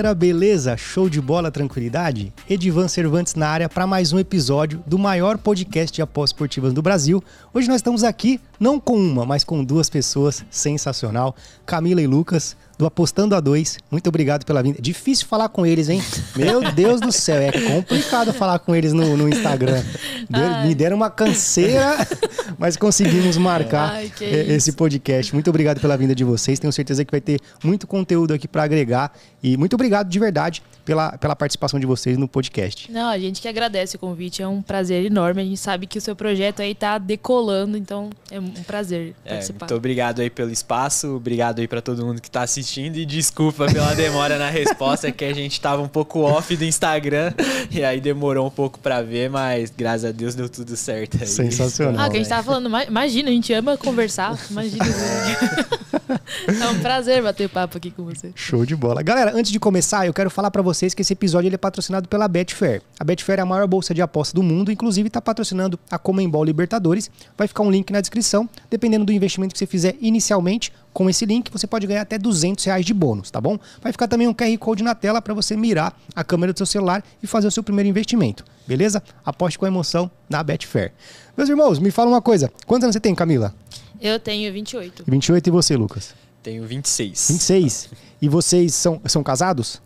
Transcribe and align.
galera, 0.00 0.14
beleza? 0.14 0.78
Show 0.78 1.10
de 1.10 1.20
bola, 1.20 1.50
tranquilidade? 1.50 2.32
Edivan 2.48 2.88
Cervantes 2.88 3.34
na 3.34 3.46
área 3.46 3.68
para 3.68 3.86
mais 3.86 4.14
um 4.14 4.18
episódio 4.18 4.82
do 4.86 4.98
maior 4.98 5.36
podcast 5.36 5.94
de 5.94 6.00
apostas 6.00 6.30
esportivas 6.34 6.72
do 6.72 6.80
Brasil. 6.80 7.22
Hoje 7.52 7.68
nós 7.68 7.76
estamos 7.76 8.02
aqui 8.02 8.40
não 8.58 8.80
com 8.80 8.96
uma, 8.96 9.26
mas 9.26 9.44
com 9.44 9.62
duas 9.62 9.90
pessoas 9.90 10.42
sensacional, 10.50 11.36
Camila 11.66 12.00
e 12.00 12.06
Lucas 12.06 12.56
do 12.80 12.86
Apostando 12.86 13.34
a 13.34 13.40
Dois. 13.40 13.78
Muito 13.90 14.08
obrigado 14.08 14.46
pela 14.46 14.62
vinda. 14.62 14.80
Difícil 14.80 15.26
falar 15.26 15.50
com 15.50 15.66
eles, 15.66 15.90
hein? 15.90 16.02
Meu 16.34 16.62
Deus 16.72 16.98
do 16.98 17.12
céu, 17.12 17.36
é 17.38 17.52
complicado 17.52 18.32
falar 18.32 18.58
com 18.58 18.74
eles 18.74 18.94
no, 18.94 19.18
no 19.18 19.28
Instagram. 19.28 19.82
Deu, 20.30 20.66
me 20.66 20.74
deram 20.74 20.96
uma 20.96 21.10
canseira, 21.10 21.94
mas 22.58 22.78
conseguimos 22.78 23.36
marcar 23.36 23.90
Ai, 23.90 24.10
esse 24.18 24.70
isso. 24.70 24.78
podcast. 24.78 25.34
Muito 25.34 25.50
obrigado 25.50 25.78
pela 25.78 25.94
vinda 25.94 26.14
de 26.14 26.24
vocês. 26.24 26.58
Tenho 26.58 26.72
certeza 26.72 27.04
que 27.04 27.10
vai 27.10 27.20
ter 27.20 27.38
muito 27.62 27.86
conteúdo 27.86 28.32
aqui 28.32 28.48
para 28.48 28.62
agregar. 28.62 29.12
E 29.42 29.58
muito 29.58 29.74
obrigado 29.74 30.08
de 30.08 30.18
verdade 30.18 30.62
pela, 30.82 31.18
pela 31.18 31.36
participação 31.36 31.78
de 31.78 31.84
vocês 31.84 32.16
no 32.16 32.26
podcast. 32.26 32.90
Não, 32.90 33.10
a 33.10 33.18
gente 33.18 33.42
que 33.42 33.48
agradece 33.48 33.96
o 33.96 33.98
convite, 33.98 34.40
é 34.40 34.48
um 34.48 34.62
prazer 34.62 35.04
enorme. 35.04 35.42
A 35.42 35.44
gente 35.44 35.58
sabe 35.58 35.86
que 35.86 35.98
o 35.98 36.00
seu 36.00 36.16
projeto 36.16 36.62
aí 36.62 36.74
tá 36.74 36.96
decolando, 36.96 37.76
então 37.76 38.08
é 38.30 38.40
um 38.40 38.50
prazer 38.66 39.14
É, 39.22 39.30
participar. 39.32 39.66
muito 39.66 39.74
obrigado 39.76 40.20
aí 40.20 40.30
pelo 40.30 40.50
espaço, 40.50 41.16
obrigado 41.16 41.58
aí 41.60 41.68
pra 41.68 41.82
todo 41.82 42.06
mundo 42.06 42.22
que 42.22 42.30
tá 42.30 42.40
assistindo 42.40 42.69
e 42.78 43.04
desculpa 43.04 43.66
pela 43.66 43.94
demora 43.94 44.38
na 44.38 44.48
resposta, 44.48 45.08
é 45.08 45.12
que 45.12 45.24
a 45.24 45.34
gente 45.34 45.60
tava 45.60 45.82
um 45.82 45.88
pouco 45.88 46.20
off 46.20 46.54
do 46.56 46.64
Instagram 46.64 47.32
e 47.70 47.82
aí 47.82 48.00
demorou 48.00 48.46
um 48.46 48.50
pouco 48.50 48.78
pra 48.78 49.02
ver, 49.02 49.28
mas 49.28 49.72
graças 49.76 50.04
a 50.04 50.12
Deus 50.12 50.34
deu 50.34 50.48
tudo 50.48 50.76
certo 50.76 51.18
aí. 51.20 51.26
Sensacional. 51.26 52.06
Ah, 52.06 52.08
que 52.08 52.16
a 52.16 52.18
gente 52.20 52.28
tava 52.28 52.42
falando, 52.42 52.70
ma- 52.70 52.84
imagina, 52.84 53.28
a 53.28 53.32
gente 53.32 53.52
ama 53.52 53.76
conversar, 53.76 54.38
imagina. 54.50 54.84
é 56.60 56.68
um 56.68 56.78
prazer 56.80 57.22
bater 57.22 57.48
papo 57.48 57.76
aqui 57.78 57.90
com 57.90 58.04
você. 58.04 58.30
Show 58.34 58.64
de 58.64 58.76
bola. 58.76 59.02
Galera, 59.02 59.32
antes 59.34 59.50
de 59.50 59.58
começar, 59.58 60.06
eu 60.06 60.12
quero 60.12 60.30
falar 60.30 60.50
pra 60.50 60.62
vocês 60.62 60.94
que 60.94 61.02
esse 61.02 61.12
episódio 61.12 61.48
ele 61.48 61.54
é 61.54 61.58
patrocinado 61.58 62.08
pela 62.08 62.28
Betfair. 62.28 62.82
A 62.98 63.04
Betfair 63.04 63.38
é 63.38 63.42
a 63.42 63.46
maior 63.46 63.66
bolsa 63.66 63.92
de 63.94 64.02
aposta 64.02 64.34
do 64.34 64.42
mundo, 64.42 64.70
inclusive 64.70 65.08
está 65.08 65.20
patrocinando 65.20 65.78
a 65.90 65.98
Comembol 65.98 66.44
Libertadores. 66.44 67.10
Vai 67.36 67.48
ficar 67.48 67.62
um 67.62 67.70
link 67.70 67.90
na 67.92 68.00
descrição. 68.00 68.48
Dependendo 68.70 69.04
do 69.04 69.12
investimento 69.12 69.52
que 69.52 69.58
você 69.58 69.66
fizer 69.66 69.96
inicialmente, 70.00 70.72
com 70.92 71.08
esse 71.08 71.24
link 71.24 71.50
você 71.52 71.66
pode 71.66 71.86
ganhar 71.86 72.02
até 72.02 72.18
200 72.18 72.64
reais 72.64 72.84
de 72.84 72.92
bônus, 72.92 73.30
tá 73.30 73.40
bom? 73.40 73.58
Vai 73.80 73.92
ficar 73.92 74.08
também 74.08 74.26
um 74.26 74.34
QR 74.34 74.56
Code 74.58 74.82
na 74.82 74.94
tela 74.94 75.22
para 75.22 75.32
você 75.34 75.56
mirar 75.56 75.98
a 76.14 76.24
câmera 76.24 76.52
do 76.52 76.56
seu 76.56 76.66
celular 76.66 77.04
e 77.22 77.26
fazer 77.26 77.46
o 77.46 77.50
seu 77.50 77.62
primeiro 77.62 77.88
investimento, 77.88 78.44
beleza? 78.66 79.02
Aposte 79.24 79.58
com 79.58 79.66
emoção 79.66 80.10
na 80.28 80.42
Betfair. 80.42 80.92
Meus 81.36 81.48
irmãos, 81.48 81.78
me 81.78 81.90
fala 81.90 82.10
uma 82.10 82.20
coisa. 82.22 82.50
Quantos 82.66 82.84
anos 82.84 82.94
você 82.94 83.00
tem, 83.00 83.14
Camila? 83.14 83.54
Eu 84.00 84.18
tenho 84.18 84.52
28. 84.52 85.04
28 85.06 85.46
e 85.46 85.50
você, 85.50 85.76
Lucas? 85.76 86.14
Tenho 86.42 86.66
26. 86.66 87.28
26. 87.30 87.90
E 88.20 88.28
vocês 88.28 88.74
são, 88.74 89.00
são 89.06 89.22
casados? 89.22 89.80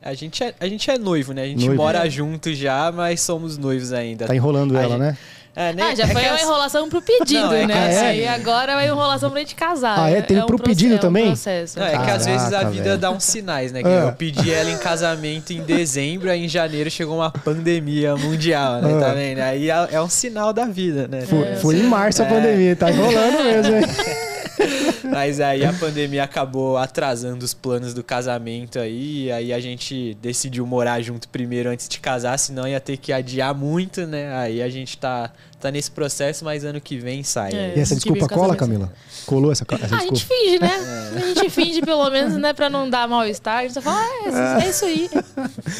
A 0.00 0.14
gente, 0.14 0.42
é, 0.44 0.54
a 0.60 0.68
gente 0.68 0.88
é 0.88 0.96
noivo, 0.96 1.32
né? 1.32 1.42
A 1.42 1.46
gente 1.48 1.66
Noivo. 1.66 1.82
mora 1.82 2.08
junto 2.08 2.54
já, 2.54 2.92
mas 2.92 3.20
somos 3.20 3.58
noivos 3.58 3.92
ainda. 3.92 4.24
Tá 4.26 4.36
enrolando 4.36 4.76
A 4.76 4.80
ela, 4.82 4.90
gente- 4.90 5.00
né? 5.00 5.18
É, 5.58 5.72
né? 5.72 5.82
Ah, 5.90 5.94
já 5.94 6.04
É 6.04 6.06
foi 6.08 6.22
uma 6.22 6.34
as- 6.34 6.42
enrolação 6.42 6.88
pro 6.90 7.00
pedido, 7.00 7.40
Não, 7.46 7.52
é 7.54 7.66
né? 7.66 7.88
assim- 7.88 8.18
E 8.20 8.28
agora 8.28 8.72
é 8.72 8.74
uma 8.76 8.84
enrolação 8.84 9.30
pra 9.30 9.40
gente 9.40 9.54
casar. 9.54 9.98
Ah, 9.98 10.10
é? 10.10 10.20
Tem 10.20 10.38
um 10.42 10.44
pro 10.44 10.58
pedido 10.58 10.92
é 10.94 10.96
um 10.98 11.00
também? 11.00 11.26
processo. 11.28 11.78
Não, 11.78 11.86
é 11.86 11.92
que 11.96 12.10
às 12.10 12.26
vezes 12.26 12.46
a 12.48 12.50
Caraca, 12.50 12.70
vida 12.70 12.84
velho. 12.84 12.98
dá 12.98 13.10
uns 13.10 13.24
sinais, 13.24 13.72
né? 13.72 13.82
Que 13.82 13.88
Ah. 13.88 14.06
Eu 14.08 14.12
pedi 14.12 14.52
ela 14.52 14.70
em 14.70 14.76
casamento 14.76 15.54
em 15.54 15.62
dezembro, 15.62 16.30
aí 16.30 16.44
em 16.44 16.48
janeiro 16.48 16.90
chegou 16.90 17.16
uma 17.16 17.30
pandemia 17.30 18.14
mundial, 18.16 18.82
né? 18.82 18.94
Ah. 18.98 19.00
Tá 19.00 19.14
vendo? 19.14 19.38
Aí 19.40 19.70
é 19.70 19.88
é 19.92 20.00
um 20.02 20.10
sinal 20.10 20.52
da 20.52 20.66
vida, 20.66 21.08
né? 21.08 21.22
Foi, 21.22 21.42
É, 21.48 21.56
foi 21.56 21.76
em 21.76 21.84
março 21.84 22.22
a 22.22 22.26
pandemia, 22.26 22.76
tá 22.76 22.90
enrolando 22.90 23.42
mesmo, 23.44 23.76
hein? 23.76 23.82
Mas 25.10 25.40
aí 25.40 25.64
a 25.64 25.72
pandemia 25.72 26.24
acabou 26.24 26.76
atrasando 26.76 27.44
os 27.44 27.54
planos 27.54 27.94
do 27.94 28.02
casamento 28.02 28.78
aí, 28.78 29.30
aí 29.30 29.52
a 29.52 29.60
gente 29.60 30.14
decidiu 30.20 30.66
morar 30.66 31.00
junto 31.00 31.28
primeiro 31.28 31.70
antes 31.70 31.88
de 31.88 32.00
casar, 32.00 32.38
senão 32.38 32.66
ia 32.66 32.80
ter 32.80 32.96
que 32.96 33.12
adiar 33.12 33.54
muito, 33.54 34.06
né? 34.06 34.34
Aí 34.34 34.62
a 34.62 34.68
gente 34.68 34.98
tá, 34.98 35.30
tá 35.60 35.70
nesse 35.70 35.90
processo, 35.90 36.44
mas 36.44 36.64
ano 36.64 36.80
que 36.80 36.98
vem 36.98 37.22
sai. 37.22 37.52
É. 37.52 37.74
E 37.76 37.80
essa 37.80 37.94
Que 37.94 38.00
desculpa 38.10 38.28
cola. 38.28 38.54
Camila? 38.56 38.92
Colou 39.24 39.50
essa, 39.52 39.64
essa 39.82 39.94
Ah, 39.96 39.98
a 39.98 40.02
gente 40.02 40.24
finge, 40.24 40.58
né? 40.58 40.70
A 41.16 41.18
gente 41.34 41.50
finge 41.50 41.80
pelo 41.82 42.08
menos, 42.10 42.34
né? 42.36 42.52
Pra 42.52 42.68
não 42.70 42.88
dar 42.88 43.08
mal-estar. 43.08 43.58
A 43.58 43.62
gente 43.62 43.74
só 43.74 43.80
fala, 43.82 43.98
ah, 44.00 44.60
é, 44.60 44.64
é 44.66 44.68
isso 44.70 44.84
aí. 44.84 45.08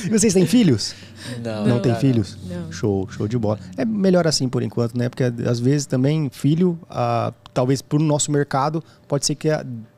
E 0.07 0.09
vocês 0.09 0.33
têm 0.35 0.47
filhos? 0.47 0.95
Não, 1.43 1.61
Não, 1.61 1.67
Não, 1.75 1.81
tem 1.81 1.93
não. 1.93 1.99
filhos? 2.01 2.37
Não. 2.45 2.71
Show, 2.73 3.09
show 3.11 3.27
de 3.29 3.37
bola. 3.39 3.59
É 3.77 3.85
melhor 3.85 4.27
assim 4.27 4.49
por 4.49 4.63
enquanto, 4.63 4.97
né? 4.97 5.09
Porque 5.09 5.25
às 5.25 5.59
vezes 5.59 5.87
também 5.87 6.29
filho, 6.31 6.79
ah, 6.89 7.33
talvez 7.53 7.83
pro 7.83 7.99
nosso 7.99 8.31
mercado, 8.31 8.83
pode 9.09 9.25
ser 9.27 9.35
que 9.35 9.49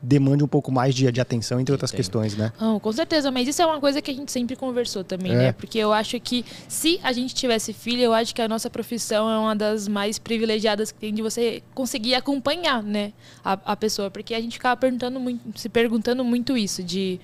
demande 0.01 0.43
um 0.43 0.47
pouco 0.47 0.71
mais 0.71 0.95
de, 0.95 1.11
de 1.11 1.21
atenção, 1.21 1.59
entre 1.59 1.71
outras 1.73 1.91
Entendo. 1.91 1.97
questões, 1.97 2.35
né? 2.37 2.51
Não, 2.59 2.79
com 2.79 2.91
certeza, 2.91 3.29
mas 3.31 3.47
isso 3.47 3.61
é 3.61 3.65
uma 3.65 3.79
coisa 3.79 4.01
que 4.01 4.09
a 4.09 4.13
gente 4.13 4.31
sempre 4.31 4.55
conversou 4.55 5.03
também, 5.03 5.31
É. 5.33 5.35
né? 5.35 5.51
Porque 5.51 5.77
eu 5.77 5.91
acho 5.93 6.19
que 6.19 6.43
se 6.67 6.99
a 7.03 7.11
gente 7.13 7.35
tivesse 7.35 7.73
filho, 7.73 8.01
eu 8.01 8.13
acho 8.13 8.33
que 8.33 8.41
a 8.41 8.47
nossa 8.47 8.69
profissão 8.69 9.29
é 9.29 9.37
uma 9.37 9.55
das 9.55 9.78
mais 9.87 10.19
privilegiadas 10.19 10.91
que 10.91 10.99
tem 10.99 11.13
de 11.13 11.21
você 11.21 11.63
conseguir 11.73 12.15
acompanhar, 12.15 12.83
né? 12.83 13.13
A, 13.43 13.53
a 13.65 13.75
pessoa. 13.75 14.09
Porque 14.11 14.33
a 14.33 14.41
gente 14.41 14.53
ficava 14.53 14.75
perguntando 14.77 15.19
muito, 15.19 15.59
se 15.59 15.69
perguntando 15.69 16.23
muito 16.23 16.57
isso, 16.57 16.83
de 16.83 17.19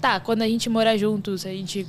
tá, 0.00 0.18
quando 0.18 0.42
a 0.42 0.48
gente 0.48 0.68
morar 0.68 0.96
juntos, 0.96 1.44
a 1.44 1.50
gente 1.50 1.86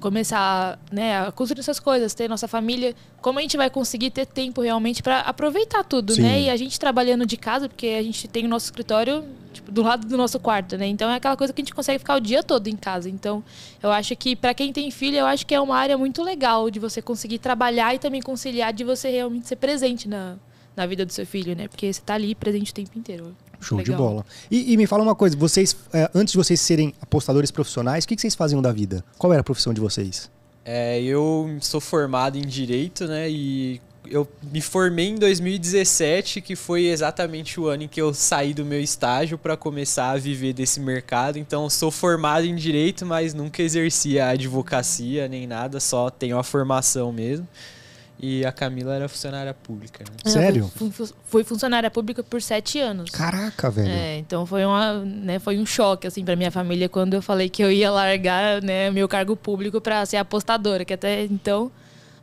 começar 0.00 0.78
né, 0.90 1.20
a 1.20 1.30
construir 1.30 1.60
essas 1.60 1.78
coisas, 1.78 2.14
ter 2.14 2.28
nossa 2.28 2.48
família, 2.48 2.94
como 3.20 3.38
a 3.38 3.42
gente 3.42 3.56
vai 3.56 3.68
conseguir 3.68 4.10
ter 4.10 4.26
tempo 4.26 4.62
realmente 4.62 5.02
para 5.02 5.20
aproveitar 5.20 5.84
tudo, 5.84 6.14
Sim. 6.14 6.22
né? 6.22 6.40
E 6.42 6.50
a 6.50 6.56
gente 6.56 6.80
trabalhando 6.80 7.26
de 7.26 7.36
casa, 7.36 7.68
porque 7.68 7.86
a 7.86 8.02
gente 8.02 8.26
tem 8.26 8.46
o 8.46 8.48
nosso 8.48 8.66
escritório 8.66 9.24
tipo, 9.52 9.70
do 9.70 9.82
lado 9.82 10.06
do 10.06 10.16
nosso 10.16 10.40
quarto, 10.40 10.76
né? 10.76 10.86
Então 10.86 11.10
é 11.10 11.16
aquela 11.16 11.36
coisa 11.36 11.52
que 11.52 11.60
a 11.60 11.64
gente 11.64 11.74
consegue 11.74 11.98
ficar 11.98 12.16
o 12.16 12.20
dia 12.20 12.42
todo 12.42 12.66
em 12.66 12.76
casa. 12.76 13.08
Então, 13.08 13.44
eu 13.82 13.90
acho 13.90 14.16
que 14.16 14.34
para 14.34 14.54
quem 14.54 14.72
tem 14.72 14.90
filho, 14.90 15.18
eu 15.18 15.26
acho 15.26 15.46
que 15.46 15.54
é 15.54 15.60
uma 15.60 15.76
área 15.76 15.98
muito 15.98 16.22
legal 16.22 16.70
de 16.70 16.80
você 16.80 17.02
conseguir 17.02 17.38
trabalhar 17.38 17.94
e 17.94 17.98
também 17.98 18.22
conciliar 18.22 18.72
de 18.72 18.82
você 18.82 19.10
realmente 19.10 19.46
ser 19.46 19.56
presente 19.56 20.08
na, 20.08 20.36
na 20.74 20.86
vida 20.86 21.04
do 21.04 21.12
seu 21.12 21.26
filho, 21.26 21.54
né? 21.54 21.68
Porque 21.68 21.92
você 21.92 22.00
tá 22.00 22.14
ali 22.14 22.34
presente 22.34 22.72
o 22.72 22.74
tempo 22.74 22.98
inteiro. 22.98 23.36
Show 23.60 23.82
de 23.82 23.90
Legal. 23.90 24.08
bola. 24.08 24.26
E, 24.50 24.72
e 24.72 24.76
me 24.76 24.86
fala 24.86 25.02
uma 25.02 25.14
coisa, 25.14 25.36
vocês, 25.36 25.76
eh, 25.92 26.10
antes 26.14 26.32
de 26.32 26.38
vocês 26.38 26.60
serem 26.60 26.94
apostadores 27.00 27.50
profissionais, 27.50 28.04
o 28.04 28.08
que, 28.08 28.16
que 28.16 28.22
vocês 28.22 28.34
faziam 28.34 28.62
da 28.62 28.72
vida? 28.72 29.04
Qual 29.18 29.32
era 29.32 29.40
a 29.40 29.44
profissão 29.44 29.74
de 29.74 29.80
vocês? 29.80 30.30
É, 30.64 31.00
eu 31.02 31.58
sou 31.60 31.80
formado 31.80 32.36
em 32.36 32.46
Direito, 32.46 33.06
né? 33.06 33.30
E 33.30 33.80
eu 34.06 34.26
me 34.42 34.60
formei 34.60 35.08
em 35.08 35.14
2017, 35.14 36.40
que 36.40 36.56
foi 36.56 36.86
exatamente 36.86 37.60
o 37.60 37.66
ano 37.66 37.84
em 37.84 37.88
que 37.88 38.00
eu 38.00 38.12
saí 38.12 38.52
do 38.52 38.64
meu 38.64 38.80
estágio 38.80 39.38
para 39.38 39.56
começar 39.56 40.10
a 40.10 40.16
viver 40.16 40.52
desse 40.52 40.80
mercado. 40.80 41.38
Então, 41.38 41.68
sou 41.70 41.90
formado 41.90 42.44
em 42.44 42.54
Direito, 42.54 43.06
mas 43.06 43.34
nunca 43.34 43.62
exerci 43.62 44.18
a 44.18 44.30
advocacia 44.30 45.28
nem 45.28 45.46
nada, 45.46 45.78
só 45.80 46.10
tenho 46.10 46.38
a 46.38 46.42
formação 46.42 47.12
mesmo. 47.12 47.46
E 48.22 48.44
a 48.44 48.52
Camila 48.52 48.94
era 48.94 49.08
funcionária 49.08 49.54
pública, 49.54 50.04
né? 50.04 50.30
Sério? 50.30 50.70
Fui, 50.76 50.90
fui- 50.90 51.08
fui 51.24 51.42
funcionária 51.44 51.90
pública 51.90 52.22
por 52.22 52.42
sete 52.42 52.78
anos. 52.78 53.10
Caraca, 53.10 53.70
velho. 53.70 53.88
É, 53.90 54.18
então 54.18 54.44
foi 54.44 54.62
uma, 54.64 54.98
né, 55.04 55.38
foi 55.38 55.58
um 55.58 55.64
choque 55.64 56.06
assim 56.06 56.22
para 56.22 56.36
minha 56.36 56.50
família 56.50 56.86
quando 56.88 57.14
eu 57.14 57.22
falei 57.22 57.48
que 57.48 57.62
eu 57.64 57.72
ia 57.72 57.90
largar, 57.90 58.60
né, 58.62 58.90
meu 58.90 59.08
cargo 59.08 59.34
público 59.34 59.80
para 59.80 60.04
ser 60.04 60.18
apostadora, 60.18 60.84
que 60.84 60.92
até 60.92 61.24
então 61.24 61.72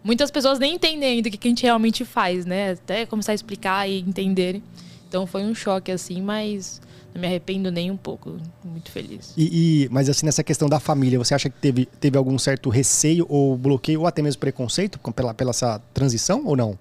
muitas 0.03 0.29
pessoas 0.29 0.59
nem 0.59 0.75
entendem 0.75 1.13
ainda 1.13 1.29
o 1.29 1.31
que 1.31 1.37
que 1.37 1.47
a 1.47 1.51
gente 1.51 1.63
realmente 1.63 2.05
faz, 2.05 2.45
né? 2.45 2.73
Até 2.73 3.05
começar 3.07 3.31
a 3.31 3.35
explicar 3.35 3.89
e 3.89 3.99
entenderem. 3.99 4.61
Então 5.09 5.25
foi 5.25 5.41
um 5.43 5.55
choque 5.55 5.91
assim, 5.91 6.21
mas 6.21 6.79
não 7.17 7.21
me 7.21 7.27
arrependo 7.27 7.71
nem 7.71 7.89
um 7.91 7.97
pouco, 7.97 8.37
muito 8.63 8.91
feliz. 8.91 9.33
E, 9.35 9.85
e- 9.85 9.89
mas 9.89 10.07
assim, 10.07 10.25
nessa 10.25 10.43
questão 10.43 10.69
da 10.69 10.79
família, 10.79 11.17
você 11.17 11.33
acha 11.33 11.49
que 11.49 11.57
teve, 11.59 11.85
teve 11.85 12.17
algum 12.17 12.37
certo 12.37 12.69
receio 12.69 13.25
ou 13.27 13.57
bloqueio 13.57 14.01
ou 14.01 14.07
até 14.07 14.21
mesmo 14.21 14.39
preconceito 14.39 14.99
pela, 15.13 15.33
pela 15.33 15.49
essa 15.49 15.81
transição 15.93 16.43
ou 16.45 16.55
não? 16.55 16.77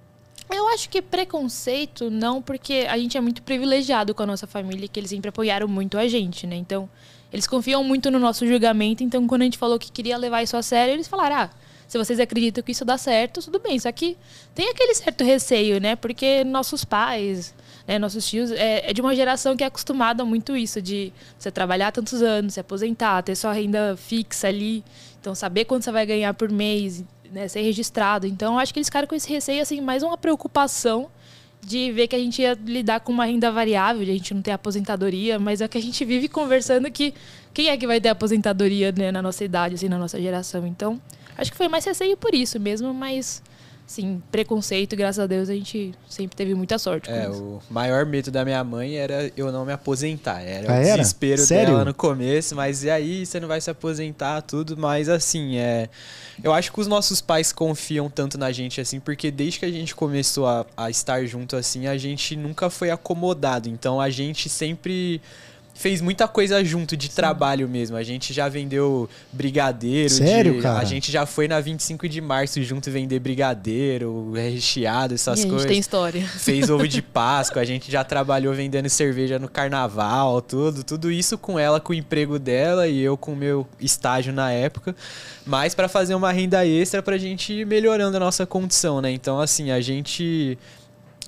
Eu 0.50 0.68
acho 0.68 0.88
que 0.88 1.02
preconceito 1.02 2.10
não, 2.10 2.40
porque 2.40 2.86
a 2.88 2.96
gente 2.98 3.16
é 3.16 3.20
muito 3.20 3.42
privilegiado 3.42 4.14
com 4.14 4.22
a 4.22 4.26
nossa 4.26 4.46
família, 4.46 4.86
que 4.86 5.00
eles 5.00 5.10
sempre 5.10 5.28
apoiaram 5.30 5.66
muito 5.66 5.98
a 5.98 6.06
gente, 6.06 6.46
né? 6.46 6.54
Então, 6.56 6.88
eles 7.32 7.46
confiam 7.46 7.82
muito 7.82 8.10
no 8.10 8.18
nosso 8.18 8.46
julgamento, 8.46 9.02
então 9.02 9.26
quando 9.26 9.42
a 9.42 9.44
gente 9.44 9.58
falou 9.58 9.78
que 9.78 9.90
queria 9.90 10.16
levar 10.16 10.42
isso 10.42 10.56
a 10.56 10.62
sério, 10.62 10.94
eles 10.94 11.08
falaram: 11.08 11.36
"Ah, 11.36 11.50
se 11.88 11.98
vocês 11.98 12.20
acreditam 12.20 12.62
que 12.62 12.70
isso 12.72 12.84
dá 12.84 12.96
certo, 12.96 13.42
tudo 13.42 13.58
bem". 13.58 13.78
Só 13.78 13.90
que 13.90 14.16
tem 14.54 14.68
aquele 14.70 14.94
certo 14.94 15.24
receio, 15.24 15.80
né? 15.80 15.96
Porque 15.96 16.44
nossos 16.44 16.84
pais, 16.84 17.52
né, 17.86 17.98
nossos 17.98 18.28
tios 18.28 18.50
é, 18.50 18.90
é 18.90 18.92
de 18.92 19.00
uma 19.00 19.14
geração 19.14 19.56
que 19.56 19.62
é 19.62 19.66
acostumada 19.66 20.24
muito 20.24 20.56
isso 20.56 20.82
de 20.82 21.12
você 21.38 21.50
trabalhar 21.50 21.92
tantos 21.92 22.20
anos, 22.22 22.54
se 22.54 22.60
aposentar, 22.60 23.22
ter 23.22 23.36
sua 23.36 23.52
renda 23.52 23.96
fixa 23.96 24.48
ali, 24.48 24.84
então 25.20 25.34
saber 25.34 25.64
quanto 25.64 25.84
você 25.84 25.92
vai 25.92 26.04
ganhar 26.04 26.34
por 26.34 26.50
mês, 26.50 27.04
né, 27.32 27.48
ser 27.48 27.62
registrado. 27.62 28.26
Então, 28.26 28.58
acho 28.58 28.72
que 28.72 28.78
eles 28.78 28.88
ficaram 28.88 29.06
com 29.06 29.14
esse 29.14 29.28
receio, 29.30 29.62
assim, 29.62 29.80
mais 29.80 30.02
uma 30.02 30.16
preocupação 30.16 31.08
de 31.60 31.90
ver 31.90 32.06
que 32.06 32.14
a 32.14 32.18
gente 32.18 32.42
ia 32.42 32.56
lidar 32.64 33.00
com 33.00 33.12
uma 33.12 33.24
renda 33.24 33.50
variável, 33.50 34.04
de 34.04 34.10
a 34.10 34.14
gente 34.14 34.32
não 34.32 34.42
ter 34.42 34.52
aposentadoria, 34.52 35.38
mas 35.38 35.60
é 35.60 35.66
que 35.66 35.76
a 35.76 35.82
gente 35.82 36.04
vive 36.04 36.28
conversando 36.28 36.90
que 36.90 37.12
quem 37.52 37.68
é 37.68 37.76
que 37.76 37.86
vai 37.86 38.00
ter 38.00 38.08
aposentadoria 38.08 38.92
né, 38.92 39.10
na 39.10 39.20
nossa 39.20 39.44
idade, 39.44 39.74
assim, 39.74 39.88
na 39.88 39.98
nossa 39.98 40.20
geração. 40.20 40.66
Então, 40.66 41.00
acho 41.36 41.50
que 41.50 41.56
foi 41.56 41.68
mais 41.68 41.84
receio 41.84 42.16
por 42.16 42.34
isso 42.34 42.60
mesmo, 42.60 42.94
mas 42.94 43.42
Sim, 43.86 44.20
preconceito, 44.32 44.96
graças 44.96 45.20
a 45.22 45.28
Deus, 45.28 45.48
a 45.48 45.54
gente 45.54 45.94
sempre 46.08 46.36
teve 46.36 46.56
muita 46.56 46.76
sorte. 46.76 47.08
É, 47.08 47.26
com 47.26 47.30
isso. 47.32 47.42
o 47.42 47.62
maior 47.70 48.04
medo 48.04 48.32
da 48.32 48.44
minha 48.44 48.62
mãe 48.64 48.96
era 48.96 49.30
eu 49.36 49.52
não 49.52 49.64
me 49.64 49.72
aposentar. 49.72 50.40
Era 50.42 50.68
Ah, 50.72 50.78
o 50.78 50.82
era? 50.82 50.96
desespero 50.98 51.40
Sério? 51.40 51.66
dela 51.74 51.84
no 51.84 51.94
começo, 51.94 52.56
mas 52.56 52.82
e 52.82 52.90
aí, 52.90 53.24
você 53.24 53.38
não 53.38 53.46
vai 53.46 53.60
se 53.60 53.70
aposentar, 53.70 54.42
tudo. 54.42 54.76
Mas 54.76 55.08
assim, 55.08 55.56
é. 55.58 55.88
Eu 56.42 56.52
acho 56.52 56.72
que 56.72 56.80
os 56.80 56.88
nossos 56.88 57.20
pais 57.20 57.52
confiam 57.52 58.10
tanto 58.10 58.36
na 58.36 58.50
gente 58.50 58.80
assim, 58.80 58.98
porque 58.98 59.30
desde 59.30 59.60
que 59.60 59.64
a 59.64 59.70
gente 59.70 59.94
começou 59.94 60.46
a, 60.48 60.66
a 60.76 60.90
estar 60.90 61.24
junto 61.24 61.54
assim, 61.54 61.86
a 61.86 61.96
gente 61.96 62.34
nunca 62.34 62.68
foi 62.68 62.90
acomodado. 62.90 63.68
Então 63.68 64.00
a 64.00 64.10
gente 64.10 64.48
sempre 64.48 65.22
fez 65.76 66.00
muita 66.00 66.26
coisa 66.26 66.64
junto 66.64 66.96
de 66.96 67.10
trabalho 67.10 67.68
mesmo. 67.68 67.96
A 67.96 68.02
gente 68.02 68.32
já 68.32 68.48
vendeu 68.48 69.08
brigadeiro. 69.32 70.08
Sério, 70.10 70.54
de- 70.54 70.60
cara? 70.62 70.78
A 70.80 70.84
gente 70.84 71.12
já 71.12 71.26
foi 71.26 71.46
na 71.46 71.60
25 71.60 72.08
de 72.08 72.20
março 72.20 72.62
junto 72.62 72.90
vender 72.90 73.20
brigadeiro, 73.20 74.32
recheado, 74.32 75.14
essas 75.14 75.38
e 75.38 75.40
a 75.40 75.42
gente 75.42 75.50
coisas 75.50 75.68
tem 75.70 75.78
história. 75.78 76.26
fez 76.26 76.70
ovo 76.70 76.88
de 76.88 77.02
Páscoa, 77.16 77.60
a 77.62 77.64
gente 77.64 77.90
já 77.92 78.02
trabalhou 78.02 78.54
vendendo 78.54 78.88
cerveja 78.88 79.38
no 79.38 79.48
carnaval, 79.48 80.40
tudo, 80.40 80.82
tudo 80.82 81.10
isso 81.10 81.36
com 81.36 81.58
ela, 81.58 81.78
com 81.78 81.92
o 81.92 81.94
emprego 81.96 82.38
dela 82.38 82.88
e 82.88 83.00
eu 83.00 83.16
com 83.16 83.32
o 83.32 83.36
meu 83.36 83.66
estágio 83.80 84.32
na 84.32 84.50
época, 84.50 84.96
mas 85.44 85.74
para 85.74 85.88
fazer 85.88 86.14
uma 86.14 86.32
renda 86.32 86.66
extra 86.66 87.02
pra 87.02 87.18
gente 87.18 87.52
ir 87.52 87.66
melhorando 87.66 88.16
a 88.16 88.20
nossa 88.20 88.46
condição, 88.46 89.00
né? 89.00 89.10
Então 89.10 89.40
assim, 89.40 89.70
a 89.70 89.80
gente 89.80 90.58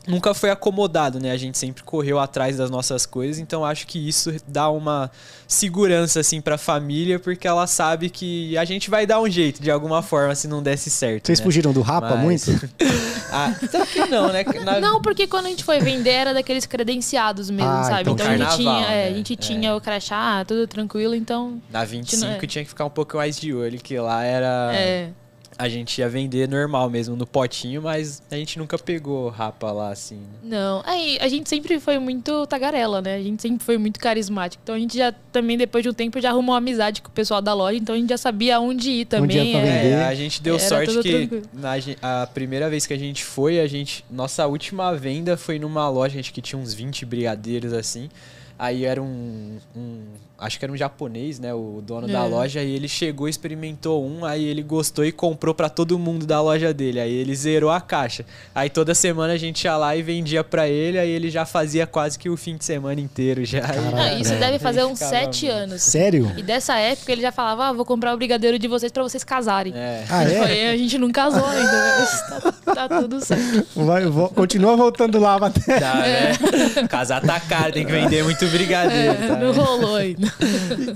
nunca 0.08 0.32
foi 0.34 0.50
acomodado, 0.50 1.20
né? 1.20 1.31
A 1.31 1.37
gente 1.37 1.56
sempre 1.58 1.82
correu 1.82 2.19
atrás 2.19 2.56
das 2.56 2.70
nossas 2.70 3.05
coisas, 3.06 3.38
então 3.38 3.64
acho 3.64 3.87
que 3.87 4.08
isso 4.08 4.34
dá 4.46 4.69
uma 4.70 5.10
segurança 5.46 6.20
assim 6.20 6.40
para 6.40 6.56
a 6.56 6.58
família, 6.58 7.19
porque 7.19 7.46
ela 7.46 7.66
sabe 7.66 8.10
que 8.10 8.56
a 8.58 8.64
gente 8.64 8.90
vai 8.90 9.06
dar 9.06 9.20
um 9.20 9.28
jeito 9.28 9.62
de 9.62 9.70
alguma 9.70 10.02
forma 10.02 10.34
se 10.34 10.49
não 10.49 10.62
desse 10.62 10.90
certo. 10.90 11.26
Vocês 11.26 11.38
né? 11.40 11.44
fugiram 11.44 11.72
do 11.72 11.81
Rapa 11.82 12.10
Mas- 12.16 12.20
muito? 12.46 12.69
Ah, 13.31 13.55
até 13.62 13.84
que 13.84 14.06
não, 14.06 14.32
né? 14.32 14.43
Na- 14.64 14.81
Não, 14.81 15.02
porque 15.02 15.26
quando 15.26 15.44
a 15.46 15.49
gente 15.50 15.62
foi 15.62 15.81
vender 15.81 16.08
era 16.12 16.32
daqueles 16.32 16.64
credenciados 16.64 17.50
mesmo, 17.50 17.70
Ah, 17.70 17.84
sabe? 17.84 18.10
então 18.10 18.14
Então, 18.14 18.26
a 18.26 18.37
gente, 18.38 18.56
tinha, 18.56 18.87
é, 18.87 19.05
né? 19.05 19.08
a 19.08 19.12
gente 19.14 19.32
É. 19.34 19.37
tinha 19.37 19.76
o 19.76 19.81
crachá, 19.82 20.43
tudo 20.46 20.66
tranquilo, 20.66 21.14
então. 21.14 21.60
Na 21.70 21.84
25 21.84 22.25
é. 22.43 22.46
tinha 22.46 22.64
que 22.64 22.70
ficar 22.70 22.87
um 22.87 22.90
pouco 22.90 23.19
mais 23.19 23.38
de 23.38 23.52
olho, 23.52 23.78
que 23.78 23.99
lá 23.99 24.25
era. 24.25 24.70
É. 24.75 25.10
A 25.58 25.69
gente 25.69 25.99
ia 25.99 26.08
vender 26.08 26.49
normal 26.49 26.88
mesmo, 26.88 27.16
no 27.16 27.26
potinho, 27.26 27.82
mas 27.82 28.22
a 28.31 28.37
gente 28.37 28.58
nunca 28.60 28.78
pegou 28.78 29.28
rapa 29.28 29.72
lá 29.72 29.90
assim. 29.90 30.14
né? 30.16 30.38
Não, 30.44 30.82
aí 30.87 31.19
a 31.20 31.26
gente 31.26 31.49
sempre 31.49 31.81
foi 31.81 31.99
muito 31.99 32.46
tagarela, 32.46 33.02
né? 33.02 33.16
A 33.16 33.20
gente 33.22 33.43
sempre 33.43 33.64
foi 33.64 33.76
muito 33.76 33.99
carismático. 33.99 34.60
Então 34.62 34.76
a 34.76 34.78
gente 34.78 34.96
já 34.96 35.12
também, 35.32 35.58
depois 35.58 35.82
de 35.82 35.90
um 35.90 35.93
tempo, 35.93 36.20
já 36.20 36.31
arrumou 36.31 36.55
amizade 36.55 37.02
com 37.02 37.08
o 37.08 37.12
pessoal 37.12 37.43
da 37.43 37.52
loja, 37.55 37.76
então 37.76 37.94
a 37.94 37.99
gente 37.99 38.08
já 38.10 38.16
sabia 38.16 38.60
onde 38.60 38.88
ir 38.88 39.05
também. 39.06 39.56
é. 39.56 39.87
É, 39.90 40.05
a 40.05 40.14
gente 40.14 40.40
deu 40.40 40.55
Era 40.55 40.69
sorte 40.69 41.02
que 41.02 41.43
na, 41.52 42.22
a 42.22 42.26
primeira 42.28 42.70
vez 42.70 42.87
que 42.87 42.94
a 42.94 42.99
gente 42.99 43.25
foi, 43.25 43.58
a 43.58 43.66
gente. 43.66 44.05
Nossa 44.08 44.46
última 44.46 44.94
venda 44.94 45.37
foi 45.37 45.58
numa 45.58 45.88
loja, 45.88 46.20
acho 46.20 46.32
que 46.32 46.40
tinha 46.40 46.56
uns 46.60 46.72
20 46.72 47.05
brigadeiros 47.05 47.72
assim. 47.72 48.08
Aí 48.56 48.84
era 48.84 49.02
um, 49.02 49.56
um- 49.76 50.05
Acho 50.40 50.56
que 50.58 50.64
era 50.64 50.73
um 50.73 50.76
japonês, 50.76 51.40
né? 51.40 51.52
O 51.52 51.82
dono 51.85 52.06
da 52.06 52.25
É. 52.25 52.29
loja. 52.29 52.61
Aí 52.61 52.70
ele 52.73 52.87
chegou, 52.87 53.29
experimentou 53.29 54.06
um, 54.06 54.25
aí 54.25 54.44
ele 54.44 54.62
gostou 54.62 55.05
e 55.05 55.11
comprou 55.11 55.52
pra 55.52 55.69
todo 55.69 55.99
mundo 55.99 56.25
da 56.26 56.40
loja 56.40 56.73
dele. 56.73 57.00
Aí 57.00 57.12
ele 57.12 57.35
zerou 57.35 57.70
a 57.70 57.81
caixa. 57.81 58.25
Aí 58.55 58.70
toda 58.70 58.94
semana 58.94 59.32
a 59.32 59.37
gente 59.37 59.64
ia 59.64 59.76
lá 59.76 59.96
e 59.96 60.02
vendia 60.02 60.44
pra 60.44 60.69
ele, 60.69 60.96
aí 60.96 61.11
ele 61.11 61.29
já 61.29 61.44
fazia 61.44 61.88
quase 61.88 62.17
que 62.17 62.31
o 62.31 62.37
fim 62.37 62.56
de 62.56 62.64
semana 62.64 63.00
inteiro 63.00 63.44
já. 63.44 63.62
Caraca. 63.62 63.96
Ah, 63.96 64.14
isso 64.14 64.32
É. 64.32 64.37
deve 64.38 64.61
fazer 64.61 64.85
uns 64.85 65.00
sete 65.00 65.46
muito. 65.46 65.56
anos. 65.58 65.82
Sério? 65.82 66.32
E 66.37 66.43
dessa 66.43 66.76
época 66.79 67.11
ele 67.11 67.20
já 67.23 67.32
falava, 67.32 67.64
ah, 67.67 67.73
vou 67.73 67.84
comprar 67.84 68.14
o 68.14 68.17
brigadeiro 68.17 68.61
de 68.61 68.69
vocês 68.69 68.93
pra 68.93 69.02
vocês 69.02 69.25
casarem. 69.25 69.73
É. 69.75 70.05
Ah, 70.08 70.23
é? 70.23 70.41
Aí 70.41 70.69
a 70.69 70.76
gente 70.76 70.96
não 70.99 71.11
casou 71.11 71.44
ainda, 71.49 71.96
mas 71.99 72.29
tá, 72.64 72.87
tá 72.87 73.00
tudo 73.00 73.20
certo. 73.20 73.67
Vai, 73.75 74.06
vo- 74.06 74.29
continua 74.29 74.76
voltando 74.76 75.19
lá, 75.19 75.37
Matheus. 75.37 75.67
Dá, 75.81 75.94
né? 75.96 76.87
Casar 76.88 77.20
tá 77.23 77.41
caro, 77.41 77.73
tem 77.73 77.84
que 77.84 77.91
vender 77.91 78.23
muito 78.23 78.46
brigadeiro. 78.46 79.12
É, 79.25 79.29
tá? 79.29 79.37
não 79.37 79.52
rolou 79.52 79.96
ainda. 79.96 80.28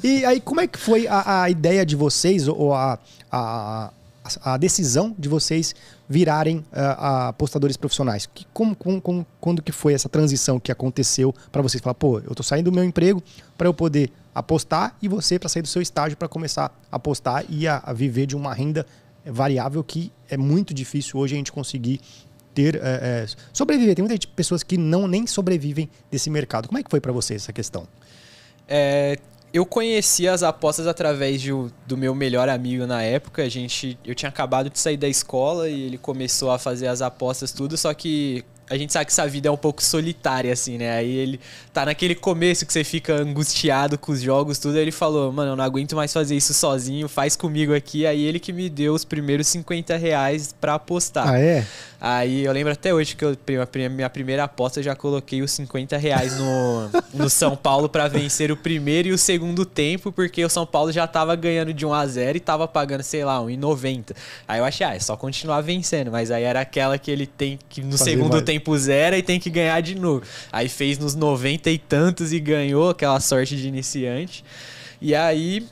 E 0.02 0.24
aí, 0.24 0.40
como 0.40 0.60
é 0.60 0.66
que 0.66 0.78
foi 0.78 1.06
a, 1.06 1.42
a 1.42 1.50
ideia 1.50 1.84
de 1.84 1.96
vocês, 1.96 2.48
ou 2.48 2.74
a, 2.74 2.98
a, 3.30 3.90
a 4.42 4.56
decisão 4.56 5.14
de 5.18 5.28
vocês 5.28 5.74
virarem 6.08 6.64
ah, 6.72 7.28
apostadores 7.28 7.76
profissionais? 7.76 8.26
Que, 8.32 8.46
como, 8.52 8.74
como- 8.76 9.26
quando 9.40 9.62
que 9.62 9.72
foi 9.72 9.94
essa 9.94 10.08
transição 10.08 10.58
que 10.60 10.70
aconteceu 10.72 11.34
para 11.50 11.62
vocês 11.62 11.80
falar, 11.82 11.94
pô, 11.94 12.18
eu 12.20 12.34
tô 12.34 12.42
saindo 12.42 12.70
do 12.70 12.74
meu 12.74 12.84
emprego 12.84 13.22
para 13.56 13.66
eu 13.68 13.74
poder 13.74 14.10
apostar 14.34 14.96
e 15.02 15.08
você 15.08 15.38
para 15.38 15.48
sair 15.48 15.62
do 15.62 15.68
seu 15.68 15.82
estágio 15.82 16.16
para 16.16 16.26
começar 16.28 16.72
a 16.90 16.96
apostar 16.96 17.44
e 17.48 17.68
a, 17.68 17.82
a 17.84 17.92
viver 17.92 18.26
de 18.26 18.34
uma 18.34 18.54
renda 18.54 18.86
variável 19.26 19.84
que 19.84 20.10
é 20.28 20.36
muito 20.36 20.72
difícil 20.74 21.18
hoje 21.20 21.34
a 21.34 21.36
gente 21.36 21.52
conseguir 21.52 22.00
ter 22.54 22.74
eh, 22.76 22.80
eh, 22.82 23.26
sobreviver. 23.52 23.94
Tem 23.94 24.04
muitas 24.04 24.24
pessoas 24.26 24.62
que 24.62 24.76
não 24.76 25.06
nem 25.06 25.26
sobrevivem 25.26 25.88
desse 26.10 26.28
mercado. 26.28 26.66
Como 26.68 26.78
é 26.78 26.82
que 26.82 26.90
foi 26.90 27.00
para 27.00 27.12
vocês 27.12 27.42
essa 27.42 27.52
questão? 27.52 27.86
É, 28.74 29.18
eu 29.52 29.66
conheci 29.66 30.26
as 30.26 30.42
apostas 30.42 30.86
através 30.86 31.42
de 31.42 31.50
do 31.86 31.94
meu 31.94 32.14
melhor 32.14 32.48
amigo 32.48 32.86
na 32.86 33.02
época. 33.02 33.42
A 33.42 33.48
gente, 33.50 33.98
eu 34.02 34.14
tinha 34.14 34.30
acabado 34.30 34.70
de 34.70 34.78
sair 34.78 34.96
da 34.96 35.06
escola 35.06 35.68
e 35.68 35.82
ele 35.82 35.98
começou 35.98 36.50
a 36.50 36.58
fazer 36.58 36.86
as 36.86 37.02
apostas 37.02 37.52
tudo, 37.52 37.76
só 37.76 37.92
que 37.92 38.42
a 38.70 38.78
gente 38.78 38.90
sabe 38.90 39.04
que 39.04 39.12
essa 39.12 39.28
vida 39.28 39.48
é 39.48 39.50
um 39.50 39.56
pouco 39.56 39.82
solitária, 39.82 40.50
assim, 40.50 40.78
né? 40.78 40.92
Aí 40.96 41.10
ele 41.10 41.38
tá 41.74 41.84
naquele 41.84 42.14
começo 42.14 42.64
que 42.64 42.72
você 42.72 42.82
fica 42.82 43.12
angustiado 43.12 43.98
com 43.98 44.12
os 44.12 44.22
jogos, 44.22 44.58
tudo. 44.58 44.76
Aí 44.76 44.82
ele 44.82 44.90
falou, 44.90 45.30
mano, 45.30 45.52
eu 45.52 45.56
não 45.56 45.64
aguento 45.64 45.94
mais 45.94 46.10
fazer 46.10 46.34
isso 46.34 46.54
sozinho, 46.54 47.06
faz 47.06 47.36
comigo 47.36 47.74
aqui. 47.74 48.06
Aí 48.06 48.24
ele 48.24 48.40
que 48.40 48.50
me 48.50 48.70
deu 48.70 48.94
os 48.94 49.04
primeiros 49.04 49.48
50 49.48 49.94
reais 49.98 50.54
pra 50.58 50.74
apostar. 50.74 51.28
Ah, 51.28 51.38
é? 51.38 51.66
Aí 52.04 52.44
eu 52.44 52.52
lembro 52.52 52.72
até 52.72 52.92
hoje 52.92 53.14
que 53.14 53.24
eu, 53.24 53.38
minha 53.88 54.10
primeira 54.10 54.42
aposta 54.42 54.80
eu 54.80 54.82
já 54.82 54.96
coloquei 54.96 55.40
os 55.40 55.52
50 55.52 55.96
reais 55.96 56.36
no, 56.36 56.90
no 57.14 57.30
São 57.30 57.54
Paulo 57.54 57.88
pra 57.88 58.08
vencer 58.08 58.50
o 58.50 58.56
primeiro 58.56 59.06
e 59.06 59.12
o 59.12 59.18
segundo 59.18 59.64
tempo, 59.64 60.10
porque 60.10 60.44
o 60.44 60.48
São 60.48 60.66
Paulo 60.66 60.90
já 60.90 61.06
tava 61.06 61.36
ganhando 61.36 61.72
de 61.72 61.86
1 61.86 61.94
a 61.94 62.04
0 62.04 62.36
e 62.36 62.40
tava 62.40 62.66
pagando, 62.66 63.04
sei 63.04 63.24
lá, 63.24 63.38
1,90. 63.38 64.16
Aí 64.48 64.58
eu 64.58 64.64
achei, 64.64 64.84
ah, 64.84 64.96
é 64.96 64.98
só 64.98 65.16
continuar 65.16 65.60
vencendo, 65.60 66.10
mas 66.10 66.32
aí 66.32 66.42
era 66.42 66.62
aquela 66.62 66.98
que 66.98 67.08
ele 67.08 67.24
tem 67.24 67.56
que 67.68 67.80
no 67.80 67.96
Fazer 67.96 68.10
segundo 68.10 68.32
mais. 68.32 68.42
tempo 68.42 68.76
zero 68.76 69.14
e 69.14 69.22
tem 69.22 69.38
que 69.38 69.48
ganhar 69.48 69.80
de 69.80 69.94
novo. 69.94 70.24
Aí 70.50 70.68
fez 70.68 70.98
nos 70.98 71.14
90 71.14 71.70
e 71.70 71.78
tantos 71.78 72.32
e 72.32 72.40
ganhou 72.40 72.90
aquela 72.90 73.20
sorte 73.20 73.56
de 73.56 73.68
iniciante. 73.68 74.44
E 75.00 75.14
aí 75.14 75.64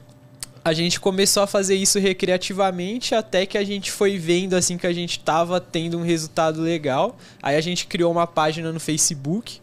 a 0.64 0.72
gente 0.72 1.00
começou 1.00 1.42
a 1.42 1.46
fazer 1.46 1.74
isso 1.74 1.98
recreativamente 1.98 3.14
até 3.14 3.46
que 3.46 3.56
a 3.56 3.64
gente 3.64 3.90
foi 3.90 4.18
vendo 4.18 4.54
assim 4.54 4.76
que 4.76 4.86
a 4.86 4.92
gente 4.92 5.18
tava 5.20 5.60
tendo 5.60 5.98
um 5.98 6.02
resultado 6.02 6.60
legal. 6.60 7.16
Aí 7.42 7.56
a 7.56 7.60
gente 7.60 7.86
criou 7.86 8.12
uma 8.12 8.26
página 8.26 8.70
no 8.72 8.78
Facebook 8.80 9.58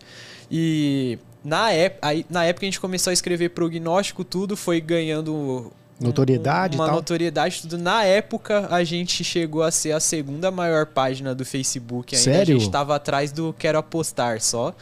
e 0.49 1.19
na, 1.43 1.71
ép 1.71 1.97
aí, 2.01 2.25
na 2.29 2.43
época 2.45 2.65
a 2.65 2.67
gente 2.67 2.79
começou 2.79 3.11
a 3.11 3.13
escrever 3.13 3.49
prognóstico, 3.49 4.23
tudo 4.23 4.57
foi 4.57 4.81
ganhando 4.81 5.33
um- 5.33 5.71
Notoriedade 5.99 6.75
e 6.75 6.79
uma 6.79 6.85
tal. 6.85 6.95
notoriedade 6.95 7.61
tudo. 7.61 7.77
Na 7.77 8.03
época 8.03 8.67
a 8.69 8.83
gente 8.83 9.23
chegou 9.23 9.63
a 9.63 9.71
ser 9.71 9.93
a 9.93 9.99
segunda 9.99 10.51
maior 10.51 10.85
página 10.85 11.33
do 11.33 11.43
Facebook 11.43 12.15
ainda. 12.15 12.23
Sério? 12.23 12.55
A 12.55 12.59
gente 12.59 12.71
tava 12.71 12.95
atrás 12.95 13.31
do 13.31 13.51
Quero 13.57 13.77
Apostar 13.79 14.39
só. 14.39 14.75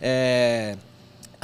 É, 0.00 0.76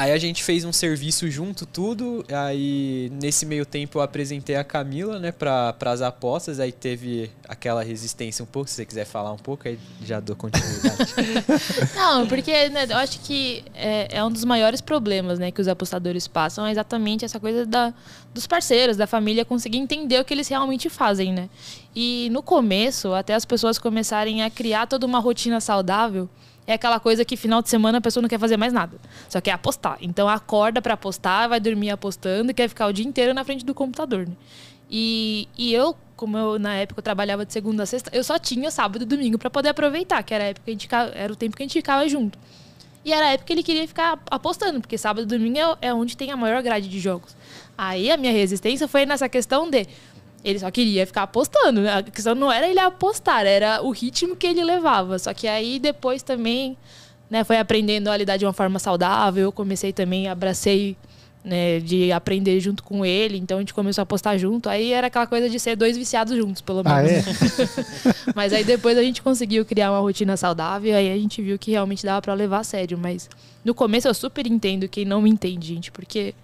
Aí 0.00 0.12
a 0.12 0.16
gente 0.16 0.42
fez 0.42 0.64
um 0.64 0.72
serviço 0.72 1.30
junto, 1.30 1.66
tudo. 1.66 2.24
Aí 2.32 3.12
nesse 3.20 3.44
meio 3.44 3.66
tempo 3.66 3.98
eu 3.98 4.02
apresentei 4.02 4.56
a 4.56 4.64
Camila, 4.64 5.18
né, 5.18 5.30
para 5.30 5.76
as 5.78 6.00
apostas. 6.00 6.58
Aí 6.58 6.72
teve 6.72 7.30
aquela 7.46 7.82
resistência 7.82 8.42
um 8.42 8.46
pouco. 8.46 8.70
Se 8.70 8.76
você 8.76 8.86
quiser 8.86 9.04
falar 9.04 9.30
um 9.30 9.36
pouco, 9.36 9.68
aí 9.68 9.78
já 10.02 10.18
dou 10.18 10.34
continuidade. 10.34 11.12
Não, 11.94 12.26
porque 12.26 12.70
né, 12.70 12.86
eu 12.88 12.96
acho 12.96 13.20
que 13.20 13.62
é, 13.74 14.16
é 14.16 14.24
um 14.24 14.32
dos 14.32 14.42
maiores 14.42 14.80
problemas 14.80 15.38
né, 15.38 15.50
que 15.50 15.60
os 15.60 15.68
apostadores 15.68 16.26
passam, 16.26 16.64
é 16.64 16.70
exatamente 16.70 17.26
essa 17.26 17.38
coisa 17.38 17.66
da, 17.66 17.92
dos 18.32 18.46
parceiros, 18.46 18.96
da 18.96 19.06
família, 19.06 19.44
conseguir 19.44 19.76
entender 19.76 20.18
o 20.18 20.24
que 20.24 20.32
eles 20.32 20.48
realmente 20.48 20.88
fazem, 20.88 21.30
né? 21.30 21.50
E 21.94 22.30
no 22.32 22.42
começo, 22.42 23.12
até 23.12 23.34
as 23.34 23.44
pessoas 23.44 23.78
começarem 23.78 24.42
a 24.42 24.48
criar 24.48 24.86
toda 24.86 25.04
uma 25.04 25.18
rotina 25.18 25.60
saudável, 25.60 26.26
é 26.70 26.74
aquela 26.74 27.00
coisa 27.00 27.24
que 27.24 27.36
final 27.36 27.60
de 27.60 27.68
semana 27.68 27.98
a 27.98 28.00
pessoa 28.00 28.22
não 28.22 28.28
quer 28.28 28.38
fazer 28.38 28.56
mais 28.56 28.72
nada, 28.72 28.96
só 29.28 29.40
quer 29.40 29.50
apostar. 29.52 29.98
Então 30.00 30.28
acorda 30.28 30.80
para 30.80 30.94
apostar, 30.94 31.48
vai 31.48 31.58
dormir 31.58 31.90
apostando 31.90 32.50
e 32.52 32.54
quer 32.54 32.68
ficar 32.68 32.86
o 32.86 32.92
dia 32.92 33.04
inteiro 33.04 33.34
na 33.34 33.42
frente 33.44 33.64
do 33.64 33.74
computador, 33.74 34.26
né? 34.28 34.34
E, 34.88 35.48
e 35.56 35.72
eu, 35.74 35.96
como 36.16 36.36
eu 36.36 36.58
na 36.58 36.74
época 36.74 37.00
eu 37.00 37.02
trabalhava 37.02 37.44
de 37.44 37.52
segunda 37.52 37.82
a 37.82 37.86
sexta, 37.86 38.10
eu 38.14 38.22
só 38.22 38.38
tinha 38.38 38.70
sábado 38.70 39.02
e 39.02 39.04
domingo 39.04 39.38
para 39.38 39.50
poder 39.50 39.70
aproveitar, 39.70 40.22
que 40.22 40.32
era, 40.32 40.44
a 40.44 40.46
época 40.48 40.64
que 40.64 40.70
a 40.70 40.74
gente, 40.74 40.82
fica- 40.82 41.12
era 41.14 41.32
o 41.32 41.36
tempo 41.36 41.56
que 41.56 41.62
a 41.62 41.66
gente 41.66 41.72
ficava 41.72 42.08
junto. 42.08 42.38
E 43.04 43.12
era 43.12 43.26
a 43.26 43.30
época 43.30 43.46
que 43.46 43.52
ele 43.54 43.62
queria 43.62 43.88
ficar 43.88 44.18
apostando, 44.30 44.80
porque 44.80 44.98
sábado 44.98 45.22
e 45.22 45.26
domingo 45.26 45.58
é, 45.58 45.88
é 45.88 45.94
onde 45.94 46.16
tem 46.16 46.30
a 46.30 46.36
maior 46.36 46.62
grade 46.62 46.88
de 46.88 47.00
jogos. 47.00 47.34
Aí 47.78 48.10
a 48.10 48.16
minha 48.16 48.32
resistência 48.32 48.86
foi 48.86 49.06
nessa 49.06 49.28
questão 49.28 49.70
de 49.70 49.86
ele 50.44 50.58
só 50.58 50.70
queria 50.70 51.06
ficar 51.06 51.22
apostando. 51.24 51.80
né? 51.82 51.92
A 51.98 52.02
questão 52.02 52.34
não 52.34 52.50
era 52.50 52.68
ele 52.68 52.80
apostar, 52.80 53.44
era 53.46 53.82
o 53.82 53.90
ritmo 53.90 54.34
que 54.36 54.46
ele 54.46 54.62
levava. 54.64 55.18
Só 55.18 55.32
que 55.34 55.46
aí 55.46 55.78
depois 55.78 56.22
também, 56.22 56.76
né, 57.28 57.44
foi 57.44 57.58
aprendendo 57.58 58.08
a 58.08 58.16
lidar 58.16 58.36
de 58.36 58.44
uma 58.46 58.52
forma 58.52 58.78
saudável. 58.78 59.42
Eu 59.44 59.52
comecei 59.52 59.92
também, 59.92 60.28
abracei 60.28 60.96
né, 61.42 61.80
de 61.80 62.12
aprender 62.12 62.60
junto 62.60 62.82
com 62.82 63.02
ele, 63.04 63.38
então 63.38 63.56
a 63.56 63.60
gente 63.60 63.72
começou 63.72 64.02
a 64.02 64.06
postar 64.06 64.36
junto. 64.36 64.68
Aí 64.68 64.92
era 64.92 65.06
aquela 65.06 65.26
coisa 65.26 65.48
de 65.48 65.58
ser 65.58 65.74
dois 65.76 65.96
viciados 65.96 66.36
juntos, 66.36 66.60
pelo 66.60 66.82
Ah, 66.84 67.02
menos. 67.02 67.26
é? 67.26 68.14
Mas 68.36 68.52
aí 68.52 68.62
depois 68.64 68.98
a 68.98 69.02
gente 69.02 69.22
conseguiu 69.22 69.64
criar 69.64 69.90
uma 69.90 70.00
rotina 70.00 70.36
saudável, 70.36 70.94
aí 70.94 71.10
a 71.10 71.16
gente 71.16 71.40
viu 71.40 71.58
que 71.58 71.70
realmente 71.70 72.04
dava 72.04 72.20
pra 72.20 72.34
levar 72.34 72.58
a 72.58 72.64
sério. 72.64 72.98
Mas 72.98 73.28
no 73.64 73.74
começo 73.74 74.06
eu 74.08 74.12
super 74.14 74.46
entendo 74.46 74.86
quem 74.88 75.04
não 75.06 75.22
me 75.22 75.30
entende, 75.30 75.68
gente, 75.68 75.90
porque 75.90 76.34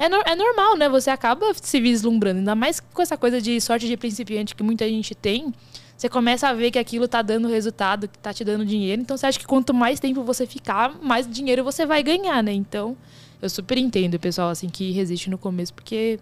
é, 0.00 0.08
no- 0.08 0.22
é 0.24 0.34
normal, 0.34 0.76
né? 0.76 0.88
Você 0.88 1.10
acaba 1.10 1.52
se 1.54 1.80
vislumbrando, 1.80 2.38
ainda 2.38 2.54
mais 2.54 2.80
com 2.80 3.02
essa 3.02 3.16
coisa 3.16 3.40
de 3.40 3.60
sorte 3.60 3.86
de 3.86 3.96
principiante 3.96 4.54
que 4.54 4.62
muita 4.62 4.88
gente 4.88 5.14
tem. 5.14 5.52
Você 5.96 6.08
começa 6.08 6.48
a 6.48 6.54
ver 6.54 6.70
que 6.70 6.78
aquilo 6.78 7.06
tá 7.06 7.20
dando 7.20 7.46
resultado, 7.46 8.08
que 8.08 8.18
tá 8.18 8.32
te 8.32 8.42
dando 8.42 8.64
dinheiro. 8.64 9.02
Então 9.02 9.16
você 9.16 9.26
acha 9.26 9.38
que 9.38 9.46
quanto 9.46 9.74
mais 9.74 10.00
tempo 10.00 10.22
você 10.24 10.46
ficar, 10.46 10.94
mais 11.02 11.30
dinheiro 11.30 11.62
você 11.62 11.84
vai 11.84 12.02
ganhar, 12.02 12.42
né? 12.42 12.52
Então 12.52 12.96
eu 13.42 13.50
super 13.50 13.76
entendo 13.76 14.14
o 14.14 14.18
pessoal 14.18 14.48
assim 14.48 14.68
que 14.70 14.90
resiste 14.92 15.28
no 15.28 15.36
começo, 15.36 15.74
porque 15.74 16.18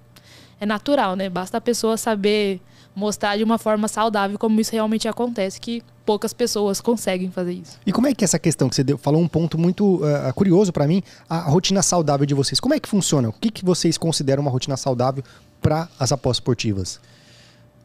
é 0.61 0.66
natural, 0.66 1.14
né? 1.14 1.28
Basta 1.30 1.58
a 1.58 1.61
pessoa 1.61 1.97
saber 1.97 2.61
mostrar 2.99 3.37
de 3.37 3.45
uma 3.45 3.57
forma 3.59 3.87
saudável 3.88 4.38
como 4.38 4.61
isso 4.61 4.73
realmente 4.73 5.07
acontece, 5.07 5.61
que 5.61 5.83
poucas 6.05 6.33
pessoas 6.33 6.81
conseguem 6.81 7.31
fazer 7.31 7.52
isso. 7.52 7.78
E 7.87 7.93
como 7.93 8.07
é 8.07 8.14
que 8.14 8.25
é 8.25 8.26
essa 8.26 8.38
questão 8.38 8.69
que 8.69 8.75
você 8.75 8.83
deu, 8.83 8.99
falou 8.99 9.21
um 9.21 9.28
ponto 9.28 9.57
muito 9.57 10.00
ah, 10.05 10.33
curioso 10.33 10.73
pra 10.73 10.87
mim, 10.87 11.02
a 11.28 11.40
rotina 11.40 11.83
saudável 11.83 12.26
de 12.26 12.35
vocês. 12.35 12.59
Como 12.59 12.75
é 12.75 12.81
que 12.81 12.88
funciona? 12.88 13.28
O 13.28 13.33
que, 13.33 13.50
que 13.50 13.64
vocês 13.64 13.97
consideram 13.97 14.43
uma 14.43 14.50
rotina 14.50 14.76
saudável 14.76 15.23
para 15.61 15.88
as 15.99 16.11
apostas 16.11 16.38
esportivas? 16.38 17.00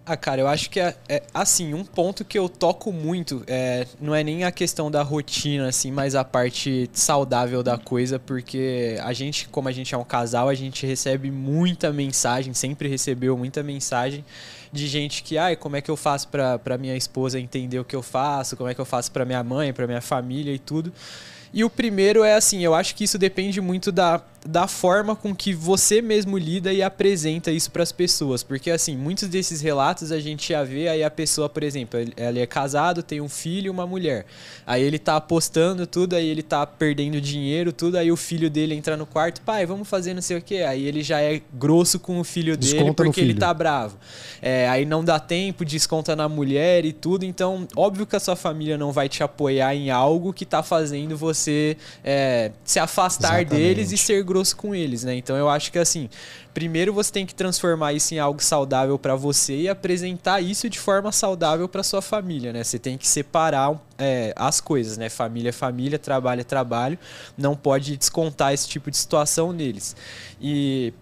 Ah, 0.06 0.18
cara, 0.18 0.42
eu 0.42 0.48
acho 0.50 0.70
que 0.70 0.82
é, 0.82 0.98
é, 1.08 1.24
assim, 1.34 1.74
um 1.74 1.86
ponto 1.86 2.26
que 2.26 2.38
eu 2.38 2.50
toco 2.50 2.92
muito 2.92 3.42
é, 3.48 3.88
não 4.02 4.14
é 4.14 4.22
nem 4.22 4.44
a 4.44 4.52
questão 4.52 4.92
da 4.92 5.02
rotina, 5.02 5.70
assim, 5.70 5.92
mas 5.94 6.14
a 6.14 6.26
parte 6.26 6.90
saudável 6.92 7.64
da 7.64 7.78
coisa, 7.78 8.20
porque 8.20 8.98
a 9.02 9.14
gente, 9.14 9.48
como 9.48 9.70
a 9.70 9.72
gente 9.72 9.96
é 9.96 9.98
um 9.98 10.04
casal, 10.04 10.50
a 10.50 10.54
gente 10.54 10.86
recebe 10.86 11.32
muita 11.32 11.94
mensagem, 11.94 12.54
sempre 12.54 12.90
recebeu 12.90 13.38
muita 13.38 13.64
mensagem 13.64 14.26
de 14.74 14.88
gente 14.88 15.22
que, 15.22 15.38
ai, 15.38 15.56
como 15.56 15.76
é 15.76 15.82
que 15.82 15.92
eu 15.92 15.96
faço 15.96 16.28
pra 16.28 16.78
minha 16.80 16.98
esposa 16.98 17.40
entender 17.40 17.80
o 17.80 17.86
que 17.86 17.96
eu 17.96 18.02
faço, 18.02 18.58
como 18.58 18.68
é 18.68 18.74
que 18.74 18.82
eu 18.82 18.86
faço 18.86 19.12
pra 19.12 19.24
minha 19.24 19.44
mãe, 19.44 19.72
pra 19.72 19.86
minha 19.86 20.02
família 20.02 20.52
e 20.52 20.58
tudo. 20.58 20.92
E 21.54 21.64
o 21.64 21.70
primeiro 21.70 22.24
é 22.24 22.34
assim, 22.34 22.62
eu 22.62 22.74
acho 22.74 22.96
que 22.96 23.04
isso 23.04 23.20
depende 23.20 23.62
muito 23.62 23.92
da, 23.92 24.20
da 24.46 24.68
forma 24.68 25.16
com 25.16 25.34
que 25.34 25.54
você 25.54 26.02
mesmo 26.02 26.38
lida 26.38 26.74
e 26.74 26.84
apresenta 26.84 27.52
isso 27.52 27.72
para 27.72 27.84
as 27.84 27.92
pessoas, 27.92 28.44
porque 28.44 28.70
assim, 28.70 28.96
muitos 28.96 29.30
desses 29.30 29.62
relatos 29.62 30.12
a 30.12 30.20
gente 30.20 30.50
já 30.50 30.64
vê 30.64 30.88
aí 30.90 31.04
a 31.04 31.10
pessoa, 31.10 31.48
por 31.48 31.64
exemplo, 31.64 32.00
ele, 32.00 32.14
ele 32.18 32.40
é 32.40 32.46
casado, 32.46 33.02
tem 33.02 33.22
um 33.22 33.30
filho 33.30 33.68
e 33.68 33.70
uma 33.70 33.88
mulher. 33.88 34.26
Aí 34.66 34.84
ele 34.84 35.00
tá 35.00 35.16
apostando 35.16 35.88
tudo, 35.88 36.16
aí 36.16 36.28
ele 36.28 36.44
tá 36.44 36.66
perdendo 36.66 37.22
dinheiro, 37.22 37.72
tudo, 37.72 37.98
aí 37.98 38.12
o 38.12 38.18
filho 38.18 38.50
dele 38.50 38.76
entra 38.76 38.98
no 38.98 39.06
quarto, 39.06 39.42
pai, 39.42 39.66
vamos 39.66 39.88
fazer 39.88 40.14
não 40.14 40.22
sei 40.22 40.38
o 40.38 40.42
quê. 40.42 40.58
Aí 40.68 40.86
ele 40.86 41.02
já 41.02 41.22
é 41.22 41.42
grosso 41.54 42.00
com 42.00 42.20
o 42.20 42.24
filho 42.24 42.58
dele 42.58 42.74
Desconta 42.74 42.88
no 42.90 42.96
porque 42.96 43.22
ele 43.22 43.30
filho. 43.30 43.40
tá 43.40 43.54
bravo. 43.54 43.98
É, 44.42 44.68
aí 44.68 44.86
não 44.86 45.04
dá 45.04 45.20
tempo, 45.20 45.64
desconta 45.64 46.16
na 46.16 46.28
mulher 46.28 46.86
e 46.86 46.92
tudo. 46.92 47.24
Então, 47.24 47.68
óbvio 47.76 48.06
que 48.06 48.16
a 48.16 48.20
sua 48.20 48.36
família 48.36 48.78
não 48.78 48.92
vai 48.92 49.08
te 49.08 49.24
apoiar 49.24 49.74
em 49.74 49.90
algo 49.90 50.34
que 50.34 50.46
tá 50.46 50.62
fazendo 50.62 51.16
você 51.16 51.78
é, 52.04 52.52
se 52.64 52.80
afastar 52.80 53.42
Exatamente. 53.42 53.50
deles 53.50 53.92
e 53.92 53.98
ser 53.98 54.24
grosso 54.24 54.33
com 54.56 54.74
eles, 54.74 55.04
né? 55.04 55.16
Então 55.16 55.36
eu 55.36 55.50
acho 55.50 55.72
que 55.72 55.78
assim, 55.78 56.10
primeiro 56.54 56.94
você 56.94 57.12
tem 57.12 57.26
que 57.26 57.36
transformar 57.36 57.94
isso 57.94 58.14
em 58.14 58.20
algo 58.20 58.42
saudável 58.42 58.98
pra 58.98 59.16
você 59.16 59.62
e 59.62 59.70
apresentar 59.70 60.42
isso 60.42 60.70
de 60.70 60.80
forma 60.80 61.12
saudável 61.12 61.68
pra 61.68 61.84
sua 61.84 62.02
família, 62.02 62.54
né? 62.54 62.64
Você 62.64 62.80
tem 62.80 62.98
que 62.98 63.08
separar 63.08 63.80
é, 63.98 64.34
as 64.36 64.62
coisas, 64.62 64.98
né? 64.98 65.10
Família 65.10 65.50
é 65.50 65.52
família, 65.52 66.00
trabalho 66.00 66.42
é 66.42 66.44
trabalho. 66.44 66.98
Não 67.38 67.56
pode 67.56 67.98
descontar 67.98 68.54
esse 68.54 68.68
tipo 68.68 68.90
de 68.90 68.98
situação 68.98 69.52
neles. 69.52 69.96
E 70.42 70.94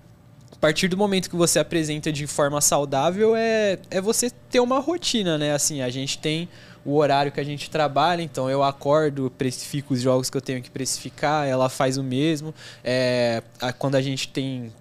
a 0.52 0.58
partir 0.58 0.88
do 0.88 0.98
momento 0.98 1.30
que 1.30 1.36
você 1.36 1.60
apresenta 1.60 2.12
de 2.12 2.28
forma 2.28 2.60
saudável, 2.62 3.36
é, 3.36 3.80
é 3.90 4.02
você 4.02 4.30
ter 4.50 4.60
uma 4.60 4.80
rotina, 4.80 5.38
né? 5.38 5.54
Assim, 5.54 5.82
a 5.82 5.90
gente 5.90 6.18
tem 6.18 6.48
o 6.86 6.96
horário 6.98 7.32
que 7.32 7.40
a 7.40 7.44
gente 7.44 7.70
trabalha, 7.70 8.22
então 8.22 8.50
eu 8.50 8.64
acordo, 8.64 9.32
precifico 9.38 9.94
os 9.94 10.02
jogos 10.02 10.30
que 10.30 10.38
eu 10.38 10.42
tenho 10.42 10.62
que 10.62 10.70
precificar, 10.72 11.48
ela 11.48 11.70
faz 11.70 11.98
o 11.98 12.04
mesmo. 12.04 12.54
É, 12.84 13.44
a- 13.62 13.72
quando 13.74 13.96
a 13.96 14.02
gente 14.02 14.28
tem 14.28 14.72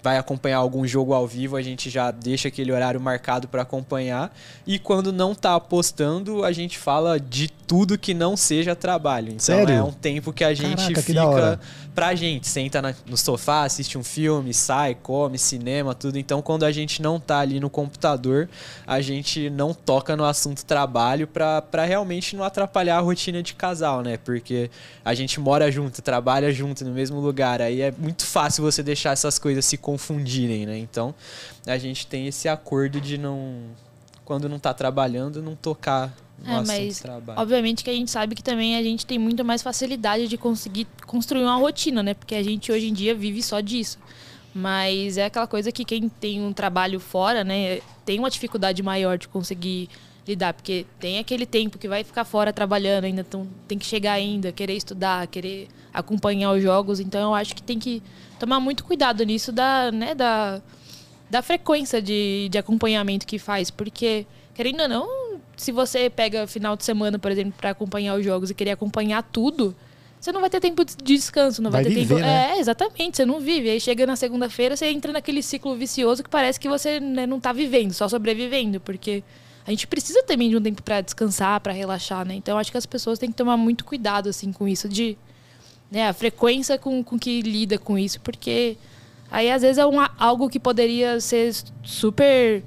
vai 0.00 0.16
acompanhar 0.16 0.58
algum 0.58 0.86
jogo 0.86 1.12
ao 1.12 1.26
vivo, 1.26 1.56
a 1.56 1.60
gente 1.60 1.90
já 1.90 2.12
deixa 2.12 2.46
aquele 2.46 2.70
horário 2.70 3.00
marcado 3.00 3.48
para 3.48 3.62
acompanhar. 3.62 4.32
E 4.64 4.78
quando 4.78 5.12
não 5.12 5.34
tá 5.34 5.56
apostando, 5.56 6.44
a 6.44 6.52
gente 6.52 6.78
fala 6.78 7.18
de 7.18 7.48
tudo 7.48 7.98
que 7.98 8.14
não 8.14 8.36
seja 8.36 8.76
trabalho. 8.76 9.26
Então 9.30 9.40
Sério? 9.40 9.74
é 9.74 9.82
um 9.82 9.90
tempo 9.92 10.32
que 10.32 10.44
a 10.44 10.54
gente 10.54 10.76
Caraca, 10.76 11.02
fica 11.02 11.60
pra 11.98 12.14
gente, 12.14 12.46
senta 12.46 12.80
na- 12.80 12.94
no 13.06 13.16
sofá, 13.16 13.64
assiste 13.64 13.98
um 13.98 14.04
filme, 14.04 14.54
sai, 14.54 14.94
come, 14.94 15.36
cinema, 15.36 15.96
tudo. 15.96 16.16
Então, 16.16 16.40
quando 16.40 16.62
a 16.62 16.70
gente 16.70 17.02
não 17.02 17.18
tá 17.18 17.40
ali 17.40 17.58
no 17.58 17.68
computador, 17.68 18.48
a 18.86 19.00
gente 19.00 19.50
não 19.50 19.74
toca 19.74 20.16
no 20.16 20.24
assunto 20.24 20.64
trabalho 20.64 21.26
pra, 21.26 21.60
pra 21.60 21.84
realmente 21.84 22.36
não 22.36 22.44
atrapalhar 22.44 22.98
a 22.98 23.00
rotina 23.00 23.42
de 23.42 23.52
casal, 23.52 24.00
né? 24.02 24.16
Porque 24.16 24.70
a 25.04 25.12
gente 25.12 25.40
mora 25.40 25.72
junto, 25.72 26.00
trabalha 26.00 26.52
junto 26.52 26.84
no 26.84 26.92
mesmo 26.92 27.18
lugar, 27.18 27.60
aí 27.60 27.80
é 27.80 27.90
muito 27.90 28.24
fácil 28.24 28.62
você 28.62 28.80
deixar 28.80 29.10
essas 29.10 29.36
coisas 29.36 29.64
se 29.64 29.76
confundirem, 29.76 30.66
né? 30.66 30.78
Então, 30.78 31.12
a 31.66 31.78
gente 31.78 32.06
tem 32.06 32.28
esse 32.28 32.48
acordo 32.48 33.00
de 33.00 33.18
não 33.18 33.62
quando 34.24 34.48
não 34.48 34.60
tá 34.60 34.72
trabalhando, 34.72 35.42
não 35.42 35.56
tocar 35.56 36.14
É, 36.44 36.60
mas 36.66 37.00
trabalho. 37.00 37.40
Obviamente 37.40 37.82
que 37.84 37.90
a 37.90 37.92
gente 37.92 38.10
sabe 38.10 38.34
que 38.34 38.42
também 38.42 38.76
a 38.76 38.82
gente 38.82 39.04
tem 39.04 39.18
muito 39.18 39.44
mais 39.44 39.62
facilidade 39.62 40.28
de 40.28 40.36
conseguir 40.36 40.86
construir 41.06 41.42
uma 41.42 41.56
rotina, 41.56 42.02
né? 42.02 42.14
Porque 42.14 42.34
a 42.34 42.42
gente 42.42 42.70
hoje 42.70 42.88
em 42.88 42.92
dia 42.92 43.14
vive 43.14 43.42
só 43.42 43.60
disso. 43.60 43.98
Mas 44.54 45.18
é 45.18 45.26
aquela 45.26 45.46
coisa 45.46 45.70
que 45.70 45.84
quem 45.84 46.08
tem 46.08 46.42
um 46.42 46.52
trabalho 46.52 46.98
fora, 46.98 47.44
né, 47.44 47.80
tem 48.04 48.18
uma 48.18 48.30
dificuldade 48.30 48.82
maior 48.82 49.18
de 49.18 49.28
conseguir 49.28 49.88
lidar, 50.26 50.52
porque 50.52 50.84
tem 50.98 51.18
aquele 51.18 51.46
tempo 51.46 51.78
que 51.78 51.86
vai 51.86 52.02
ficar 52.02 52.24
fora 52.24 52.52
trabalhando, 52.52 53.04
ainda 53.04 53.20
então 53.20 53.46
tem 53.66 53.78
que 53.78 53.86
chegar 53.86 54.12
ainda, 54.12 54.50
querer 54.50 54.74
estudar, 54.74 55.26
querer 55.26 55.68
acompanhar 55.92 56.52
os 56.52 56.62
jogos, 56.62 56.98
então 56.98 57.20
eu 57.20 57.34
acho 57.34 57.54
que 57.54 57.62
tem 57.62 57.78
que 57.78 58.02
tomar 58.38 58.58
muito 58.58 58.84
cuidado 58.84 59.22
nisso 59.24 59.52
da, 59.52 59.92
né, 59.92 60.14
da 60.14 60.60
da 61.30 61.42
frequência 61.42 62.00
de, 62.00 62.48
de 62.50 62.58
acompanhamento 62.58 63.26
que 63.26 63.38
faz, 63.38 63.70
porque, 63.70 64.26
querendo 64.54 64.80
ou 64.82 64.88
não, 64.88 65.27
se 65.62 65.72
você 65.72 66.08
pega 66.08 66.46
final 66.46 66.76
de 66.76 66.84
semana, 66.84 67.18
por 67.18 67.30
exemplo, 67.30 67.52
para 67.56 67.70
acompanhar 67.70 68.14
os 68.14 68.24
jogos 68.24 68.50
e 68.50 68.54
querer 68.54 68.70
acompanhar 68.70 69.22
tudo, 69.22 69.74
você 70.20 70.32
não 70.32 70.40
vai 70.40 70.50
ter 70.50 70.60
tempo 70.60 70.84
de 70.84 70.96
descanso, 70.96 71.62
não 71.62 71.70
vai, 71.70 71.82
Vai 71.82 71.92
ter 71.92 71.98
viver, 71.98 72.14
tempo. 72.16 72.26
né? 72.26 72.52
É, 72.56 72.60
exatamente, 72.60 73.16
você 73.16 73.26
não 73.26 73.38
vive. 73.40 73.70
Aí 73.70 73.80
chega 73.80 74.06
na 74.06 74.16
segunda-feira, 74.16 74.76
você 74.76 74.86
entra 74.86 75.12
naquele 75.12 75.42
ciclo 75.42 75.74
vicioso 75.76 76.22
que 76.24 76.30
parece 76.30 76.58
que 76.58 76.68
você 76.68 76.98
né, 76.98 77.26
não 77.26 77.38
tá 77.38 77.52
vivendo, 77.52 77.92
só 77.92 78.08
sobrevivendo, 78.08 78.80
porque 78.80 79.22
a 79.66 79.70
gente 79.70 79.86
precisa 79.86 80.22
também 80.24 80.48
de 80.48 80.56
um 80.56 80.62
tempo 80.62 80.82
para 80.82 81.00
descansar, 81.00 81.60
para 81.60 81.72
relaxar, 81.72 82.26
né? 82.26 82.34
Então 82.34 82.58
acho 82.58 82.72
que 82.72 82.78
as 82.78 82.86
pessoas 82.86 83.18
têm 83.18 83.30
que 83.30 83.36
tomar 83.36 83.56
muito 83.56 83.84
cuidado 83.84 84.28
assim 84.28 84.50
com 84.52 84.66
isso 84.66 84.88
de 84.88 85.16
né, 85.90 86.08
a 86.08 86.12
frequência 86.12 86.78
com, 86.78 87.02
com 87.04 87.18
que 87.18 87.40
lida 87.42 87.78
com 87.78 87.98
isso, 87.98 88.20
porque 88.20 88.76
aí 89.30 89.50
às 89.50 89.62
vezes 89.62 89.78
é 89.78 89.86
uma, 89.86 90.10
algo 90.18 90.48
que 90.48 90.58
poderia 90.58 91.20
ser 91.20 91.54
super, 91.82 92.62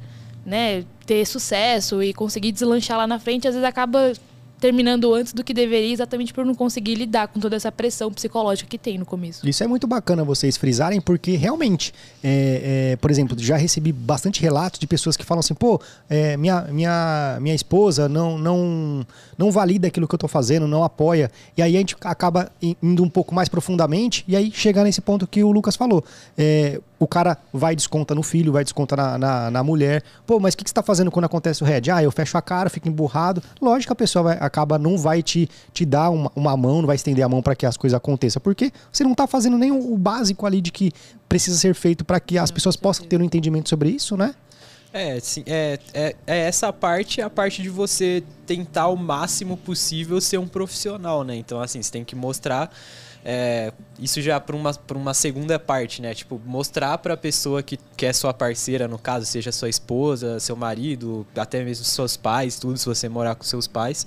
né, 0.46 0.84
ter 1.06 1.26
sucesso 1.26 2.02
e 2.02 2.14
conseguir 2.14 2.52
deslanchar 2.52 2.98
lá 2.98 3.08
na 3.08 3.20
frente, 3.20 3.48
às 3.48 3.54
vezes 3.54 3.68
acaba 3.68 4.14
terminando 4.62 5.13
antes 5.13 5.34
do 5.34 5.44
que 5.44 5.53
deveria, 5.56 5.91
exatamente 5.91 6.32
por 6.32 6.46
não 6.46 6.53
conseguir 6.53 6.94
lidar 6.94 7.27
com 7.27 7.39
toda 7.39 7.56
essa 7.56 7.72
pressão 7.72 8.13
psicológica 8.13 8.70
que 8.70 8.77
tem 8.77 8.98
no 8.98 9.06
começo. 9.06 9.48
Isso 9.50 9.63
é 9.63 9.68
muito 9.68 9.88
bacana 9.88 10.24
vocês 10.24 10.56
frisarem, 10.56 11.01
porque 11.01 11.36
realmente, 11.36 11.91
é, 12.24 12.91
é, 12.94 12.96
por 12.98 13.10
exemplo, 13.10 13.36
já 13.39 13.58
recebi 13.58 13.91
bastante 13.91 14.39
relatos 14.39 14.80
de 14.80 14.86
pessoas 14.86 15.18
que 15.18 15.25
falam 15.25 15.39
assim, 15.39 15.56
pô, 15.56 15.82
é, 16.08 16.38
minha, 16.38 16.62
minha, 16.70 17.38
minha 17.41 17.56
esposa 17.56 18.08
não, 18.08 18.38
não, 18.38 19.06
não 19.36 19.51
valida 19.51 19.88
aquilo 19.88 20.08
que 20.08 20.13
eu 20.13 20.20
tô 20.20 20.27
fazendo, 20.27 20.68
não 20.68 20.84
apoia. 20.84 21.32
E 21.58 21.62
aí 21.62 21.75
a 21.75 21.80
gente 21.80 21.96
acaba 22.01 22.51
indo 22.62 23.03
um 23.03 23.10
pouco 23.10 23.34
mais 23.34 23.50
profundamente, 23.50 24.24
e 24.27 24.36
aí 24.36 24.51
chegar 24.51 24.84
nesse 24.84 25.01
ponto 25.01 25.25
que 25.25 25.44
o 25.44 25.51
Lucas 25.51 25.75
falou. 25.75 26.06
É, 26.38 26.80
o 27.00 27.08
cara 27.08 27.36
vai 27.51 27.75
desconta 27.75 28.13
no 28.13 28.22
filho, 28.22 28.51
vai 28.51 28.63
desconta 28.63 28.96
na, 28.96 29.18
na, 29.18 29.50
na 29.50 29.63
mulher. 29.63 30.03
Pô, 30.27 30.39
mas 30.39 30.53
o 30.53 30.58
que, 30.58 30.63
que 30.63 30.70
você 30.70 30.74
tá 30.75 30.84
fazendo 30.84 31.10
quando 31.10 31.25
acontece 31.25 31.63
o 31.63 31.65
head? 31.65 31.89
Ah, 31.89 32.03
eu 32.03 32.12
fecho 32.12 32.38
a 32.38 32.41
cara, 32.44 32.70
fico 32.70 32.88
emburrado. 32.88 33.41
Lógico 33.60 33.88
que 33.89 33.94
a 33.94 33.96
pessoa 33.96 34.22
vai- 34.22 34.38
acaba, 34.51 34.77
não 34.77 34.98
vai 34.98 35.24
te, 35.24 35.50
te 35.74 35.86
dar 35.86 36.10
uma, 36.10 36.31
uma 36.36 36.58
mão, 36.58 36.81
não 36.81 36.88
vai 36.88 36.96
estender 36.96 37.24
a 37.24 37.29
mão 37.29 37.41
para 37.41 37.55
que 37.55 37.65
as 37.65 37.77
coisas 37.77 37.96
aconteçam, 37.96 38.41
porque 38.41 38.72
você 38.91 39.03
não 39.03 39.15
tá 39.15 39.25
fazendo 39.25 39.58
nem 39.58 39.72
o, 39.72 39.93
o 39.93 39.98
básico 39.98 40.46
ali 40.46 40.62
de 40.62 40.72
que 40.72 40.91
precisa 41.29 41.58
ser 41.58 41.74
feito 41.74 42.03
para 42.03 42.20
que 42.20 42.38
as 42.38 42.51
Não, 42.51 42.55
pessoas 42.55 42.75
possam 42.75 43.05
ter 43.05 43.20
um 43.20 43.24
entendimento 43.24 43.70
sobre 43.70 43.89
isso, 43.89 44.17
né? 44.17 44.36
É, 44.93 45.20
sim, 45.22 45.43
é, 45.48 45.79
é, 45.93 46.15
é 46.27 46.39
essa 46.39 46.72
parte, 46.74 47.22
a 47.22 47.29
parte 47.29 47.62
de 47.62 47.70
você 47.70 48.22
tentar 48.46 48.88
o 48.88 48.98
máximo 48.98 49.55
possível 49.55 50.20
ser 50.20 50.38
um 50.38 50.48
profissional, 50.48 51.24
né? 51.24 51.36
Então, 51.36 51.62
assim, 51.62 51.81
você 51.81 51.91
tem 51.91 52.03
que 52.03 52.15
mostrar. 52.15 52.70
É, 53.24 53.72
isso 54.00 54.22
já 54.22 54.40
para 54.40 54.56
uma, 54.56 54.74
pra 54.74 54.98
uma 54.98 55.13
segunda 55.13 55.60
parte, 55.60 56.01
né? 56.01 56.13
Tipo, 56.13 56.42
mostrar 56.46 56.98
pra 56.98 57.16
pessoa 57.16 57.62
que, 57.62 57.78
que 57.96 58.06
é 58.06 58.13
sua 58.13 58.34
parceira, 58.34 58.88
no 58.88 58.98
caso, 58.98 59.25
seja 59.25 59.51
sua 59.51 59.70
esposa, 59.70 60.40
seu 60.40 60.56
marido, 60.56 61.25
até 61.36 61.63
mesmo 61.63 61.86
seus 61.86 62.18
pais, 62.18 62.58
tudo, 62.58 62.78
se 62.78 62.86
você 62.86 63.08
morar 63.08 63.36
com 63.36 63.44
seus 63.44 63.68
pais. 63.68 64.06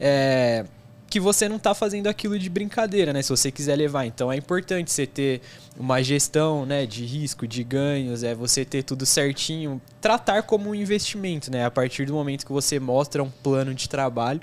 É, 0.00 0.64
que 1.08 1.20
você 1.20 1.48
não 1.48 1.56
está 1.56 1.74
fazendo 1.74 2.08
aquilo 2.08 2.38
de 2.38 2.50
brincadeira, 2.50 3.12
né? 3.12 3.22
Se 3.22 3.30
você 3.30 3.50
quiser 3.50 3.76
levar. 3.76 4.06
Então 4.06 4.32
é 4.32 4.36
importante 4.36 4.90
você 4.90 5.06
ter 5.06 5.40
uma 5.78 6.02
gestão, 6.02 6.66
né, 6.66 6.86
de 6.86 7.04
risco, 7.04 7.46
de 7.46 7.62
ganhos, 7.62 8.22
é 8.22 8.34
você 8.34 8.64
ter 8.64 8.82
tudo 8.82 9.06
certinho, 9.06 9.80
tratar 10.00 10.42
como 10.42 10.70
um 10.70 10.74
investimento, 10.74 11.50
né? 11.50 11.64
A 11.64 11.70
partir 11.70 12.06
do 12.06 12.14
momento 12.14 12.44
que 12.44 12.52
você 12.52 12.80
mostra 12.80 13.22
um 13.22 13.30
plano 13.30 13.74
de 13.74 13.88
trabalho, 13.88 14.40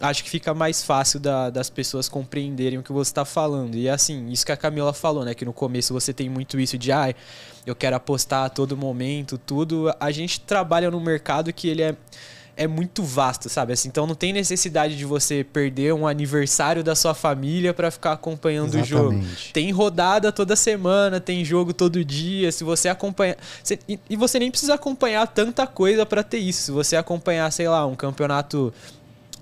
acho 0.00 0.24
que 0.24 0.30
fica 0.30 0.54
mais 0.54 0.82
fácil 0.82 1.20
da, 1.20 1.50
das 1.50 1.68
pessoas 1.68 2.08
compreenderem 2.08 2.78
o 2.78 2.82
que 2.82 2.92
você 2.92 3.10
está 3.10 3.24
falando. 3.24 3.74
E 3.76 3.88
assim, 3.88 4.28
isso 4.30 4.44
que 4.44 4.52
a 4.52 4.56
Camila 4.56 4.92
falou, 4.92 5.24
né? 5.24 5.34
Que 5.34 5.44
no 5.44 5.52
começo 5.52 5.92
você 5.92 6.12
tem 6.12 6.28
muito 6.28 6.58
isso 6.58 6.78
de, 6.78 6.90
ah, 6.90 7.14
eu 7.66 7.76
quero 7.76 7.96
apostar 7.96 8.44
a 8.46 8.48
todo 8.48 8.76
momento, 8.76 9.38
tudo. 9.38 9.94
A 10.00 10.10
gente 10.10 10.40
trabalha 10.40 10.90
num 10.90 11.00
mercado 11.00 11.52
que 11.52 11.68
ele 11.68 11.82
é 11.82 11.96
é 12.60 12.66
muito 12.66 13.02
vasto, 13.02 13.48
sabe? 13.48 13.72
Assim, 13.72 13.88
então 13.88 14.06
não 14.06 14.14
tem 14.14 14.34
necessidade 14.34 14.94
de 14.94 15.06
você 15.06 15.42
perder 15.42 15.94
um 15.94 16.06
aniversário 16.06 16.84
da 16.84 16.94
sua 16.94 17.14
família 17.14 17.72
para 17.72 17.90
ficar 17.90 18.12
acompanhando 18.12 18.76
Exatamente. 18.76 18.94
o 18.94 19.22
jogo. 19.22 19.52
Tem 19.54 19.70
rodada 19.70 20.30
toda 20.30 20.54
semana, 20.54 21.18
tem 21.18 21.42
jogo 21.42 21.72
todo 21.72 22.04
dia. 22.04 22.52
Se 22.52 22.62
você 22.62 22.90
acompanhar. 22.90 23.38
Você, 23.64 23.78
e, 23.88 23.98
e 24.10 24.14
você 24.14 24.38
nem 24.38 24.50
precisa 24.50 24.74
acompanhar 24.74 25.26
tanta 25.26 25.66
coisa 25.66 26.04
para 26.04 26.22
ter 26.22 26.36
isso. 26.36 26.60
Se 26.64 26.70
você 26.70 26.96
acompanhar, 26.96 27.50
sei 27.50 27.66
lá, 27.66 27.86
um 27.86 27.94
campeonato 27.94 28.74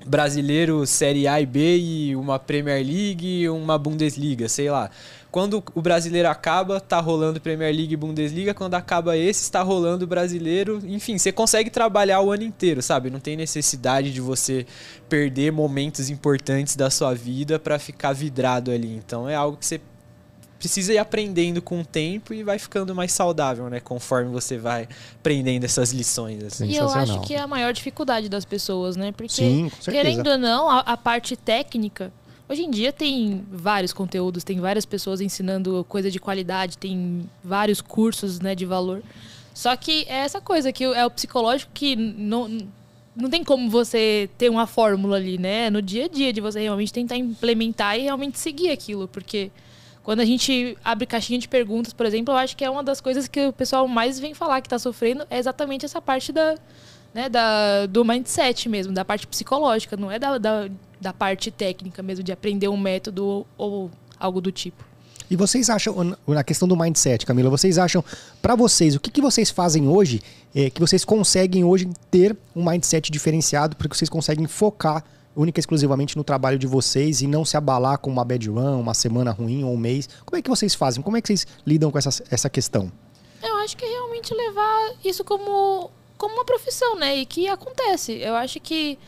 brasileiro 0.06 0.86
Série 0.86 1.26
A 1.26 1.40
e 1.40 1.46
B 1.46 1.78
e 1.78 2.16
uma 2.16 2.38
Premier 2.38 2.84
League, 2.84 3.48
uma 3.48 3.78
Bundesliga, 3.78 4.48
sei 4.48 4.70
lá. 4.70 4.90
Quando 5.30 5.62
o 5.74 5.82
brasileiro 5.82 6.28
acaba, 6.28 6.80
tá 6.80 6.98
rolando 7.00 7.40
Premier 7.40 7.74
League 7.74 7.92
e 7.92 7.96
Bundesliga. 7.96 8.54
Quando 8.54 8.74
acaba 8.74 9.14
esse, 9.16 9.42
está 9.42 9.60
rolando 9.60 10.04
o 10.04 10.08
brasileiro. 10.08 10.80
Enfim, 10.86 11.18
você 11.18 11.30
consegue 11.30 11.68
trabalhar 11.68 12.22
o 12.22 12.32
ano 12.32 12.44
inteiro, 12.44 12.80
sabe? 12.80 13.10
Não 13.10 13.20
tem 13.20 13.36
necessidade 13.36 14.10
de 14.10 14.22
você 14.22 14.64
perder 15.06 15.52
momentos 15.52 16.08
importantes 16.08 16.76
da 16.76 16.88
sua 16.88 17.14
vida 17.14 17.58
para 17.58 17.78
ficar 17.78 18.14
vidrado 18.14 18.70
ali. 18.70 18.94
Então 18.94 19.28
é 19.28 19.34
algo 19.34 19.58
que 19.58 19.66
você 19.66 19.78
precisa 20.58 20.92
ir 20.92 20.98
aprendendo 20.98 21.62
com 21.62 21.80
o 21.80 21.84
tempo 21.84 22.34
e 22.34 22.42
vai 22.42 22.58
ficando 22.58 22.94
mais 22.94 23.12
saudável, 23.12 23.70
né? 23.70 23.80
Conforme 23.80 24.30
você 24.30 24.58
vai 24.58 24.88
aprendendo 25.14 25.64
essas 25.64 25.92
lições. 25.92 26.42
Assim. 26.42 26.66
E 26.66 26.76
eu 26.76 26.88
acho 26.90 27.20
que 27.20 27.34
é 27.34 27.40
a 27.40 27.46
maior 27.46 27.72
dificuldade 27.72 28.28
das 28.28 28.44
pessoas, 28.44 28.96
né? 28.96 29.12
Porque, 29.12 29.32
Sim, 29.32 29.70
querendo 29.84 30.28
ou 30.28 30.38
não, 30.38 30.68
a, 30.68 30.80
a 30.80 30.96
parte 30.96 31.36
técnica 31.36 32.12
Hoje 32.48 32.62
em 32.62 32.70
dia 32.70 32.90
tem 32.90 33.44
vários 33.50 33.92
conteúdos, 33.92 34.42
tem 34.42 34.58
várias 34.58 34.86
pessoas 34.86 35.20
ensinando 35.20 35.84
coisa 35.86 36.10
de 36.10 36.18
qualidade, 36.18 36.78
tem 36.78 37.28
vários 37.44 37.82
cursos 37.82 38.40
né, 38.40 38.54
de 38.54 38.64
valor. 38.64 39.02
Só 39.52 39.76
que 39.76 40.06
é 40.08 40.20
essa 40.20 40.40
coisa 40.40 40.72
que 40.72 40.82
é 40.82 41.04
o 41.04 41.10
psicológico 41.10 41.70
que 41.74 41.94
não, 41.94 42.48
não 43.14 43.28
tem 43.28 43.44
como 43.44 43.68
você 43.68 44.30
ter 44.38 44.48
uma 44.48 44.66
fórmula 44.66 45.18
ali, 45.18 45.36
né? 45.36 45.68
No 45.68 45.82
dia 45.82 46.06
a 46.06 46.08
dia 46.08 46.32
de 46.32 46.40
você 46.40 46.60
realmente 46.60 46.90
tentar 46.90 47.18
implementar 47.18 47.98
e 47.98 48.04
realmente 48.04 48.38
seguir 48.38 48.70
aquilo, 48.70 49.06
porque 49.06 49.50
quando 50.08 50.20
a 50.20 50.24
gente 50.24 50.74
abre 50.82 51.04
caixinha 51.04 51.38
de 51.38 51.46
perguntas, 51.46 51.92
por 51.92 52.06
exemplo, 52.06 52.32
eu 52.32 52.38
acho 52.38 52.56
que 52.56 52.64
é 52.64 52.70
uma 52.70 52.82
das 52.82 52.98
coisas 52.98 53.28
que 53.28 53.48
o 53.48 53.52
pessoal 53.52 53.86
mais 53.86 54.18
vem 54.18 54.32
falar 54.32 54.62
que 54.62 54.66
está 54.66 54.78
sofrendo 54.78 55.26
é 55.28 55.36
exatamente 55.36 55.84
essa 55.84 56.00
parte 56.00 56.32
da, 56.32 56.54
né, 57.12 57.28
da, 57.28 57.84
do 57.84 58.02
mindset 58.06 58.70
mesmo, 58.70 58.90
da 58.90 59.04
parte 59.04 59.26
psicológica, 59.26 59.98
não 59.98 60.10
é 60.10 60.18
da, 60.18 60.38
da, 60.38 60.70
da 60.98 61.12
parte 61.12 61.50
técnica 61.50 62.02
mesmo, 62.02 62.24
de 62.24 62.32
aprender 62.32 62.68
um 62.68 62.76
método 62.78 63.46
ou, 63.58 63.90
algo 64.18 64.40
do 64.40 64.50
tipo. 64.50 64.82
E 65.30 65.36
vocês 65.36 65.68
acham, 65.68 66.16
na 66.26 66.42
questão 66.42 66.66
do 66.66 66.74
mindset, 66.74 67.26
Camila, 67.26 67.50
vocês 67.50 67.76
acham, 67.76 68.02
para 68.40 68.54
vocês, 68.54 68.94
o 68.94 69.00
que, 69.00 69.10
que 69.10 69.20
vocês 69.20 69.50
fazem 69.50 69.88
hoje 69.88 70.22
é, 70.54 70.70
que 70.70 70.80
vocês 70.80 71.04
conseguem 71.04 71.64
hoje 71.64 71.86
ter 72.10 72.34
um 72.56 72.64
mindset 72.64 73.12
diferenciado, 73.12 73.76
porque 73.76 73.94
vocês 73.94 74.08
conseguem 74.08 74.46
focar 74.46 75.04
única 75.36 75.58
e 75.58 75.60
exclusivamente 75.60 76.16
no 76.16 76.24
trabalho 76.24 76.58
de 76.58 76.66
vocês 76.66 77.22
e 77.22 77.26
não 77.26 77.44
se 77.44 77.56
abalar 77.56 77.98
com 77.98 78.10
uma 78.10 78.24
bad 78.24 78.48
run, 78.48 78.80
uma 78.80 78.94
semana 78.94 79.30
ruim 79.30 79.64
ou 79.64 79.72
um 79.72 79.76
mês? 79.76 80.08
Como 80.24 80.38
é 80.38 80.42
que 80.42 80.50
vocês 80.50 80.74
fazem? 80.74 81.02
Como 81.02 81.16
é 81.16 81.22
que 81.22 81.28
vocês 81.28 81.46
lidam 81.66 81.90
com 81.90 81.98
essa, 81.98 82.24
essa 82.30 82.50
questão? 82.50 82.90
Eu 83.42 83.56
acho 83.58 83.76
que 83.76 83.86
realmente 83.86 84.34
levar 84.34 84.94
isso 85.04 85.24
como 85.24 85.90
como 86.16 86.34
uma 86.34 86.44
profissão, 86.44 86.96
né? 86.96 87.16
E 87.16 87.24
que 87.24 87.46
acontece. 87.46 88.12
Eu 88.14 88.34
acho 88.34 88.58
que 88.58 88.98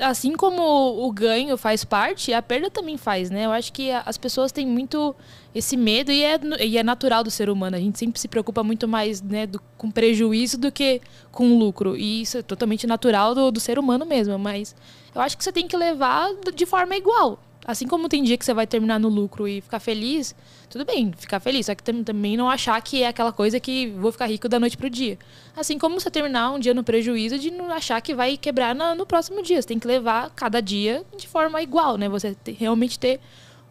assim 0.00 0.34
como 0.34 0.62
o 1.06 1.12
ganho 1.12 1.56
faz 1.56 1.84
parte, 1.84 2.32
a 2.32 2.40
perda 2.40 2.70
também 2.70 2.96
faz, 2.96 3.30
né? 3.30 3.44
Eu 3.44 3.52
acho 3.52 3.72
que 3.72 3.90
as 3.90 4.16
pessoas 4.16 4.52
têm 4.52 4.66
muito 4.66 5.14
esse 5.54 5.76
medo 5.76 6.10
e 6.10 6.22
é, 6.22 6.38
e 6.60 6.78
é 6.78 6.82
natural 6.82 7.22
do 7.22 7.30
ser 7.30 7.50
humano. 7.50 7.76
A 7.76 7.80
gente 7.80 7.98
sempre 7.98 8.20
se 8.20 8.28
preocupa 8.28 8.62
muito 8.62 8.86
mais 8.88 9.20
né, 9.20 9.46
do, 9.46 9.60
com 9.76 9.90
prejuízo 9.90 10.58
do 10.58 10.72
que 10.72 11.00
com 11.30 11.58
lucro. 11.58 11.96
E 11.96 12.22
isso 12.22 12.38
é 12.38 12.42
totalmente 12.42 12.86
natural 12.86 13.34
do, 13.34 13.50
do 13.50 13.60
ser 13.60 13.78
humano 13.78 14.04
mesmo. 14.06 14.38
Mas 14.38 14.74
eu 15.16 15.22
acho 15.22 15.36
que 15.36 15.42
você 15.42 15.50
tem 15.50 15.66
que 15.66 15.76
levar 15.76 16.28
de 16.54 16.66
forma 16.66 16.94
igual. 16.94 17.38
Assim 17.66 17.88
como 17.88 18.06
tem 18.06 18.22
dia 18.22 18.36
que 18.36 18.44
você 18.44 18.52
vai 18.52 18.66
terminar 18.66 19.00
no 19.00 19.08
lucro 19.08 19.48
e 19.48 19.62
ficar 19.62 19.80
feliz, 19.80 20.36
tudo 20.68 20.84
bem, 20.84 21.10
ficar 21.16 21.40
feliz. 21.40 21.66
Só 21.66 21.74
que 21.74 21.82
também 21.82 22.36
não 22.36 22.50
achar 22.50 22.80
que 22.82 23.02
é 23.02 23.08
aquela 23.08 23.32
coisa 23.32 23.58
que 23.58 23.88
vou 23.96 24.12
ficar 24.12 24.26
rico 24.26 24.46
da 24.46 24.60
noite 24.60 24.76
pro 24.76 24.90
dia. 24.90 25.18
Assim 25.56 25.78
como 25.78 25.98
você 25.98 26.10
terminar 26.10 26.52
um 26.52 26.58
dia 26.58 26.74
no 26.74 26.84
prejuízo 26.84 27.38
de 27.38 27.50
não 27.50 27.72
achar 27.72 28.00
que 28.02 28.14
vai 28.14 28.36
quebrar 28.36 28.74
no, 28.74 29.06
próximo 29.06 29.42
dia. 29.42 29.60
Você 29.60 29.66
tem 29.66 29.78
que 29.78 29.86
levar 29.86 30.30
cada 30.36 30.60
dia 30.60 31.02
de 31.16 31.26
forma 31.26 31.62
igual, 31.62 31.96
né? 31.96 32.10
Você 32.10 32.36
realmente 32.58 32.98
ter 32.98 33.18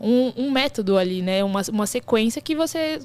um, 0.02 0.34
um 0.36 0.52
método 0.52 0.98
ali, 0.98 1.22
né? 1.22 1.44
Uma, 1.44 1.62
uma 1.72 1.86
sequência 1.86 2.42
que 2.42 2.56
você 2.56 3.00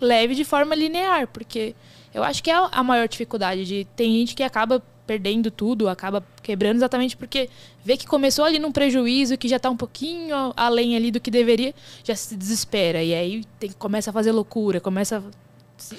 leve 0.00 0.34
de 0.34 0.44
forma 0.44 0.74
linear. 0.74 1.28
Porque 1.28 1.76
eu 2.12 2.24
acho 2.24 2.42
que 2.42 2.50
é 2.50 2.54
a 2.54 2.82
maior 2.82 3.06
dificuldade 3.06 3.64
de. 3.64 3.86
Tem 3.96 4.12
gente 4.12 4.34
que 4.34 4.42
acaba 4.42 4.82
perdendo 5.06 5.50
tudo, 5.50 5.88
acaba 5.88 6.24
quebrando 6.42 6.76
exatamente 6.76 7.16
porque 7.16 7.48
vê 7.84 7.96
que 7.96 8.06
começou 8.06 8.44
ali 8.44 8.58
num 8.58 8.72
prejuízo 8.72 9.36
que 9.36 9.48
já 9.48 9.56
está 9.56 9.70
um 9.70 9.76
pouquinho 9.76 10.52
além 10.56 10.96
ali 10.96 11.10
do 11.10 11.20
que 11.20 11.30
deveria, 11.30 11.74
já 12.02 12.14
se 12.14 12.36
desespera 12.36 13.02
e 13.02 13.14
aí 13.14 13.44
tem, 13.58 13.70
começa 13.72 14.10
a 14.10 14.12
fazer 14.12 14.32
loucura, 14.32 14.80
começa 14.80 15.22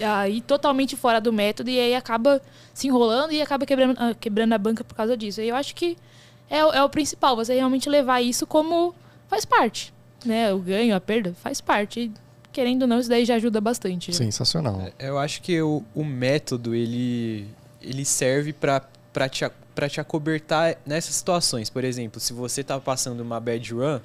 a 0.02 0.28
ir 0.28 0.42
totalmente 0.42 0.96
fora 0.96 1.20
do 1.20 1.32
método 1.32 1.70
e 1.70 1.80
aí 1.80 1.96
acaba 1.96 2.42
se 2.74 2.88
enrolando 2.88 3.32
e 3.32 3.42
acaba 3.42 3.66
quebrando, 3.66 3.96
ah, 4.00 4.14
quebrando 4.20 4.54
a 4.54 4.58
banca 4.58 4.84
por 4.84 4.96
causa 4.96 5.16
disso. 5.16 5.42
E 5.42 5.50
eu 5.50 5.56
acho 5.56 5.76
que 5.76 5.98
é, 6.50 6.60
é 6.60 6.84
o 6.84 6.90
principal, 6.90 7.36
você 7.36 7.54
realmente 7.56 7.90
levar 7.90 8.22
isso 8.22 8.48
como 8.48 8.96
faz 9.28 9.46
parte, 9.46 9.94
né? 10.26 10.54
O 10.54 10.60
ganho, 10.60 10.96
a 10.96 11.02
perda 11.02 11.34
faz 11.42 11.60
parte. 11.60 12.00
E, 12.02 12.12
querendo 12.52 12.84
ou 12.84 12.88
não, 12.88 13.00
isso 13.00 13.10
daí 13.10 13.26
já 13.26 13.36
ajuda 13.36 13.60
bastante. 13.60 14.12
Né? 14.12 14.18
Sensacional. 14.18 14.82
É, 14.98 15.10
eu 15.10 15.18
acho 15.18 15.42
que 15.42 15.62
o, 15.62 15.84
o 15.94 16.04
método, 16.04 16.74
ele, 16.74 17.48
ele 17.82 18.06
serve 18.06 18.54
para 18.54 18.82
para 19.16 19.30
te, 19.30 19.46
te 19.90 20.02
acobertar 20.02 20.76
nessas 20.86 21.16
situações. 21.16 21.70
Por 21.70 21.86
exemplo, 21.86 22.20
se 22.20 22.34
você 22.34 22.60
está 22.60 22.78
passando 22.82 23.22
uma 23.22 23.40
bad 23.40 23.74
run, 23.74 24.02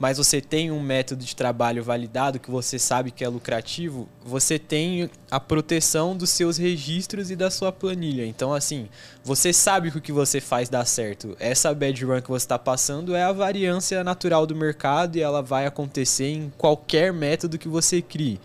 mas 0.00 0.18
você 0.18 0.40
tem 0.40 0.72
um 0.72 0.80
método 0.80 1.24
de 1.24 1.36
trabalho 1.36 1.82
validado 1.82 2.40
que 2.40 2.50
você 2.50 2.76
sabe 2.76 3.12
que 3.12 3.22
é 3.22 3.28
lucrativo, 3.28 4.08
você 4.24 4.58
tem 4.58 5.08
a 5.30 5.38
proteção 5.38 6.16
dos 6.16 6.30
seus 6.30 6.56
registros 6.56 7.30
e 7.30 7.36
da 7.36 7.52
sua 7.52 7.70
planilha. 7.70 8.26
Então, 8.26 8.52
assim, 8.52 8.88
você 9.22 9.52
sabe 9.52 9.92
que 9.92 9.98
o 9.98 10.00
que 10.00 10.12
você 10.12 10.40
faz 10.40 10.68
dá 10.68 10.84
certo. 10.84 11.36
Essa 11.38 11.72
bad 11.72 12.04
run 12.04 12.20
que 12.20 12.28
você 12.28 12.44
está 12.44 12.58
passando 12.58 13.14
é 13.14 13.22
a 13.22 13.32
variância 13.32 14.02
natural 14.02 14.44
do 14.44 14.56
mercado 14.56 15.16
e 15.16 15.20
ela 15.20 15.40
vai 15.40 15.66
acontecer 15.66 16.32
em 16.32 16.52
qualquer 16.58 17.12
método 17.12 17.58
que 17.58 17.68
você 17.68 18.02
crie. 18.02 18.40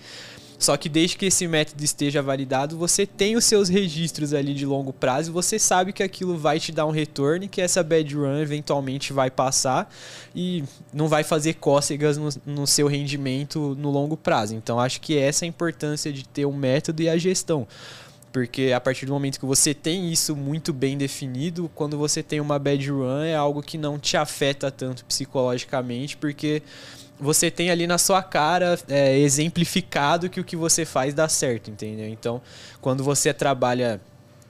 Só 0.63 0.78
que 0.78 0.88
desde 0.88 1.17
que 1.17 1.26
esse 1.26 1.45
método 1.45 1.84
esteja 1.84 2.21
validado, 2.21 2.78
você 2.78 3.06
tem 3.06 3.36
os 3.36 3.43
seus 3.43 3.67
registros 3.67 4.34
ali 4.34 4.54
de 4.54 4.65
longo 4.65 4.93
prazo 4.93 5.30
e 5.30 5.34
você 5.34 5.60
sabe 5.60 5.91
que 5.91 6.02
aquilo 6.02 6.38
vai 6.38 6.58
te 6.58 6.71
dar 6.71 6.86
um 6.86 6.89
retorno 6.89 7.49
que 7.49 7.60
essa 7.60 7.84
bad 7.84 8.15
run 8.15 8.38
eventualmente 8.38 9.12
vai 9.12 9.30
passar 9.30 9.93
e 10.34 10.63
não 10.93 11.10
vai 11.10 11.21
fazer 11.21 11.56
cócegas 11.56 12.17
no, 12.17 12.30
no 12.45 12.65
seu 12.65 12.88
rendimento 12.88 13.76
no 13.78 13.91
longo 13.91 14.15
prazo. 14.15 14.56
Então 14.56 14.80
acho 14.80 15.02
que 15.02 15.17
essa 15.17 15.43
é 15.43 15.47
a 15.47 15.49
importância 15.49 16.13
de 16.13 16.26
ter 16.26 16.45
um 16.45 16.56
método 16.56 17.02
e 17.02 17.10
a 17.10 17.17
gestão 17.17 17.67
porque 18.32 18.71
a 18.73 18.80
partir 18.80 19.06
do 19.06 19.12
momento 19.12 19.39
que 19.39 19.45
você 19.45 19.76
tem 19.76 20.12
isso 20.12 20.36
muito 20.36 20.73
bem 20.73 20.97
definido, 20.97 21.69
quando 21.76 21.99
você 21.99 22.23
tem 22.23 22.39
uma 22.39 22.58
bad 22.58 22.89
run 22.89 23.21
é 23.21 23.36
algo 23.36 23.62
que 23.62 23.78
não 23.78 23.99
te 23.99 24.17
afeta 24.17 24.71
tanto 24.71 25.06
psicologicamente, 25.06 26.17
porque 26.17 26.63
você 27.23 27.49
tem 27.49 27.71
ali 27.71 27.88
na 27.88 27.97
sua 27.97 28.21
cara 28.21 28.77
é, 28.88 29.17
exemplificado 29.17 30.29
que 30.29 30.39
o 30.39 30.43
que 30.43 30.55
você 30.55 30.86
faz 30.86 31.13
dá 31.13 31.27
certo, 31.29 31.71
entendeu? 31.71 32.07
Então, 32.07 32.41
quando 32.81 33.03
você 33.03 33.33
trabalha 33.33 34.01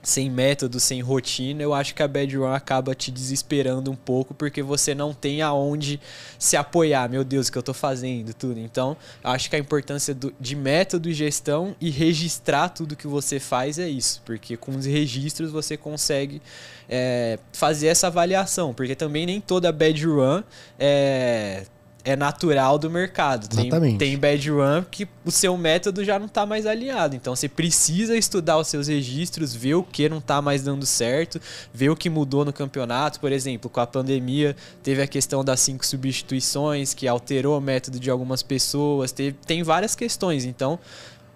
sem 0.04 0.30
método, 0.30 0.78
sem 0.78 1.00
rotina, 1.00 1.62
eu 1.62 1.72
acho 1.72 1.94
que 1.94 2.02
a 2.02 2.08
bad 2.08 2.36
run 2.36 2.52
acaba 2.52 2.94
te 2.94 3.10
desesperando 3.10 3.90
um 3.90 3.96
pouco 3.96 4.34
porque 4.34 4.62
você 4.62 4.94
não 4.94 5.14
tem 5.14 5.40
aonde 5.40 5.98
se 6.38 6.56
apoiar. 6.56 7.08
Meu 7.08 7.24
Deus, 7.24 7.48
o 7.48 7.52
que 7.52 7.56
eu 7.56 7.60
estou 7.60 7.74
fazendo, 7.74 8.34
tudo. 8.34 8.60
Então, 8.60 8.96
acho 9.22 9.48
que 9.48 9.56
a 9.56 9.58
importância 9.58 10.14
do, 10.14 10.32
de 10.38 10.54
método 10.54 11.08
e 11.08 11.14
gestão 11.14 11.74
e 11.80 11.90
registrar 11.90 12.68
tudo 12.68 12.94
que 12.94 13.06
você 13.06 13.40
faz 13.40 13.78
é 13.78 13.88
isso, 13.88 14.20
porque 14.26 14.56
com 14.56 14.72
os 14.72 14.84
registros 14.84 15.50
você 15.50 15.76
consegue 15.76 16.42
é, 16.88 17.38
fazer 17.52 17.86
essa 17.86 18.08
avaliação, 18.08 18.74
porque 18.74 18.94
também 18.94 19.24
nem 19.24 19.40
toda 19.40 19.72
bad 19.72 20.04
run 20.04 20.42
é 20.78 21.64
é 22.04 22.14
natural 22.14 22.78
do 22.78 22.90
mercado. 22.90 23.48
Tem, 23.48 23.66
Exatamente. 23.66 23.98
tem 23.98 24.18
bad 24.18 24.50
run 24.50 24.84
que 24.90 25.08
o 25.24 25.30
seu 25.30 25.56
método 25.56 26.04
já 26.04 26.18
não 26.18 26.26
está 26.26 26.44
mais 26.44 26.66
alinhado. 26.66 27.16
Então 27.16 27.34
você 27.34 27.48
precisa 27.48 28.14
estudar 28.16 28.58
os 28.58 28.68
seus 28.68 28.88
registros, 28.88 29.54
ver 29.54 29.74
o 29.74 29.82
que 29.82 30.08
não 30.08 30.18
está 30.18 30.42
mais 30.42 30.62
dando 30.62 30.84
certo, 30.84 31.40
ver 31.72 31.88
o 31.88 31.96
que 31.96 32.10
mudou 32.10 32.44
no 32.44 32.52
campeonato. 32.52 33.18
Por 33.18 33.32
exemplo, 33.32 33.70
com 33.70 33.80
a 33.80 33.86
pandemia, 33.86 34.54
teve 34.82 35.00
a 35.00 35.06
questão 35.06 35.42
das 35.42 35.60
cinco 35.60 35.84
substituições, 35.86 36.92
que 36.92 37.08
alterou 37.08 37.56
o 37.56 37.60
método 37.60 37.98
de 37.98 38.10
algumas 38.10 38.42
pessoas. 38.42 39.10
Teve, 39.10 39.36
tem 39.46 39.62
várias 39.62 39.94
questões. 39.94 40.44
Então 40.44 40.78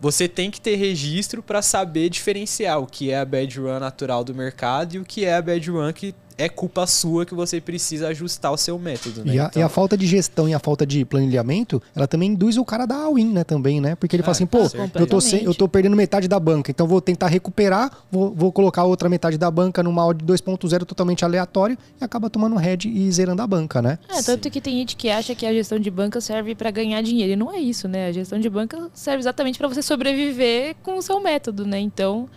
você 0.01 0.29
tem 0.29 0.51
que 0.51 0.61
ter 0.61 0.77
registro 0.77 1.43
para 1.43 1.63
saber 1.63 2.11
diferenciar 2.11 2.79
o 2.79 2.87
que 2.87 3.11
é 3.11 3.19
a 3.19 3.25
bad 3.25 3.59
run 3.59 3.81
natural 3.81 4.23
do 4.23 4.35
mercado 4.35 4.95
e 4.95 4.99
o 4.99 5.05
que 5.05 5.25
é 5.25 5.35
a 5.35 5.43
bad 5.43 5.71
run 5.71 5.93
que 5.93 6.15
é 6.39 6.49
culpa 6.49 6.87
sua 6.87 7.27
que 7.27 7.35
você 7.35 7.61
precisa 7.61 8.09
ajustar 8.09 8.53
o 8.53 8.57
seu 8.57 8.79
método, 8.79 9.25
né? 9.25 9.35
E, 9.35 9.39
a, 9.41 9.47
Então- 9.47 9.61
e 9.61 9.65
a 9.65 9.69
falta 9.69 9.97
de 9.97 10.07
gestão 10.07 10.49
e 10.49 10.55
a 10.55 10.59
falta 10.61 10.87
de 10.87 11.05
planilhamento, 11.05 11.83
ela 11.95 12.07
também 12.07 12.31
induz 12.31 12.57
o 12.57 12.65
cara 12.65 12.85
a 12.85 12.87
dar 12.87 12.97
all-in, 13.03 13.27
né? 13.33 13.43
Também, 13.45 13.81
né? 13.81 13.97
Porque 13.97 14.15
ele 14.15 14.23
fala 14.23 14.31
Ah, 14.33 14.37
assim, 14.37 14.47
pô, 14.47 14.59
eu 14.95 15.07
tô, 15.07 15.21
sem, 15.21 15.43
eu 15.43 15.53
tô 15.55 15.69
perdendo 15.69 15.97
metade 15.97 16.29
da 16.29 16.39
banca, 16.39 16.71
então 16.71 16.87
vou 16.87 17.01
tentar 17.01 17.27
recuperar, 17.27 17.91
vou, 18.11 18.33
vou 18.33 18.53
colocar 18.53 18.83
a 18.83 18.85
outra 18.85 19.09
metade 19.09 19.37
da 19.37 19.51
banca 19.51 19.83
numa 19.83 20.07
odd 20.07 20.25
2.0 20.25 20.85
totalmente 20.85 21.25
aleatório 21.25 21.77
e 22.01 22.05
acaba 22.05 22.31
tomando 22.31 22.55
head 22.57 22.89
e 22.89 23.11
zerando 23.11 23.43
a 23.43 23.47
banca, 23.47 23.83
né? 23.83 23.99
É, 24.09 24.23
tanto 24.23 24.49
que 24.51 24.61
tem 24.61 24.75
gente 24.79 24.95
que 24.97 25.11
acha 25.11 25.35
que 25.35 25.45
a 25.45 25.53
gestão 25.53 25.79
de 25.79 25.91
banca 25.91 26.21
serve 26.21 26.55
para 26.55 26.71
ganhar 26.71 27.03
dinheiro. 27.03 27.33
E 27.33 27.37
não 27.37 27.53
é 27.53 27.59
isso, 27.59 27.89
né? 27.89 28.07
A 28.07 28.13
gestão 28.13 28.39
de 28.39 28.49
banca 28.49 28.89
serve 28.95 29.19
exatamente 29.21 29.59
para 29.59 29.67
você 29.67 29.83
sobreviver 29.83 30.77
com 30.85 30.97
o 30.99 31.03
seu 31.03 31.19
método, 31.21 31.67
né? 31.67 31.81
Então, 31.81 32.29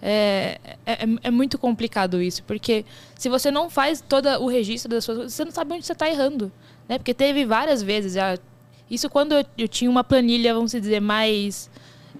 é, 0.00 0.58
é, 0.86 0.98
é 1.22 1.30
muito 1.30 1.58
complicado 1.58 2.22
isso. 2.22 2.42
Porque 2.44 2.84
se 3.16 3.28
você 3.28 3.50
não 3.50 3.68
faz 3.68 4.00
todo 4.00 4.28
o 4.40 4.46
registro 4.46 4.90
das 4.90 5.04
suas 5.04 5.16
coisas, 5.18 5.34
você 5.34 5.44
não 5.44 5.52
sabe 5.52 5.74
onde 5.74 5.84
você 5.84 5.92
está 5.92 6.08
errando. 6.08 6.50
Né? 6.88 6.98
Porque 6.98 7.14
teve 7.14 7.44
várias 7.44 7.82
vezes. 7.82 8.14
Já, 8.14 8.38
isso 8.90 9.08
quando 9.10 9.32
eu, 9.32 9.44
eu 9.56 9.68
tinha 9.68 9.90
uma 9.90 10.04
planilha, 10.04 10.54
vamos 10.54 10.72
dizer, 10.72 11.00
mais 11.00 11.70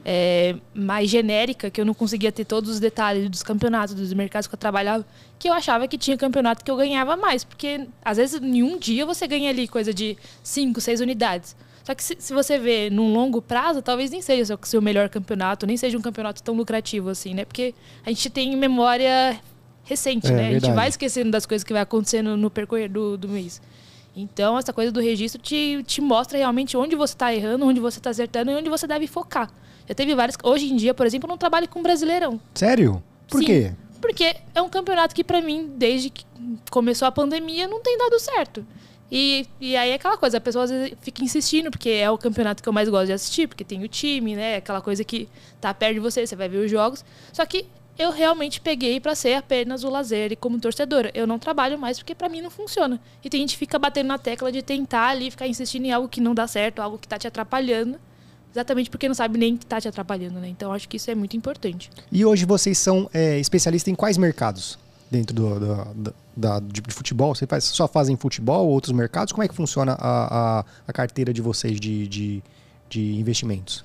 é, 0.04 0.56
mais 0.74 1.10
genérica, 1.10 1.70
que 1.70 1.80
eu 1.80 1.84
não 1.84 1.94
conseguia 1.94 2.32
ter 2.32 2.44
todos 2.44 2.70
os 2.70 2.80
detalhes 2.80 3.28
dos 3.28 3.42
campeonatos, 3.42 3.94
dos 3.94 4.12
mercados 4.12 4.46
que 4.46 4.54
eu 4.54 4.58
trabalhava, 4.58 5.04
que 5.38 5.48
eu 5.48 5.52
achava 5.52 5.86
que 5.86 5.98
tinha 5.98 6.16
campeonato 6.16 6.64
que 6.64 6.70
eu 6.70 6.76
ganhava 6.76 7.16
mais. 7.16 7.44
Porque, 7.44 7.86
às 8.04 8.16
vezes, 8.16 8.40
em 8.40 8.62
um 8.62 8.78
dia 8.78 9.04
você 9.04 9.26
ganha 9.26 9.50
ali 9.50 9.68
coisa 9.68 9.92
de 9.92 10.16
5, 10.42 10.80
6 10.80 11.00
unidades. 11.00 11.54
Só 11.88 11.94
que 11.94 12.04
se, 12.04 12.16
se 12.18 12.34
você 12.34 12.58
vê 12.58 12.90
num 12.90 13.14
longo 13.14 13.40
prazo, 13.40 13.80
talvez 13.80 14.10
nem 14.10 14.20
seja 14.20 14.54
o 14.54 14.66
seu- 14.66 14.82
melhor 14.82 15.08
campeonato, 15.08 15.66
nem 15.66 15.74
seja 15.74 15.96
um 15.96 16.02
campeonato 16.02 16.42
tão 16.42 16.54
lucrativo 16.54 17.08
assim, 17.08 17.32
né? 17.32 17.46
Porque 17.46 17.74
a 18.04 18.10
gente 18.10 18.28
tem 18.28 18.54
memória 18.54 19.40
recente, 19.84 20.26
É, 20.26 20.32
né? 20.32 20.48
A 20.48 20.52
gente 20.52 20.70
vai 20.72 20.90
esquecendo 20.90 21.30
das 21.30 21.46
coisas 21.46 21.64
que 21.64 21.72
vai 21.72 21.80
acontecendo 21.80 22.36
no 22.36 22.50
percorrer 22.50 22.90
do, 22.90 23.16
do 23.16 23.26
mês. 23.26 23.62
Então, 24.14 24.58
essa 24.58 24.70
coisa 24.70 24.92
do 24.92 25.00
registro 25.00 25.40
te, 25.40 25.82
te 25.86 26.02
mostra 26.02 26.36
realmente 26.36 26.76
onde 26.76 26.94
você 26.94 27.14
está 27.14 27.34
errando, 27.34 27.64
onde 27.64 27.80
você 27.80 27.98
está 27.98 28.10
acertando 28.10 28.50
e 28.50 28.54
onde 28.54 28.68
você 28.68 28.86
deve 28.86 29.06
focar. 29.06 29.50
Já 29.88 29.94
teve 29.94 30.14
vários. 30.14 30.36
Hoje 30.44 30.70
em 30.70 30.76
dia, 30.76 30.92
por 30.92 31.06
exemplo, 31.06 31.26
eu 31.26 31.30
não 31.30 31.38
trabalho 31.38 31.66
com 31.70 31.80
Brasileirão. 31.82 32.38
Sério? 32.54 33.02
Por 33.28 33.38
Sim. 33.40 33.46
quê? 33.46 33.72
Porque 33.98 34.36
é 34.54 34.60
um 34.60 34.68
campeonato 34.68 35.14
que, 35.14 35.24
pra 35.24 35.40
mim, 35.40 35.70
desde 35.78 36.10
que 36.10 36.26
começou 36.70 37.08
a 37.08 37.12
pandemia, 37.12 37.66
não 37.66 37.80
tem 37.80 37.96
dado 37.96 38.20
certo. 38.20 38.66
E, 39.10 39.46
e 39.58 39.74
aí 39.74 39.90
é 39.90 39.94
aquela 39.94 40.16
coisa, 40.16 40.36
a 40.36 40.40
pessoa 40.40 40.64
às 40.64 40.70
vezes 40.70 40.92
fica 41.00 41.24
insistindo, 41.24 41.70
porque 41.70 41.88
é 41.88 42.10
o 42.10 42.18
campeonato 42.18 42.62
que 42.62 42.68
eu 42.68 42.72
mais 42.72 42.88
gosto 42.88 43.06
de 43.06 43.12
assistir, 43.14 43.46
porque 43.46 43.64
tem 43.64 43.82
o 43.82 43.88
time, 43.88 44.36
né? 44.36 44.56
Aquela 44.56 44.80
coisa 44.80 45.02
que 45.02 45.28
tá 45.60 45.72
perto 45.72 45.94
de 45.94 46.00
você, 46.00 46.26
você 46.26 46.36
vai 46.36 46.48
ver 46.48 46.58
os 46.58 46.70
jogos. 46.70 47.04
Só 47.32 47.44
que 47.46 47.66
eu 47.98 48.12
realmente 48.12 48.60
peguei 48.60 49.00
pra 49.00 49.14
ser 49.14 49.34
apenas 49.34 49.82
o 49.82 49.90
lazer 49.90 50.30
e 50.30 50.36
como 50.36 50.60
torcedora. 50.60 51.10
Eu 51.14 51.26
não 51.26 51.38
trabalho 51.38 51.78
mais 51.78 51.98
porque 51.98 52.14
pra 52.14 52.28
mim 52.28 52.40
não 52.40 52.50
funciona. 52.50 53.00
E 53.24 53.28
tem 53.28 53.40
gente 53.40 53.54
que 53.54 53.58
fica 53.58 53.78
batendo 53.78 54.06
na 54.06 54.18
tecla 54.18 54.52
de 54.52 54.62
tentar 54.62 55.08
ali, 55.08 55.30
ficar 55.30 55.48
insistindo 55.48 55.86
em 55.86 55.92
algo 55.92 56.08
que 56.08 56.20
não 56.20 56.34
dá 56.34 56.46
certo, 56.46 56.80
algo 56.80 56.98
que 56.98 57.08
tá 57.08 57.18
te 57.18 57.26
atrapalhando. 57.26 57.98
Exatamente 58.52 58.88
porque 58.88 59.08
não 59.08 59.14
sabe 59.14 59.38
nem 59.38 59.56
que 59.56 59.66
tá 59.66 59.80
te 59.80 59.88
atrapalhando, 59.88 60.38
né? 60.38 60.48
Então 60.48 60.72
acho 60.72 60.88
que 60.88 60.96
isso 60.96 61.10
é 61.10 61.14
muito 61.14 61.36
importante. 61.36 61.90
E 62.10 62.24
hoje 62.24 62.44
vocês 62.44 62.78
são 62.78 63.10
é, 63.12 63.38
especialistas 63.38 63.90
em 63.90 63.94
quais 63.94 64.16
mercados? 64.16 64.78
Dentro 65.10 65.34
do, 65.34 65.58
do- 65.94 66.14
da, 66.36 66.60
de, 66.60 66.82
futebol? 66.90 67.34
Vocês 67.34 67.48
faz- 67.48 67.64
só 67.64 67.88
fazem 67.88 68.16
futebol 68.16 68.66
ou 68.66 68.72
outros 68.72 68.92
mercados? 68.92 69.32
Como 69.32 69.42
é 69.42 69.48
que 69.48 69.54
funciona 69.54 69.92
a, 69.98 70.58
a, 70.60 70.64
a 70.86 70.92
carteira 70.92 71.32
de 71.32 71.40
vocês 71.42 71.80
de, 71.80 72.06
de, 72.06 72.42
de 72.88 73.14
investimentos? 73.18 73.82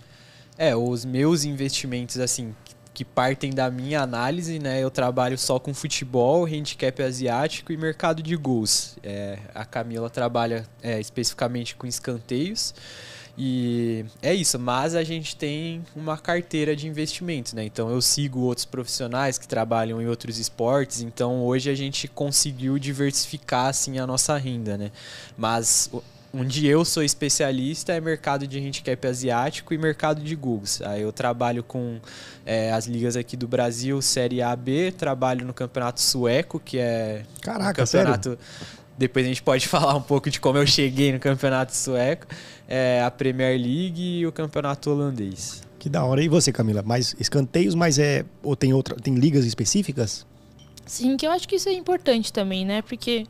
É, 0.58 0.76
os 0.76 1.04
meus 1.06 1.46
investimentos, 1.46 2.20
assim, 2.20 2.54
que- 2.66 2.74
que 2.94 3.04
partem 3.06 3.52
da 3.52 3.72
minha 3.72 4.02
análise, 4.02 4.60
né? 4.60 4.84
Eu 4.84 4.92
trabalho 4.92 5.36
só 5.36 5.58
com 5.58 5.74
futebol, 5.74 6.46
handicap 6.46 7.02
asiático 7.02 7.72
e 7.72 7.78
mercado 7.78 8.22
de 8.22 8.36
gols. 8.36 8.98
É, 9.02 9.40
a 9.56 9.66
Camila 9.66 10.12
trabalha 10.12 10.64
é, 10.82 11.00
especificamente 11.00 11.76
com 11.76 11.88
escanteios. 11.88 12.76
E 13.38 14.06
é 14.22 14.34
isso, 14.34 14.60
mas 14.60 14.93
a 14.93 15.04
gente 15.04 15.36
tem 15.36 15.84
uma 15.96 16.17
carteira 16.17 16.76
de 16.76 16.88
investimentos, 16.88 17.54
né? 17.54 17.65
Então 17.65 17.89
eu 17.89 18.00
sigo 18.00 18.41
outros 18.41 18.65
profissionais 18.65 19.39
que 19.39 19.48
trabalham 19.48 20.00
em 20.00 20.08
outros 20.08 20.38
esportes, 20.38 21.02
então 21.02 21.43
hoje 21.43 21.69
a 21.69 21.76
gente 21.76 22.08
conseguiu 22.08 22.78
diversificar 22.78 23.67
assim 23.67 23.98
a 23.98 24.06
nossa 24.06 24.38
renda, 24.38 24.78
né? 24.78 24.91
Mas 25.36 25.89
onde 26.34 26.65
eu 26.65 26.84
sou 26.84 27.04
especialista 27.04 27.93
é 27.93 28.02
mercado 28.02 28.48
de 28.48 28.60
handicap 28.60 29.08
asiático 29.08 29.74
e 29.74 29.78
mercado 29.78 30.22
de 30.22 30.36
Googles. 30.36 30.82
Aí 30.82 31.04
eu 31.04 31.12
trabalho 31.12 31.63
com 31.63 32.00
é, 32.43 32.72
as 32.72 32.88
ligas 32.88 33.15
aqui 33.15 33.38
do 33.38 33.48
Brasil, 33.48 34.02
Série 34.02 34.41
A, 34.41 34.56
B, 34.56 34.91
trabalho 34.91 35.46
no 35.46 35.54
campeonato 35.54 36.02
sueco, 36.02 36.60
que 36.60 36.80
é 36.80 37.24
Caraca, 37.39 37.84
um 37.84 37.86
campeonato. 37.86 38.39
Depois 38.98 39.26
a 39.26 39.30
gente 39.30 39.42
pode 39.42 39.68
falar 39.70 39.96
um 39.96 40.02
pouco 40.02 40.30
de 40.30 40.40
como 40.40 40.58
eu 40.58 40.68
cheguei 40.68 41.12
no 41.12 41.20
campeonato 41.20 41.76
sueco, 41.76 42.28
é, 42.68 43.02
a 43.02 43.12
Premier 43.12 43.60
League 43.60 44.20
e 44.20 44.28
o 44.28 44.32
campeonato 44.32 44.90
holandês. 44.90 45.62
Que 45.80 45.90
da 45.90 46.04
hora. 46.04 46.24
E 46.24 46.30
você, 46.30 46.52
Camila? 46.52 46.82
Mais 46.82 47.16
escanteios, 47.20 47.76
mas 47.76 48.00
é. 48.00 48.24
Ou 48.42 48.56
tem 48.56 48.74
outra. 48.74 48.96
Tem 48.96 49.14
ligas 49.16 49.46
específicas? 49.46 50.26
Sim, 50.86 51.18
que 51.18 51.26
eu 51.26 51.32
acho 51.32 51.48
que 51.48 51.56
isso 51.56 51.68
é 51.68 51.74
importante 51.74 52.32
também, 52.32 52.66
né? 52.66 52.82
Porque 52.82 53.26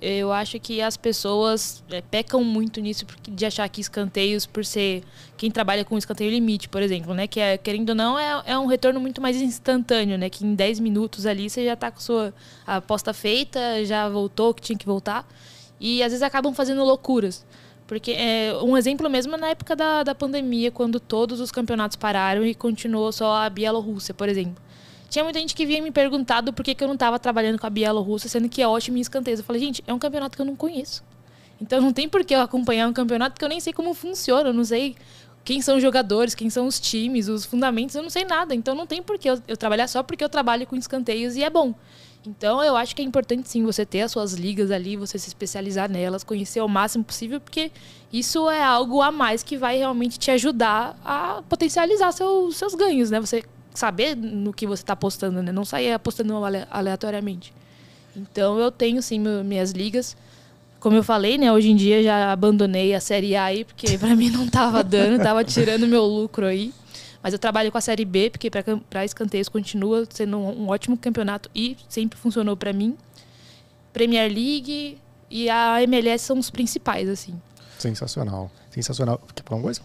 eu 0.00 0.32
acho 0.32 0.58
que 0.60 0.82
as 0.82 0.96
pessoas 0.96 1.82
é, 1.90 2.02
pecam 2.02 2.42
muito 2.42 2.80
nisso 2.80 3.06
de 3.22 3.46
achar 3.46 3.68
que 3.68 3.80
escanteios, 3.80 4.44
por 4.44 4.64
ser 4.64 5.02
quem 5.36 5.50
trabalha 5.50 5.84
com 5.84 5.96
escanteio 5.96 6.30
limite, 6.30 6.68
por 6.68 6.82
exemplo, 6.82 7.14
né? 7.14 7.26
Que 7.26 7.40
é, 7.40 7.56
querendo 7.56 7.90
ou 7.90 7.94
não, 7.94 8.18
é, 8.18 8.42
é 8.46 8.58
um 8.58 8.66
retorno 8.66 9.00
muito 9.00 9.20
mais 9.20 9.40
instantâneo, 9.40 10.18
né? 10.18 10.28
Que 10.28 10.44
em 10.44 10.54
10 10.54 10.80
minutos 10.80 11.26
ali 11.26 11.48
você 11.48 11.64
já 11.64 11.76
tá 11.76 11.90
com 11.90 12.00
sua 12.00 12.34
aposta 12.66 13.14
feita, 13.14 13.84
já 13.84 14.08
voltou 14.08 14.52
que 14.52 14.62
tinha 14.62 14.78
que 14.78 14.86
voltar. 14.86 15.26
E 15.80 16.02
às 16.02 16.12
vezes 16.12 16.22
acabam 16.22 16.52
fazendo 16.52 16.82
loucuras. 16.84 17.46
Porque 17.86 18.12
é, 18.12 18.54
um 18.62 18.76
exemplo 18.76 19.08
mesmo 19.10 19.34
é 19.34 19.38
na 19.38 19.48
época 19.48 19.76
da, 19.76 20.02
da 20.02 20.14
pandemia, 20.14 20.70
quando 20.70 20.98
todos 20.98 21.40
os 21.40 21.52
campeonatos 21.52 21.96
pararam 21.96 22.44
e 22.44 22.54
continuou 22.54 23.12
só 23.12 23.36
a 23.36 23.50
Bielorrússia, 23.50 24.14
por 24.14 24.28
exemplo. 24.28 24.62
Tinha 25.14 25.22
muita 25.22 25.38
gente 25.38 25.54
que 25.54 25.64
vinha 25.64 25.80
me 25.80 25.92
perguntado 25.92 26.52
por 26.52 26.64
que, 26.64 26.74
que 26.74 26.82
eu 26.82 26.88
não 26.88 26.94
estava 26.94 27.20
trabalhando 27.20 27.56
com 27.56 27.64
a 27.64 27.70
Bielorrússia, 27.70 28.28
sendo 28.28 28.48
que 28.48 28.60
é 28.60 28.66
ótimo 28.66 28.98
em 28.98 29.00
escanteios. 29.00 29.38
Eu 29.38 29.44
falei, 29.44 29.62
gente, 29.62 29.80
é 29.86 29.94
um 29.94 29.98
campeonato 29.98 30.34
que 30.34 30.42
eu 30.42 30.44
não 30.44 30.56
conheço. 30.56 31.04
Então 31.60 31.80
não 31.80 31.92
tem 31.92 32.08
por 32.08 32.24
que 32.24 32.34
eu 32.34 32.40
acompanhar 32.40 32.88
um 32.88 32.92
campeonato 32.92 33.38
que 33.38 33.44
eu 33.44 33.48
nem 33.48 33.60
sei 33.60 33.72
como 33.72 33.94
funciona, 33.94 34.48
eu 34.48 34.52
não 34.52 34.64
sei 34.64 34.96
quem 35.44 35.62
são 35.62 35.76
os 35.76 35.82
jogadores, 35.82 36.34
quem 36.34 36.50
são 36.50 36.66
os 36.66 36.80
times, 36.80 37.28
os 37.28 37.44
fundamentos, 37.44 37.94
eu 37.94 38.02
não 38.02 38.10
sei 38.10 38.24
nada. 38.24 38.56
Então 38.56 38.74
não 38.74 38.88
tem 38.88 39.00
por 39.00 39.16
que 39.16 39.30
eu, 39.30 39.40
eu 39.46 39.56
trabalhar 39.56 39.86
só 39.86 40.02
porque 40.02 40.24
eu 40.24 40.28
trabalho 40.28 40.66
com 40.66 40.74
escanteios 40.74 41.36
e 41.36 41.44
é 41.44 41.48
bom. 41.48 41.72
Então 42.26 42.60
eu 42.64 42.74
acho 42.74 42.96
que 42.96 43.00
é 43.00 43.04
importante 43.04 43.48
sim 43.48 43.62
você 43.62 43.86
ter 43.86 44.00
as 44.00 44.10
suas 44.10 44.32
ligas 44.32 44.72
ali, 44.72 44.96
você 44.96 45.16
se 45.16 45.28
especializar 45.28 45.88
nelas, 45.88 46.24
conhecer 46.24 46.60
o 46.60 46.66
máximo 46.66 47.04
possível, 47.04 47.40
porque 47.40 47.70
isso 48.12 48.50
é 48.50 48.64
algo 48.64 49.00
a 49.00 49.12
mais 49.12 49.44
que 49.44 49.56
vai 49.56 49.78
realmente 49.78 50.18
te 50.18 50.32
ajudar 50.32 50.98
a 51.04 51.40
potencializar 51.48 52.10
seus, 52.10 52.56
seus 52.56 52.74
ganhos, 52.74 53.12
né? 53.12 53.20
Você 53.20 53.44
saber 53.74 54.14
no 54.16 54.52
que 54.52 54.66
você 54.66 54.82
está 54.82 54.92
apostando, 54.94 55.42
né? 55.42 55.52
Não 55.52 55.64
sair 55.64 55.92
apostando 55.92 56.42
ale- 56.44 56.66
aleatoriamente. 56.70 57.52
Então 58.16 58.58
eu 58.58 58.70
tenho 58.70 59.02
sim 59.02 59.18
minhas 59.44 59.72
ligas. 59.72 60.16
Como 60.80 60.96
eu 60.96 61.02
falei, 61.02 61.36
né? 61.38 61.50
Hoje 61.52 61.70
em 61.70 61.76
dia 61.76 62.02
já 62.02 62.30
abandonei 62.32 62.94
a 62.94 63.00
Série 63.00 63.34
A 63.34 63.44
aí, 63.44 63.64
porque 63.64 63.98
pra 63.98 64.14
mim 64.14 64.30
não 64.30 64.46
tava 64.48 64.84
dando, 64.84 65.22
tava 65.22 65.42
tirando 65.42 65.86
meu 65.86 66.04
lucro 66.04 66.46
aí. 66.46 66.72
Mas 67.22 67.32
eu 67.32 67.38
trabalho 67.38 67.72
com 67.72 67.78
a 67.78 67.80
Série 67.80 68.04
B, 68.04 68.28
porque 68.30 68.50
para 68.90 69.04
escanteios 69.04 69.48
continua 69.48 70.06
sendo 70.10 70.36
um, 70.38 70.64
um 70.64 70.68
ótimo 70.68 70.96
campeonato 70.96 71.50
e 71.54 71.74
sempre 71.88 72.18
funcionou 72.18 72.54
para 72.56 72.70
mim. 72.72 72.94
Premier 73.94 74.30
League 74.30 74.98
e 75.30 75.48
a 75.48 75.82
MLS 75.84 76.24
são 76.24 76.38
os 76.38 76.50
principais, 76.50 77.08
assim. 77.08 77.40
Sensacional. 77.78 78.50
Sensacional. 78.70 79.20
Quer 79.34 79.42
falar 79.42 79.56
uma 79.58 79.64
coisa? 79.64 79.80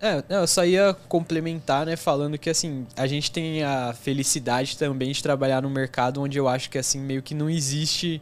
É, 0.00 0.22
eu 0.28 0.46
só 0.46 0.64
ia 0.64 0.94
complementar, 1.08 1.86
né, 1.86 1.96
falando 1.96 2.36
que 2.36 2.50
assim, 2.50 2.86
a 2.94 3.06
gente 3.06 3.30
tem 3.30 3.62
a 3.62 3.94
felicidade 3.94 4.76
também 4.76 5.10
de 5.10 5.22
trabalhar 5.22 5.62
num 5.62 5.70
mercado 5.70 6.20
onde 6.20 6.38
eu 6.38 6.46
acho 6.46 6.68
que 6.68 6.76
assim 6.76 7.00
meio 7.00 7.22
que 7.22 7.34
não 7.34 7.48
existe 7.48 8.20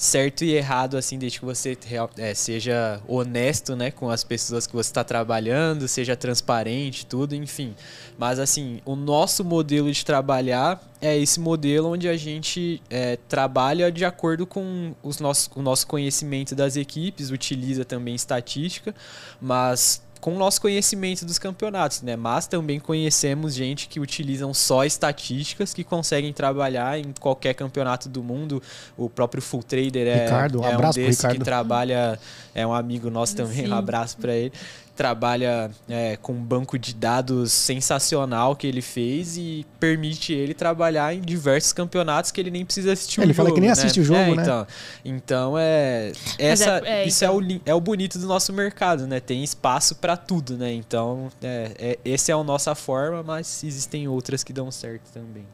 certo 0.00 0.44
e 0.44 0.54
errado, 0.54 0.96
assim, 0.96 1.18
desde 1.18 1.38
que 1.38 1.44
você 1.44 1.76
é, 2.16 2.32
seja 2.32 3.02
honesto, 3.06 3.76
né, 3.76 3.90
com 3.90 4.08
as 4.08 4.24
pessoas 4.24 4.66
que 4.66 4.72
você 4.72 4.88
está 4.88 5.04
trabalhando, 5.04 5.86
seja 5.86 6.16
transparente, 6.16 7.04
tudo, 7.04 7.34
enfim. 7.34 7.74
Mas, 8.16 8.38
assim, 8.38 8.80
o 8.86 8.96
nosso 8.96 9.44
modelo 9.44 9.92
de 9.92 10.02
trabalhar 10.02 10.82
é 11.02 11.18
esse 11.18 11.38
modelo 11.38 11.90
onde 11.90 12.08
a 12.08 12.16
gente 12.16 12.80
é, 12.88 13.18
trabalha 13.28 13.92
de 13.92 14.02
acordo 14.02 14.46
com 14.46 14.94
os 15.02 15.20
nossos, 15.20 15.50
o 15.54 15.60
nosso 15.60 15.86
conhecimento 15.86 16.54
das 16.54 16.76
equipes, 16.76 17.30
utiliza 17.30 17.84
também 17.84 18.14
estatística, 18.14 18.94
mas 19.38 20.00
com 20.20 20.34
o 20.34 20.38
nosso 20.38 20.60
conhecimento 20.60 21.24
dos 21.24 21.38
campeonatos, 21.38 22.02
né? 22.02 22.14
Mas 22.14 22.46
também 22.46 22.78
conhecemos 22.78 23.54
gente 23.54 23.88
que 23.88 23.98
utilizam 23.98 24.52
só 24.52 24.84
estatísticas, 24.84 25.72
que 25.72 25.82
conseguem 25.82 26.32
trabalhar 26.32 26.98
em 26.98 27.12
qualquer 27.18 27.54
campeonato 27.54 28.08
do 28.08 28.22
mundo. 28.22 28.62
O 28.96 29.08
próprio 29.08 29.42
Full 29.42 29.62
Trader 29.62 30.06
é, 30.06 30.24
Ricardo, 30.24 30.60
um 30.60 30.64
é 30.64 30.76
um 30.76 30.90
desses 30.90 31.24
que 31.24 31.38
trabalha, 31.38 32.18
é 32.54 32.66
um 32.66 32.74
amigo 32.74 33.10
nosso 33.10 33.34
também, 33.34 33.64
Sim. 33.64 33.68
um 33.68 33.74
abraço 33.74 34.16
para 34.18 34.34
ele 34.34 34.52
trabalha 35.00 35.70
é, 35.88 36.18
com 36.18 36.34
um 36.34 36.44
banco 36.44 36.78
de 36.78 36.94
dados 36.94 37.52
sensacional 37.52 38.54
que 38.54 38.66
ele 38.66 38.82
fez 38.82 39.38
e 39.38 39.64
permite 39.78 40.30
ele 40.30 40.52
trabalhar 40.52 41.14
em 41.14 41.22
diversos 41.22 41.72
campeonatos 41.72 42.30
que 42.30 42.38
ele 42.38 42.50
nem 42.50 42.66
precisa 42.66 42.92
assistir 42.92 43.18
é, 43.18 43.22
o 43.22 43.24
ele 43.24 43.32
jogo. 43.32 43.48
Ele 43.48 43.48
fala 43.48 43.54
que 43.54 43.60
nem 43.62 43.68
né? 43.68 43.72
assiste 43.72 43.98
o 43.98 44.04
jogo, 44.04 44.20
é, 44.20 44.34
né? 44.34 44.42
Então, 44.42 44.66
então 45.02 45.58
é, 45.58 46.12
essa, 46.38 46.82
é, 46.84 47.06
isso 47.06 47.24
então... 47.24 47.40
é, 47.40 47.54
o, 47.54 47.60
é 47.64 47.74
o 47.74 47.80
bonito 47.80 48.18
do 48.18 48.26
nosso 48.26 48.52
mercado, 48.52 49.06
né? 49.06 49.20
Tem 49.20 49.42
espaço 49.42 49.94
para 49.94 50.18
tudo, 50.18 50.58
né? 50.58 50.70
Então, 50.70 51.32
é, 51.42 51.70
é, 51.78 51.98
esse 52.04 52.30
é 52.30 52.34
a 52.34 52.44
nossa 52.44 52.74
forma, 52.74 53.22
mas 53.22 53.64
existem 53.64 54.06
outras 54.06 54.44
que 54.44 54.52
dão 54.52 54.70
certo 54.70 55.10
também. 55.14 55.46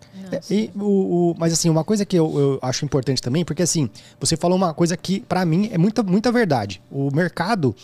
e, 0.51 0.73
o, 0.75 1.31
o, 1.31 1.35
mas 1.39 1.53
assim, 1.53 1.71
uma 1.71 1.85
coisa 1.85 2.05
que 2.05 2.17
eu, 2.17 2.37
eu 2.37 2.59
acho 2.61 2.85
importante 2.85 3.23
também, 3.23 3.45
porque 3.45 3.63
assim, 3.63 3.89
você 4.19 4.37
falou 4.37 4.57
uma 4.57 4.75
coisa 4.75 4.97
que 4.97 5.21
para 5.21 5.45
mim 5.47 5.71
é 5.73 5.79
muita, 5.79 6.03
muita 6.03 6.33
verdade. 6.33 6.83
O 6.91 7.15
mercado, 7.15 7.77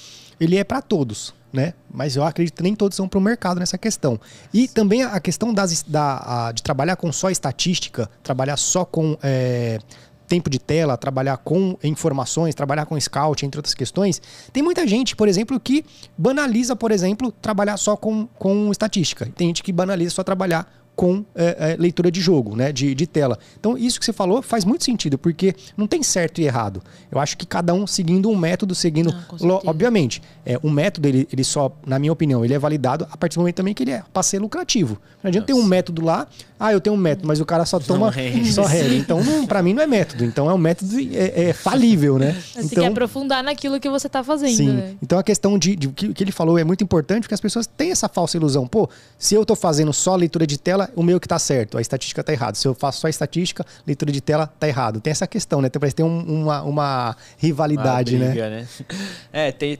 ele 0.42 0.56
é 0.56 0.64
para 0.64 0.82
todos 0.82 1.34
né? 1.52 1.74
Mas 1.92 2.16
eu 2.16 2.24
acredito 2.24 2.56
que 2.56 2.62
nem 2.62 2.74
todos 2.74 2.96
são 2.96 3.06
para 3.06 3.18
o 3.18 3.20
mercado 3.20 3.60
nessa 3.60 3.76
questão. 3.76 4.18
E 4.54 4.66
também 4.66 5.02
a 5.02 5.20
questão 5.20 5.52
das, 5.52 5.82
da, 5.82 6.46
a, 6.48 6.52
de 6.52 6.62
trabalhar 6.62 6.96
com 6.96 7.12
só 7.12 7.30
estatística, 7.30 8.08
trabalhar 8.22 8.56
só 8.56 8.84
com 8.84 9.18
é, 9.22 9.78
tempo 10.26 10.48
de 10.48 10.58
tela, 10.58 10.96
trabalhar 10.96 11.36
com 11.36 11.76
informações, 11.84 12.54
trabalhar 12.54 12.86
com 12.86 12.98
scout, 12.98 13.44
entre 13.44 13.58
outras 13.58 13.74
questões. 13.74 14.22
Tem 14.50 14.62
muita 14.62 14.86
gente, 14.86 15.14
por 15.14 15.28
exemplo, 15.28 15.60
que 15.60 15.84
banaliza, 16.16 16.74
por 16.74 16.90
exemplo, 16.90 17.30
trabalhar 17.30 17.76
só 17.76 17.96
com, 17.96 18.26
com 18.38 18.70
estatística. 18.70 19.30
Tem 19.36 19.48
gente 19.48 19.62
que 19.62 19.72
banaliza 19.72 20.14
só 20.14 20.24
trabalhar 20.24 20.81
com 20.94 21.24
é, 21.34 21.72
é, 21.72 21.76
leitura 21.78 22.10
de 22.10 22.20
jogo, 22.20 22.54
né, 22.54 22.70
de, 22.70 22.94
de 22.94 23.06
tela. 23.06 23.38
Então, 23.58 23.76
isso 23.76 23.98
que 23.98 24.04
você 24.04 24.12
falou 24.12 24.42
faz 24.42 24.64
muito 24.64 24.84
sentido, 24.84 25.16
porque 25.16 25.54
não 25.76 25.86
tem 25.86 26.02
certo 26.02 26.40
e 26.40 26.44
errado. 26.44 26.82
Eu 27.10 27.18
acho 27.18 27.36
que 27.36 27.46
cada 27.46 27.72
um 27.72 27.86
seguindo 27.86 28.30
um 28.30 28.36
método, 28.36 28.74
seguindo. 28.74 29.10
Ah, 29.10 29.60
obviamente, 29.64 30.22
é, 30.44 30.58
um 30.62 30.70
método, 30.70 31.08
ele, 31.08 31.26
ele 31.32 31.44
só, 31.44 31.72
na 31.86 31.98
minha 31.98 32.12
opinião, 32.12 32.44
ele 32.44 32.54
é 32.54 32.58
validado 32.58 33.06
a 33.10 33.16
partir 33.16 33.36
do 33.36 33.40
momento 33.40 33.56
também 33.56 33.74
que 33.74 33.82
ele 33.82 33.92
é 33.92 34.02
para 34.12 34.22
ser 34.22 34.38
lucrativo. 34.38 34.98
Não 35.22 35.28
adianta 35.28 35.46
ter 35.46 35.54
um 35.54 35.64
método 35.64 36.04
lá, 36.04 36.26
ah, 36.58 36.72
eu 36.72 36.80
tenho 36.80 36.94
um 36.94 36.98
método, 36.98 37.26
mas 37.26 37.40
o 37.40 37.44
cara 37.44 37.64
só 37.64 37.80
toma 37.80 38.12
só 38.52 38.64
regra. 38.64 38.94
Então, 38.94 39.18
para 39.46 39.62
mim, 39.62 39.74
não 39.74 39.82
é 39.82 39.86
método. 39.86 40.24
Então, 40.24 40.48
é 40.48 40.54
um 40.54 40.58
método 40.58 40.94
é, 41.12 41.48
é 41.48 41.52
falível, 41.52 42.18
né? 42.18 42.32
Você 42.52 42.58
então, 42.58 42.68
tem 42.68 42.78
que 42.78 42.86
aprofundar 42.86 43.42
naquilo 43.42 43.80
que 43.80 43.88
você 43.88 44.06
está 44.06 44.22
fazendo. 44.22 44.56
Sim. 44.56 44.72
Né? 44.72 44.94
Então, 45.02 45.18
a 45.18 45.22
questão 45.22 45.58
de, 45.58 45.74
de 45.74 45.88
que, 45.88 46.14
que 46.14 46.22
ele 46.22 46.30
falou 46.30 46.58
é 46.58 46.64
muito 46.64 46.84
importante, 46.84 47.22
porque 47.22 47.34
as 47.34 47.40
pessoas 47.40 47.66
têm 47.66 47.90
essa 47.90 48.08
falsa 48.08 48.36
ilusão. 48.36 48.66
Pô, 48.66 48.88
se 49.18 49.34
eu 49.34 49.42
estou 49.42 49.56
fazendo 49.56 49.92
só 49.92 50.14
leitura 50.14 50.46
de 50.46 50.58
tela, 50.58 50.81
o 50.94 51.02
meu 51.02 51.20
que 51.20 51.26
está 51.26 51.38
certo, 51.38 51.78
a 51.78 51.80
estatística 51.80 52.20
está 52.20 52.32
errada. 52.32 52.56
Se 52.56 52.66
eu 52.66 52.74
faço 52.74 53.00
só 53.00 53.08
estatística, 53.08 53.64
leitura 53.86 54.12
de 54.12 54.20
tela 54.20 54.44
está 54.44 54.68
errado. 54.68 55.00
Tem 55.00 55.10
essa 55.10 55.26
questão, 55.26 55.60
né? 55.60 55.68
Parece 55.68 55.96
ter 55.96 56.02
um, 56.02 56.42
uma, 56.42 56.62
uma 56.62 57.16
rivalidade, 57.38 58.16
uma 58.16 58.26
briga, 58.26 58.50
né? 58.50 58.60
né? 58.60 58.86
É, 59.32 59.52
tem, 59.52 59.78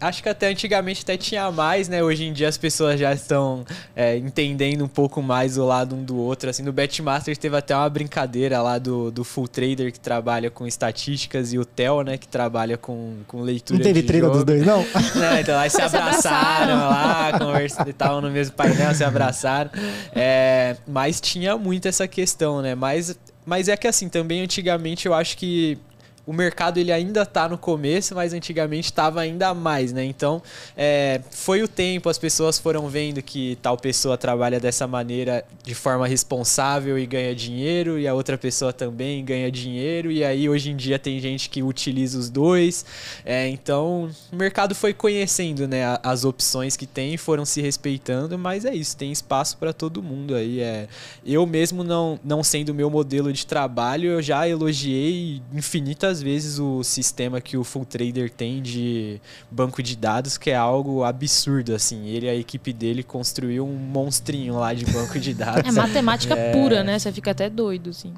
Acho 0.00 0.22
que 0.22 0.28
até 0.28 0.48
antigamente 0.48 1.02
até 1.02 1.16
tinha 1.16 1.50
mais, 1.50 1.88
né? 1.88 2.02
Hoje 2.02 2.24
em 2.24 2.32
dia 2.32 2.48
as 2.48 2.58
pessoas 2.58 3.00
já 3.00 3.12
estão 3.14 3.64
é, 3.96 4.16
entendendo 4.16 4.84
um 4.84 4.88
pouco 4.88 5.22
mais 5.22 5.56
o 5.56 5.64
lado 5.64 5.96
um 5.96 6.04
do 6.04 6.18
outro. 6.18 6.50
Assim, 6.50 6.62
no 6.62 6.72
Betmaster 6.72 7.36
teve 7.36 7.56
até 7.56 7.74
uma 7.74 7.88
brincadeira 7.88 8.60
lá 8.60 8.78
do, 8.78 9.10
do 9.10 9.24
Full 9.24 9.48
Trader 9.48 9.90
que 9.90 9.98
trabalha 9.98 10.50
com 10.50 10.66
estatísticas 10.66 11.52
e 11.54 11.58
o 11.58 11.64
Theo, 11.64 12.02
né? 12.02 12.18
Que 12.18 12.28
trabalha 12.28 12.76
com, 12.76 13.16
com 13.26 13.40
leitura. 13.40 13.78
Não 13.78 13.84
teve 13.84 14.02
de 14.02 14.18
jogo. 14.18 14.34
dos 14.34 14.44
dois, 14.44 14.66
não? 14.66 14.84
não 15.16 15.38
então 15.38 15.56
lá 15.56 15.68
se 15.68 15.80
abraçaram 15.80 16.76
lá, 16.76 17.38
conversaram, 17.38 17.90
estavam 17.90 18.20
no 18.20 18.30
mesmo 18.30 18.54
painel, 18.54 18.94
se 18.94 19.02
abraçaram. 19.02 19.70
É, 20.14 20.76
mas 20.86 21.20
tinha 21.20 21.56
muito 21.56 21.88
essa 21.88 22.06
questão, 22.06 22.60
né? 22.60 22.74
Mas, 22.74 23.18
mas 23.46 23.68
é 23.68 23.76
que 23.76 23.86
assim, 23.86 24.10
também 24.10 24.42
antigamente 24.42 25.06
eu 25.06 25.14
acho 25.14 25.38
que 25.38 25.78
o 26.26 26.32
mercado 26.32 26.78
ele 26.78 26.90
ainda 26.90 27.22
está 27.22 27.48
no 27.48 27.58
começo, 27.58 28.14
mas 28.14 28.32
antigamente 28.32 28.86
estava 28.86 29.20
ainda 29.20 29.52
mais, 29.52 29.92
né? 29.92 30.04
Então, 30.04 30.42
é, 30.76 31.20
foi 31.30 31.62
o 31.62 31.68
tempo, 31.68 32.08
as 32.08 32.18
pessoas 32.18 32.58
foram 32.58 32.88
vendo 32.88 33.22
que 33.22 33.58
tal 33.60 33.76
pessoa 33.76 34.16
trabalha 34.16 34.58
dessa 34.58 34.86
maneira 34.86 35.44
de 35.62 35.74
forma 35.74 36.06
responsável 36.06 36.98
e 36.98 37.04
ganha 37.06 37.34
dinheiro, 37.34 37.98
e 37.98 38.08
a 38.08 38.14
outra 38.14 38.38
pessoa 38.38 38.72
também 38.72 39.24
ganha 39.24 39.50
dinheiro, 39.50 40.10
e 40.10 40.24
aí 40.24 40.48
hoje 40.48 40.70
em 40.70 40.76
dia 40.76 40.98
tem 40.98 41.20
gente 41.20 41.50
que 41.50 41.62
utiliza 41.62 42.18
os 42.18 42.30
dois. 42.30 42.84
É, 43.24 43.46
então, 43.48 44.10
o 44.32 44.36
mercado 44.36 44.74
foi 44.74 44.94
conhecendo 44.94 45.68
né, 45.68 45.98
as 46.02 46.24
opções 46.24 46.76
que 46.76 46.86
tem, 46.86 47.16
foram 47.16 47.44
se 47.44 47.60
respeitando, 47.60 48.38
mas 48.38 48.64
é 48.64 48.74
isso, 48.74 48.96
tem 48.96 49.12
espaço 49.12 49.58
para 49.58 49.72
todo 49.72 50.02
mundo 50.02 50.34
aí. 50.34 50.60
É, 50.60 50.88
eu 51.24 51.46
mesmo 51.46 51.84
não, 51.84 52.18
não 52.24 52.42
sendo 52.42 52.70
o 52.70 52.74
meu 52.74 52.88
modelo 52.88 53.32
de 53.32 53.46
trabalho, 53.46 54.10
eu 54.10 54.22
já 54.22 54.48
elogiei 54.48 55.42
infinitas 55.52 56.13
muitas 56.14 56.22
vezes 56.22 56.58
o 56.58 56.84
sistema 56.84 57.40
que 57.40 57.56
o 57.56 57.64
Full 57.64 57.84
Trader 57.84 58.30
tem 58.30 58.62
de 58.62 59.20
banco 59.50 59.82
de 59.82 59.96
dados, 59.96 60.38
que 60.38 60.50
é 60.50 60.54
algo 60.54 61.02
absurdo, 61.02 61.74
assim. 61.74 62.06
Ele 62.06 62.26
e 62.26 62.28
a 62.28 62.34
equipe 62.34 62.72
dele 62.72 63.02
construiu 63.02 63.66
um 63.66 63.74
monstrinho 63.74 64.54
lá 64.54 64.72
de 64.72 64.84
banco 64.86 65.18
de 65.18 65.34
dados. 65.34 65.68
É 65.68 65.72
matemática 65.72 66.34
é... 66.34 66.52
pura, 66.52 66.84
né? 66.84 66.98
Você 66.98 67.10
fica 67.10 67.32
até 67.32 67.50
doido, 67.50 67.90
assim. 67.90 68.14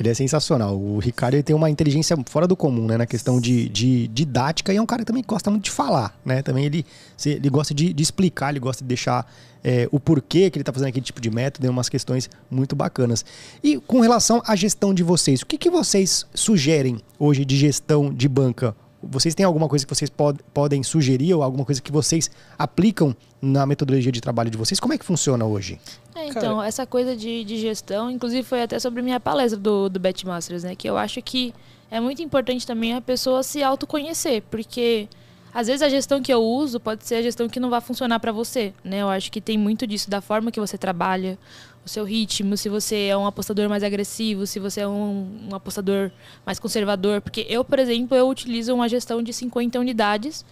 Ele 0.00 0.08
é 0.08 0.14
sensacional. 0.14 0.80
O 0.80 0.98
Ricardo 0.98 1.34
ele 1.34 1.42
tem 1.42 1.54
uma 1.54 1.68
inteligência 1.68 2.16
fora 2.26 2.46
do 2.46 2.56
comum, 2.56 2.86
né? 2.86 2.96
Na 2.96 3.06
questão 3.06 3.38
de, 3.38 3.68
de 3.68 4.08
didática. 4.08 4.72
E 4.72 4.78
é 4.78 4.82
um 4.82 4.86
cara 4.86 5.02
que 5.02 5.06
também 5.06 5.22
gosta 5.26 5.50
muito 5.50 5.64
de 5.64 5.70
falar, 5.70 6.18
né? 6.24 6.40
Também 6.40 6.64
ele, 6.64 6.86
ele 7.26 7.50
gosta 7.50 7.74
de, 7.74 7.92
de 7.92 8.02
explicar, 8.02 8.48
ele 8.48 8.60
gosta 8.60 8.82
de 8.82 8.88
deixar 8.88 9.30
é, 9.62 9.86
o 9.92 10.00
porquê 10.00 10.50
que 10.50 10.56
ele 10.58 10.62
está 10.62 10.72
fazendo 10.72 10.88
aquele 10.88 11.04
tipo 11.04 11.20
de 11.20 11.30
método. 11.30 11.66
É 11.66 11.70
umas 11.70 11.90
questões 11.90 12.30
muito 12.50 12.74
bacanas. 12.74 13.24
E 13.62 13.76
com 13.78 14.00
relação 14.00 14.42
à 14.46 14.56
gestão 14.56 14.94
de 14.94 15.02
vocês, 15.02 15.42
o 15.42 15.46
que, 15.46 15.58
que 15.58 15.68
vocês 15.68 16.24
sugerem 16.32 16.98
hoje 17.18 17.44
de 17.44 17.56
gestão 17.58 18.12
de 18.12 18.26
banca? 18.26 18.74
Vocês 19.02 19.34
têm 19.34 19.46
alguma 19.46 19.68
coisa 19.68 19.86
que 19.86 19.94
vocês 19.94 20.10
pod 20.10 20.38
podem 20.52 20.82
sugerir 20.82 21.34
ou 21.34 21.42
alguma 21.42 21.64
coisa 21.64 21.80
que 21.80 21.90
vocês 21.90 22.30
aplicam 22.58 23.16
na 23.40 23.64
metodologia 23.64 24.12
de 24.12 24.20
trabalho 24.20 24.50
de 24.50 24.58
vocês? 24.58 24.78
Como 24.78 24.92
é 24.92 24.98
que 24.98 25.04
funciona 25.04 25.44
hoje? 25.44 25.80
É, 26.14 26.26
então, 26.28 26.56
Cara. 26.56 26.68
essa 26.68 26.86
coisa 26.86 27.16
de, 27.16 27.44
de 27.44 27.58
gestão, 27.58 28.10
inclusive 28.10 28.42
foi 28.42 28.62
até 28.62 28.78
sobre 28.78 29.00
minha 29.00 29.18
palestra 29.18 29.58
do, 29.58 29.88
do 29.88 29.98
Betmasters, 29.98 30.64
né? 30.64 30.74
Que 30.74 30.88
eu 30.88 30.98
acho 30.98 31.22
que 31.22 31.54
é 31.90 31.98
muito 31.98 32.22
importante 32.22 32.66
também 32.66 32.94
a 32.94 33.00
pessoa 33.00 33.42
se 33.42 33.62
autoconhecer, 33.62 34.42
porque 34.50 35.08
às 35.52 35.66
vezes 35.66 35.82
a 35.82 35.88
gestão 35.88 36.22
que 36.22 36.32
eu 36.32 36.42
uso 36.42 36.78
pode 36.78 37.04
ser 37.04 37.16
a 37.16 37.22
gestão 37.22 37.48
que 37.48 37.58
não 37.58 37.70
vai 37.70 37.80
funcionar 37.80 38.20
para 38.20 38.30
você, 38.30 38.72
né? 38.84 39.02
Eu 39.02 39.08
acho 39.08 39.32
que 39.32 39.40
tem 39.40 39.58
muito 39.58 39.86
disso 39.86 40.08
da 40.08 40.20
forma 40.20 40.52
que 40.52 40.60
você 40.60 40.78
trabalha, 40.78 41.36
o 41.84 41.88
seu 41.88 42.04
ritmo, 42.04 42.56
se 42.56 42.68
você 42.68 43.06
é 43.06 43.16
um 43.16 43.26
apostador 43.26 43.68
mais 43.68 43.82
agressivo, 43.82 44.46
se 44.46 44.58
você 44.58 44.82
é 44.82 44.88
um, 44.88 45.48
um 45.50 45.54
apostador 45.54 46.10
mais 46.44 46.58
conservador, 46.58 47.20
porque 47.20 47.46
eu, 47.48 47.64
por 47.64 47.78
exemplo, 47.78 48.16
eu 48.16 48.28
utilizo 48.28 48.74
uma 48.74 48.88
gestão 48.88 49.22
de 49.22 49.32
50 49.32 49.78
unidades 49.78 50.44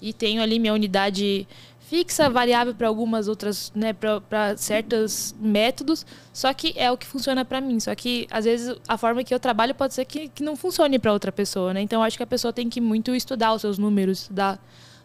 e 0.00 0.12
tenho 0.12 0.42
ali 0.42 0.58
minha 0.58 0.72
unidade 0.72 1.46
fixa, 1.88 2.28
variável 2.28 2.74
para 2.74 2.88
algumas 2.88 3.28
outras, 3.28 3.72
né, 3.74 3.92
para 3.92 4.56
certos 4.56 5.34
métodos, 5.40 6.04
só 6.32 6.52
que 6.52 6.74
é 6.76 6.90
o 6.90 6.96
que 6.96 7.06
funciona 7.06 7.44
para 7.44 7.60
mim. 7.60 7.78
Só 7.78 7.94
que 7.94 8.26
às 8.30 8.44
vezes 8.44 8.76
a 8.88 8.98
forma 8.98 9.22
que 9.22 9.32
eu 9.32 9.38
trabalho 9.38 9.74
pode 9.74 9.94
ser 9.94 10.04
que, 10.04 10.28
que 10.28 10.42
não 10.42 10.56
funcione 10.56 10.98
para 10.98 11.12
outra 11.12 11.30
pessoa, 11.30 11.72
né? 11.72 11.80
Então 11.80 12.02
acho 12.02 12.16
que 12.16 12.22
a 12.22 12.26
pessoa 12.26 12.52
tem 12.52 12.68
que 12.68 12.80
muito 12.80 13.14
estudar 13.14 13.54
os 13.54 13.60
seus 13.60 13.78
números, 13.78 14.22
estudar 14.22 14.60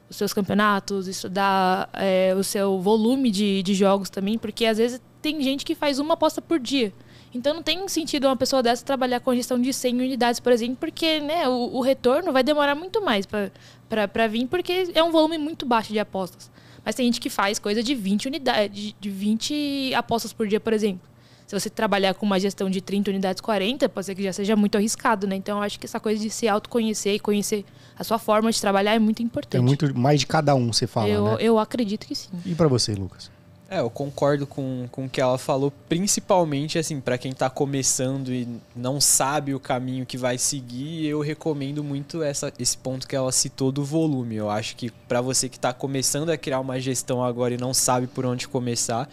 os 0.09 0.15
seus 0.17 0.33
campeonatos, 0.33 1.07
estudar 1.07 1.87
é, 1.93 2.33
o 2.35 2.43
seu 2.43 2.79
volume 2.79 3.29
de, 3.29 3.61
de 3.61 3.75
jogos 3.75 4.09
também, 4.09 4.37
porque 4.37 4.65
às 4.65 4.77
vezes 4.79 4.99
tem 5.21 5.41
gente 5.41 5.63
que 5.63 5.75
faz 5.75 5.99
uma 5.99 6.15
aposta 6.15 6.41
por 6.41 6.59
dia. 6.59 6.93
Então 7.33 7.53
não 7.53 7.63
tem 7.63 7.87
sentido 7.87 8.27
uma 8.27 8.35
pessoa 8.35 8.61
dessa 8.61 8.83
trabalhar 8.83 9.19
com 9.21 9.31
a 9.31 9.35
gestão 9.35 9.59
de 9.59 9.71
100 9.71 9.95
unidades, 9.95 10.39
por 10.39 10.51
exemplo, 10.51 10.77
porque 10.77 11.21
né, 11.21 11.47
o, 11.47 11.77
o 11.77 11.81
retorno 11.81 12.31
vai 12.33 12.43
demorar 12.43 12.75
muito 12.75 13.01
mais 13.01 13.25
para 13.25 14.27
vir, 14.27 14.47
porque 14.47 14.91
é 14.93 15.01
um 15.01 15.11
volume 15.11 15.37
muito 15.37 15.65
baixo 15.65 15.93
de 15.93 15.99
apostas. 15.99 16.51
Mas 16.83 16.95
tem 16.95 17.05
gente 17.05 17.21
que 17.21 17.29
faz 17.29 17.59
coisa 17.59 17.81
de 17.81 17.93
20 17.95 18.27
unidades, 18.27 18.95
de 18.99 19.09
20 19.09 19.93
apostas 19.93 20.33
por 20.33 20.47
dia, 20.47 20.59
por 20.59 20.73
exemplo. 20.73 21.09
Se 21.45 21.59
você 21.59 21.69
trabalhar 21.69 22.13
com 22.13 22.25
uma 22.25 22.39
gestão 22.39 22.69
de 22.69 22.79
30 22.79 23.11
unidades, 23.11 23.41
40, 23.41 23.89
pode 23.89 24.05
ser 24.05 24.15
que 24.15 24.23
já 24.23 24.31
seja 24.31 24.55
muito 24.55 24.77
arriscado, 24.77 25.27
né? 25.27 25.35
Então, 25.35 25.57
eu 25.57 25.63
acho 25.63 25.77
que 25.77 25.85
essa 25.85 25.99
coisa 25.99 26.21
de 26.21 26.29
se 26.29 26.47
autoconhecer 26.47 27.15
e 27.15 27.19
conhecer 27.19 27.65
a 27.99 28.05
sua 28.05 28.17
forma 28.17 28.49
de 28.49 28.59
trabalhar 28.59 28.95
é 28.95 28.99
muito 28.99 29.21
importante. 29.21 29.59
É 29.59 29.61
muito 29.61 29.97
mais 29.97 30.21
de 30.21 30.27
cada 30.27 30.55
um, 30.55 30.71
você 30.71 30.87
fala, 30.87 31.09
eu, 31.09 31.25
né? 31.25 31.37
Eu 31.41 31.59
acredito 31.59 32.07
que 32.07 32.15
sim. 32.15 32.29
E 32.45 32.55
para 32.55 32.69
você, 32.69 32.95
Lucas? 32.95 33.29
É, 33.73 33.79
eu 33.79 33.89
concordo 33.89 34.45
com, 34.45 34.85
com 34.91 35.05
o 35.05 35.09
que 35.09 35.21
ela 35.21 35.37
falou, 35.37 35.71
principalmente 35.87 36.77
assim, 36.77 36.99
para 36.99 37.17
quem 37.17 37.31
está 37.31 37.49
começando 37.49 38.33
e 38.33 38.45
não 38.75 38.99
sabe 38.99 39.55
o 39.55 39.61
caminho 39.61 40.05
que 40.05 40.17
vai 40.17 40.37
seguir, 40.37 41.05
eu 41.05 41.21
recomendo 41.21 41.81
muito 41.81 42.21
essa, 42.21 42.51
esse 42.59 42.77
ponto 42.77 43.07
que 43.07 43.15
ela 43.15 43.31
citou 43.31 43.71
do 43.71 43.81
volume. 43.81 44.35
Eu 44.35 44.49
acho 44.49 44.75
que 44.75 44.91
para 45.07 45.21
você 45.21 45.47
que 45.47 45.55
está 45.55 45.71
começando 45.71 46.31
a 46.31 46.37
criar 46.37 46.59
uma 46.59 46.81
gestão 46.81 47.23
agora 47.23 47.53
e 47.53 47.57
não 47.57 47.73
sabe 47.73 48.07
por 48.07 48.25
onde 48.25 48.45
começar, 48.45 49.09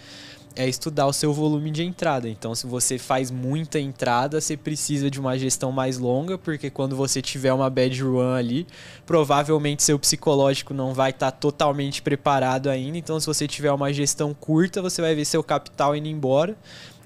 é 0.58 0.68
estudar 0.68 1.06
o 1.06 1.12
seu 1.12 1.32
volume 1.32 1.70
de 1.70 1.84
entrada. 1.84 2.28
Então, 2.28 2.52
se 2.52 2.66
você 2.66 2.98
faz 2.98 3.30
muita 3.30 3.78
entrada, 3.78 4.40
você 4.40 4.56
precisa 4.56 5.08
de 5.08 5.20
uma 5.20 5.38
gestão 5.38 5.70
mais 5.70 5.98
longa, 5.98 6.36
porque 6.36 6.68
quando 6.68 6.96
você 6.96 7.22
tiver 7.22 7.52
uma 7.52 7.70
bad 7.70 8.02
run 8.02 8.34
ali, 8.34 8.66
provavelmente 9.06 9.84
seu 9.84 9.96
psicológico 10.00 10.74
não 10.74 10.92
vai 10.92 11.10
estar 11.10 11.30
tá 11.30 11.38
totalmente 11.38 12.02
preparado 12.02 12.68
ainda. 12.68 12.98
Então, 12.98 13.20
se 13.20 13.26
você 13.26 13.46
tiver 13.46 13.70
uma 13.70 13.92
gestão 13.92 14.34
curta, 14.34 14.82
você 14.82 15.00
vai 15.00 15.14
ver 15.14 15.24
seu 15.24 15.44
capital 15.44 15.94
indo 15.94 16.08
embora. 16.08 16.56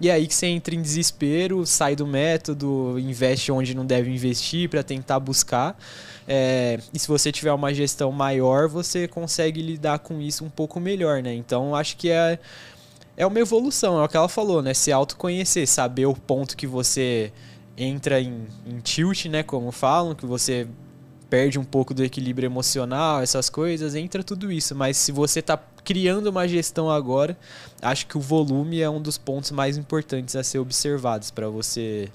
E 0.01 0.09
é 0.09 0.15
aí 0.15 0.27
que 0.27 0.35
você 0.35 0.47
entra 0.47 0.75
em 0.75 0.81
desespero, 0.81 1.67
sai 1.67 1.95
do 1.95 2.07
método, 2.07 2.99
investe 2.99 3.53
onde 3.53 3.75
não 3.75 3.85
deve 3.85 4.11
investir 4.11 4.69
para 4.69 4.83
tentar 4.83 5.21
buscar. 5.21 5.77
É, 6.27 6.79
e 6.93 6.99
se 6.99 7.07
você 7.07 7.31
tiver 7.31 7.53
uma 7.53 7.75
gestão 7.75 8.11
maior, 8.11 8.69
você 8.69 9.07
consegue 9.07 9.61
lidar 9.61 9.99
com 9.99 10.21
isso 10.21 10.45
um 10.45 10.51
pouco 10.51 10.81
melhor, 10.81 11.23
né? 11.23 11.35
Então, 11.35 11.75
acho 11.75 11.97
que 11.97 12.11
é 12.11 12.39
é 13.17 13.27
uma 13.27 13.39
evolução, 13.39 14.01
é 14.01 14.05
o 14.05 14.09
que 14.09 14.17
ela 14.17 14.29
falou, 14.29 14.63
né? 14.63 14.75
Se 14.75 14.91
autoconhecer, 14.91 15.67
saber 15.67 16.07
o 16.07 16.15
ponto 16.15 16.57
que 16.57 16.67
você 16.67 17.33
entra 17.77 18.21
em, 18.21 18.47
em 18.67 18.79
tilt, 18.81 19.27
né? 19.27 19.43
Como 19.43 19.71
falam, 19.71 20.15
que 20.15 20.27
você 20.27 20.67
perde 21.29 21.59
um 21.59 21.65
pouco 21.65 21.95
do 21.95 22.05
equilíbrio 22.05 22.47
emocional, 22.47 23.23
essas 23.23 23.49
coisas, 23.49 23.95
entra 23.95 24.23
tudo 24.23 24.53
isso. 24.53 24.75
Mas 24.75 24.97
se 24.99 25.11
você 25.11 25.41
está 25.41 25.59
criando 25.85 26.27
uma 26.27 26.47
gestão 26.47 26.91
agora, 26.91 27.37
acho 27.81 28.07
que 28.07 28.17
o 28.17 28.21
volume 28.21 28.81
é 28.81 28.89
um 28.89 29.01
dos 29.01 29.19
pontos 29.19 29.51
mais 29.51 29.77
importantes 29.77 30.37
a 30.37 30.45
ser 30.45 30.59
observados 30.59 31.31
para 31.31 31.49
você 31.49 32.09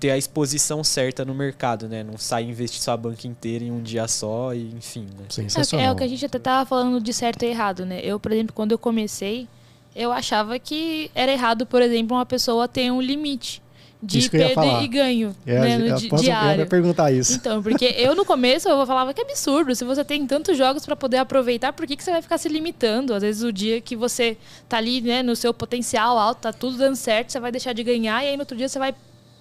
ter 0.00 0.10
a 0.10 0.18
exposição 0.18 0.82
certa 0.82 1.24
no 1.24 1.34
mercado, 1.34 1.88
né? 1.88 2.02
Não 2.02 2.18
sair 2.18 2.48
investir 2.48 2.82
sua 2.82 2.96
banca 2.96 3.26
inteira 3.26 3.64
em 3.64 3.70
um 3.70 3.82
dia 3.82 4.08
só 4.08 4.54
e 4.54 4.70
enfim. 4.74 5.06
Né? 5.16 5.46
É, 5.78 5.84
é, 5.84 5.92
o 5.92 5.96
que 5.96 6.04
a 6.04 6.08
gente 6.08 6.24
até 6.24 6.38
tava 6.38 6.66
falando 6.66 7.00
de 7.00 7.12
certo 7.12 7.42
e 7.44 7.46
errado, 7.46 7.86
né? 7.86 8.00
Eu, 8.02 8.18
por 8.18 8.32
exemplo, 8.32 8.54
quando 8.54 8.72
eu 8.72 8.78
comecei, 8.78 9.46
eu 9.94 10.10
achava 10.10 10.58
que 10.58 11.10
era 11.14 11.32
errado, 11.32 11.66
por 11.66 11.80
exemplo, 11.80 12.16
uma 12.16 12.26
pessoa 12.26 12.66
ter 12.66 12.90
um 12.90 13.00
limite 13.00 13.62
de 14.02 14.28
perda 14.28 14.82
e 14.82 14.88
ganho 14.88 15.34
é, 15.46 15.60
né, 15.60 15.78
no 15.78 15.96
di 15.96 16.08
diário. 16.10 16.62
Eu 16.62 16.66
perguntar 16.66 17.10
isso. 17.10 17.34
Então, 17.34 17.62
porque 17.62 17.86
eu 17.96 18.14
no 18.14 18.24
começo 18.24 18.68
eu 18.68 18.86
falava 18.86 19.14
que 19.14 19.20
é 19.20 19.24
absurdo, 19.24 19.74
se 19.74 19.84
você 19.84 20.04
tem 20.04 20.26
tantos 20.26 20.58
jogos 20.58 20.84
para 20.84 20.94
poder 20.94 21.16
aproveitar, 21.18 21.72
por 21.72 21.86
que, 21.86 21.96
que 21.96 22.04
você 22.04 22.10
vai 22.10 22.20
ficar 22.20 22.36
se 22.38 22.48
limitando? 22.48 23.14
Às 23.14 23.22
vezes 23.22 23.42
o 23.42 23.52
dia 23.52 23.80
que 23.80 23.96
você 23.96 24.36
tá 24.68 24.76
ali, 24.76 25.00
né, 25.00 25.22
no 25.22 25.34
seu 25.34 25.54
potencial 25.54 26.18
alto, 26.18 26.42
tá 26.42 26.52
tudo 26.52 26.76
dando 26.76 26.96
certo, 26.96 27.30
você 27.30 27.40
vai 27.40 27.50
deixar 27.50 27.72
de 27.72 27.82
ganhar 27.82 28.22
e 28.22 28.28
aí 28.28 28.36
no 28.36 28.42
outro 28.42 28.56
dia 28.56 28.68
você 28.68 28.78
vai 28.78 28.94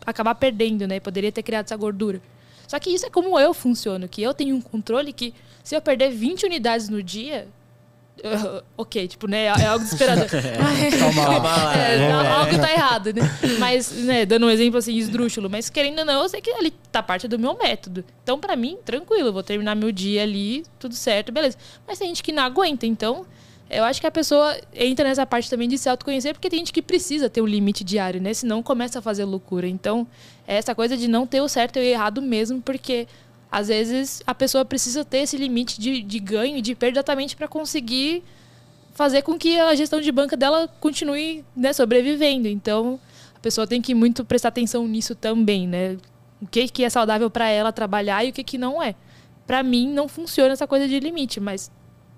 acabar 0.05 0.35
perdendo, 0.35 0.87
né? 0.87 0.99
Poderia 0.99 1.31
ter 1.31 1.43
criado 1.43 1.65
essa 1.65 1.75
gordura. 1.75 2.21
Só 2.67 2.79
que 2.79 2.89
isso 2.89 3.05
é 3.05 3.09
como 3.09 3.39
eu 3.39 3.53
funciono, 3.53 4.07
que 4.07 4.21
eu 4.21 4.33
tenho 4.33 4.55
um 4.55 4.61
controle 4.61 5.11
que 5.13 5.33
se 5.63 5.75
eu 5.75 5.81
perder 5.81 6.09
20 6.11 6.45
unidades 6.45 6.89
no 6.89 7.03
dia, 7.03 7.47
Uh, 8.23 8.63
ok, 8.77 9.07
tipo, 9.07 9.27
né? 9.27 9.43
É 9.45 9.65
algo 9.65 9.83
desesperador. 9.83 10.27
calma 10.97 11.27
lá. 11.39 11.73
É, 11.83 11.95
é, 11.97 12.12
algo 12.12 12.57
tá 12.57 12.71
errado, 12.71 13.13
né? 13.13 13.21
Mas, 13.59 13.91
né, 13.91 14.25
dando 14.25 14.45
um 14.45 14.49
exemplo 14.49 14.77
assim, 14.77 14.95
esdrúxulo, 14.95 15.49
mas 15.49 15.69
querendo 15.69 15.99
ou 15.99 16.05
não, 16.05 16.23
eu 16.23 16.29
sei 16.29 16.39
que 16.39 16.49
ali 16.51 16.71
tá 16.91 17.03
parte 17.03 17.27
do 17.27 17.38
meu 17.38 17.57
método. 17.57 18.05
Então, 18.23 18.39
para 18.39 18.55
mim, 18.55 18.77
tranquilo, 18.86 19.29
eu 19.29 19.33
vou 19.33 19.43
terminar 19.43 19.75
meu 19.75 19.91
dia 19.91 20.23
ali, 20.23 20.63
tudo 20.79 20.95
certo, 20.95 21.31
beleza. 21.31 21.57
Mas 21.86 21.99
tem 21.99 22.07
gente 22.07 22.23
que 22.23 22.31
não 22.31 22.43
aguenta, 22.43 22.86
então. 22.86 23.25
Eu 23.69 23.83
acho 23.83 23.99
que 23.99 24.05
a 24.05 24.12
pessoa 24.12 24.55
entra 24.73 25.07
nessa 25.07 25.25
parte 25.25 25.49
também 25.49 25.67
de 25.67 25.77
se 25.77 25.89
autoconhecer, 25.89 26.33
porque 26.33 26.49
tem 26.49 26.59
gente 26.59 26.71
que 26.71 26.81
precisa 26.81 27.29
ter 27.29 27.41
um 27.41 27.47
limite 27.47 27.83
diário, 27.83 28.21
né? 28.21 28.33
Senão 28.33 28.62
começa 28.62 28.99
a 28.99 29.01
fazer 29.01 29.25
loucura. 29.25 29.67
Então, 29.67 30.07
é 30.47 30.55
essa 30.55 30.75
coisa 30.75 30.95
de 30.95 31.07
não 31.07 31.25
ter 31.25 31.41
o 31.41 31.47
certo 31.47 31.77
e 31.77 31.79
o 31.79 31.83
errado 31.83 32.21
mesmo, 32.21 32.62
porque 32.62 33.07
às 33.53 33.67
vezes 33.67 34.23
a 34.25 34.33
pessoa 34.33 34.65
precisa 34.65 35.05
ter 35.05 35.19
esse 35.19 35.37
limite 35.37 35.79
de, 35.79 36.01
de 36.01 36.17
ganho 36.17 36.57
e 36.57 36.61
de 36.61 36.73
perda 36.73 36.97
exatamente 36.97 37.35
para 37.35 37.47
conseguir 37.47 38.23
fazer 38.95 39.21
com 39.21 39.37
que 39.37 39.59
a 39.59 39.75
gestão 39.75 40.01
de 40.01 40.11
banca 40.11 40.35
dela 40.35 40.67
continue 40.79 41.45
né, 41.55 41.71
sobrevivendo. 41.71 42.47
Então, 42.47 42.99
a 43.35 43.39
pessoa 43.39 43.67
tem 43.67 43.79
que 43.79 43.93
muito 43.93 44.25
prestar 44.25 44.49
atenção 44.49 44.87
nisso 44.87 45.13
também, 45.13 45.67
né? 45.67 45.97
O 46.41 46.47
que, 46.47 46.67
que 46.67 46.83
é 46.83 46.89
saudável 46.89 47.29
para 47.29 47.47
ela 47.47 47.71
trabalhar 47.71 48.25
e 48.25 48.31
o 48.31 48.33
que, 48.33 48.43
que 48.43 48.57
não 48.57 48.81
é. 48.81 48.95
Para 49.45 49.61
mim, 49.61 49.87
não 49.87 50.07
funciona 50.07 50.53
essa 50.53 50.65
coisa 50.65 50.87
de 50.87 50.99
limite, 50.99 51.39
mas 51.39 51.71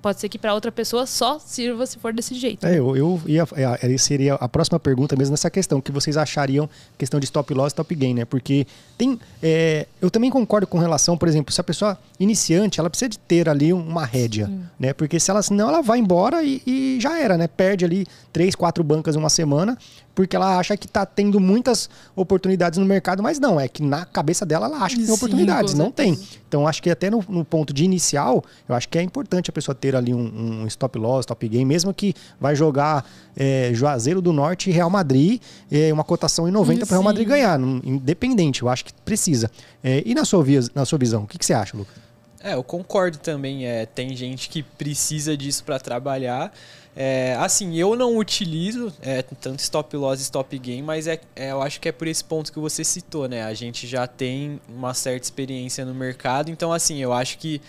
Pode 0.05 0.19
ser 0.19 0.29
que 0.29 0.37
para 0.37 0.53
outra 0.53 0.71
pessoa 0.71 1.07
só 1.07 1.39
sirva 1.39 1.83
se 1.87 1.97
for 1.97 2.13
desse 2.13 2.35
jeito. 2.35 2.63
É, 2.63 2.77
eu, 2.77 2.95
eu 2.95 3.19
ia, 3.25 3.43
é, 3.55 3.97
seria 3.97 4.35
a 4.35 4.47
próxima 4.47 4.79
pergunta 4.79 5.15
mesmo 5.15 5.31
nessa 5.31 5.49
questão, 5.49 5.81
que 5.81 5.91
vocês 5.91 6.15
achariam 6.15 6.69
questão 6.95 7.19
de 7.19 7.25
stop 7.25 7.51
loss 7.55 7.69
e 7.69 7.73
stop 7.73 7.95
gain, 7.95 8.13
né? 8.13 8.23
Porque 8.23 8.67
tem, 8.99 9.19
é, 9.41 9.87
eu 9.99 10.11
também 10.11 10.29
concordo 10.29 10.67
com 10.67 10.77
relação, 10.77 11.17
por 11.17 11.27
exemplo, 11.27 11.51
se 11.51 11.59
a 11.59 11.63
pessoa 11.63 11.97
iniciante, 12.19 12.79
ela 12.79 12.87
precisa 12.87 13.09
de 13.09 13.17
ter 13.17 13.49
ali 13.49 13.73
uma 13.73 14.05
rédea, 14.05 14.45
Sim. 14.45 14.61
né? 14.79 14.93
Porque 14.93 15.19
se 15.19 15.31
ela 15.31 15.41
não, 15.49 15.69
ela 15.69 15.81
vai 15.81 15.97
embora 15.97 16.43
e, 16.43 16.61
e, 16.67 16.99
já 17.01 17.19
era, 17.19 17.35
né? 17.35 17.47
Perde 17.47 17.83
ali 17.83 18.05
três, 18.31 18.53
quatro 18.53 18.83
bancas 18.83 19.15
em 19.15 19.17
uma 19.17 19.29
semana 19.31 19.75
porque 20.15 20.35
ela 20.35 20.57
acha 20.57 20.77
que 20.77 20.87
está 20.87 21.05
tendo 21.05 21.39
muitas 21.39 21.89
oportunidades 22.15 22.79
no 22.79 22.85
mercado, 22.85 23.21
mas 23.21 23.37
não, 23.37 23.59
é 23.59 23.67
que 23.67 23.83
na 23.83 24.05
cabeça 24.05 24.45
dela 24.45 24.65
ela 24.67 24.77
acha 24.77 24.95
que 24.95 25.03
tem 25.03 25.13
oportunidades, 25.13 25.73
não 25.73 25.91
tem. 25.91 26.17
Então 26.47 26.65
acho 26.65 26.81
que 26.81 26.89
até 26.89 27.09
no, 27.09 27.23
no, 27.27 27.43
ponto 27.43 27.73
de 27.73 27.83
inicial, 27.83 28.43
eu 28.67 28.73
acho 28.73 28.87
que 28.87 28.97
é 28.97 29.01
importante 29.01 29.49
a 29.49 29.53
pessoa 29.53 29.75
ter 29.75 29.95
ali 29.95 30.13
um, 30.13 30.61
um 30.61 30.67
stop 30.67 30.97
loss, 30.97 31.25
stop 31.25 31.47
game, 31.47 31.65
mesmo 31.65 31.93
que 31.93 32.13
vai 32.39 32.55
jogar 32.55 33.05
é, 33.35 33.71
Juazeiro 33.73 34.21
do 34.21 34.31
Norte 34.31 34.69
e 34.69 34.73
Real 34.73 34.89
Madrid, 34.89 35.41
é, 35.69 35.91
uma 35.91 36.03
cotação 36.03 36.47
em 36.47 36.51
90 36.51 36.85
para 36.85 36.95
Real 36.95 37.03
Madrid 37.03 37.27
ganhar, 37.27 37.59
independente, 37.59 38.61
eu 38.61 38.69
acho 38.69 38.85
que 38.85 38.93
precisa. 38.93 39.51
É, 39.83 40.01
e 40.05 40.15
na 40.15 40.23
sua, 40.23 40.41
via, 40.43 40.61
na 40.73 40.85
sua 40.85 40.97
visão, 40.97 41.23
o 41.23 41.27
que, 41.27 41.37
que 41.37 41.45
você 41.45 41.53
acha, 41.53 41.75
Lucas? 41.75 42.05
É, 42.45 42.53
eu 42.53 42.63
concordo 42.63 43.17
também. 43.17 43.65
É, 43.65 43.87
tem 43.87 44.15
gente 44.15 44.49
que 44.49 44.61
precisa 44.61 45.35
disso 45.35 45.63
para 45.63 45.79
trabalhar. 45.79 46.53
É, 46.95 47.35
assim, 47.39 47.75
eu 47.75 47.93
não 47.95 48.17
utilizo 48.17 48.93
é, 49.01 49.21
tanto 49.21 49.59
stop 49.59 49.97
loss 49.97 50.21
e 50.21 50.23
stop 50.23 50.57
gain, 50.57 50.81
mas 50.81 51.07
é, 51.07 51.19
é, 51.35 51.51
eu 51.51 51.61
acho 51.61 51.81
que 51.81 51.89
é 51.89 51.91
por 51.91 52.07
esse 52.07 52.23
ponto 52.23 52.53
que 52.53 52.59
você 52.59 52.85
citou, 52.85 53.27
né? 53.27 53.43
A 53.43 53.53
gente 53.53 53.85
já 53.85 54.07
tem 54.07 54.61
uma 54.69 54.93
certa 54.93 55.25
experiência 55.25 55.83
no 55.83 55.93
mercado, 55.93 56.49
então 56.49 56.71
assim, 56.71 56.99
eu 56.99 57.11
acho 57.11 57.37
que 57.37 57.61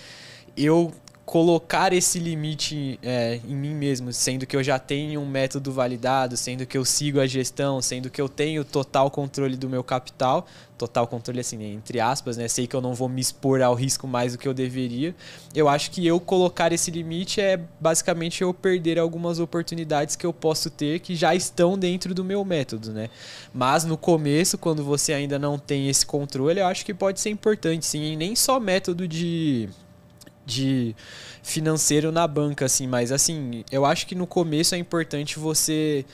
eu 0.57 0.93
colocar 1.27 1.93
esse 1.93 2.21
limite 2.21 3.01
é, 3.03 3.41
em 3.45 3.57
mim 3.57 3.75
mesmo, 3.75 4.13
sendo 4.13 4.47
que 4.47 4.57
eu 4.57 4.63
já 4.63 4.79
tenho 4.79 5.21
um 5.21 5.27
método 5.27 5.73
validado, 5.73 6.37
sendo 6.37 6.65
que 6.65 6.79
eu 6.79 6.85
sigo 6.85 7.19
a 7.19 7.27
gestão, 7.27 7.83
sendo 7.83 8.09
que 8.09 8.21
eu 8.21 8.29
tenho 8.29 8.65
total 8.65 9.11
controle 9.11 9.57
do 9.57 9.69
meu 9.69 9.83
capital, 9.83 10.47
total 10.79 11.05
controle 11.09 11.41
assim, 11.41 11.61
entre 11.65 11.99
aspas, 11.99 12.37
né? 12.37 12.47
Sei 12.47 12.69
que 12.69 12.77
eu 12.77 12.81
não 12.81 12.95
vou 12.95 13.09
me 13.09 13.21
expor 13.21 13.61
ao 13.61 13.75
risco 13.75 14.07
mais 14.07 14.35
do 14.35 14.39
que 14.39 14.47
eu 14.47 14.55
deveria. 14.55 15.17
Eu 15.53 15.69
acho 15.69 15.91
que 15.91 16.07
eu 16.07 16.21
colocar 16.21 16.73
esse 16.73 16.93
limite 16.93 17.41
é 17.41 17.59
basicamente 17.81 18.43
eu 18.43 18.55
perder 18.55 18.97
algumas 18.97 19.41
oportunidades 19.41 20.15
que 20.15 20.25
eu 20.25 20.33
posso 20.33 20.71
ter 20.71 21.01
que 21.01 21.17
já 21.17 21.35
estão 21.35 21.77
dentro 21.77 22.15
do 22.15 22.25
meu 22.25 22.45
método, 22.45 22.93
né? 22.93 23.11
Mas 23.53 23.85
no 23.85 23.99
começo, 23.99 24.57
quando 24.57 24.85
você 24.85 25.13
ainda 25.13 25.41
não 25.41 25.59
tem 25.59 25.89
esse 25.89 26.07
controle, 26.07 26.61
eu 26.61 26.67
acho 26.67 26.85
que 26.85 26.95
pode 26.95 27.21
ser 27.21 27.31
importante, 27.31 27.85
sim, 27.85 28.13
e 28.13 28.17
nem 28.17 28.37
só 28.37 28.61
método 28.61 29.09
de 29.09 29.69
de 30.47 30.95
financeiro 31.43 32.11
na 32.13 32.27
banca, 32.27 32.65
assim, 32.65 32.87
mas 32.87 33.11
assim, 33.11 33.65
eu 33.71 33.85
acho 33.85 34.07
que 34.07 34.15
no 34.15 34.27
começo 34.27 34.75
é 34.75 34.79
importante 34.79 35.39
você 35.39 36.07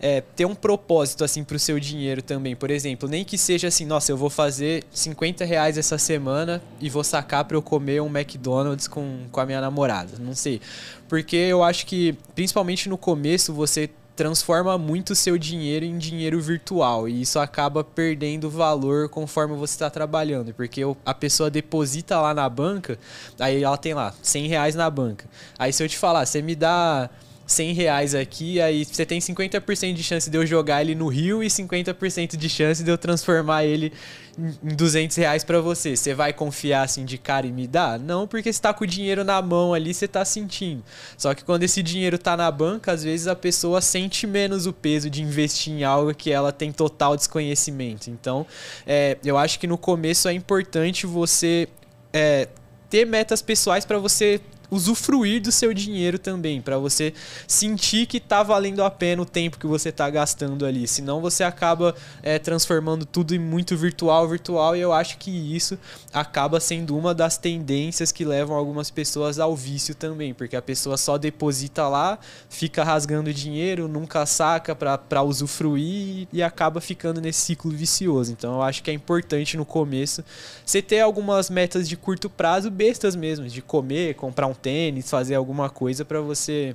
é, 0.00 0.20
ter 0.20 0.44
um 0.44 0.54
propósito 0.54 1.24
assim 1.24 1.42
para 1.42 1.56
o 1.56 1.58
seu 1.58 1.80
dinheiro 1.80 2.22
também. 2.22 2.54
Por 2.54 2.70
exemplo, 2.70 3.08
nem 3.08 3.24
que 3.24 3.36
seja 3.36 3.68
assim, 3.68 3.84
nossa, 3.84 4.12
eu 4.12 4.16
vou 4.16 4.30
fazer 4.30 4.84
50 4.92 5.44
reais 5.44 5.76
essa 5.76 5.98
semana 5.98 6.62
e 6.80 6.88
vou 6.88 7.02
sacar 7.02 7.44
para 7.44 7.56
eu 7.56 7.62
comer 7.62 8.00
um 8.00 8.06
McDonald's 8.06 8.86
com, 8.86 9.26
com 9.32 9.40
a 9.40 9.46
minha 9.46 9.60
namorada. 9.60 10.12
Não 10.20 10.34
sei. 10.34 10.60
Porque 11.08 11.36
eu 11.36 11.64
acho 11.64 11.86
que, 11.86 12.16
principalmente 12.34 12.88
no 12.88 12.96
começo, 12.96 13.52
você 13.52 13.90
transforma 14.18 14.76
muito 14.76 15.14
seu 15.14 15.38
dinheiro 15.38 15.84
em 15.84 15.96
dinheiro 15.96 16.40
virtual 16.40 17.08
e 17.08 17.22
isso 17.22 17.38
acaba 17.38 17.84
perdendo 17.84 18.50
valor 18.50 19.08
conforme 19.08 19.54
você 19.54 19.74
está 19.74 19.88
trabalhando, 19.88 20.52
porque 20.52 20.80
a 21.06 21.14
pessoa 21.14 21.48
deposita 21.48 22.20
lá 22.20 22.34
na 22.34 22.48
banca, 22.48 22.98
aí 23.38 23.62
ela 23.62 23.76
tem 23.76 23.94
lá 23.94 24.12
100 24.20 24.48
reais 24.48 24.74
na 24.74 24.90
banca. 24.90 25.26
Aí 25.56 25.72
se 25.72 25.84
eu 25.84 25.88
te 25.88 25.96
falar, 25.96 26.26
você 26.26 26.42
me 26.42 26.56
dá 26.56 27.08
100 27.48 27.72
reais 27.72 28.14
aqui, 28.14 28.60
aí 28.60 28.84
você 28.84 29.06
tem 29.06 29.18
50% 29.18 29.94
de 29.94 30.02
chance 30.02 30.28
de 30.28 30.36
eu 30.36 30.44
jogar 30.44 30.82
ele 30.82 30.94
no 30.94 31.08
Rio 31.08 31.42
e 31.42 31.46
50% 31.46 32.36
de 32.36 32.48
chance 32.48 32.84
de 32.84 32.90
eu 32.90 32.98
transformar 32.98 33.64
ele 33.64 33.90
em 34.38 34.74
200 34.76 35.16
reais 35.16 35.42
para 35.44 35.58
você. 35.58 35.96
Você 35.96 36.12
vai 36.12 36.34
confiar 36.34 36.82
assim 36.82 37.06
de 37.06 37.16
cara 37.16 37.46
e 37.46 37.50
me 37.50 37.66
dar? 37.66 37.98
Não, 37.98 38.28
porque 38.28 38.52
você 38.52 38.60
tá 38.60 38.74
com 38.74 38.84
o 38.84 38.86
dinheiro 38.86 39.24
na 39.24 39.40
mão 39.40 39.72
ali, 39.72 39.94
você 39.94 40.06
tá 40.06 40.26
sentindo. 40.26 40.84
Só 41.16 41.34
que 41.34 41.42
quando 41.42 41.62
esse 41.62 41.82
dinheiro 41.82 42.18
tá 42.18 42.36
na 42.36 42.50
banca, 42.50 42.92
às 42.92 43.02
vezes 43.02 43.26
a 43.26 43.34
pessoa 43.34 43.80
sente 43.80 44.26
menos 44.26 44.66
o 44.66 44.72
peso 44.72 45.08
de 45.08 45.22
investir 45.22 45.72
em 45.72 45.84
algo 45.84 46.14
que 46.14 46.30
ela 46.30 46.52
tem 46.52 46.70
total 46.70 47.16
desconhecimento. 47.16 48.10
Então, 48.10 48.46
é, 48.86 49.16
eu 49.24 49.38
acho 49.38 49.58
que 49.58 49.66
no 49.66 49.78
começo 49.78 50.28
é 50.28 50.34
importante 50.34 51.06
você 51.06 51.66
é, 52.12 52.46
ter 52.90 53.06
metas 53.06 53.40
pessoais 53.40 53.86
para 53.86 53.98
você 53.98 54.38
usufruir 54.70 55.40
do 55.40 55.50
seu 55.50 55.72
dinheiro 55.72 56.18
também, 56.18 56.60
para 56.60 56.78
você 56.78 57.12
sentir 57.46 58.06
que 58.06 58.20
tá 58.20 58.42
valendo 58.42 58.82
a 58.82 58.90
pena 58.90 59.22
o 59.22 59.26
tempo 59.26 59.58
que 59.58 59.66
você 59.66 59.90
tá 59.90 60.08
gastando 60.10 60.66
ali. 60.66 60.86
Senão 60.86 61.20
você 61.20 61.42
acaba 61.44 61.94
é, 62.22 62.38
transformando 62.38 63.04
tudo 63.04 63.34
em 63.34 63.38
muito 63.38 63.76
virtual, 63.76 64.28
virtual, 64.28 64.76
e 64.76 64.80
eu 64.80 64.92
acho 64.92 65.18
que 65.18 65.30
isso 65.30 65.78
acaba 66.12 66.60
sendo 66.60 66.96
uma 66.96 67.14
das 67.14 67.38
tendências 67.38 68.12
que 68.12 68.24
levam 68.24 68.56
algumas 68.56 68.90
pessoas 68.90 69.38
ao 69.38 69.56
vício 69.56 69.94
também, 69.94 70.34
porque 70.34 70.56
a 70.56 70.62
pessoa 70.62 70.96
só 70.96 71.16
deposita 71.16 71.88
lá, 71.88 72.18
fica 72.48 72.84
rasgando 72.84 73.32
dinheiro, 73.32 73.88
nunca 73.88 74.26
saca 74.26 74.74
para 74.74 75.22
usufruir 75.22 76.28
e 76.32 76.42
acaba 76.42 76.80
ficando 76.80 77.20
nesse 77.20 77.40
ciclo 77.40 77.70
vicioso. 77.70 78.32
Então 78.32 78.54
eu 78.54 78.62
acho 78.62 78.82
que 78.82 78.90
é 78.90 78.94
importante 78.94 79.56
no 79.56 79.64
começo 79.64 80.24
você 80.64 80.82
ter 80.82 81.00
algumas 81.00 81.50
metas 81.50 81.88
de 81.88 81.96
curto 81.96 82.28
prazo 82.28 82.70
bestas 82.70 83.16
mesmo, 83.16 83.48
de 83.48 83.62
comer, 83.62 84.14
comprar 84.14 84.46
um 84.46 84.54
tênis, 84.60 85.10
fazer 85.10 85.34
alguma 85.34 85.70
coisa 85.70 86.04
para 86.04 86.20
você 86.20 86.74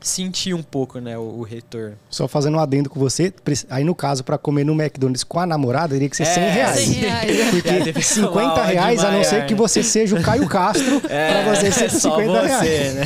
sentir 0.00 0.54
um 0.54 0.62
pouco, 0.62 0.98
né, 1.00 1.16
o, 1.18 1.22
o, 1.22 1.42
retorno. 1.42 1.96
Só 2.10 2.28
fazendo 2.28 2.56
um 2.56 2.60
adendo 2.60 2.88
com 2.88 3.00
você, 3.00 3.32
aí 3.70 3.82
no 3.82 3.94
caso, 3.94 4.22
para 4.22 4.38
comer 4.38 4.64
no 4.64 4.72
McDonald's 4.72 5.24
com 5.24 5.40
a 5.40 5.46
namorada, 5.46 5.94
teria 5.94 6.08
que 6.08 6.16
ser 6.16 6.24
é, 6.24 6.26
100 6.26 6.50
reais. 6.50 6.78
100 6.78 6.92
reais. 6.92 7.50
Porque 7.50 7.68
é, 7.98 8.02
50 8.02 8.62
reais, 8.62 9.04
a 9.04 9.10
não 9.10 9.24
ser 9.24 9.46
que 9.46 9.54
você 9.54 9.82
seja 9.82 10.16
o 10.16 10.22
Caio 10.22 10.48
Castro, 10.48 11.00
é, 11.08 11.42
para 11.42 11.54
você 11.54 11.72
ser 11.72 11.90
50 11.90 12.26
você, 12.26 12.46
reais. 12.46 12.94
Né? 12.94 13.04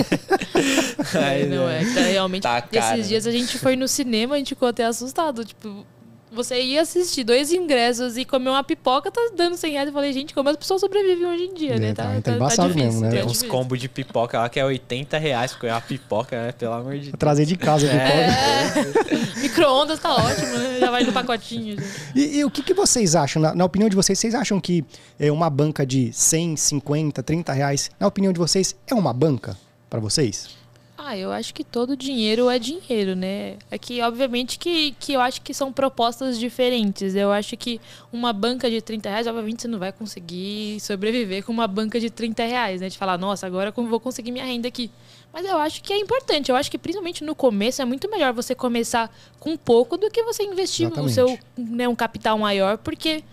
Aí, 1.14 1.46
não, 1.48 1.68
é, 1.68 1.84
tá, 1.94 2.00
realmente, 2.00 2.42
tá 2.42 2.64
esses 2.72 3.08
dias 3.08 3.26
a 3.26 3.30
gente 3.30 3.58
foi 3.58 3.76
no 3.76 3.88
cinema, 3.88 4.34
a 4.34 4.38
gente 4.38 4.50
ficou 4.50 4.68
até 4.68 4.84
assustado, 4.84 5.44
tipo, 5.44 5.86
você 6.32 6.60
ia 6.62 6.82
assistir 6.82 7.24
dois 7.24 7.52
ingressos 7.52 8.16
e 8.16 8.24
comer 8.24 8.50
uma 8.50 8.62
pipoca, 8.62 9.10
tá 9.10 9.20
dando 9.36 9.56
100 9.56 9.72
reais. 9.72 9.86
Eu 9.88 9.92
falei, 9.92 10.12
gente, 10.12 10.32
como 10.32 10.48
as 10.48 10.56
pessoas 10.56 10.80
sobrevivem 10.80 11.26
hoje 11.26 11.44
em 11.44 11.54
dia, 11.54 11.74
é, 11.74 11.78
né? 11.78 11.94
Tá, 11.94 12.04
tá, 12.22 12.38
tá, 12.38 12.38
tá 12.38 12.66
difícil, 12.66 12.74
mesmo, 12.74 13.00
né? 13.00 13.10
Tem 13.10 13.24
uns 13.24 13.42
combos 13.42 13.78
de 13.78 13.88
pipoca 13.88 14.38
lá 14.38 14.48
que 14.48 14.60
é 14.60 14.64
80 14.64 15.18
reais, 15.18 15.52
porque 15.52 15.66
é 15.66 15.72
uma 15.72 15.80
pipoca, 15.80 16.46
né? 16.46 16.52
Pelo 16.52 16.74
amor 16.74 16.94
de 16.94 17.06
Deus. 17.06 17.14
Trazer 17.18 17.44
de 17.44 17.56
casa 17.56 17.86
a 17.86 17.90
pipoca. 17.90 19.20
É. 19.36 19.40
Micro-ondas 19.42 19.98
tá 19.98 20.14
ótimo, 20.14 20.56
né? 20.56 20.78
Já 20.80 20.90
vai 20.90 21.02
no 21.02 21.12
pacotinho. 21.12 21.76
E, 22.14 22.38
e, 22.38 22.44
o 22.44 22.50
que, 22.50 22.62
que 22.62 22.74
vocês 22.74 23.16
acham? 23.16 23.42
Na, 23.42 23.54
na, 23.54 23.64
opinião 23.64 23.88
de 23.88 23.96
vocês, 23.96 24.18
vocês 24.18 24.34
acham 24.34 24.60
que 24.60 24.84
é 25.18 25.32
uma 25.32 25.50
banca 25.50 25.84
de 25.84 26.12
100, 26.12 26.56
50, 26.56 27.22
30 27.22 27.52
reais, 27.52 27.90
na 27.98 28.06
opinião 28.06 28.32
de 28.32 28.38
vocês, 28.38 28.76
é 28.86 28.94
uma 28.94 29.12
banca 29.12 29.56
para 29.88 29.98
vocês? 29.98 30.59
Ah, 31.02 31.16
eu 31.16 31.32
acho 31.32 31.54
que 31.54 31.64
todo 31.64 31.96
dinheiro 31.96 32.50
é 32.50 32.58
dinheiro, 32.58 33.16
né? 33.16 33.56
É 33.70 33.78
que, 33.78 34.02
obviamente, 34.02 34.58
que, 34.58 34.92
que 35.00 35.14
eu 35.14 35.20
acho 35.20 35.40
que 35.40 35.54
são 35.54 35.72
propostas 35.72 36.38
diferentes. 36.38 37.14
Eu 37.14 37.32
acho 37.32 37.56
que 37.56 37.80
uma 38.12 38.34
banca 38.34 38.70
de 38.70 38.82
30 38.82 39.08
reais, 39.08 39.26
obviamente, 39.26 39.62
você 39.62 39.68
não 39.68 39.78
vai 39.78 39.92
conseguir 39.92 40.78
sobreviver 40.78 41.42
com 41.42 41.52
uma 41.52 41.66
banca 41.66 41.98
de 41.98 42.10
30 42.10 42.44
reais, 42.44 42.82
né? 42.82 42.90
De 42.90 42.98
falar, 42.98 43.16
nossa, 43.16 43.46
agora 43.46 43.72
eu 43.74 43.86
vou 43.86 43.98
conseguir 43.98 44.30
minha 44.30 44.44
renda 44.44 44.68
aqui. 44.68 44.90
Mas 45.32 45.46
eu 45.46 45.56
acho 45.56 45.82
que 45.82 45.90
é 45.90 45.98
importante. 45.98 46.50
Eu 46.50 46.56
acho 46.56 46.70
que, 46.70 46.76
principalmente 46.76 47.24
no 47.24 47.34
começo, 47.34 47.80
é 47.80 47.84
muito 47.86 48.08
melhor 48.10 48.34
você 48.34 48.54
começar 48.54 49.10
com 49.38 49.56
pouco 49.56 49.96
do 49.96 50.10
que 50.10 50.22
você 50.22 50.42
investir 50.42 50.86
Exatamente. 50.86 51.08
no 51.08 51.14
seu 51.14 51.38
né, 51.56 51.88
um 51.88 51.96
capital 51.96 52.36
maior, 52.36 52.76
porque 52.76 53.24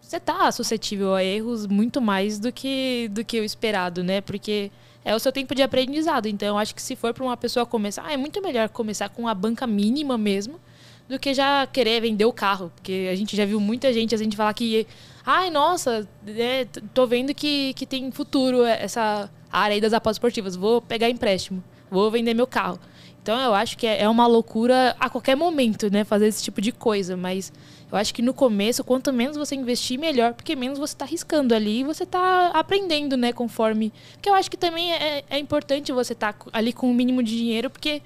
você 0.00 0.18
tá 0.18 0.50
suscetível 0.50 1.14
a 1.14 1.22
erros 1.22 1.66
muito 1.66 2.00
mais 2.00 2.38
do 2.38 2.50
que, 2.50 3.08
do 3.12 3.22
que 3.22 3.38
o 3.38 3.44
esperado, 3.44 4.02
né? 4.02 4.22
Porque 4.22 4.70
é 5.04 5.14
o 5.14 5.18
seu 5.18 5.32
tempo 5.32 5.54
de 5.54 5.62
aprendizado. 5.62 6.26
Então, 6.26 6.58
acho 6.58 6.74
que 6.74 6.82
se 6.82 6.96
for 6.96 7.12
para 7.12 7.24
uma 7.24 7.36
pessoa 7.36 7.66
começar, 7.66 8.04
ah, 8.06 8.12
é 8.12 8.16
muito 8.16 8.40
melhor 8.42 8.68
começar 8.68 9.08
com 9.08 9.26
a 9.26 9.34
banca 9.34 9.66
mínima 9.66 10.16
mesmo 10.16 10.60
do 11.08 11.18
que 11.18 11.34
já 11.34 11.66
querer 11.66 12.00
vender 12.00 12.24
o 12.24 12.32
carro. 12.32 12.70
Porque 12.74 13.08
a 13.10 13.14
gente 13.14 13.36
já 13.36 13.44
viu 13.44 13.60
muita 13.60 13.92
gente, 13.92 14.14
a 14.14 14.18
gente 14.18 14.36
falar 14.36 14.54
que, 14.54 14.86
ai, 15.26 15.50
nossa, 15.50 16.08
é, 16.26 16.66
tô 16.94 17.06
vendo 17.06 17.34
que, 17.34 17.74
que 17.74 17.86
tem 17.86 18.10
futuro 18.10 18.64
essa 18.64 19.30
área 19.50 19.74
aí 19.74 19.80
das 19.80 19.92
apostas 19.92 20.16
esportivas, 20.16 20.56
vou 20.56 20.80
pegar 20.80 21.10
empréstimo, 21.10 21.62
vou 21.90 22.10
vender 22.10 22.34
meu 22.34 22.46
carro. 22.46 22.78
Então, 23.22 23.38
eu 23.40 23.54
acho 23.54 23.78
que 23.78 23.86
é, 23.86 24.02
é 24.02 24.08
uma 24.08 24.26
loucura 24.26 24.96
a 24.98 25.08
qualquer 25.08 25.36
momento, 25.36 25.90
né, 25.92 26.02
fazer 26.02 26.26
esse 26.26 26.42
tipo 26.42 26.60
de 26.60 26.72
coisa, 26.72 27.16
mas 27.16 27.52
eu 27.90 27.96
acho 27.96 28.12
que 28.12 28.20
no 28.20 28.34
começo, 28.34 28.82
quanto 28.82 29.12
menos 29.12 29.36
você 29.36 29.54
investir, 29.54 29.96
melhor, 29.96 30.34
porque 30.34 30.56
menos 30.56 30.76
você 30.76 30.94
está 30.94 31.04
arriscando 31.04 31.54
ali 31.54 31.80
e 31.80 31.84
você 31.84 32.02
está 32.02 32.48
aprendendo, 32.48 33.16
né, 33.16 33.32
conforme. 33.32 33.92
Porque 34.14 34.28
eu 34.28 34.34
acho 34.34 34.50
que 34.50 34.56
também 34.56 34.92
é, 34.92 35.22
é 35.30 35.38
importante 35.38 35.92
você 35.92 36.14
estar 36.14 36.32
tá 36.32 36.46
ali 36.52 36.72
com 36.72 36.90
o 36.90 36.94
mínimo 36.94 37.22
de 37.22 37.36
dinheiro, 37.36 37.70
porque 37.70 38.02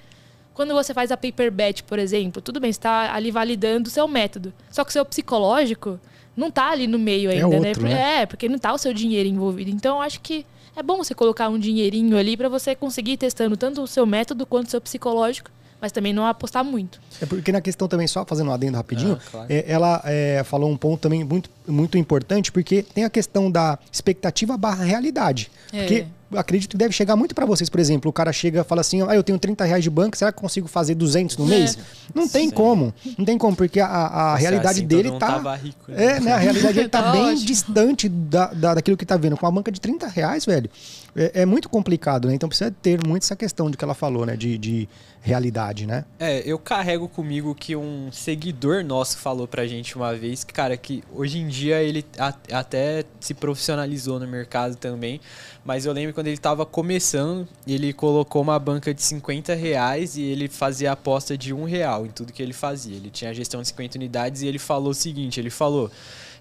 quando 0.52 0.74
você 0.74 0.92
faz 0.92 1.10
a 1.10 1.16
paper 1.16 1.50
bet, 1.50 1.82
por 1.84 1.98
exemplo, 1.98 2.42
tudo 2.42 2.60
bem, 2.60 2.70
você 2.70 2.78
está 2.78 3.14
ali 3.14 3.30
validando 3.30 3.88
o 3.88 3.90
seu 3.90 4.06
método. 4.06 4.52
Só 4.70 4.84
que 4.84 4.90
o 4.90 4.92
seu 4.92 5.04
psicológico 5.04 5.98
não 6.36 6.48
está 6.48 6.70
ali 6.70 6.86
no 6.86 6.98
meio 6.98 7.30
é 7.30 7.34
ainda, 7.34 7.56
é 7.56 7.68
outro, 7.68 7.82
né? 7.84 7.94
né? 7.94 8.22
É, 8.22 8.26
porque 8.26 8.48
não 8.48 8.56
está 8.56 8.72
o 8.72 8.78
seu 8.78 8.92
dinheiro 8.92 9.28
envolvido. 9.28 9.70
Então, 9.70 9.96
eu 9.96 10.02
acho 10.02 10.20
que 10.20 10.44
é 10.77 10.83
bom 10.83 10.99
você 10.99 11.14
colocar 11.14 11.49
um 11.49 11.59
dinheirinho 11.59 12.16
ali 12.16 12.37
para 12.37 12.49
você 12.49 12.74
conseguir 12.74 13.12
ir 13.12 13.16
testando 13.16 13.57
tanto 13.57 13.83
o 13.83 13.87
seu 13.87 14.07
método 14.07 14.47
quanto 14.47 14.68
o 14.68 14.70
seu 14.70 14.81
psicológico 14.81 15.51
mas 15.81 15.93
também 15.93 16.12
não 16.12 16.27
apostar 16.27 16.64
muito. 16.64 17.01
É 17.20 17.27
porque 17.27 17.53
na 17.53 17.61
questão 17.61 17.87
também, 17.87 18.07
só 18.07 18.24
fazendo 18.24 18.49
um 18.51 18.53
adendo 18.53 18.77
rapidinho, 18.77 19.14
ah, 19.14 19.31
claro. 19.31 19.47
é, 19.49 19.64
ela 19.68 20.03
é, 20.05 20.43
falou 20.45 20.70
um 20.70 20.77
ponto 20.77 21.01
também 21.01 21.22
muito, 21.22 21.51
muito 21.66 21.99
importante, 21.99 22.51
porque 22.51 22.83
tem 22.83 23.05
a 23.05 23.11
questão 23.11 23.51
da 23.51 23.79
expectativa 23.93 24.57
barra 24.57 24.85
realidade. 24.85 25.51
É. 25.72 25.81
Porque 25.81 26.07
acredito 26.35 26.70
que 26.70 26.77
deve 26.77 26.93
chegar 26.93 27.16
muito 27.16 27.35
para 27.35 27.47
vocês, 27.47 27.68
por 27.68 27.79
exemplo, 27.79 28.09
o 28.11 28.12
cara 28.12 28.33
chega 28.33 28.61
e 28.61 28.64
fala 28.64 28.81
assim, 28.81 29.03
ah, 29.03 29.14
eu 29.14 29.22
tenho 29.22 29.39
30 29.39 29.64
reais 29.64 29.85
de 29.85 29.91
banco, 29.91 30.16
será 30.16 30.33
que 30.33 30.39
consigo 30.39 30.66
fazer 30.66 30.95
200 30.95 31.37
no 31.37 31.47
é. 31.47 31.49
mês? 31.49 31.79
Não 32.14 32.29
tem 32.29 32.49
Sim. 32.49 32.55
como, 32.55 32.95
não 33.16 33.24
tem 33.24 33.39
como, 33.39 33.57
porque 33.57 33.81
a, 33.81 33.87
a 33.87 34.37
realidade 34.37 34.79
assim, 34.79 34.87
dele 34.87 35.12
tá... 35.18 35.57
Rico, 35.57 35.93
né? 35.93 36.05
É, 36.05 36.20
né, 36.20 36.33
a 36.33 36.39
realidade 36.39 36.74
dele 36.74 36.89
tá, 36.89 37.03
tá 37.03 37.12
bem 37.12 37.24
ótimo. 37.27 37.47
distante 37.47 38.09
da, 38.09 38.47
da, 38.47 38.74
daquilo 38.74 38.97
que 38.97 39.07
tá 39.07 39.16
vendo. 39.16 39.37
Com 39.37 39.47
uma 39.47 39.53
banca 39.53 39.70
de 39.70 39.81
30 39.81 40.09
reais, 40.09 40.45
velho, 40.45 40.70
é, 41.14 41.43
é, 41.43 41.47
muito 41.47 41.68
complicado, 41.68 42.29
né? 42.29 42.35
Então 42.35 42.49
precisa 42.49 42.70
ter 42.70 42.99
muito 43.07 43.22
essa 43.22 43.37
questão 43.37 43.70
de 43.70 43.77
que 43.77 43.85
ela 43.85 43.95
falou, 43.95 44.27
né? 44.27 44.37
De, 44.37 44.59
de 44.59 44.89
realidade, 45.27 45.87
né? 45.87 46.05
É, 46.20 46.41
eu 46.47 46.57
carrego 46.57 47.09
comigo 47.09 47.53
que 47.53 47.74
um 47.74 48.12
seguidor 48.12 48.85
nosso 48.85 49.18
falou 49.18 49.49
pra 49.49 49.66
gente 49.66 49.97
uma 49.97 50.14
vez 50.14 50.45
que, 50.45 50.53
cara, 50.53 50.77
que 50.77 51.03
hoje 51.12 51.39
em 51.39 51.49
dia 51.49 51.83
ele 51.83 52.05
até 52.53 53.05
se 53.18 53.35
profissionalizou 53.35 54.20
no 54.20 54.29
mercado 54.29 54.77
também, 54.77 55.20
mas 55.64 55.85
eu 55.85 55.93
lembro 55.93 56.14
quando 56.14 56.29
ele 56.29 56.37
estava 56.37 56.64
começando, 56.64 57.49
ele 57.66 57.93
colocou 57.93 58.41
uma 58.41 58.57
banca 58.57 58.95
de 58.95 59.03
50 59.03 59.53
reais 59.55 60.16
e 60.16 60.22
ele 60.22 60.49
fazia 60.49 60.93
aposta 60.93 61.37
de 61.37 61.53
um 61.53 61.64
real 61.64 62.07
em 62.07 62.11
tudo 62.11 62.33
que 62.33 62.41
ele 62.41 62.53
fazia. 62.53 62.95
Ele 62.95 63.11
tinha 63.11 63.35
gestão 63.35 63.61
de 63.61 63.66
50 63.68 63.99
unidades 63.99 64.43
e 64.43 64.47
ele 64.47 64.61
falou 64.61 64.91
o 64.91 64.95
seguinte, 64.95 65.41
ele 65.41 65.51
falou... 65.51 65.91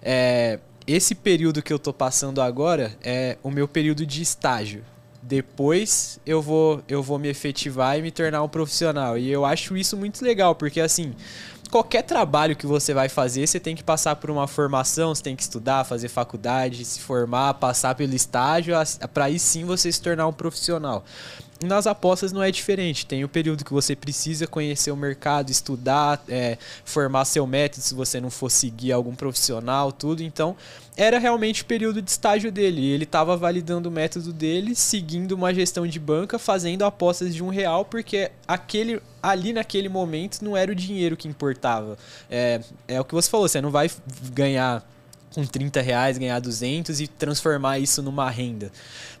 É, 0.00 0.60
esse 0.86 1.16
período 1.16 1.60
que 1.60 1.72
eu 1.72 1.80
tô 1.80 1.92
passando 1.92 2.40
agora 2.40 2.96
é 3.02 3.36
o 3.42 3.50
meu 3.50 3.66
período 3.66 4.06
de 4.06 4.22
estágio. 4.22 4.84
Depois 5.28 6.20
eu 6.24 6.40
vou 6.40 6.82
eu 6.88 7.02
vou 7.02 7.18
me 7.18 7.28
efetivar 7.28 7.98
e 7.98 8.02
me 8.02 8.10
tornar 8.10 8.42
um 8.42 8.48
profissional. 8.48 9.18
E 9.18 9.30
eu 9.30 9.44
acho 9.44 9.76
isso 9.76 9.96
muito 9.96 10.24
legal, 10.24 10.54
porque 10.54 10.80
assim, 10.80 11.14
qualquer 11.68 12.02
trabalho 12.02 12.54
que 12.54 12.66
você 12.66 12.94
vai 12.94 13.08
fazer, 13.08 13.46
você 13.46 13.58
tem 13.58 13.74
que 13.74 13.82
passar 13.82 14.16
por 14.16 14.30
uma 14.30 14.46
formação, 14.46 15.14
você 15.14 15.22
tem 15.22 15.34
que 15.34 15.42
estudar, 15.42 15.84
fazer 15.84 16.08
faculdade, 16.08 16.84
se 16.84 17.00
formar, 17.00 17.54
passar 17.54 17.94
pelo 17.94 18.14
estágio, 18.14 18.74
para 19.12 19.24
aí 19.24 19.38
sim 19.38 19.64
você 19.64 19.90
se 19.90 20.00
tornar 20.00 20.26
um 20.26 20.32
profissional. 20.32 21.04
Nas 21.62 21.86
apostas 21.86 22.32
não 22.32 22.42
é 22.42 22.50
diferente. 22.50 23.06
Tem 23.06 23.24
o 23.24 23.28
período 23.28 23.64
que 23.64 23.72
você 23.72 23.96
precisa 23.96 24.46
conhecer 24.46 24.90
o 24.90 24.96
mercado, 24.96 25.50
estudar, 25.50 26.22
é, 26.28 26.58
formar 26.84 27.24
seu 27.24 27.46
método 27.46 27.82
se 27.82 27.94
você 27.94 28.20
não 28.20 28.30
for 28.30 28.50
seguir 28.50 28.92
algum 28.92 29.14
profissional, 29.14 29.90
tudo. 29.90 30.22
Então, 30.22 30.54
era 30.96 31.18
realmente 31.18 31.62
o 31.62 31.66
período 31.66 32.02
de 32.02 32.10
estágio 32.10 32.52
dele. 32.52 32.84
Ele 32.84 33.04
estava 33.04 33.36
validando 33.36 33.88
o 33.88 33.92
método 33.92 34.34
dele, 34.34 34.74
seguindo 34.74 35.32
uma 35.32 35.54
gestão 35.54 35.86
de 35.86 35.98
banca, 35.98 36.38
fazendo 36.38 36.84
apostas 36.84 37.34
de 37.34 37.42
um 37.42 37.48
real, 37.48 37.86
porque 37.86 38.30
aquele 38.46 39.00
ali 39.22 39.52
naquele 39.52 39.88
momento 39.88 40.42
não 40.42 40.56
era 40.56 40.70
o 40.70 40.74
dinheiro 40.74 41.16
que 41.16 41.26
importava. 41.26 41.96
É, 42.30 42.60
é 42.86 43.00
o 43.00 43.04
que 43.04 43.14
você 43.14 43.30
falou, 43.30 43.48
você 43.48 43.60
não 43.62 43.70
vai 43.70 43.90
ganhar 44.32 44.86
com 45.34 45.44
30 45.44 45.82
reais, 45.82 46.16
ganhar 46.16 46.38
200 46.40 47.00
e 47.00 47.06
transformar 47.06 47.78
isso 47.78 48.02
numa 48.02 48.30
renda. 48.30 48.72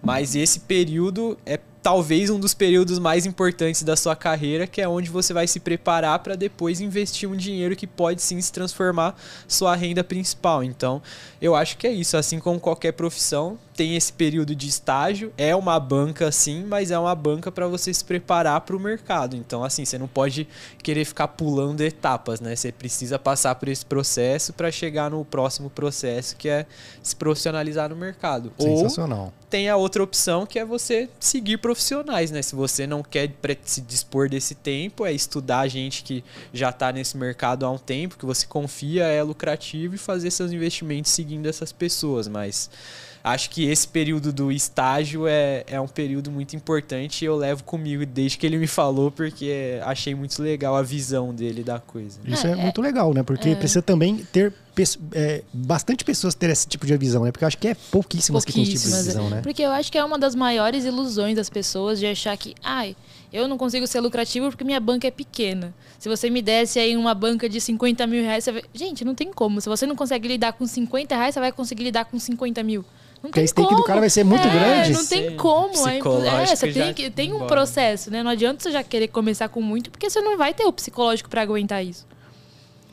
Mas 0.02 0.34
esse 0.34 0.60
período 0.60 1.38
é 1.44 1.58
talvez 1.86 2.30
um 2.30 2.40
dos 2.40 2.52
períodos 2.52 2.98
mais 2.98 3.26
importantes 3.26 3.84
da 3.84 3.94
sua 3.94 4.16
carreira, 4.16 4.66
que 4.66 4.80
é 4.82 4.88
onde 4.88 5.08
você 5.08 5.32
vai 5.32 5.46
se 5.46 5.60
preparar 5.60 6.18
para 6.18 6.34
depois 6.34 6.80
investir 6.80 7.30
um 7.30 7.36
dinheiro 7.36 7.76
que 7.76 7.86
pode 7.86 8.20
sim 8.20 8.40
se 8.40 8.52
transformar 8.52 9.14
sua 9.46 9.76
renda 9.76 10.02
principal. 10.02 10.64
Então, 10.64 11.00
eu 11.40 11.54
acho 11.54 11.76
que 11.76 11.86
é 11.86 11.92
isso. 11.92 12.16
Assim 12.16 12.40
como 12.40 12.58
qualquer 12.58 12.90
profissão, 12.90 13.56
tem 13.76 13.94
esse 13.94 14.12
período 14.12 14.52
de 14.52 14.66
estágio, 14.66 15.32
é 15.38 15.54
uma 15.54 15.78
banca 15.78 16.32
sim, 16.32 16.64
mas 16.64 16.90
é 16.90 16.98
uma 16.98 17.14
banca 17.14 17.52
para 17.52 17.68
você 17.68 17.94
se 17.94 18.04
preparar 18.04 18.62
para 18.62 18.74
o 18.74 18.80
mercado. 18.80 19.36
Então, 19.36 19.62
assim, 19.62 19.84
você 19.84 19.96
não 19.96 20.08
pode 20.08 20.48
querer 20.82 21.04
ficar 21.04 21.28
pulando 21.28 21.82
etapas, 21.82 22.40
né? 22.40 22.56
Você 22.56 22.72
precisa 22.72 23.16
passar 23.16 23.54
por 23.54 23.68
esse 23.68 23.86
processo 23.86 24.52
para 24.52 24.72
chegar 24.72 25.08
no 25.10 25.24
próximo 25.24 25.70
processo, 25.70 26.34
que 26.36 26.48
é 26.48 26.66
se 27.00 27.14
profissionalizar 27.14 27.90
no 27.90 27.96
mercado. 27.96 28.52
Sensacional. 28.58 29.26
Ou 29.26 29.32
tem 29.48 29.68
a 29.68 29.76
outra 29.76 30.02
opção 30.02 30.44
que 30.44 30.58
é 30.58 30.64
você 30.64 31.08
seguir 31.20 31.58
profissionais, 31.76 32.30
né? 32.30 32.40
Se 32.40 32.56
você 32.56 32.86
não 32.86 33.02
quer 33.02 33.30
se 33.64 33.82
dispor 33.82 34.30
desse 34.30 34.54
tempo, 34.54 35.04
é 35.04 35.12
estudar 35.12 35.68
gente 35.68 36.02
que 36.02 36.24
já 36.52 36.70
está 36.70 36.90
nesse 36.90 37.18
mercado 37.18 37.66
há 37.66 37.70
um 37.70 37.76
tempo, 37.76 38.16
que 38.16 38.24
você 38.24 38.46
confia, 38.46 39.04
é 39.04 39.22
lucrativo 39.22 39.94
e 39.94 39.98
fazer 39.98 40.30
seus 40.30 40.52
investimentos 40.52 41.12
seguindo 41.12 41.46
essas 41.46 41.72
pessoas, 41.72 42.26
mas 42.28 42.70
acho 43.26 43.50
que 43.50 43.64
esse 43.64 43.88
período 43.88 44.32
do 44.32 44.52
estágio 44.52 45.26
é, 45.26 45.64
é 45.66 45.80
um 45.80 45.88
período 45.88 46.30
muito 46.30 46.54
importante 46.54 47.22
e 47.22 47.24
eu 47.24 47.34
levo 47.34 47.64
comigo 47.64 48.06
desde 48.06 48.38
que 48.38 48.46
ele 48.46 48.56
me 48.56 48.68
falou, 48.68 49.10
porque 49.10 49.80
achei 49.82 50.14
muito 50.14 50.40
legal 50.40 50.76
a 50.76 50.82
visão 50.82 51.34
dele 51.34 51.64
da 51.64 51.80
coisa. 51.80 52.20
Isso 52.24 52.46
é, 52.46 52.52
é 52.52 52.54
muito 52.56 52.80
legal, 52.80 53.12
né? 53.12 53.24
Porque 53.24 53.48
é. 53.48 53.54
precisa 53.56 53.82
também 53.82 54.18
ter 54.32 54.54
é, 55.12 55.42
bastante 55.52 56.04
pessoas 56.04 56.36
ter 56.36 56.50
esse 56.50 56.68
tipo 56.68 56.86
de 56.86 56.96
visão, 56.96 57.24
né? 57.24 57.32
Porque 57.32 57.42
eu 57.42 57.48
acho 57.48 57.58
que 57.58 57.66
é 57.66 57.74
pouquíssimas, 57.74 58.44
pouquíssimas 58.44 58.44
que 58.44 58.52
tem 58.52 58.62
esse 58.62 58.84
tipo 58.84 58.96
de 58.96 59.02
visão, 59.02 59.28
né? 59.28 59.40
Porque 59.42 59.62
eu 59.62 59.70
acho 59.72 59.90
que 59.90 59.98
é 59.98 60.04
uma 60.04 60.20
das 60.20 60.36
maiores 60.36 60.84
ilusões 60.84 61.34
das 61.34 61.50
pessoas 61.50 61.98
de 61.98 62.06
achar 62.06 62.36
que, 62.36 62.54
ai, 62.62 62.94
eu 63.32 63.48
não 63.48 63.58
consigo 63.58 63.88
ser 63.88 63.98
lucrativo 63.98 64.50
porque 64.50 64.62
minha 64.62 64.78
banca 64.78 65.08
é 65.08 65.10
pequena. 65.10 65.74
Se 65.98 66.08
você 66.08 66.30
me 66.30 66.40
desse 66.40 66.78
aí 66.78 66.96
uma 66.96 67.12
banca 67.12 67.48
de 67.48 67.60
50 67.60 68.06
mil 68.06 68.22
reais, 68.22 68.44
você 68.44 68.52
vai... 68.52 68.62
gente, 68.72 69.04
não 69.04 69.16
tem 69.16 69.32
como. 69.32 69.60
Se 69.60 69.68
você 69.68 69.84
não 69.84 69.96
consegue 69.96 70.28
lidar 70.28 70.52
com 70.52 70.64
50 70.64 71.16
reais, 71.16 71.34
você 71.34 71.40
vai 71.40 71.50
conseguir 71.50 71.82
lidar 71.82 72.04
com 72.04 72.20
50 72.20 72.62
mil. 72.62 72.84
Não 73.22 73.30
Porque 73.30 73.40
a 73.40 73.46
stake 73.46 73.68
como. 73.68 73.80
do 73.80 73.84
cara 73.84 74.00
vai 74.00 74.10
ser 74.10 74.24
muito 74.24 74.46
é, 74.46 74.50
grande. 74.50 74.92
Não 74.92 75.06
tem 75.06 75.30
Sim. 75.30 75.36
como. 75.36 75.88
É, 75.88 75.98
é 76.42 76.46
você 76.46 76.72
tem, 76.72 76.94
que, 76.94 77.10
tem 77.10 77.32
um 77.32 77.46
processo, 77.46 78.10
né? 78.10 78.22
Não 78.22 78.30
adianta 78.30 78.62
você 78.62 78.70
já 78.70 78.82
querer 78.82 79.08
começar 79.08 79.48
com 79.48 79.60
muito, 79.60 79.90
porque 79.90 80.08
você 80.08 80.20
não 80.20 80.36
vai 80.36 80.54
ter 80.54 80.64
o 80.64 80.72
psicológico 80.72 81.28
para 81.28 81.42
aguentar 81.42 81.84
isso. 81.84 82.06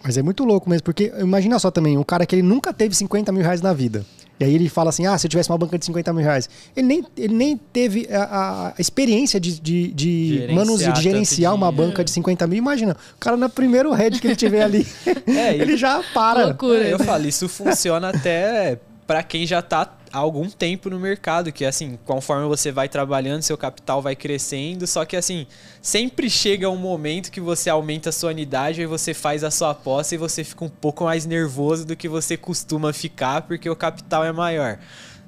Mas 0.04 0.18
é 0.18 0.22
muito 0.22 0.44
louco 0.44 0.70
mesmo, 0.70 0.84
porque 0.84 1.14
imagina 1.18 1.58
só 1.60 1.72
também, 1.72 1.98
um 1.98 2.04
cara 2.04 2.26
que 2.26 2.36
ele 2.36 2.42
nunca 2.42 2.74
teve 2.74 2.94
50 2.94 3.32
mil 3.32 3.42
reais 3.42 3.62
na 3.62 3.74
vida. 3.74 4.06
E 4.40 4.44
aí 4.44 4.56
ele 4.56 4.68
fala 4.68 4.90
assim: 4.90 5.06
ah, 5.06 5.18
se 5.18 5.26
eu 5.26 5.30
tivesse 5.30 5.50
uma 5.50 5.58
banca 5.58 5.78
de 5.78 5.86
50 5.86 6.12
mil 6.12 6.24
reais. 6.24 6.50
Ele 6.76 6.88
nem, 6.88 7.06
ele 7.16 7.34
nem 7.34 7.58
teve 7.58 8.08
a, 8.12 8.74
a 8.76 8.82
experiência 8.82 9.40
de, 9.40 9.60
de, 9.60 9.88
de, 9.94 10.48
de 10.48 11.02
gerenciar 11.02 11.54
uma 11.54 11.72
banca 11.72 12.04
de 12.04 12.12
50 12.12 12.48
mil. 12.48 12.58
Imagina, 12.58 12.98
o 13.16 13.20
cara 13.20 13.38
no 13.38 13.50
primeiro 13.50 13.92
head 13.94 14.20
que 14.20 14.28
ele 14.28 14.36
tiver 14.36 14.64
ali, 14.64 14.86
é, 15.28 15.56
ele 15.62 15.78
já 15.78 16.04
para. 16.14 16.48
Loucura. 16.48 16.84
Eu 16.84 17.00
falo, 17.00 17.26
isso 17.28 17.48
funciona 17.48 18.10
até 18.10 18.80
para 19.06 19.24
quem 19.24 19.46
já 19.46 19.60
está 19.60 19.86
há 20.14 20.20
algum 20.20 20.48
tempo 20.48 20.92
no 20.92 21.00
mercado, 21.00 21.52
que 21.52 21.66
assim, 21.66 21.98
conforme 22.06 22.48
você 22.48 22.72
vai 22.72 22.88
trabalhando, 22.88 23.42
seu 23.42 23.58
capital 23.58 24.00
vai 24.00 24.16
crescendo, 24.16 24.86
só 24.86 25.04
que 25.04 25.16
assim, 25.16 25.48
sempre 25.82 26.30
chega 26.30 26.70
um 26.70 26.78
momento 26.78 27.32
que 27.32 27.42
você 27.42 27.68
aumenta 27.68 28.10
a 28.10 28.12
sua 28.12 28.30
unidade 28.30 28.80
e 28.80 28.86
você 28.86 29.12
faz 29.12 29.44
a 29.44 29.50
sua 29.50 29.72
aposta 29.72 30.14
e 30.14 30.18
você 30.20 30.44
fica 30.44 30.64
um 30.64 30.70
pouco 30.70 31.06
mais 31.06 31.26
nervoso 31.26 31.84
do 31.84 31.96
que 31.96 32.08
você 32.08 32.38
costuma 32.38 32.94
ficar, 32.94 33.42
porque 33.42 33.68
o 33.68 33.76
capital 33.76 34.24
é 34.24 34.32
maior. 34.32 34.78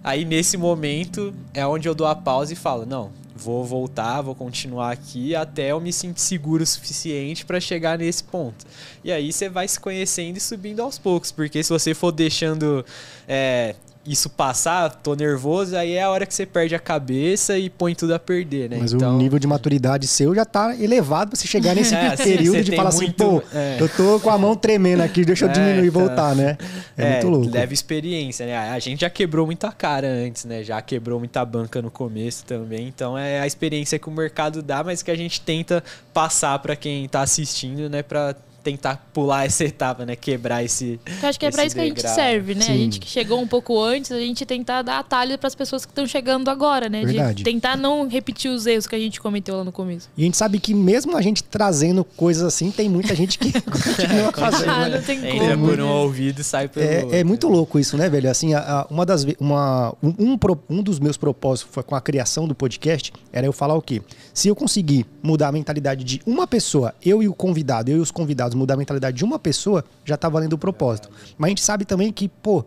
Aí 0.04 0.24
nesse 0.24 0.56
momento 0.56 1.34
é 1.52 1.66
onde 1.66 1.90
eu 1.90 1.96
dou 1.96 2.06
a 2.06 2.16
pausa 2.16 2.54
e 2.54 2.56
falo: 2.56 2.86
"Não, 2.86 3.12
vou 3.36 3.66
voltar, 3.66 4.22
vou 4.22 4.36
continuar 4.36 4.92
aqui 4.92 5.36
até 5.36 5.72
eu 5.72 5.82
me 5.82 5.92
sentir 5.92 6.22
seguro 6.22 6.62
o 6.62 6.66
suficiente 6.66 7.44
para 7.44 7.60
chegar 7.60 7.98
nesse 7.98 8.24
ponto. 8.24 8.66
E 9.04 9.12
aí 9.12 9.34
você 9.34 9.50
vai 9.50 9.68
se 9.68 9.80
conhecendo 9.80 10.38
e 10.38 10.40
subindo 10.40 10.82
aos 10.82 11.00
poucos, 11.00 11.32
porque 11.32 11.64
se 11.64 11.72
você 11.72 11.96
for 11.96 12.12
deixando 12.12 12.86
é, 13.28 13.74
isso 14.06 14.30
passar, 14.30 14.90
tô 14.90 15.16
nervoso, 15.16 15.76
aí 15.76 15.94
é 15.94 16.04
a 16.04 16.10
hora 16.10 16.26
que 16.26 16.34
você 16.34 16.46
perde 16.46 16.76
a 16.76 16.80
cabeça 16.80 17.58
e 17.58 17.70
põe 17.70 17.96
tudo 17.96 18.14
a 18.14 18.20
perder, 18.20 18.70
né? 18.70 18.78
Mas 18.80 18.94
então... 18.94 19.16
o 19.16 19.18
nível 19.18 19.40
de 19.40 19.48
maturidade 19.48 20.06
seu 20.08 20.36
já 20.36 20.46
tá 20.46 20.76
elevado 20.76 21.32
pra 21.32 21.40
você 21.40 21.48
chegar 21.48 21.74
nesse 21.74 21.94
é, 21.96 22.16
período 22.16 22.64
de 22.64 22.76
falar 22.76 22.90
assim, 22.90 23.06
muito... 23.06 23.24
assim, 23.24 23.40
pô, 23.40 23.58
é. 23.58 23.78
eu 23.80 23.90
tô 23.90 24.20
com 24.20 24.30
a 24.30 24.38
mão 24.38 24.56
tremendo 24.56 25.02
aqui, 25.02 25.26
deixa 25.26 25.46
eu 25.46 25.50
é, 25.50 25.54
diminuir 25.54 25.88
e 25.88 25.92
tá. 25.92 26.00
voltar, 26.00 26.36
né? 26.36 26.58
É, 26.96 27.04
é, 27.04 27.12
muito 27.14 27.28
louco. 27.28 27.50
Leva 27.50 27.74
experiência, 27.74 28.46
né? 28.46 28.56
A 28.70 28.80
gente 28.80 29.02
já 29.02 29.10
quebrou 29.10 29.46
muita 29.46 29.72
cara 29.72 30.08
antes, 30.08 30.46
né? 30.46 30.64
Já 30.64 30.82
quebrou 30.82 31.18
muita 31.18 31.44
banca 31.44 31.82
no 31.82 31.90
começo 31.90 32.46
também, 32.46 32.88
então 32.88 33.18
é 33.18 33.40
a 33.40 33.48
experiência 33.48 33.98
que 33.98 34.08
o 34.08 34.12
mercado 34.12 34.62
dá, 34.62 34.84
mas 34.84 35.02
que 35.02 35.10
a 35.10 35.16
gente 35.16 35.42
tenta 35.42 35.84
passar 36.14 36.60
para 36.60 36.76
quem 36.76 37.08
tá 37.10 37.22
assistindo, 37.22 37.90
né? 37.90 38.04
Pra 38.04 38.36
tentar 38.66 39.08
pular 39.14 39.46
essa 39.46 39.64
etapa, 39.64 40.08
né? 40.08 40.16
Quebrar 40.16 40.64
esse. 40.64 41.00
Eu 41.22 41.30
acho 41.30 41.40
que 41.40 41.46
é 41.46 41.52
para 41.52 41.64
isso 41.64 41.76
degrau. 41.76 41.96
que 41.96 42.02
a 42.02 42.10
gente 42.10 42.16
serve, 42.16 42.56
né? 42.56 42.62
Sim. 42.62 42.74
A 42.74 42.78
gente 42.78 43.00
que 43.00 43.08
chegou 43.08 43.40
um 43.40 43.48
pouco 43.48 43.80
antes, 43.80 44.12
a 44.12 44.20
gente 44.20 44.44
tentar 44.44 44.82
dar 44.82 44.98
atalho 44.98 45.38
para 45.38 45.48
as 45.48 45.54
pessoas 45.54 45.86
que 45.86 45.92
estão 45.92 46.08
chegando 46.08 46.50
agora, 46.50 46.90
né? 46.90 47.06
Verdade. 47.06 47.36
De 47.36 47.44
tentar 47.44 47.78
não 47.78 48.08
repetir 48.08 48.50
os 48.50 48.66
erros 48.66 48.88
que 48.88 48.96
a 48.96 49.00
gente 49.00 49.22
cometeu 49.22 49.58
lá 49.58 49.64
no 49.64 49.72
começo. 49.72 50.10
E 50.18 50.24
a 50.24 50.26
gente 50.26 50.36
sabe 50.36 50.60
que 50.60 50.74
mesmo 50.74 51.16
a 51.16 51.22
gente 51.22 51.44
trazendo 51.44 52.04
coisas 52.04 52.44
assim, 52.44 52.72
tem 52.72 52.90
muita 52.90 53.14
gente 53.14 53.38
que 53.38 53.52
continua 53.62 54.32
fazendo. 54.32 54.70
Ah, 54.72 54.90
não 54.90 55.02
tem 55.02 55.22
como. 55.22 55.32
Entra 55.32 55.58
por 55.58 55.80
um 55.80 55.88
ouvido 55.88 56.42
e 56.42 56.44
sai 56.44 56.68
pelo 56.68 56.86
é, 56.86 57.04
outro. 57.04 57.16
É 57.16 57.24
muito 57.24 57.48
louco 57.48 57.78
isso, 57.78 57.96
né, 57.96 58.10
velho? 58.10 58.30
Assim, 58.32 58.56
a, 58.56 58.88
uma 58.90 59.06
das 59.06 59.24
uma 59.40 59.94
um, 60.02 60.34
um, 60.34 60.38
um 60.70 60.82
dos 60.82 61.00
meus 61.00 61.18
propósitos 61.18 61.72
foi 61.72 61.84
com 61.84 61.96
a 61.96 62.02
criação 62.02 62.48
do 62.48 62.56
podcast 62.56 63.14
era 63.32 63.46
eu 63.46 63.54
falar 63.54 63.76
o 63.76 63.82
quê? 63.82 64.02
Se 64.34 64.48
eu 64.48 64.56
conseguir 64.56 65.06
mudar 65.22 65.50
a 65.50 65.52
mentalidade 65.52 66.04
de 66.04 66.22
uma 66.26 66.48
pessoa, 66.48 66.96
eu 67.04 67.22
e 67.22 67.28
o 67.28 67.34
convidado, 67.34 67.92
eu 67.92 67.98
e 67.98 68.00
os 68.00 68.12
convidados 68.12 68.55
mudar 68.56 68.76
a 68.76 68.78
mentalidade 68.78 69.18
de 69.18 69.24
uma 69.24 69.38
pessoa, 69.38 69.84
já 70.04 70.18
tá 70.18 70.30
valendo 70.30 70.54
o 70.54 70.58
propósito. 70.58 71.10
Mas 71.38 71.48
a 71.48 71.50
gente 71.50 71.62
sabe 71.62 71.86
também 71.86 72.12
que, 72.12 72.28
pô, 72.28 72.64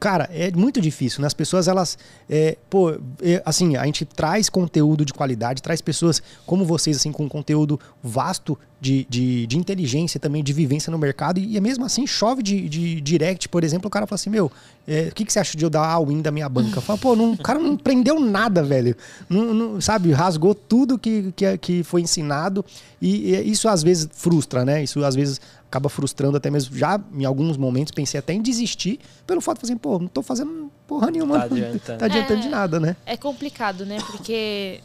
cara, 0.00 0.28
é 0.32 0.50
muito 0.50 0.80
difícil, 0.80 1.20
né? 1.20 1.26
As 1.26 1.34
pessoas, 1.34 1.68
elas, 1.68 1.98
é, 2.28 2.56
pô, 2.70 2.92
é, 3.22 3.42
assim, 3.44 3.76
a 3.76 3.84
gente 3.84 4.06
traz 4.06 4.48
conteúdo 4.48 5.04
de 5.04 5.12
qualidade, 5.12 5.62
traz 5.62 5.82
pessoas 5.82 6.22
como 6.46 6.64
vocês, 6.64 6.96
assim, 6.96 7.12
com 7.12 7.28
conteúdo 7.28 7.78
vasto 8.02 8.58
de, 8.80 9.06
de, 9.10 9.46
de 9.46 9.58
inteligência 9.58 10.18
também, 10.18 10.42
de 10.42 10.54
vivência 10.54 10.90
no 10.90 10.96
mercado, 10.96 11.38
e, 11.38 11.54
e 11.54 11.60
mesmo 11.60 11.84
assim 11.84 12.06
chove 12.06 12.42
de, 12.42 12.66
de 12.66 13.00
direct, 13.02 13.46
por 13.50 13.62
exemplo, 13.62 13.88
o 13.88 13.90
cara 13.90 14.06
fala 14.06 14.14
assim, 14.14 14.30
meu, 14.30 14.50
é, 14.88 15.08
o 15.10 15.14
que, 15.14 15.24
que 15.24 15.32
você 15.32 15.38
acha 15.38 15.56
de 15.56 15.62
eu 15.62 15.68
dar 15.68 15.84
a 15.84 16.00
win 16.00 16.22
da 16.22 16.30
minha 16.30 16.48
banca? 16.48 16.80
Fala, 16.80 16.98
pô, 16.98 17.14
não, 17.14 17.32
o 17.32 17.38
cara 17.38 17.58
não 17.58 17.76
prendeu 17.76 18.18
nada, 18.18 18.62
velho. 18.62 18.96
Não, 19.28 19.52
não, 19.52 19.80
sabe, 19.82 20.10
rasgou 20.12 20.54
tudo 20.54 20.98
que, 20.98 21.30
que, 21.36 21.58
que 21.58 21.82
foi 21.82 22.00
ensinado, 22.00 22.64
e, 23.02 23.34
e 23.34 23.50
isso 23.50 23.68
às 23.68 23.82
vezes 23.82 24.08
frustra, 24.14 24.64
né? 24.64 24.82
Isso 24.82 25.04
às 25.04 25.14
vezes 25.14 25.40
acaba 25.70 25.88
frustrando 25.88 26.36
até 26.36 26.50
mesmo. 26.50 26.76
Já 26.76 27.00
em 27.14 27.24
alguns 27.24 27.56
momentos 27.56 27.92
pensei 27.92 28.18
até 28.18 28.32
em 28.32 28.42
desistir 28.42 28.98
pelo 29.24 29.40
fato 29.40 29.60
de 29.60 29.66
assim, 29.66 29.76
pô, 29.76 30.00
não 30.00 30.08
tô 30.08 30.20
fazendo 30.20 30.70
porra 30.86 31.10
nenhuma. 31.12 31.38
Tá 31.38 31.44
adiantando, 31.44 31.98
tá 31.98 32.04
adiantando 32.06 32.40
é, 32.40 32.42
de 32.42 32.48
nada, 32.48 32.80
né? 32.80 32.96
É 33.06 33.16
complicado, 33.16 33.86
né? 33.86 33.98
Porque 34.10 34.80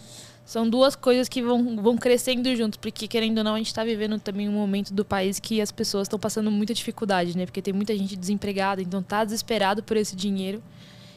são 0.45 0.69
duas 0.69 0.95
coisas 0.95 1.27
que 1.27 1.41
vão, 1.41 1.75
vão 1.77 1.97
crescendo 1.97 2.55
juntos, 2.55 2.77
porque 2.77 3.07
querendo 3.07 3.39
ou 3.39 3.43
não, 3.43 3.55
a 3.55 3.57
gente 3.57 3.67
está 3.67 3.83
vivendo 3.83 4.19
também 4.19 4.47
um 4.47 4.51
momento 4.51 4.93
do 4.93 5.03
país 5.03 5.39
que 5.39 5.59
as 5.59 5.71
pessoas 5.71 6.05
estão 6.05 6.19
passando 6.19 6.51
muita 6.51 6.71
dificuldade, 6.71 7.35
né? 7.35 7.47
Porque 7.47 7.63
tem 7.63 7.73
muita 7.73 7.97
gente 7.97 8.15
desempregada, 8.15 8.79
então 8.79 9.01
tá 9.01 9.25
desesperado 9.25 9.81
por 9.81 9.97
esse 9.97 10.15
dinheiro. 10.15 10.61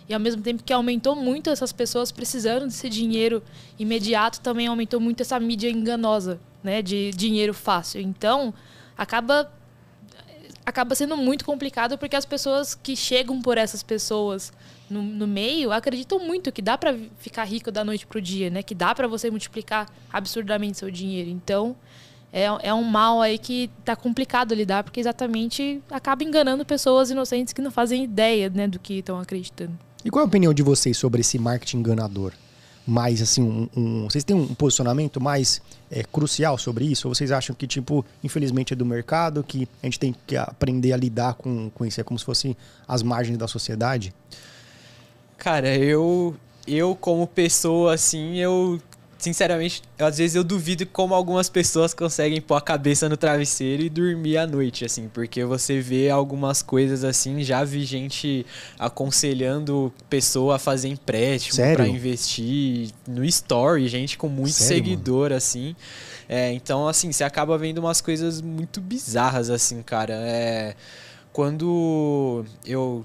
E 0.09 0.15
ao 0.15 0.21
mesmo 0.21 0.41
tempo 0.41 0.63
que 0.63 0.73
aumentou 0.73 1.15
muito 1.15 1.51
essas 1.51 1.75
pessoas 1.75 2.11
precisando 2.11 2.65
desse 2.65 2.89
dinheiro 2.89 3.43
imediato, 3.79 4.41
também 4.41 4.67
aumentou 4.67 4.99
muito 4.99 5.21
essa 5.21 5.39
mídia 5.39 5.69
enganosa, 5.69 6.41
né? 6.65 6.81
De 6.81 7.11
dinheiro 7.11 7.53
fácil. 7.53 8.01
Então, 8.01 8.55
acaba 8.97 9.53
acaba 10.69 10.95
sendo 10.95 11.17
muito 11.17 11.47
complicado 11.47 11.97
porque 11.97 12.15
as 12.15 12.27
pessoas 12.27 12.75
que 12.75 12.95
chegam 12.95 13.41
por 13.41 13.57
essas 13.57 13.83
pessoas 13.83 14.53
no, 14.89 15.03
no 15.03 15.27
meio 15.27 15.73
acreditam 15.73 16.19
muito 16.19 16.53
que 16.53 16.61
dá 16.61 16.77
para 16.77 16.95
ficar 17.19 17.45
rico 17.45 17.73
da 17.73 17.83
noite 17.83 18.07
pro 18.07 18.21
dia, 18.21 18.51
né? 18.51 18.63
Que 18.63 18.75
dá 18.75 18.95
para 18.95 19.09
você 19.09 19.31
multiplicar 19.31 19.89
absurdamente 20.13 20.77
seu 20.77 20.91
dinheiro. 20.91 21.31
Então, 21.31 21.75
é, 22.31 22.45
é 22.63 22.75
um 22.75 22.83
mal 22.83 23.23
aí 23.23 23.39
que 23.39 23.71
tá 23.83 23.97
complicado 23.97 24.55
lidar, 24.55 24.85
porque 24.85 25.01
exatamente 25.01 25.83
acaba 25.91 26.23
enganando 26.23 26.67
pessoas 26.67 27.11
inocentes 27.11 27.55
que 27.55 27.63
não 27.63 27.71
fazem 27.71 28.05
ideia, 28.05 28.51
né, 28.51 28.69
do 28.69 28.79
que 28.79 28.99
estão 28.99 29.19
acreditando. 29.19 29.73
E 30.05 30.11
qual 30.11 30.23
é 30.23 30.25
a 30.25 30.29
opinião 30.29 30.53
de 30.53 30.63
vocês 30.63 30.99
sobre 30.99 31.23
esse 31.23 31.39
marketing 31.39 31.79
enganador? 31.79 32.33
Mais 32.89 33.21
assim, 33.21 33.43
um, 33.43 33.69
um, 33.77 34.05
vocês 34.05 34.25
têm 34.25 34.35
um 34.35 34.55
posicionamento 34.55 35.21
mais 35.21 35.61
é, 35.91 36.03
crucial 36.03 36.57
sobre 36.57 36.87
isso? 36.87 37.07
Ou 37.07 37.15
vocês 37.15 37.31
acham 37.31 37.55
que, 37.55 37.67
tipo, 37.67 38.03
infelizmente 38.25 38.73
é 38.73 38.77
do 38.77 38.87
mercado, 38.87 39.45
que 39.45 39.69
a 39.83 39.87
gente 39.87 39.99
tem 39.99 40.15
que 40.27 40.39
aprender 40.39 40.95
a 40.95 40.97
lidar 40.97 41.35
com, 41.35 41.69
com 41.69 41.85
isso? 41.85 42.01
É 42.01 42.05
como 42.05 42.19
se 42.19 42.25
fossem 42.25 42.57
as 42.87 43.03
margens 43.03 43.37
da 43.37 43.47
sociedade? 43.47 44.15
Cara, 45.37 45.77
eu, 45.77 46.35
eu 46.67 46.97
como 46.97 47.27
pessoa, 47.27 47.93
assim, 47.93 48.37
eu 48.37 48.81
sinceramente, 49.19 49.83
às 49.99 50.19
vezes 50.19 50.37
eu 50.37 50.45
duvido 50.45 50.87
como 50.87 51.13
algumas 51.13 51.49
pessoas 51.49 51.93
conseguem 51.93 52.41
pôr 52.41 52.55
a 52.55 52.61
cabeça 52.61 53.09
no 53.09 53.17
travesseiro 53.17 53.83
e 53.83 53.91
dormir 53.91 54.39
à 54.39 54.47
noite, 54.47 54.85
assim, 54.85 55.09
porque 55.13 55.45
você 55.45 55.81
vê 55.81 56.09
algumas 56.09 56.63
coisas 56.63 57.03
assim, 57.03 57.43
já 57.43 57.65
vi 57.65 57.85
gente 57.85 58.47
aconselhando 58.79 59.93
pessoa 60.09 60.57
a 60.57 60.59
fazer 60.59 60.89
empréstimo 60.89 61.57
para 61.75 61.87
investir 61.89 62.91
no 63.07 63.25
story, 63.25 63.89
gente 63.89 64.17
com 64.17 64.29
muito 64.29 64.53
Sério, 64.53 64.77
seguidor, 64.85 65.25
mano? 65.25 65.35
assim. 65.35 65.75
É, 66.29 66.53
então, 66.53 66.87
assim, 66.87 67.11
você 67.11 67.25
acaba 67.25 67.59
vendo 67.59 67.79
umas 67.79 68.01
coisas 68.01 68.41
muito 68.41 68.81
bizarras, 68.81 69.51
assim, 69.51 69.83
cara. 69.83 70.15
É, 70.15 70.77
quando 71.33 72.45
eu 72.67 73.05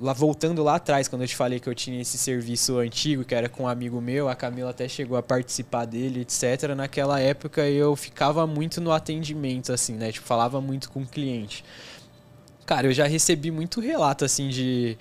lá 0.00 0.12
voltando 0.12 0.62
lá 0.62 0.76
atrás, 0.76 1.08
quando 1.08 1.22
eu 1.22 1.28
te 1.28 1.36
falei 1.36 1.58
que 1.58 1.68
eu 1.68 1.74
tinha 1.74 2.00
esse 2.00 2.18
serviço 2.18 2.78
antigo, 2.78 3.24
que 3.24 3.34
era 3.34 3.48
com 3.48 3.64
um 3.64 3.68
amigo 3.68 4.00
meu, 4.00 4.28
a 4.28 4.34
Camila 4.34 4.70
até 4.70 4.88
chegou 4.88 5.16
a 5.16 5.22
participar 5.22 5.84
dele, 5.86 6.20
etc. 6.20 6.74
Naquela 6.76 7.20
época 7.20 7.66
eu 7.68 7.96
ficava 7.96 8.46
muito 8.46 8.80
no 8.80 8.92
atendimento, 8.92 9.72
assim, 9.72 9.94
né? 9.94 10.12
Tipo, 10.12 10.26
falava 10.26 10.60
muito 10.60 10.90
com 10.90 11.02
o 11.02 11.06
cliente. 11.06 11.64
Cara, 12.66 12.88
eu 12.88 12.92
já 12.92 13.06
recebi 13.06 13.50
muito 13.50 13.80
relato, 13.80 14.24
assim, 14.24 14.48
de. 14.48 14.98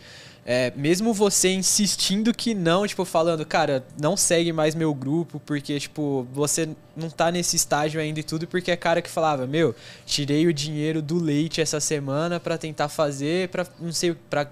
É, 0.48 0.72
mesmo 0.76 1.12
você 1.12 1.52
insistindo 1.52 2.32
que 2.32 2.54
não, 2.54 2.86
tipo, 2.86 3.04
falando, 3.04 3.44
cara, 3.44 3.84
não 4.00 4.16
segue 4.16 4.54
mais 4.54 4.76
meu 4.76 4.94
grupo, 4.94 5.42
porque, 5.44 5.80
tipo, 5.80 6.28
você 6.32 6.70
não 6.96 7.10
tá 7.10 7.32
nesse 7.32 7.56
estágio 7.56 8.00
ainda 8.00 8.20
e 8.20 8.24
tudo, 8.24 8.46
porque 8.46 8.70
é 8.70 8.78
cara 8.78 9.02
que 9.02 9.10
falava, 9.10 9.48
meu, 9.48 9.76
tirei 10.06 10.46
o 10.46 10.54
dinheiro 10.54 11.02
do 11.02 11.18
leite 11.18 11.62
essa 11.62 11.80
semana 11.80 12.40
para 12.40 12.60
tentar 12.60 12.90
fazer, 12.90 13.50
para 13.50 13.66
não 13.80 13.92
sei, 13.92 14.14
para 14.30 14.48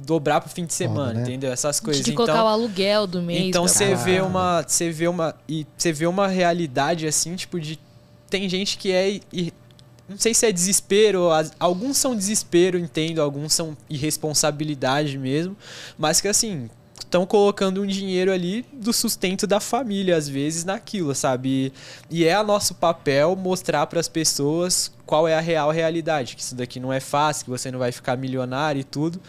dobrar 0.00 0.40
pro 0.40 0.50
fim 0.50 0.64
de 0.66 0.74
semana, 0.74 1.14
né? 1.14 1.22
entendeu? 1.22 1.52
Essas 1.52 1.80
coisas. 1.80 2.04
De 2.04 2.10
então, 2.12 2.24
colocar 2.26 2.44
o 2.44 2.48
aluguel 2.48 3.06
do 3.06 3.20
mês. 3.22 3.46
então 3.46 3.66
você 3.66 3.94
vê 3.94 4.12
Caralho. 4.16 4.26
uma, 4.26 4.64
você 4.66 4.90
vê 4.90 5.08
uma 5.08 5.34
e 5.48 5.66
você 5.76 5.92
vê 5.92 6.06
uma 6.06 6.26
realidade 6.28 7.06
assim, 7.06 7.34
tipo 7.36 7.60
de 7.60 7.78
tem 8.30 8.48
gente 8.48 8.76
que 8.78 8.92
é 8.92 9.20
ir- 9.32 9.52
não 10.08 10.16
sei 10.18 10.32
se 10.34 10.46
é 10.46 10.52
desespero, 10.52 11.30
as- 11.30 11.52
alguns 11.60 11.96
são 11.98 12.14
desespero, 12.16 12.78
entendo, 12.78 13.20
alguns 13.20 13.52
são 13.52 13.76
irresponsabilidade 13.90 15.18
mesmo, 15.18 15.56
mas 15.98 16.20
que 16.20 16.28
assim, 16.28 16.68
estão 16.98 17.24
colocando 17.26 17.82
um 17.82 17.86
dinheiro 17.86 18.32
ali 18.32 18.64
do 18.72 18.92
sustento 18.92 19.46
da 19.46 19.60
família 19.60 20.16
às 20.16 20.28
vezes 20.28 20.64
naquilo, 20.64 21.14
sabe? 21.14 21.72
E, 22.10 22.18
e 22.20 22.24
é 22.24 22.34
a 22.34 22.42
nosso 22.42 22.74
papel 22.74 23.34
mostrar 23.36 23.86
para 23.86 24.00
as 24.00 24.08
pessoas 24.08 24.92
qual 25.06 25.26
é 25.26 25.34
a 25.34 25.40
real 25.40 25.70
realidade, 25.70 26.36
que 26.36 26.42
isso 26.42 26.54
daqui 26.54 26.78
não 26.78 26.92
é 26.92 27.00
fácil, 27.00 27.44
que 27.44 27.50
você 27.50 27.70
não 27.70 27.78
vai 27.78 27.92
ficar 27.92 28.16
milionário 28.16 28.80
e 28.80 28.84
tudo. 28.84 29.20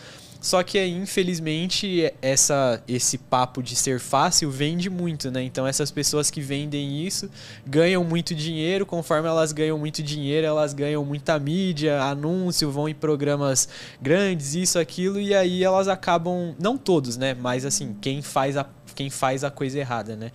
Só 0.41 0.63
que 0.63 0.77
aí, 0.77 0.91
infelizmente, 0.91 2.13
essa, 2.21 2.81
esse 2.87 3.17
papo 3.17 3.61
de 3.61 3.75
ser 3.75 3.99
fácil 3.99 4.49
vende 4.49 4.89
muito, 4.89 5.29
né? 5.29 5.43
Então 5.43 5.67
essas 5.67 5.91
pessoas 5.91 6.31
que 6.31 6.39
vendem 6.39 7.05
isso 7.05 7.29
ganham 7.65 8.03
muito 8.05 8.33
dinheiro, 8.33 8.85
conforme 8.85 9.27
elas 9.27 9.51
ganham 9.51 9.77
muito 9.77 10.01
dinheiro, 10.01 10.47
elas 10.47 10.73
ganham 10.73 11.03
muita 11.03 11.37
mídia, 11.37 12.01
anúncio, 12.01 12.71
vão 12.71 12.87
em 12.87 12.95
programas 12.95 13.67
grandes, 14.01 14.55
isso, 14.55 14.79
aquilo, 14.79 15.19
e 15.19 15.35
aí 15.35 15.63
elas 15.63 15.89
acabam. 15.89 16.55
Não 16.57 16.77
todos, 16.77 17.17
né? 17.17 17.33
Mas 17.33 17.65
assim, 17.65 17.95
quem 17.99 18.21
faz 18.21 18.55
a, 18.55 18.65
quem 18.95 19.09
faz 19.09 19.43
a 19.43 19.51
coisa 19.51 19.77
errada, 19.77 20.15
né? 20.15 20.31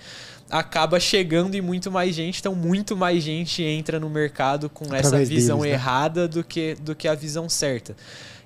Acaba 0.56 1.00
chegando 1.00 1.56
em 1.56 1.60
muito 1.60 1.90
mais 1.90 2.14
gente, 2.14 2.38
então 2.38 2.54
muito 2.54 2.96
mais 2.96 3.22
gente 3.24 3.60
entra 3.62 3.98
no 3.98 4.08
mercado 4.08 4.70
com 4.70 4.84
essa 4.84 5.08
Através 5.08 5.28
visão 5.28 5.58
deles, 5.58 5.72
né? 5.72 5.74
errada 5.74 6.28
do 6.28 6.44
que, 6.44 6.76
do 6.76 6.94
que 6.94 7.08
a 7.08 7.14
visão 7.14 7.48
certa. 7.48 7.96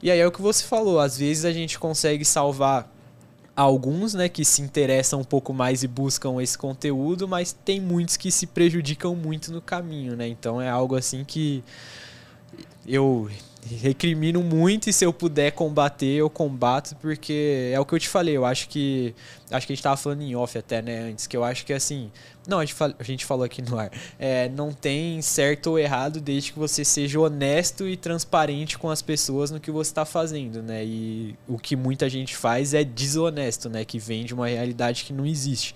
E 0.02 0.11
aí 0.11 0.18
é 0.18 0.26
o 0.26 0.32
que 0.32 0.40
você 0.40 0.64
falou, 0.64 1.00
às 1.00 1.18
vezes 1.18 1.44
a 1.44 1.52
gente 1.52 1.78
consegue 1.78 2.24
salvar 2.24 2.90
alguns, 3.54 4.14
né, 4.14 4.28
que 4.28 4.44
se 4.44 4.62
interessam 4.62 5.20
um 5.20 5.24
pouco 5.24 5.52
mais 5.52 5.82
e 5.82 5.88
buscam 5.88 6.40
esse 6.40 6.56
conteúdo, 6.56 7.28
mas 7.28 7.52
tem 7.52 7.80
muitos 7.80 8.16
que 8.16 8.30
se 8.30 8.46
prejudicam 8.46 9.14
muito 9.14 9.52
no 9.52 9.61
caminho, 9.61 10.16
né? 10.16 10.28
Então 10.28 10.62
é 10.62 10.70
algo 10.70 10.94
assim 10.94 11.24
que 11.24 11.62
eu 12.86 13.28
recrimino 13.66 14.42
muito 14.42 14.88
e 14.88 14.92
se 14.92 15.04
eu 15.04 15.12
puder 15.12 15.52
combater, 15.52 16.06
eu 16.06 16.30
combato, 16.30 16.94
porque 16.96 17.70
é 17.72 17.80
o 17.80 17.84
que 17.84 17.94
eu 17.94 17.98
te 17.98 18.09
falei, 18.09 18.36
eu 18.36 18.44
acho 18.44 18.68
que 18.68 19.14
acho 19.50 19.66
que 19.66 19.72
a 19.72 19.76
gente 19.76 19.82
tava 19.82 19.96
falando 19.96 20.22
em 20.22 20.34
off 20.36 20.56
até, 20.56 20.80
né, 20.80 21.11
antes, 21.11 21.26
que 21.26 21.36
eu 21.36 21.44
acho 21.44 21.64
que 21.66 21.72
assim, 21.72 22.11
não, 22.49 22.59
a 22.59 22.64
gente, 22.64 22.74
fal- 22.74 22.94
a 22.99 23.03
gente 23.05 23.24
falou 23.24 23.44
aqui 23.44 23.62
no 23.62 23.78
ar, 23.78 23.90
é, 24.18 24.49
não 24.49 24.72
tem 24.72 25.20
certo 25.22 25.68
ou 25.68 25.78
errado 25.78 26.20
desde 26.20 26.53
que 26.53 26.59
você 26.59 26.84
seja 26.84 27.20
honesto 27.20 27.86
e 27.86 27.96
transparente 27.96 28.78
com 28.78 28.88
as 28.90 29.03
pessoas 29.03 29.51
no 29.51 29.61
que 29.61 29.70
você 29.70 29.90
está 29.90 30.05
fazendo, 30.05 30.62
né, 30.62 30.84
e 30.84 31.36
o 31.46 31.59
que 31.59 31.76
muita 31.76 32.09
gente 32.09 32.34
faz 32.36 32.74
é 32.74 32.82
desonesto, 32.82 33.68
né, 33.68 33.84
que 33.84 33.99
vende 33.99 34.32
uma 34.34 34.49
realidade 34.49 35.05
que 35.05 35.12
não 35.12 35.26
existe. 35.26 35.74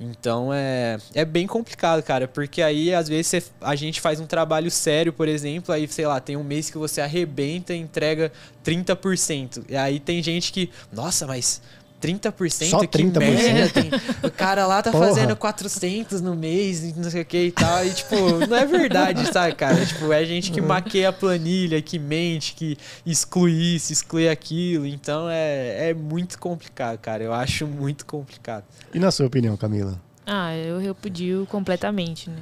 Então 0.00 0.52
é, 0.52 0.98
é 1.14 1.24
bem 1.24 1.46
complicado, 1.46 2.02
cara, 2.02 2.26
porque 2.26 2.60
aí 2.62 2.92
às 2.94 3.08
vezes 3.08 3.52
a 3.60 3.74
gente 3.74 4.00
faz 4.00 4.20
um 4.20 4.26
trabalho 4.26 4.70
sério, 4.70 5.12
por 5.12 5.28
exemplo, 5.28 5.72
aí 5.74 5.86
sei 5.86 6.06
lá, 6.06 6.20
tem 6.20 6.36
um 6.36 6.42
mês 6.44 6.70
que 6.70 6.78
você 6.78 7.00
arrebenta 7.00 7.72
e 7.74 7.78
entrega 7.78 8.32
30%. 8.64 9.64
E 9.68 9.76
aí 9.76 10.00
tem 10.00 10.22
gente 10.22 10.52
que, 10.52 10.70
nossa, 10.92 11.26
mas 11.26 11.60
30%? 12.06 12.70
Só 12.70 12.78
que 12.80 12.86
30%? 12.88 13.18
merda, 13.20 13.68
tem- 13.70 13.90
o 14.22 14.30
cara 14.30 14.66
lá 14.66 14.82
tá 14.82 14.90
Porra. 14.92 15.08
fazendo 15.08 15.34
400 15.36 16.20
no 16.20 16.34
mês, 16.34 16.94
não 16.96 17.10
sei 17.10 17.22
o 17.22 17.24
que 17.24 17.44
e 17.46 17.50
tal, 17.52 17.84
e 17.86 17.90
tipo, 17.92 18.14
não 18.46 18.56
é 18.56 18.66
verdade, 18.66 19.32
sabe, 19.32 19.54
cara? 19.54 19.84
Tipo, 19.86 20.12
é 20.12 20.24
gente 20.24 20.50
que 20.52 20.60
maqueia 20.60 21.08
a 21.08 21.12
planilha, 21.12 21.80
que 21.80 21.98
mente, 21.98 22.54
que 22.54 22.76
exclui 23.06 23.52
isso, 23.76 23.92
exclui 23.92 24.28
aquilo, 24.28 24.86
então 24.86 25.28
é, 25.30 25.90
é 25.90 25.94
muito 25.94 26.38
complicado, 26.38 26.98
cara, 26.98 27.22
eu 27.22 27.32
acho 27.32 27.66
muito 27.66 28.04
complicado. 28.06 28.64
E 28.92 28.98
na 28.98 29.10
sua 29.10 29.26
opinião, 29.26 29.56
Camila? 29.56 30.00
Ah, 30.26 30.54
eu 30.56 30.78
repudio 30.78 31.46
completamente, 31.50 32.30
né? 32.30 32.36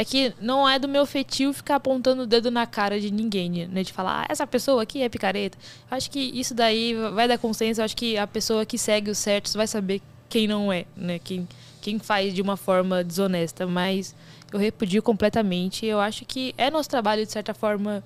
É 0.00 0.04
que 0.04 0.32
não 0.40 0.66
é 0.66 0.78
do 0.78 0.88
meu 0.88 1.04
feitio 1.04 1.52
ficar 1.52 1.74
apontando 1.74 2.22
o 2.22 2.26
dedo 2.26 2.50
na 2.50 2.66
cara 2.66 2.98
de 2.98 3.10
ninguém, 3.10 3.50
né? 3.66 3.82
De 3.82 3.92
falar, 3.92 4.22
ah, 4.22 4.26
essa 4.30 4.46
pessoa 4.46 4.82
aqui 4.82 5.02
é 5.02 5.10
picareta. 5.10 5.58
Eu 5.90 5.94
acho 5.94 6.10
que 6.10 6.18
isso 6.18 6.54
daí 6.54 6.94
vai 7.12 7.28
dar 7.28 7.36
consenso. 7.36 7.82
Eu 7.82 7.84
acho 7.84 7.94
que 7.94 8.16
a 8.16 8.26
pessoa 8.26 8.64
que 8.64 8.78
segue 8.78 9.10
os 9.10 9.18
certos 9.18 9.52
vai 9.52 9.66
saber 9.66 10.00
quem 10.26 10.48
não 10.48 10.72
é, 10.72 10.86
né? 10.96 11.18
Quem, 11.18 11.46
quem 11.82 11.98
faz 11.98 12.32
de 12.32 12.40
uma 12.40 12.56
forma 12.56 13.04
desonesta. 13.04 13.66
Mas 13.66 14.14
eu 14.50 14.58
repudio 14.58 15.02
completamente. 15.02 15.84
Eu 15.84 16.00
acho 16.00 16.24
que 16.24 16.54
é 16.56 16.70
nosso 16.70 16.88
trabalho, 16.88 17.26
de 17.26 17.30
certa 17.30 17.52
forma, 17.52 18.02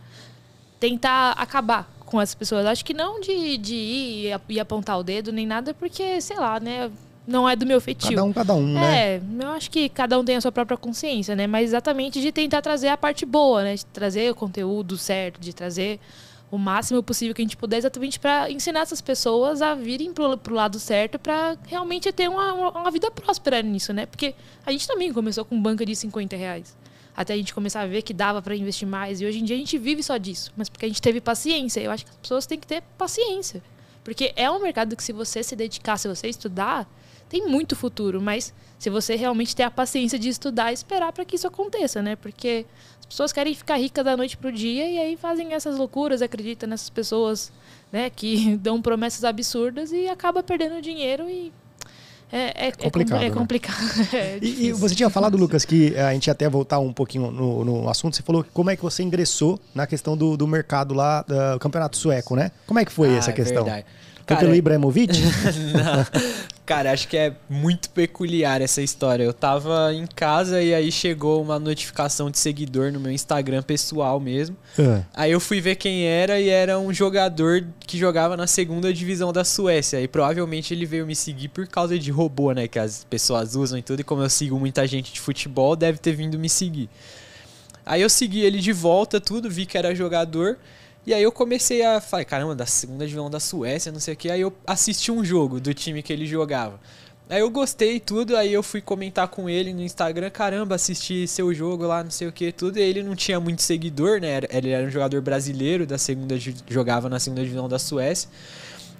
tentar 0.80 1.30
acabar 1.38 1.88
com 2.04 2.20
essas 2.20 2.34
pessoas. 2.34 2.66
Acho 2.66 2.84
que 2.84 2.92
não 2.92 3.20
de, 3.20 3.56
de 3.56 3.76
ir 3.76 4.36
e 4.48 4.58
apontar 4.58 4.98
o 4.98 5.04
dedo 5.04 5.30
nem 5.30 5.46
nada, 5.46 5.72
porque, 5.72 6.20
sei 6.20 6.38
lá, 6.38 6.58
né? 6.58 6.90
Não 7.26 7.48
é 7.48 7.56
do 7.56 7.64
meu 7.64 7.80
feitio. 7.80 8.10
Cada 8.10 8.24
um, 8.24 8.32
cada 8.32 8.54
um, 8.54 8.66
né? 8.66 9.16
É, 9.16 9.22
eu 9.40 9.48
acho 9.50 9.70
que 9.70 9.88
cada 9.88 10.18
um 10.18 10.24
tem 10.24 10.36
a 10.36 10.40
sua 10.40 10.52
própria 10.52 10.76
consciência, 10.76 11.34
né? 11.34 11.46
Mas 11.46 11.70
exatamente 11.70 12.20
de 12.20 12.30
tentar 12.30 12.60
trazer 12.60 12.88
a 12.88 12.96
parte 12.96 13.24
boa, 13.24 13.62
né? 13.62 13.74
De 13.74 13.86
trazer 13.86 14.30
o 14.30 14.34
conteúdo 14.34 14.98
certo, 14.98 15.40
de 15.40 15.54
trazer 15.54 15.98
o 16.50 16.58
máximo 16.58 17.02
possível 17.02 17.34
que 17.34 17.42
a 17.42 17.44
gente 17.44 17.56
puder, 17.56 17.78
exatamente 17.78 18.20
para 18.20 18.50
ensinar 18.50 18.80
essas 18.80 19.00
pessoas 19.00 19.62
a 19.62 19.74
virem 19.74 20.12
pro, 20.12 20.36
pro 20.36 20.54
lado 20.54 20.78
certo 20.78 21.18
para 21.18 21.56
realmente 21.66 22.12
ter 22.12 22.28
uma, 22.28 22.70
uma, 22.70 22.90
vida 22.90 23.10
próspera 23.10 23.60
nisso, 23.62 23.92
né? 23.92 24.06
Porque 24.06 24.34
a 24.64 24.70
gente 24.70 24.86
também 24.86 25.12
começou 25.12 25.44
com 25.44 25.60
banca 25.60 25.84
de 25.84 25.96
50 25.96 26.36
reais. 26.36 26.76
Até 27.16 27.32
a 27.32 27.36
gente 27.36 27.54
começar 27.54 27.80
a 27.80 27.86
ver 27.86 28.02
que 28.02 28.12
dava 28.12 28.42
para 28.42 28.54
investir 28.54 28.86
mais. 28.86 29.20
E 29.20 29.26
hoje 29.26 29.40
em 29.40 29.44
dia 29.44 29.56
a 29.56 29.58
gente 29.58 29.78
vive 29.78 30.02
só 30.02 30.16
disso. 30.16 30.52
Mas 30.56 30.68
porque 30.68 30.84
a 30.84 30.88
gente 30.88 31.00
teve 31.00 31.20
paciência. 31.20 31.80
Eu 31.80 31.90
acho 31.90 32.04
que 32.04 32.10
as 32.10 32.16
pessoas 32.16 32.44
têm 32.44 32.58
que 32.58 32.66
ter 32.66 32.82
paciência. 32.98 33.62
Porque 34.02 34.32
é 34.36 34.50
um 34.50 34.60
mercado 34.60 34.94
que, 34.96 35.02
se 35.02 35.12
você 35.12 35.42
se 35.42 35.54
dedicar, 35.56 35.96
se 35.96 36.08
você 36.08 36.28
estudar, 36.28 36.88
tem 37.28 37.46
muito 37.48 37.74
futuro, 37.76 38.20
mas 38.20 38.52
se 38.78 38.90
você 38.90 39.16
realmente 39.16 39.54
ter 39.56 39.62
a 39.62 39.70
paciência 39.70 40.18
de 40.18 40.28
estudar 40.28 40.70
e 40.70 40.74
esperar 40.74 41.12
para 41.12 41.24
que 41.24 41.36
isso 41.36 41.46
aconteça, 41.46 42.02
né? 42.02 42.16
Porque 42.16 42.66
as 43.00 43.06
pessoas 43.06 43.32
querem 43.32 43.54
ficar 43.54 43.76
ricas 43.76 44.04
da 44.04 44.16
noite 44.16 44.36
pro 44.36 44.52
dia 44.52 44.88
e 44.88 44.98
aí 44.98 45.16
fazem 45.16 45.52
essas 45.54 45.76
loucuras, 45.78 46.22
acreditam 46.22 46.68
nessas 46.68 46.90
pessoas, 46.90 47.50
né, 47.92 48.10
que 48.10 48.56
dão 48.62 48.80
promessas 48.82 49.24
absurdas 49.24 49.92
e 49.92 50.08
acaba 50.08 50.42
perdendo 50.42 50.80
dinheiro 50.82 51.28
e 51.28 51.52
é, 52.32 52.66
é, 52.66 52.68
é 52.68 52.72
com- 52.72 52.84
complicado, 52.84 53.22
É 53.22 53.28
né? 53.28 53.34
complicado. 53.34 53.76
É 54.12 54.38
E, 54.42 54.66
e 54.66 54.72
você 54.72 54.94
tinha 54.94 55.08
falado, 55.10 55.36
Lucas, 55.36 55.64
que 55.64 55.92
eh, 55.94 56.00
a 56.02 56.12
gente 56.12 56.26
ia 56.26 56.32
até 56.32 56.48
voltar 56.48 56.80
um 56.80 56.92
pouquinho 56.92 57.30
no, 57.30 57.64
no 57.64 57.88
assunto. 57.88 58.16
Você 58.16 58.22
falou 58.22 58.44
como 58.52 58.70
é 58.70 58.76
que 58.76 58.82
você 58.82 59.02
ingressou 59.04 59.60
na 59.74 59.86
questão 59.86 60.16
do, 60.16 60.36
do 60.36 60.46
mercado 60.46 60.94
lá, 60.94 61.22
do 61.22 61.58
campeonato 61.60 61.96
sueco, 61.96 62.34
né? 62.34 62.50
Como 62.66 62.80
é 62.80 62.84
que 62.84 62.90
foi 62.90 63.10
Ah, 63.10 63.18
essa 63.18 63.30
é 63.30 63.34
questão? 63.34 63.62
verdade. 63.64 63.86
Foi 64.26 64.36
Cara, 64.36 64.40
pelo 64.40 64.54
Ibrahimovic? 64.54 65.12
Não. 65.72 66.06
Cara, 66.64 66.92
acho 66.92 67.06
que 67.08 67.16
é 67.16 67.34
muito 67.48 67.90
peculiar 67.90 68.62
essa 68.62 68.80
história. 68.80 69.22
Eu 69.22 69.34
tava 69.34 69.92
em 69.92 70.06
casa 70.06 70.62
e 70.62 70.72
aí 70.74 70.90
chegou 70.90 71.42
uma 71.42 71.58
notificação 71.58 72.30
de 72.30 72.38
seguidor 72.38 72.90
no 72.90 72.98
meu 72.98 73.12
Instagram 73.12 73.62
pessoal 73.62 74.18
mesmo. 74.18 74.56
Ah, 74.78 75.02
Aí 75.12 75.32
eu 75.32 75.40
fui 75.40 75.60
ver 75.60 75.76
quem 75.76 76.06
era 76.06 76.40
e 76.40 76.48
era 76.48 76.78
um 76.78 76.90
jogador 76.92 77.66
que 77.86 77.98
jogava 77.98 78.34
na 78.34 78.46
segunda 78.46 78.94
divisão 78.94 79.30
da 79.30 79.44
Suécia. 79.44 80.00
E 80.00 80.08
provavelmente 80.08 80.72
ele 80.72 80.86
veio 80.86 81.06
me 81.06 81.14
seguir 81.14 81.48
por 81.48 81.66
causa 81.66 81.98
de 81.98 82.10
robô, 82.10 82.52
né? 82.52 82.66
Que 82.66 82.78
as 82.78 83.04
pessoas 83.04 83.54
usam 83.54 83.78
e 83.78 83.82
tudo. 83.82 84.00
E 84.00 84.04
como 84.04 84.22
eu 84.22 84.30
sigo 84.30 84.58
muita 84.58 84.86
gente 84.86 85.12
de 85.12 85.20
futebol, 85.20 85.76
deve 85.76 85.98
ter 85.98 86.14
vindo 86.14 86.38
me 86.38 86.48
seguir. 86.48 86.88
Aí 87.84 88.00
eu 88.00 88.08
segui 88.08 88.40
ele 88.40 88.58
de 88.58 88.72
volta, 88.72 89.20
tudo, 89.20 89.50
vi 89.50 89.66
que 89.66 89.76
era 89.76 89.94
jogador. 89.94 90.56
E 91.06 91.12
aí 91.12 91.22
eu 91.22 91.30
comecei 91.30 91.82
a 91.82 92.00
falar, 92.00 92.24
caramba, 92.24 92.54
da 92.54 92.64
segunda 92.64 93.04
divisão 93.06 93.28
da 93.28 93.38
Suécia, 93.38 93.92
não 93.92 94.00
sei 94.00 94.14
o 94.14 94.16
que. 94.16 94.30
Aí 94.30 94.40
eu 94.40 94.52
assisti 94.66 95.12
um 95.12 95.24
jogo 95.24 95.60
do 95.60 95.74
time 95.74 96.02
que 96.02 96.12
ele 96.12 96.26
jogava. 96.26 96.80
Aí 97.28 97.40
eu 97.40 97.50
gostei 97.50 97.98
tudo, 98.00 98.36
aí 98.36 98.52
eu 98.52 98.62
fui 98.62 98.82
comentar 98.82 99.28
com 99.28 99.48
ele 99.48 99.72
no 99.72 99.82
Instagram, 99.82 100.28
caramba, 100.30 100.74
assisti 100.74 101.26
seu 101.26 101.52
jogo 101.54 101.86
lá, 101.86 102.04
não 102.04 102.10
sei 102.10 102.28
o 102.28 102.32
que, 102.32 102.52
tudo. 102.52 102.78
E 102.78 102.82
ele 102.82 103.02
não 103.02 103.14
tinha 103.14 103.40
muito 103.40 103.62
seguidor, 103.62 104.20
né? 104.20 104.40
Ele 104.50 104.70
era 104.70 104.86
um 104.86 104.90
jogador 104.90 105.20
brasileiro 105.22 105.86
da 105.86 105.96
segunda, 105.98 106.36
jogava 106.68 107.08
na 107.08 107.18
segunda 107.18 107.42
divisão 107.42 107.68
da 107.68 107.78
Suécia. 107.78 108.28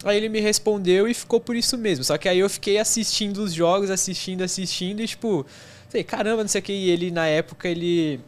Aí 0.05 0.17
ele 0.17 0.29
me 0.29 0.41
respondeu 0.41 1.09
e 1.09 1.15
ficou 1.15 1.41
por 1.41 1.57
isso 1.57 1.79
mesmo. 1.79 2.05
Só 2.05 2.19
que 2.19 2.29
aí 2.29 2.39
eu 2.39 2.51
fiquei 2.51 2.79
assistindo 2.79 3.39
os 3.39 3.53
jogos, 3.53 3.91
assistindo, 3.91 4.43
assistindo 4.43 5.01
e 5.01 5.07
tipo, 5.07 5.47
falei, 5.89 6.05
caramba, 6.05 6.43
não 6.43 6.49
sei 6.49 6.61
o 6.61 6.65
que. 6.65 6.73
E 6.73 6.91
ele 6.91 7.11
na 7.11 7.27
época 7.27 7.69
ele 7.69 8.21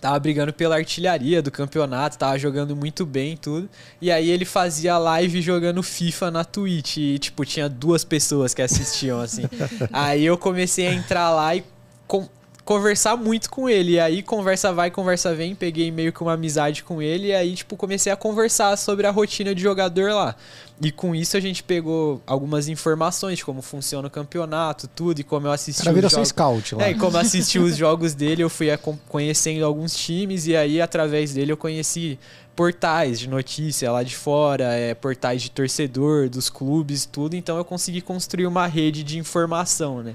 tava 0.00 0.18
brigando 0.18 0.52
pela 0.52 0.76
artilharia 0.76 1.42
do 1.42 1.50
campeonato, 1.50 2.18
tava 2.18 2.38
jogando 2.38 2.74
muito 2.76 3.04
bem 3.04 3.32
e 3.34 3.36
tudo. 3.36 3.68
E 4.00 4.10
aí 4.10 4.30
ele 4.30 4.44
fazia 4.44 4.96
live 4.98 5.40
jogando 5.42 5.82
FIFA 5.82 6.30
na 6.30 6.44
Twitch 6.44 6.96
e 6.98 7.18
tipo 7.18 7.44
tinha 7.44 7.68
duas 7.68 8.04
pessoas 8.04 8.54
que 8.54 8.62
assistiam 8.62 9.20
assim. 9.20 9.42
aí 9.92 10.24
eu 10.24 10.38
comecei 10.38 10.86
a 10.86 10.92
entrar 10.94 11.30
lá 11.30 11.54
e 11.56 11.64
com- 12.06 12.28
conversar 12.68 13.16
muito 13.16 13.48
com 13.48 13.66
ele. 13.66 13.92
E 13.92 14.00
aí, 14.00 14.22
conversa 14.22 14.70
vai, 14.70 14.90
conversa 14.90 15.34
vem. 15.34 15.54
Peguei 15.54 15.90
meio 15.90 16.12
que 16.12 16.20
uma 16.20 16.34
amizade 16.34 16.84
com 16.84 17.00
ele. 17.00 17.28
E 17.28 17.34
aí, 17.34 17.54
tipo, 17.54 17.78
comecei 17.78 18.12
a 18.12 18.16
conversar 18.16 18.76
sobre 18.76 19.06
a 19.06 19.10
rotina 19.10 19.54
de 19.54 19.62
jogador 19.62 20.12
lá. 20.12 20.36
E 20.78 20.92
com 20.92 21.14
isso 21.14 21.34
a 21.34 21.40
gente 21.40 21.62
pegou 21.62 22.20
algumas 22.26 22.68
informações 22.68 23.38
de 23.38 23.44
como 23.44 23.62
funciona 23.62 24.06
o 24.06 24.10
campeonato, 24.10 24.86
tudo, 24.86 25.18
e 25.18 25.24
como 25.24 25.46
eu 25.46 25.52
assisti. 25.52 25.82
Cara, 25.82 25.94
virou 25.94 26.10
seu 26.10 26.22
scout 26.22 26.74
lá. 26.74 26.84
É, 26.84 26.90
e 26.90 26.94
como 26.94 27.16
eu 27.16 27.20
assisti 27.22 27.58
os 27.58 27.74
jogos 27.74 28.12
dele, 28.12 28.42
eu 28.42 28.50
fui 28.50 28.66
conhecendo 29.08 29.64
alguns 29.64 29.96
times, 29.96 30.46
e 30.46 30.54
aí, 30.54 30.78
através 30.78 31.32
dele, 31.32 31.50
eu 31.50 31.56
conheci 31.56 32.18
portais 32.54 33.18
de 33.18 33.28
notícia 33.28 33.90
lá 33.90 34.02
de 34.02 34.14
fora, 34.14 34.74
é, 34.74 34.94
portais 34.94 35.40
de 35.40 35.50
torcedor, 35.50 36.28
dos 36.28 36.50
clubes, 36.50 37.06
tudo. 37.06 37.34
Então 37.34 37.56
eu 37.56 37.64
consegui 37.64 38.02
construir 38.02 38.46
uma 38.46 38.66
rede 38.66 39.02
de 39.02 39.16
informação, 39.16 40.02
né? 40.02 40.14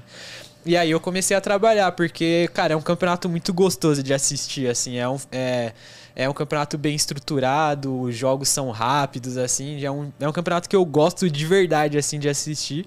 E 0.66 0.76
aí 0.76 0.90
eu 0.90 0.98
comecei 0.98 1.36
a 1.36 1.40
trabalhar, 1.40 1.92
porque, 1.92 2.48
cara, 2.54 2.72
é 2.72 2.76
um 2.76 2.80
campeonato 2.80 3.28
muito 3.28 3.52
gostoso 3.52 4.02
de 4.02 4.14
assistir, 4.14 4.66
assim, 4.66 4.96
é 4.96 5.06
um, 5.06 5.18
é, 5.30 5.72
é 6.16 6.28
um 6.28 6.32
campeonato 6.32 6.78
bem 6.78 6.94
estruturado, 6.94 8.00
os 8.00 8.16
jogos 8.16 8.48
são 8.48 8.70
rápidos, 8.70 9.36
assim, 9.36 9.84
é 9.84 9.90
um, 9.90 10.10
é 10.18 10.26
um 10.26 10.32
campeonato 10.32 10.66
que 10.66 10.74
eu 10.74 10.84
gosto 10.84 11.28
de 11.28 11.44
verdade, 11.44 11.98
assim, 11.98 12.18
de 12.18 12.30
assistir. 12.30 12.86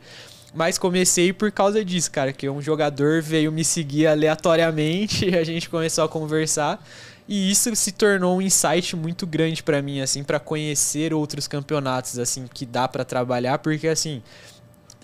Mas 0.56 0.80
comecei 0.80 1.32
por 1.32 1.52
causa 1.52 1.86
disso, 1.86 2.10
cara, 2.10 2.34
que 2.34 2.50
um 2.50 2.60
jogador 2.60 3.22
veio 3.22 3.52
me 3.52 3.64
seguir 3.64 4.08
aleatoriamente, 4.08 5.30
e 5.30 5.36
a 5.38 5.44
gente 5.44 5.70
começou 5.70 6.04
a 6.04 6.10
conversar. 6.10 6.84
E 7.28 7.52
isso 7.52 7.76
se 7.76 7.92
tornou 7.92 8.38
um 8.38 8.42
insight 8.42 8.96
muito 8.96 9.28
grande 9.28 9.62
para 9.62 9.82
mim, 9.82 10.00
assim, 10.00 10.24
para 10.24 10.40
conhecer 10.40 11.14
outros 11.14 11.46
campeonatos, 11.48 12.18
assim, 12.18 12.48
que 12.52 12.66
dá 12.66 12.88
para 12.88 13.04
trabalhar, 13.04 13.60
porque 13.60 13.88
assim, 13.88 14.24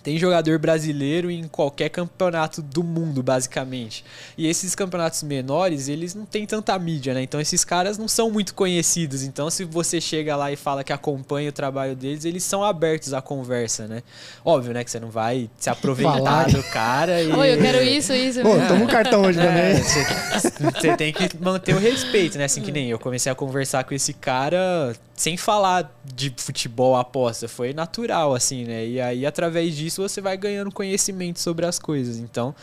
tem 0.04 0.18
jogador 0.18 0.60
brasileiro 0.60 1.32
em 1.32 1.48
qualquer 1.48 1.90
campeonato 1.90 2.62
do 2.62 2.84
mundo, 2.84 3.24
basicamente. 3.24 4.04
E 4.38 4.48
esses 4.48 4.76
campeonatos 4.76 5.24
menores, 5.24 5.88
eles 5.88 6.14
não 6.14 6.26
têm 6.26 6.46
tanta 6.46 6.78
mídia, 6.78 7.14
né? 7.14 7.22
Então 7.24 7.40
esses 7.40 7.64
caras 7.64 7.98
não 7.98 8.08
são 8.08 8.30
muito 8.30 8.54
conhecidos. 8.54 9.24
Então 9.24 9.50
se 9.50 9.64
você 9.64 10.02
chega 10.02 10.36
lá 10.36 10.52
e 10.52 10.56
fala 10.58 10.84
que 10.84 10.92
acompanha 10.92 11.50
o 11.50 11.54
trabalho 11.54 11.96
deles, 11.96 12.26
eles 12.26 12.44
são 12.44 12.64
abertos 12.64 13.14
à 13.14 13.22
conversa, 13.22 13.88
né? 13.88 14.04
Óbvio, 14.44 14.74
né? 14.74 14.84
Que 14.84 14.92
você 14.92 15.00
não 15.00 15.10
vai 15.10 15.50
se 15.58 15.70
aproveitar 15.70 16.50
do 16.52 16.62
cara 16.64 17.22
e... 17.22 17.32
Oi, 17.32 17.54
eu 17.54 17.58
quero 17.62 17.82
isso, 17.82 18.12
isso. 18.14 18.42
Pô, 18.42 18.50
toma 18.68 18.84
um 18.84 18.88
cartão 18.88 19.22
hoje 19.22 19.40
É, 19.40 19.46
também. 19.46 19.82
você, 19.82 20.50
você 20.60 20.98
tem 20.98 21.14
que 21.14 21.30
manter 21.40 21.74
o 21.76 21.80
respeito, 21.80 22.38
né? 22.38 22.44
Assim 22.44 22.62
que 22.62 22.72
nem 22.72 22.90
eu 22.90 23.00
comecei 23.00 23.32
a 23.32 23.36
conversar 23.36 23.84
com 23.86 23.94
esse 23.94 24.14
cara 24.14 24.94
sem 25.16 25.38
falar 25.38 25.96
de 26.04 26.34
futebol 26.36 26.96
aposta, 26.96 27.48
foi 27.48 27.72
natural 27.72 28.34
assim, 28.34 28.66
né? 28.66 28.86
E 28.86 29.00
aí 29.00 29.26
através 29.26 29.76
disso 29.76 29.93
você 30.02 30.22
vai 30.22 30.38
ganhando 30.38 30.72
conhecimento 30.72 31.40
sobre 31.40 31.66
as 31.66 31.80
coisas. 31.80 32.18
Então, 32.18 32.56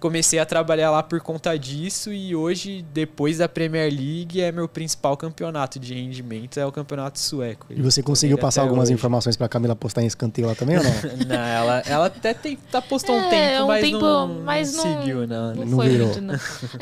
comecei 0.00 0.38
a 0.38 0.46
trabalhar 0.46 0.90
lá 0.90 1.02
por 1.02 1.20
conta 1.20 1.56
disso 1.58 2.12
e 2.12 2.34
hoje, 2.36 2.84
depois 2.92 3.38
da 3.38 3.48
Premier 3.48 3.90
League, 3.90 4.40
é 4.40 4.52
meu 4.52 4.68
principal 4.68 5.16
campeonato 5.16 5.78
de 5.78 5.94
rendimento, 5.94 6.58
é 6.58 6.66
o 6.66 6.72
campeonato 6.72 7.18
sueco. 7.18 7.66
E 7.70 7.80
você 7.80 8.02
conseguiu 8.02 8.38
passar 8.38 8.62
algumas 8.62 8.84
hoje. 8.88 8.94
informações 8.94 9.36
pra 9.36 9.48
Camila 9.48 9.74
postar 9.74 10.02
em 10.02 10.06
escanteio 10.06 10.46
lá 10.48 10.54
também 10.54 10.76
ou 10.78 10.84
não? 10.84 10.90
Não, 11.26 11.34
ela, 11.36 11.82
ela 11.86 12.06
até 12.06 12.34
tem, 12.34 12.56
tá 12.70 12.80
postou 12.82 13.16
um 13.16 13.20
É, 13.24 13.28
tempo, 13.30 13.64
um 13.64 13.66
mas, 13.68 13.80
tempo, 13.84 13.98
não, 14.00 14.28
mas 14.44 14.76
não 14.76 14.84
não- 14.84 14.98
seguiu, 15.00 15.26
não. 15.26 15.54
Não, 15.54 15.64
Não 15.66 15.76
foi 15.76 15.88
virou. 15.88 16.06
muito, 16.08 16.20
não. 16.20 16.34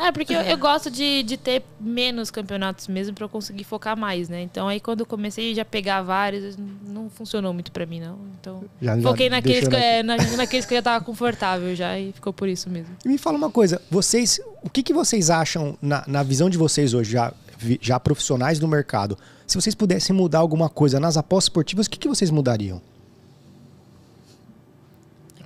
É, 0.04 0.12
porque 0.12 0.34
eu, 0.34 0.40
eu 0.40 0.58
gosto 0.58 0.90
de, 0.90 1.22
de 1.22 1.36
ter 1.36 1.62
menos 1.80 2.30
campeonatos 2.30 2.88
mesmo 2.88 3.14
pra 3.14 3.24
eu 3.24 3.28
conseguir 3.28 3.64
focar 3.64 3.96
mais, 3.96 4.28
né? 4.28 4.42
Então 4.42 4.68
aí 4.68 4.80
quando 4.80 5.00
eu 5.00 5.06
comecei 5.06 5.54
já 5.54 5.64
pegar 5.64 6.02
vários, 6.02 6.56
não 6.86 7.08
funcionou 7.08 7.52
muito 7.54 7.70
pra 7.72 7.86
mim, 7.86 8.00
não. 8.00 8.18
Então 8.40 8.64
Já- 8.82 8.96
já 8.96 9.02
foquei 9.08 9.30
naqueles 9.30 9.68
que, 9.68 9.76
na- 9.76 9.82
é, 9.84 10.02
na- 10.02 10.16
naqueles 10.36 10.66
que 10.66 10.74
eu 10.74 10.78
já 10.78 10.82
tava 10.82 11.04
confortável 11.04 11.74
já 11.74 11.98
e 11.98 12.12
ficou 12.12 12.32
por 12.32 12.48
isso 12.48 12.68
mesmo. 12.68 12.94
E 13.04 13.08
me 13.08 13.18
fala 13.18 13.36
uma 13.36 13.50
coisa, 13.50 13.82
vocês, 13.90 14.40
o 14.62 14.70
que, 14.70 14.82
que 14.82 14.94
vocês 14.94 15.28
acham 15.28 15.76
na, 15.82 16.04
na 16.06 16.22
visão 16.22 16.48
de 16.48 16.56
vocês 16.56 16.94
hoje, 16.94 17.12
já, 17.12 17.34
já 17.80 18.00
profissionais 18.00 18.58
do 18.58 18.66
mercado? 18.66 19.18
Se 19.46 19.60
vocês 19.60 19.74
pudessem 19.74 20.16
mudar 20.16 20.38
alguma 20.38 20.70
coisa 20.70 20.98
nas 20.98 21.16
apostas 21.16 21.46
esportivas, 21.50 21.86
o 21.86 21.90
que, 21.90 21.98
que 21.98 22.08
vocês 22.08 22.30
mudariam? 22.30 22.80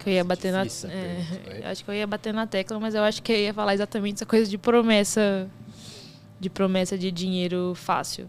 Eu 0.07 0.13
ia 0.15 0.25
bater 0.25 0.51
na, 0.51 0.63
é, 0.63 1.67
acho 1.71 1.85
que 1.85 1.91
eu 1.91 1.95
ia 1.95 2.07
bater 2.07 2.33
na 2.33 2.47
tecla, 2.47 2.81
mas 2.81 2.95
eu 2.95 3.03
acho 3.03 3.23
que 3.23 3.31
eu 3.31 3.37
ia 3.37 3.53
falar 3.53 3.75
exatamente 3.75 4.15
essa 4.15 4.25
coisa 4.25 4.49
de 4.49 4.57
promessa, 4.57 5.47
de 6.41 6.49
promessa 6.49 6.97
de 6.97 7.11
dinheiro 7.11 7.75
fácil. 7.75 8.27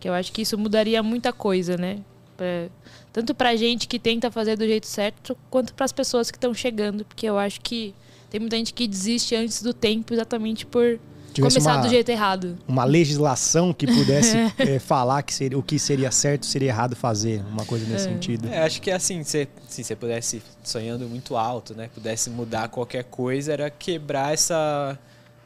Que 0.00 0.08
eu 0.08 0.14
acho 0.14 0.32
que 0.32 0.40
isso 0.40 0.56
mudaria 0.56 1.02
muita 1.02 1.34
coisa, 1.34 1.76
né? 1.76 1.98
Pra- 2.34 2.68
tanto 3.12 3.34
pra 3.34 3.54
gente 3.56 3.86
que 3.86 3.98
tenta 3.98 4.30
fazer 4.30 4.56
do 4.56 4.64
jeito 4.66 4.86
certo, 4.86 5.36
quanto 5.50 5.74
pras 5.74 5.92
pessoas 5.92 6.30
que 6.30 6.38
estão 6.38 6.54
chegando, 6.54 7.04
porque 7.04 7.26
eu 7.26 7.38
acho 7.38 7.60
que 7.60 7.94
tem 8.36 8.40
muita 8.40 8.56
gente 8.56 8.74
que 8.74 8.86
desiste 8.86 9.34
antes 9.34 9.62
do 9.62 9.72
tempo 9.72 10.12
exatamente 10.12 10.66
por 10.66 10.98
Tivesse 11.32 11.54
começar 11.56 11.76
uma- 11.76 11.82
do 11.82 11.88
jeito 11.88 12.08
errado. 12.10 12.58
Uma 12.68 12.84
legislação 12.84 13.72
que 13.72 13.86
pudesse 13.86 14.36
eh, 14.58 14.78
falar 14.78 15.22
que 15.22 15.32
seria, 15.34 15.58
o 15.58 15.62
que 15.62 15.78
seria 15.78 16.10
certo 16.10 16.44
seria 16.46 16.68
errado 16.68 16.94
fazer, 16.96 17.42
uma 17.50 17.64
coisa 17.64 17.86
nesse 17.86 18.04
sentido. 18.04 18.48
É, 18.48 18.62
acho 18.62 18.80
que 18.80 18.90
assim, 18.90 19.22
se, 19.24 19.48
se 19.68 19.82
você 19.84 19.94
pudesse, 19.96 20.42
sonhando 20.62 21.06
muito 21.08 21.36
alto, 21.36 21.74
né? 21.74 21.88
Pudesse 21.94 22.30
mudar 22.30 22.68
qualquer 22.68 23.04
coisa, 23.04 23.52
era 23.52 23.70
quebrar 23.70 24.32
essa 24.34 24.98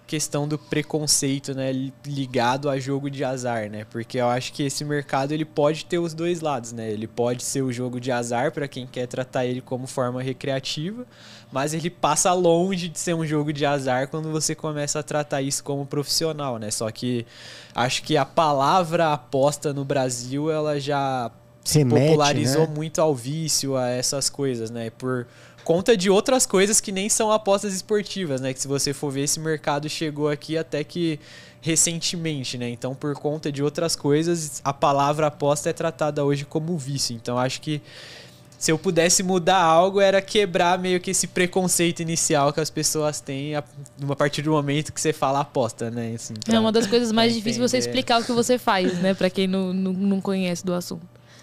questão 0.06 0.48
do 0.48 0.58
preconceito, 0.58 1.54
né? 1.54 1.70
li- 1.72 1.92
Ligado 2.04 2.68
a 2.68 2.78
jogo 2.80 3.08
de 3.08 3.22
azar, 3.22 3.70
né? 3.70 3.84
Porque 3.90 4.18
eu 4.18 4.28
acho 4.28 4.52
que 4.52 4.64
esse 4.64 4.84
mercado 4.84 5.32
ele 5.32 5.44
pode 5.44 5.84
ter 5.84 5.98
os 6.00 6.12
dois 6.14 6.40
lados, 6.40 6.72
né? 6.72 6.90
Ele 6.90 7.06
pode 7.06 7.44
ser 7.44 7.62
o 7.62 7.72
jogo 7.72 8.00
de 8.00 8.10
azar 8.10 8.50
para 8.50 8.66
quem 8.66 8.86
quer 8.88 9.06
tratar 9.06 9.44
ele 9.46 9.60
como 9.60 9.86
forma 9.86 10.20
recreativa, 10.20 11.06
mas 11.52 11.74
ele 11.74 11.90
passa 11.90 12.32
longe 12.32 12.88
de 12.88 12.98
ser 12.98 13.14
um 13.14 13.26
jogo 13.26 13.52
de 13.52 13.66
azar 13.66 14.08
quando 14.08 14.30
você 14.30 14.54
começa 14.54 15.00
a 15.00 15.02
tratar 15.02 15.42
isso 15.42 15.64
como 15.64 15.84
profissional, 15.84 16.58
né? 16.58 16.70
Só 16.70 16.90
que 16.90 17.26
acho 17.74 18.02
que 18.02 18.16
a 18.16 18.24
palavra 18.24 19.12
aposta 19.12 19.72
no 19.72 19.84
Brasil, 19.84 20.50
ela 20.50 20.78
já 20.78 21.30
se 21.64 21.84
popularizou 21.84 22.66
né? 22.66 22.74
muito 22.74 23.00
ao 23.00 23.14
vício, 23.14 23.76
a 23.76 23.88
essas 23.88 24.30
coisas, 24.30 24.70
né? 24.70 24.90
Por 24.90 25.26
conta 25.64 25.96
de 25.96 26.08
outras 26.08 26.46
coisas 26.46 26.80
que 26.80 26.92
nem 26.92 27.08
são 27.08 27.30
apostas 27.30 27.74
esportivas, 27.74 28.40
né? 28.40 28.54
Que 28.54 28.60
se 28.60 28.68
você 28.68 28.92
for 28.92 29.10
ver, 29.10 29.22
esse 29.22 29.40
mercado 29.40 29.88
chegou 29.88 30.28
aqui 30.28 30.56
até 30.56 30.82
que 30.84 31.18
recentemente, 31.60 32.56
né? 32.56 32.68
Então, 32.68 32.94
por 32.94 33.14
conta 33.14 33.52
de 33.52 33.62
outras 33.62 33.94
coisas, 33.94 34.60
a 34.64 34.72
palavra 34.72 35.26
aposta 35.26 35.68
é 35.68 35.72
tratada 35.72 36.24
hoje 36.24 36.44
como 36.44 36.76
vício. 36.78 37.14
Então, 37.14 37.38
acho 37.38 37.60
que 37.60 37.82
se 38.60 38.70
eu 38.70 38.78
pudesse 38.78 39.22
mudar 39.22 39.56
algo, 39.56 40.00
era 40.02 40.20
quebrar 40.20 40.78
meio 40.78 41.00
que 41.00 41.10
esse 41.12 41.26
preconceito 41.26 42.00
inicial 42.00 42.52
que 42.52 42.60
as 42.60 42.68
pessoas 42.68 43.18
têm 43.18 43.56
a, 43.56 43.64
a 44.10 44.14
partir 44.14 44.42
do 44.42 44.50
momento 44.50 44.92
que 44.92 45.00
você 45.00 45.14
fala 45.14 45.40
aposta, 45.40 45.90
né? 45.90 46.12
Assim, 46.14 46.34
É 46.46 46.50
pra- 46.50 46.60
uma 46.60 46.70
das 46.70 46.86
coisas 46.86 47.10
mais 47.10 47.34
difíceis 47.34 47.56
você 47.70 47.78
explicar 47.78 48.20
o 48.20 48.24
que 48.24 48.32
você 48.32 48.58
faz, 48.58 48.98
né? 49.00 49.14
Pra 49.14 49.30
quem 49.30 49.46
não, 49.46 49.72
não, 49.72 49.92
não 49.94 50.20
conhece 50.20 50.62
do 50.64 50.74
assunto. 50.74 51.00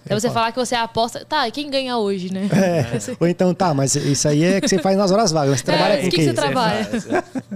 É 0.09 0.15
você 0.19 0.27
fala- 0.27 0.33
falar 0.39 0.51
que 0.51 0.59
você 0.59 0.75
aposta. 0.75 1.25
Tá, 1.25 1.47
e 1.47 1.51
quem 1.51 1.69
ganha 1.69 1.97
hoje, 1.97 2.31
né? 2.33 2.49
É. 2.53 3.15
Ou 3.19 3.27
então, 3.27 3.53
tá, 3.53 3.73
mas 3.73 3.95
isso 3.95 4.27
aí 4.27 4.43
é 4.43 4.61
que 4.61 4.67
você 4.67 4.79
faz 4.79 4.97
nas 4.97 5.11
horas 5.11 5.31
vagas. 5.31 5.59
Você 5.59 5.65
trabalha 5.65 5.93
É, 5.93 6.01
com 6.01 6.07
o 6.07 6.09
que 6.09 6.15
que 6.17 6.23
você 6.25 6.33
trabalha? 6.33 6.87
é. 6.89 7.47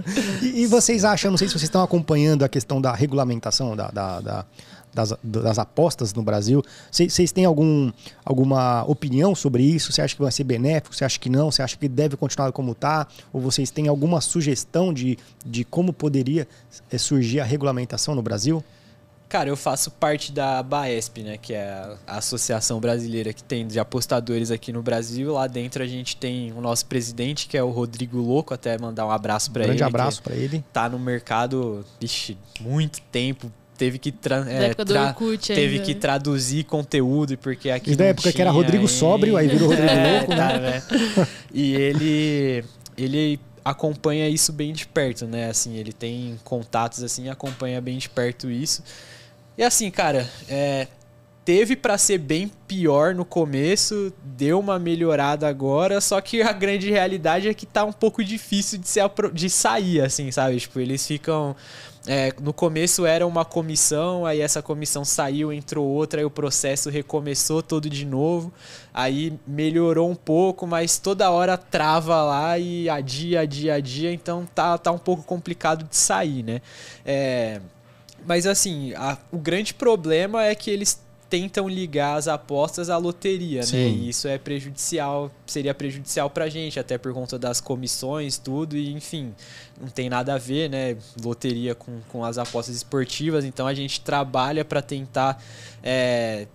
E, 0.42 0.62
e 0.62 0.66
vocês 0.66 1.04
acham, 1.04 1.30
não 1.30 1.38
sei 1.38 1.46
se 1.48 1.52
vocês 1.54 1.64
estão 1.64 1.82
acompanhando 1.82 2.44
a 2.44 2.48
questão 2.48 2.80
da 2.80 2.92
regulamentação 2.94 3.76
da, 3.76 3.88
da- 3.90 4.20
da- 4.20 4.44
das, 4.94 5.14
das 5.24 5.58
apostas 5.58 6.12
no 6.12 6.22
Brasil. 6.22 6.62
Vocês 6.90 7.32
têm 7.32 7.46
algum, 7.46 7.90
alguma 8.22 8.84
opinião 8.84 9.34
sobre 9.34 9.62
isso? 9.62 9.90
Você 9.90 10.02
acha 10.02 10.14
que 10.14 10.20
vai 10.20 10.30
ser 10.30 10.44
benéfico? 10.44 10.94
Você 10.94 11.02
acha 11.02 11.18
que 11.18 11.30
não? 11.30 11.50
Você 11.50 11.62
acha 11.62 11.78
que 11.78 11.88
deve 11.88 12.14
continuar 12.14 12.52
como 12.52 12.72
está? 12.72 13.06
Ou 13.32 13.40
vocês 13.40 13.70
têm 13.70 13.88
alguma 13.88 14.20
sugestão 14.20 14.92
de, 14.92 15.18
de 15.46 15.64
como 15.64 15.94
poderia 15.94 16.46
surgir 16.98 17.40
a 17.40 17.44
regulamentação 17.44 18.14
no 18.14 18.20
Brasil? 18.20 18.62
Cara, 19.32 19.48
eu 19.48 19.56
faço 19.56 19.90
parte 19.92 20.30
da 20.30 20.62
Baesp, 20.62 21.22
né? 21.22 21.38
Que 21.40 21.54
é 21.54 21.96
a 22.06 22.18
associação 22.18 22.78
brasileira 22.78 23.32
que 23.32 23.42
tem 23.42 23.66
de 23.66 23.80
apostadores 23.80 24.50
aqui 24.50 24.70
no 24.74 24.82
Brasil. 24.82 25.32
Lá 25.32 25.46
dentro 25.46 25.82
a 25.82 25.86
gente 25.86 26.16
tem 26.18 26.52
o 26.52 26.60
nosso 26.60 26.84
presidente, 26.84 27.48
que 27.48 27.56
é 27.56 27.62
o 27.62 27.70
Rodrigo 27.70 28.18
Louco, 28.18 28.52
até 28.52 28.76
mandar 28.76 29.06
um 29.06 29.10
abraço 29.10 29.50
pra 29.50 29.62
Grande 29.64 29.78
ele. 29.78 29.84
abraço 29.84 30.18
que 30.20 30.28
para 30.28 30.36
ele. 30.36 30.62
Tá 30.70 30.86
no 30.86 30.98
mercado, 30.98 31.82
vixe, 31.98 32.36
muito 32.60 33.00
tempo. 33.10 33.50
Teve 33.78 33.98
que, 33.98 34.12
tra- 34.12 34.44
é, 34.46 34.66
época 34.66 34.84
do 34.84 34.92
tra- 34.92 35.16
teve 35.54 35.80
que 35.80 35.94
traduzir 35.94 36.64
conteúdo, 36.64 37.38
porque 37.38 37.70
aqui. 37.70 37.92
E 37.92 37.96
da 37.96 38.04
época 38.04 38.30
que 38.30 38.38
era 38.42 38.50
tinha 38.50 38.62
Rodrigo 38.62 38.84
ainda. 38.84 38.92
Sóbrio, 38.92 39.34
aí 39.38 39.48
virou 39.48 39.68
Rodrigo 39.70 39.88
É, 39.96 40.18
Louco, 40.18 40.36
tá, 40.36 40.58
né? 40.58 40.82
E 41.54 41.74
ele, 41.74 42.64
ele 42.98 43.40
acompanha 43.64 44.28
isso 44.28 44.52
bem 44.52 44.74
de 44.74 44.86
perto, 44.86 45.26
né? 45.26 45.48
Assim, 45.48 45.76
ele 45.76 45.92
tem 45.92 46.38
contatos 46.44 47.02
assim, 47.02 47.30
acompanha 47.30 47.80
bem 47.80 47.96
de 47.96 48.10
perto 48.10 48.50
isso. 48.50 48.82
E 49.62 49.64
assim, 49.64 49.92
cara, 49.92 50.28
é, 50.48 50.88
teve 51.44 51.76
para 51.76 51.96
ser 51.96 52.18
bem 52.18 52.50
pior 52.66 53.14
no 53.14 53.24
começo, 53.24 54.12
deu 54.24 54.58
uma 54.58 54.76
melhorada 54.76 55.46
agora, 55.46 56.00
só 56.00 56.20
que 56.20 56.42
a 56.42 56.52
grande 56.52 56.90
realidade 56.90 57.46
é 57.46 57.54
que 57.54 57.64
tá 57.64 57.84
um 57.84 57.92
pouco 57.92 58.24
difícil 58.24 58.76
de, 58.76 58.88
ser, 58.88 59.08
de 59.32 59.48
sair, 59.48 60.00
assim, 60.00 60.32
sabe? 60.32 60.58
Tipo, 60.58 60.80
eles 60.80 61.06
ficam. 61.06 61.54
É, 62.08 62.34
no 62.42 62.52
começo 62.52 63.06
era 63.06 63.24
uma 63.24 63.44
comissão, 63.44 64.26
aí 64.26 64.40
essa 64.40 64.60
comissão 64.60 65.04
saiu, 65.04 65.52
entrou 65.52 65.86
outra, 65.86 66.20
aí 66.20 66.24
o 66.24 66.30
processo 66.30 66.90
recomeçou 66.90 67.62
todo 67.62 67.88
de 67.88 68.04
novo. 68.04 68.52
Aí 68.92 69.38
melhorou 69.46 70.10
um 70.10 70.16
pouco, 70.16 70.66
mas 70.66 70.98
toda 70.98 71.30
hora 71.30 71.56
trava 71.56 72.20
lá 72.24 72.58
e 72.58 72.90
adia, 72.90 73.42
adia, 73.42 73.74
adia, 73.76 74.12
então 74.12 74.44
tá, 74.44 74.76
tá 74.76 74.90
um 74.90 74.98
pouco 74.98 75.22
complicado 75.22 75.84
de 75.88 75.96
sair, 75.96 76.42
né? 76.42 76.60
É, 77.06 77.60
mas 78.26 78.46
assim, 78.46 78.94
a, 78.94 79.18
o 79.30 79.38
grande 79.38 79.74
problema 79.74 80.44
é 80.44 80.54
que 80.54 80.70
eles 80.70 81.00
tentam 81.32 81.66
ligar 81.66 82.16
as 82.16 82.28
apostas 82.28 82.90
à 82.90 82.98
loteria, 82.98 83.60
né? 83.60 83.66
Sim. 83.66 83.76
né? 83.76 83.88
E 83.88 84.08
isso 84.10 84.28
é 84.28 84.36
prejudicial, 84.36 85.30
seria 85.46 85.72
prejudicial 85.72 86.28
pra 86.28 86.46
gente, 86.50 86.78
até 86.78 86.98
por 86.98 87.14
conta 87.14 87.38
das 87.38 87.58
comissões, 87.58 88.36
tudo, 88.36 88.76
e 88.76 88.92
enfim, 88.92 89.34
não 89.80 89.88
tem 89.88 90.10
nada 90.10 90.34
a 90.34 90.38
ver, 90.38 90.68
né? 90.68 90.94
Loteria 91.22 91.74
com, 91.74 92.00
com 92.10 92.22
as 92.22 92.36
apostas 92.36 92.76
esportivas, 92.76 93.46
então 93.46 93.66
a 93.66 93.72
gente 93.72 94.02
trabalha 94.02 94.62
para 94.62 94.82
tentar 94.82 95.42
é, 95.82 96.46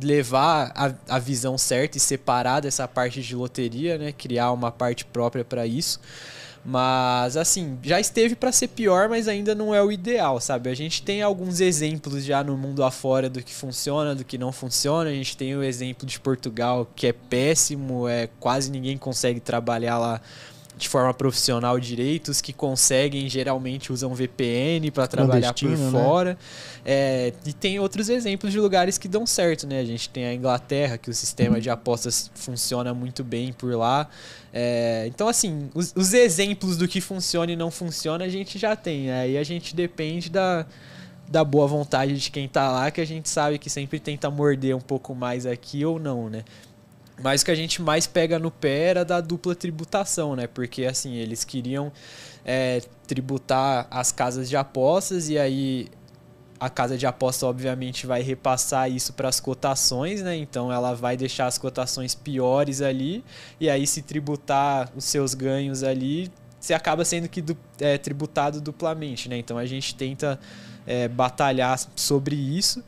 levar 0.00 0.72
a, 0.74 0.94
a 1.16 1.18
visão 1.18 1.58
certa 1.58 1.98
e 1.98 2.00
separar 2.00 2.60
dessa 2.60 2.88
parte 2.88 3.20
de 3.20 3.36
loteria, 3.36 3.98
né? 3.98 4.12
Criar 4.12 4.52
uma 4.52 4.72
parte 4.72 5.04
própria 5.04 5.44
para 5.44 5.66
isso. 5.66 6.00
Mas, 6.64 7.36
assim, 7.36 7.76
já 7.82 7.98
esteve 7.98 8.36
para 8.36 8.52
ser 8.52 8.68
pior, 8.68 9.08
mas 9.08 9.26
ainda 9.26 9.52
não 9.52 9.74
é 9.74 9.82
o 9.82 9.90
ideal, 9.90 10.40
sabe? 10.40 10.70
A 10.70 10.74
gente 10.74 11.02
tem 11.02 11.20
alguns 11.20 11.60
exemplos 11.60 12.24
já 12.24 12.44
no 12.44 12.56
mundo 12.56 12.84
afora 12.84 13.28
do 13.28 13.42
que 13.42 13.52
funciona, 13.52 14.14
do 14.14 14.24
que 14.24 14.38
não 14.38 14.52
funciona. 14.52 15.10
A 15.10 15.12
gente 15.12 15.36
tem 15.36 15.56
o 15.56 15.62
exemplo 15.62 16.06
de 16.06 16.20
Portugal, 16.20 16.88
que 16.94 17.08
é 17.08 17.12
péssimo, 17.12 18.06
é 18.06 18.28
quase 18.38 18.70
ninguém 18.70 18.96
consegue 18.96 19.40
trabalhar 19.40 19.98
lá 19.98 20.20
de 20.82 20.88
forma 20.88 21.14
profissional 21.14 21.78
direitos 21.78 22.40
que 22.40 22.52
conseguem 22.52 23.28
geralmente 23.28 23.92
usam 23.92 24.12
VPN 24.14 24.90
para 24.90 25.06
trabalhar 25.06 25.54
por 25.54 25.70
né? 25.70 25.90
fora. 25.90 26.30
Né? 26.30 26.36
É, 26.84 27.32
e 27.46 27.52
tem 27.52 27.78
outros 27.78 28.08
exemplos 28.08 28.52
de 28.52 28.58
lugares 28.58 28.98
que 28.98 29.06
dão 29.06 29.24
certo, 29.24 29.66
né? 29.66 29.78
A 29.78 29.84
gente 29.84 30.08
tem 30.08 30.26
a 30.26 30.34
Inglaterra, 30.34 30.98
que 30.98 31.08
o 31.08 31.14
sistema 31.14 31.60
de 31.60 31.70
apostas 31.70 32.30
funciona 32.34 32.92
muito 32.92 33.22
bem 33.22 33.52
por 33.52 33.72
lá. 33.76 34.08
É, 34.52 35.04
então, 35.06 35.28
assim, 35.28 35.70
os, 35.72 35.92
os, 35.96 36.12
exemplos 36.12 36.76
do 36.76 36.88
que 36.88 37.00
funciona 37.00 37.52
e 37.52 37.56
não 37.56 37.70
funciona 37.70 38.24
a 38.24 38.28
gente 38.28 38.58
já 38.58 38.74
tem. 38.74 39.06
Né? 39.06 39.20
Aí 39.20 39.38
a 39.38 39.44
gente 39.44 39.74
depende 39.74 40.28
da, 40.28 40.66
da 41.28 41.44
boa 41.44 41.66
vontade 41.68 42.18
de 42.18 42.30
quem 42.30 42.48
tá 42.48 42.70
lá, 42.70 42.90
que 42.90 43.00
a 43.00 43.06
gente 43.06 43.28
sabe 43.28 43.56
que 43.56 43.70
sempre 43.70 44.00
tenta 44.00 44.28
morder 44.30 44.76
um 44.76 44.80
pouco 44.80 45.14
mais 45.14 45.46
aqui 45.46 45.84
ou 45.84 45.98
não, 46.00 46.28
né? 46.28 46.44
Mas 47.20 47.42
o 47.42 47.44
que 47.44 47.50
a 47.50 47.54
gente 47.54 47.82
mais 47.82 48.06
pega 48.06 48.38
no 48.38 48.50
pé 48.50 48.90
era 48.90 49.04
da 49.04 49.20
dupla 49.20 49.54
tributação, 49.54 50.34
né? 50.34 50.46
Porque 50.46 50.84
assim, 50.84 51.14
eles 51.14 51.44
queriam 51.44 51.92
é, 52.44 52.82
tributar 53.06 53.86
as 53.90 54.12
casas 54.12 54.48
de 54.48 54.56
apostas 54.56 55.28
e 55.28 55.38
aí 55.38 55.88
a 56.58 56.70
casa 56.70 56.96
de 56.96 57.04
aposta 57.06 57.44
obviamente 57.44 58.06
vai 58.06 58.22
repassar 58.22 58.88
isso 58.88 59.12
para 59.12 59.28
as 59.28 59.40
cotações, 59.40 60.22
né? 60.22 60.36
Então 60.36 60.72
ela 60.72 60.94
vai 60.94 61.16
deixar 61.16 61.46
as 61.46 61.58
cotações 61.58 62.14
piores 62.14 62.80
ali 62.80 63.24
e 63.60 63.68
aí 63.68 63.86
se 63.86 64.00
tributar 64.00 64.88
os 64.94 65.04
seus 65.04 65.34
ganhos 65.34 65.82
ali, 65.82 66.30
você 66.60 66.72
acaba 66.72 67.04
sendo 67.04 67.28
que 67.28 67.42
du 67.42 67.56
é, 67.80 67.98
tributado 67.98 68.60
duplamente, 68.60 69.28
né? 69.28 69.36
Então 69.36 69.58
a 69.58 69.66
gente 69.66 69.96
tenta 69.96 70.38
é, 70.86 71.08
batalhar 71.08 71.78
sobre 71.96 72.36
isso. 72.36 72.82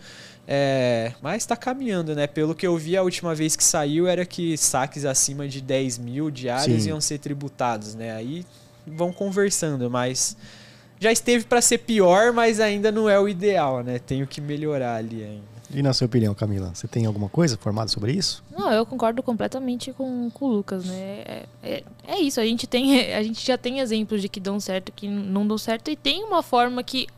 É, 0.47 1.13
mas 1.23 1.43
está 1.43 1.57
caminhando, 1.57 2.15
né? 2.15 2.27
Pelo 2.27 2.55
que 2.55 2.67
eu 2.67 2.77
vi 2.77 2.97
a 2.97 3.03
última 3.03 3.35
vez 3.35 3.57
que 3.57 3.65
saiu 3.65 4.07
era 4.07 4.27
que 4.27 4.57
saques 4.57 5.05
acima 5.05 5.49
de 5.49 5.61
10 5.61 5.99
mil 5.99 6.31
diários 6.31 6.83
Sim. 6.83 6.91
iam 6.91 7.01
ser 7.01 7.19
tributados, 7.19 7.95
né? 7.95 8.15
Aí 8.15 8.45
vão 8.87 9.13
conversando, 9.13 9.91
mas 9.91 10.37
já 11.01 11.11
esteve 11.11 11.45
para 11.45 11.61
ser 11.61 11.79
pior, 11.79 12.33
mas 12.33 12.61
ainda 12.61 12.93
não 12.93 13.09
é 13.09 13.19
o 13.19 13.29
ideal, 13.29 13.83
né? 13.83 13.99
Tenho 13.99 14.27
que 14.27 14.41
melhorar 14.41 14.97
ali 14.97 15.25
ainda. 15.25 15.55
E 15.73 15.83
na 15.83 15.93
sua 15.93 16.07
opinião, 16.07 16.35
Camila, 16.35 16.71
você 16.75 16.87
tem 16.87 17.07
alguma 17.07 17.29
coisa 17.29 17.57
formada 17.57 17.89
sobre 17.89 18.13
isso? 18.13 18.45
Não, 18.57 18.71
eu 18.71 18.87
concordo 18.87 19.23
completamente 19.23 19.93
com, 19.93 20.31
com 20.31 20.45
o 20.45 20.49
Lucas, 20.49 20.85
né? 20.85 20.95
É, 20.95 21.47
é, 21.63 21.85
é, 22.07 22.21
isso, 22.21 22.39
a 22.39 22.45
gente, 22.45 22.67
tem, 22.67 23.13
a 23.15 23.23
gente 23.23 23.45
já 23.45 23.59
tem 23.59 23.81
exemplos 23.81 24.21
de 24.21 24.29
que 24.29 24.39
dão 24.39 24.61
certo, 24.61 24.93
que 24.93 25.09
não 25.09 25.47
dão 25.47 25.59
certo, 25.59 25.91
e 25.91 25.97
tem 25.97 26.23
uma 26.23 26.43
forma 26.43 26.83
que 26.83 27.09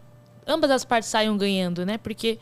ambas 0.46 0.70
as 0.70 0.84
partes 0.84 1.10
saiam 1.10 1.36
ganhando, 1.36 1.84
né? 1.84 1.98
Porque 1.98 2.38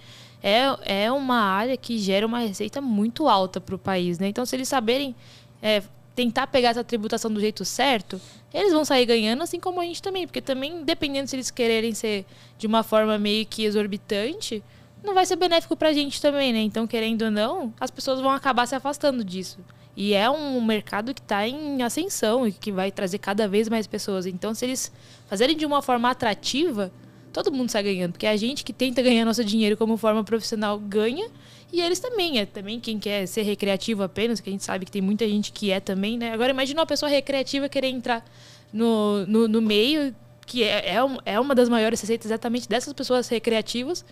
é, 0.46 1.04
é 1.04 1.10
uma 1.10 1.40
área 1.40 1.74
que 1.74 1.96
gera 1.96 2.26
uma 2.26 2.40
receita 2.40 2.78
muito 2.78 3.26
alta 3.30 3.62
para 3.62 3.74
o 3.74 3.78
país, 3.78 4.18
né? 4.18 4.28
Então, 4.28 4.44
se 4.44 4.54
eles 4.54 4.68
saberem 4.68 5.16
é, 5.62 5.82
tentar 6.14 6.48
pegar 6.48 6.68
essa 6.68 6.84
tributação 6.84 7.32
do 7.32 7.40
jeito 7.40 7.64
certo, 7.64 8.20
eles 8.52 8.70
vão 8.70 8.84
sair 8.84 9.06
ganhando, 9.06 9.42
assim 9.42 9.58
como 9.58 9.80
a 9.80 9.84
gente 9.84 10.02
também. 10.02 10.26
Porque 10.26 10.42
também, 10.42 10.84
dependendo 10.84 11.30
se 11.30 11.36
eles 11.36 11.50
quererem 11.50 11.94
ser 11.94 12.26
de 12.58 12.66
uma 12.66 12.82
forma 12.82 13.16
meio 13.16 13.46
que 13.46 13.64
exorbitante, 13.64 14.62
não 15.02 15.14
vai 15.14 15.24
ser 15.24 15.36
benéfico 15.36 15.74
para 15.74 15.88
a 15.88 15.92
gente 15.94 16.20
também, 16.20 16.52
né? 16.52 16.60
Então, 16.60 16.86
querendo 16.86 17.22
ou 17.22 17.30
não, 17.30 17.72
as 17.80 17.90
pessoas 17.90 18.20
vão 18.20 18.30
acabar 18.30 18.66
se 18.66 18.74
afastando 18.74 19.24
disso. 19.24 19.58
E 19.96 20.12
é 20.12 20.28
um 20.28 20.62
mercado 20.62 21.14
que 21.14 21.22
está 21.22 21.48
em 21.48 21.82
ascensão 21.82 22.46
e 22.46 22.52
que 22.52 22.70
vai 22.70 22.92
trazer 22.92 23.16
cada 23.16 23.48
vez 23.48 23.66
mais 23.70 23.86
pessoas. 23.86 24.26
Então, 24.26 24.52
se 24.54 24.66
eles 24.66 24.92
fazerem 25.26 25.56
de 25.56 25.64
uma 25.64 25.80
forma 25.80 26.10
atrativa, 26.10 26.92
todo 27.34 27.52
mundo 27.52 27.68
sai 27.68 27.82
ganhando, 27.82 28.12
porque 28.12 28.26
a 28.26 28.36
gente 28.36 28.64
que 28.64 28.72
tenta 28.72 29.02
ganhar 29.02 29.24
nosso 29.24 29.44
dinheiro 29.44 29.76
como 29.76 29.96
forma 29.96 30.22
profissional 30.22 30.78
ganha, 30.78 31.28
e 31.72 31.80
eles 31.80 31.98
também, 31.98 32.38
é 32.38 32.46
também 32.46 32.78
quem 32.78 32.98
quer 32.98 33.26
ser 33.26 33.42
recreativo 33.42 34.04
apenas, 34.04 34.40
que 34.40 34.48
a 34.48 34.52
gente 34.52 34.62
sabe 34.62 34.86
que 34.86 34.92
tem 34.92 35.02
muita 35.02 35.28
gente 35.28 35.50
que 35.50 35.72
é 35.72 35.80
também, 35.80 36.16
né? 36.16 36.32
Agora 36.32 36.52
imagina 36.52 36.80
uma 36.80 36.86
pessoa 36.86 37.10
recreativa 37.10 37.68
querer 37.68 37.88
entrar 37.88 38.24
no, 38.72 39.26
no, 39.26 39.48
no 39.48 39.60
meio, 39.60 40.14
que 40.46 40.62
é, 40.62 40.94
é, 40.94 40.98
é 41.24 41.40
uma 41.40 41.54
das 41.54 41.68
maiores 41.68 42.00
receitas 42.00 42.26
exatamente 42.26 42.68
dessas 42.68 42.92
pessoas 42.92 43.28
recreativas, 43.28 44.04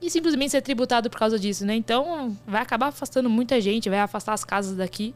e 0.00 0.08
simplesmente 0.08 0.52
ser 0.52 0.62
tributado 0.62 1.10
por 1.10 1.18
causa 1.18 1.36
disso, 1.36 1.66
né? 1.66 1.74
Então 1.74 2.36
vai 2.46 2.62
acabar 2.62 2.86
afastando 2.86 3.28
muita 3.28 3.60
gente, 3.60 3.90
vai 3.90 3.98
afastar 3.98 4.32
as 4.32 4.44
casas 4.44 4.76
daqui. 4.76 5.12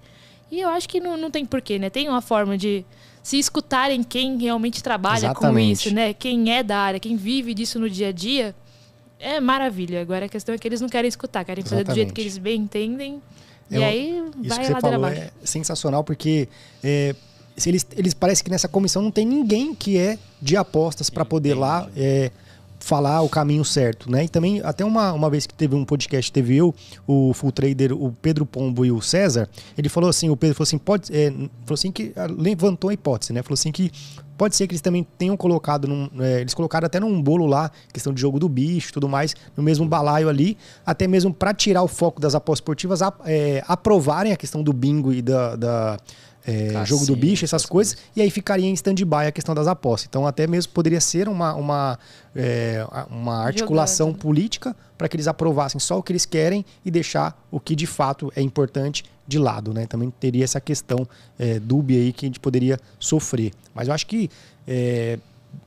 E 0.51 0.61
eu 0.61 0.69
acho 0.69 0.89
que 0.89 0.99
não, 0.99 1.17
não 1.17 1.31
tem 1.31 1.47
porquê, 1.47 1.79
né? 1.79 1.89
Tem 1.89 2.09
uma 2.09 2.21
forma 2.21 2.59
de 2.59 2.85
se 3.23 3.39
escutarem 3.39 4.03
quem 4.03 4.37
realmente 4.39 4.83
trabalha 4.83 5.27
Exatamente. 5.27 5.65
com 5.67 5.73
isso, 5.73 5.95
né? 5.95 6.13
Quem 6.13 6.53
é 6.53 6.63
da 6.63 6.79
área, 6.79 6.99
quem 6.99 7.17
vive 7.17 7.55
disso 7.55 7.79
no 7.79 7.89
dia 7.89 8.09
a 8.09 8.13
dia, 8.13 8.55
é 9.19 9.41
maravilha. 9.41 10.01
Agora 10.01 10.27
a 10.27 10.29
questão 10.29 10.55
é 10.55 10.59
que 10.59 10.67
eles 10.67 10.81
não 10.81 10.89
querem 10.89 11.09
escutar, 11.09 11.45
querem 11.45 11.63
fazer 11.63 11.77
Exatamente. 11.77 11.95
do 11.95 11.97
jeito 11.97 12.15
que 12.15 12.21
eles 12.21 12.39
bem 12.39 12.61
entendem. 12.63 13.23
É, 13.71 13.79
e 13.79 13.85
aí 13.85 14.23
isso 14.41 14.49
vai 14.49 14.59
que 14.59 14.65
você 14.67 14.81
falou 14.81 14.97
abaixo. 14.97 15.21
é 15.21 15.31
sensacional 15.45 16.03
porque 16.03 16.49
é, 16.83 17.15
eles, 17.65 17.87
eles 17.97 18.13
parece 18.13 18.43
que 18.43 18.51
nessa 18.51 18.69
comissão 18.69 19.01
não 19.01 19.11
tem 19.11 19.25
ninguém 19.25 19.75
que 19.75 19.97
é 19.97 20.19
de 20.41 20.57
apostas 20.57 21.09
para 21.09 21.25
poder 21.25 21.55
lá 21.55 21.89
é, 21.97 22.31
falar 22.83 23.23
o 23.23 23.29
caminho 23.29 23.65
certo, 23.65 24.11
né? 24.11 24.25
E 24.25 24.29
também, 24.29 24.61
até 24.63 24.85
uma, 24.85 25.13
uma 25.13 25.31
vez 25.31 25.47
que 25.47 25.55
teve 25.55 25.75
um 25.75 25.85
podcast, 25.85 26.33
teve 26.33 26.57
eu, 26.57 26.75
o 27.07 27.33
Full 27.33 27.53
Trader, 27.53 27.93
o 27.93 28.13
Pedro 28.21 28.45
Pombo 28.45 28.85
e 28.85 28.91
o 28.91 29.01
César, 29.01 29.49
ele 29.79 29.89
falou 29.89 30.11
assim, 30.11 30.29
o 30.29 30.37
Pedro 30.37 30.57
falou 30.57 30.65
assim, 30.65 30.79
pode, 30.79 31.17
é, 31.17 31.31
falou 31.31 31.75
assim 31.75 31.93
que 31.93 32.13
ah, 32.17 32.27
levantou 32.27 32.91
a 32.91 32.95
hipótese, 32.95 33.33
né? 33.33 33.43
Falou 33.43 33.55
assim 33.55 33.71
que 33.71 33.91
pode 34.37 34.57
ser 34.57 34.67
que 34.67 34.73
eles 34.73 34.81
também 34.81 35.07
tenham 35.17 35.37
colocado, 35.37 35.87
num, 35.87 36.11
é, 36.19 36.41
eles 36.41 36.55
colocaram 36.55 36.85
até 36.85 36.99
num 36.99 37.23
bolo 37.23 37.47
lá, 37.47 37.71
questão 37.93 38.13
de 38.13 38.21
jogo 38.21 38.41
do 38.41 38.49
bicho 38.49 38.91
e 38.91 38.93
tudo 38.93 39.09
mais, 39.09 39.37
no 39.57 39.63
mesmo 39.63 39.87
balaio 39.87 40.29
ali, 40.29 40.59
até 40.85 41.07
mesmo 41.07 41.33
para 41.33 41.55
tirar 41.55 41.83
o 41.83 41.89
foco 41.89 42.21
das 42.21 42.35
apostas 42.35 42.63
esportivas, 42.63 43.01
a, 43.01 43.13
é, 43.25 43.63
aprovarem 43.69 44.33
a 44.33 44.37
questão 44.37 44.63
do 44.63 44.73
bingo 44.73 45.13
e 45.13 45.23
da, 45.23 45.55
da 45.55 45.97
é, 46.47 46.85
jogo 46.85 47.07
do 47.07 47.15
bicho, 47.15 47.45
essas 47.45 47.65
coisas, 47.65 47.95
coisas, 47.95 48.11
e 48.17 48.21
aí 48.21 48.31
ficaria 48.31 48.67
em 48.67 48.75
stand-by 48.75 49.27
a 49.27 49.33
questão 49.33 49.55
das 49.55 49.67
apostas. 49.67 50.09
Então, 50.09 50.27
até 50.27 50.47
mesmo 50.47 50.73
poderia 50.73 51.01
ser 51.01 51.29
uma, 51.29 51.55
uma, 51.55 51.99
é, 52.35 52.87
uma 53.11 53.45
articulação 53.45 54.09
Jogando. 54.09 54.23
política 54.23 54.77
para 54.99 55.09
que 55.09 55.17
eles 55.17 55.27
aprovassem 55.27 55.81
só 55.81 55.99
o 55.99 56.03
que 56.03 56.13
eles 56.13 56.27
querem 56.27 56.65
e 56.85 56.91
deixar 56.91 57.37
o 57.51 57.59
que 57.59 57.75
de 57.75 57.87
fato 57.87 58.33
é 58.37 58.43
importante 58.43 59.05
de 59.27 59.39
lado. 59.39 59.73
Né? 59.73 59.87
Também 59.87 60.11
teria 60.11 60.45
essa 60.45 60.61
questão 60.61 61.07
é, 61.39 61.59
dúbia 61.59 61.99
aí 61.99 62.13
que 62.13 62.27
a 62.27 62.29
gente 62.29 62.41
poderia 62.41 62.79
sofrer. 62.99 63.53
Mas 63.75 63.89
eu 63.89 63.95
acho 63.95 64.07
que 64.07 64.31
é, 64.67 65.19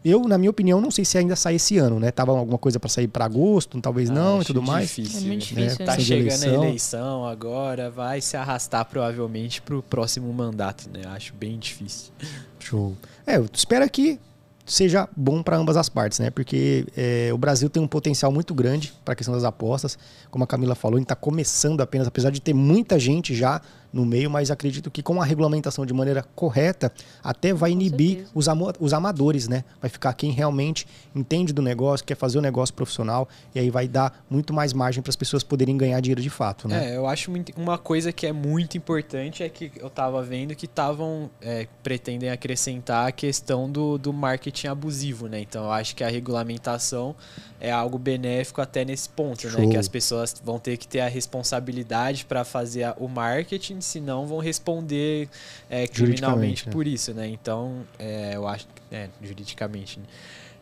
eu, 0.04 0.28
na 0.28 0.38
minha 0.38 0.52
opinião, 0.52 0.80
não 0.80 0.92
sei 0.92 1.04
se 1.04 1.18
ainda 1.18 1.36
sai 1.36 1.56
esse 1.56 1.78
ano, 1.78 2.00
né? 2.00 2.12
Tava 2.12 2.32
alguma 2.32 2.58
coisa 2.58 2.80
para 2.80 2.90
sair 2.90 3.08
para 3.08 3.26
agosto, 3.26 3.80
talvez 3.82 4.10
ah, 4.10 4.14
não 4.14 4.42
e 4.42 4.46
tudo 4.46 4.62
mais. 4.62 4.88
Difícil. 4.88 5.20
É 5.20 5.24
muito 5.24 5.46
difícil. 5.46 5.80
Né? 5.80 5.86
Tá 5.86 6.00
chegando 6.00 6.28
eleição. 6.28 6.62
a 6.62 6.66
eleição 6.68 7.26
agora, 7.26 7.90
vai 7.90 8.22
se 8.22 8.38
arrastar 8.38 8.86
provavelmente 8.86 9.62
para 9.62 9.76
o 9.76 9.82
próximo 9.82 10.32
mandato, 10.32 10.90
né? 10.94 11.02
Acho 11.08 11.34
bem 11.34 11.58
difícil. 11.58 12.12
Show. 12.60 12.96
É, 13.26 13.38
eu 13.38 13.48
espero 13.52 13.90
que 13.90 14.20
seja 14.66 15.08
bom 15.16 15.44
para 15.44 15.58
ambas 15.58 15.78
as 15.78 15.90
partes, 15.90 16.20
né? 16.20 16.30
Porque 16.30 16.86
é, 16.98 17.30
o 17.32 17.38
Brasil 17.38 17.70
tem 17.70 17.82
um 17.82 17.88
potencial 17.88 18.32
muito 18.32 18.54
grande 18.54 18.94
para 19.04 19.14
a 19.14 19.16
questão 19.16 19.34
das 19.34 19.44
apostas. 19.44 19.98
Como 20.32 20.44
a 20.44 20.48
Camila 20.48 20.76
falou, 20.76 20.98
a 20.98 21.00
gente 21.00 21.06
está 21.06 21.16
começando 21.16 21.82
apenas, 21.82 22.08
apesar 22.08 22.32
de 22.32 22.42
ter 22.42 22.54
muita 22.54 23.00
gente 23.00 23.36
já 23.36 23.62
no 23.96 24.06
meio, 24.06 24.30
mas 24.30 24.52
acredito 24.52 24.92
que 24.92 25.02
com 25.02 25.22
a 25.22 25.26
regulamentação 25.26 25.86
de 25.86 25.94
maneira 25.94 26.22
correta, 26.22 26.92
até 27.24 27.54
vai 27.54 27.72
inibir 27.72 28.28
os, 28.36 28.48
os 28.78 28.94
amadores, 28.94 29.48
né? 29.48 29.64
Vai 29.80 29.90
ficar 29.90 30.12
quem 30.14 30.32
realmente 30.32 30.86
entende 31.16 31.54
do 31.54 31.62
negócio, 31.62 32.06
quer 32.06 32.18
fazer 32.18 32.38
o 32.38 32.42
negócio 32.42 32.76
profissional, 32.76 33.26
e 33.56 33.60
aí 33.60 33.70
vai 33.70 33.88
dar 33.88 34.26
muito 34.30 34.54
mais 34.54 34.74
margem 34.74 35.02
para 35.02 35.10
as 35.10 35.16
pessoas 35.16 35.44
poderem 35.44 35.78
ganhar 35.78 35.98
dinheiro 36.02 36.22
de 36.22 36.30
fato, 36.30 36.68
né? 36.68 36.92
É, 36.92 36.98
eu 36.98 37.08
acho 37.08 37.32
uma 37.56 37.78
coisa 37.78 38.12
que 38.12 38.28
é 38.28 38.34
muito 38.34 38.78
importante 38.78 39.42
é 39.42 39.48
que 39.48 39.72
eu 39.78 39.88
estava 39.88 40.22
vendo 40.22 40.54
que 40.56 40.66
estavam 40.66 41.30
é, 41.42 41.66
pretendem 41.82 42.30
acrescentar 42.30 43.08
a 43.08 43.12
questão 43.14 43.72
do, 43.72 43.98
do 43.98 44.12
marketing 44.12 44.68
abusivo, 44.68 45.28
né? 45.28 45.40
Então 45.40 45.64
eu 45.64 45.72
acho 45.72 45.96
que 45.96 46.04
a 46.04 46.10
regulamentação 46.10 47.16
é 47.60 47.72
algo 47.72 47.98
benéfico 47.98 48.62
até 48.62 48.84
nesse 48.84 49.08
ponto, 49.08 49.50
Show. 49.50 49.62
né? 49.62 49.68
Que 49.68 49.78
as 49.78 49.88
pessoas 49.88 50.36
vão 50.44 50.60
ter 50.60 50.76
que 50.76 50.88
ter 50.88 51.00
a 51.00 51.08
responsabilidade 51.08 52.26
para 52.26 52.44
fazer 52.44 52.94
o 52.98 53.08
marketing, 53.08 53.80
senão 53.86 54.26
vão 54.26 54.40
responder 54.40 55.30
é, 55.70 55.88
criminalmente 55.88 56.66
né? 56.66 56.72
por 56.72 56.88
isso, 56.88 57.14
né? 57.14 57.28
Então, 57.28 57.86
é, 57.98 58.36
eu 58.36 58.48
acho, 58.48 58.68
é, 58.92 59.10
juridicamente. 59.22 60.00
Né? 60.00 60.06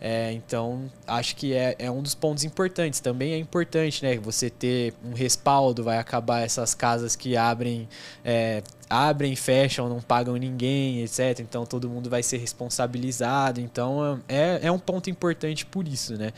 É, 0.05 0.34
então, 0.34 0.91
acho 1.07 1.34
que 1.34 1.53
é, 1.53 1.78
é 1.80 1.89
um 1.89 2.01
dos 2.01 2.13
pontos 2.13 2.43
importantes. 2.43 2.99
Também 2.99 3.32
é 3.32 3.38
importante, 3.38 4.03
né? 4.03 4.17
Você 4.17 4.49
ter 4.49 4.93
um 5.01 5.13
respaldo, 5.13 5.82
vai 5.82 5.97
acabar 5.97 6.41
essas 6.41 6.76
casas 6.76 7.15
que 7.15 7.38
abrem, 7.38 7.88
é, 8.26 8.61
abrem, 8.89 9.34
fecham, 9.34 9.88
não 9.88 10.01
pagam 10.01 10.36
ninguém, 10.36 11.01
etc. 11.01 11.39
Então, 11.39 11.65
todo 11.65 11.89
mundo 11.89 12.09
vai 12.09 12.21
ser 12.21 12.38
responsabilizado. 12.38 13.61
Então, 13.61 14.21
é, 14.28 14.59
é 14.63 14.69
um 14.69 14.80
ponto 14.80 15.09
importante 15.09 15.65
por 15.65 15.88
isso, 15.88 16.17
né? 16.17 16.34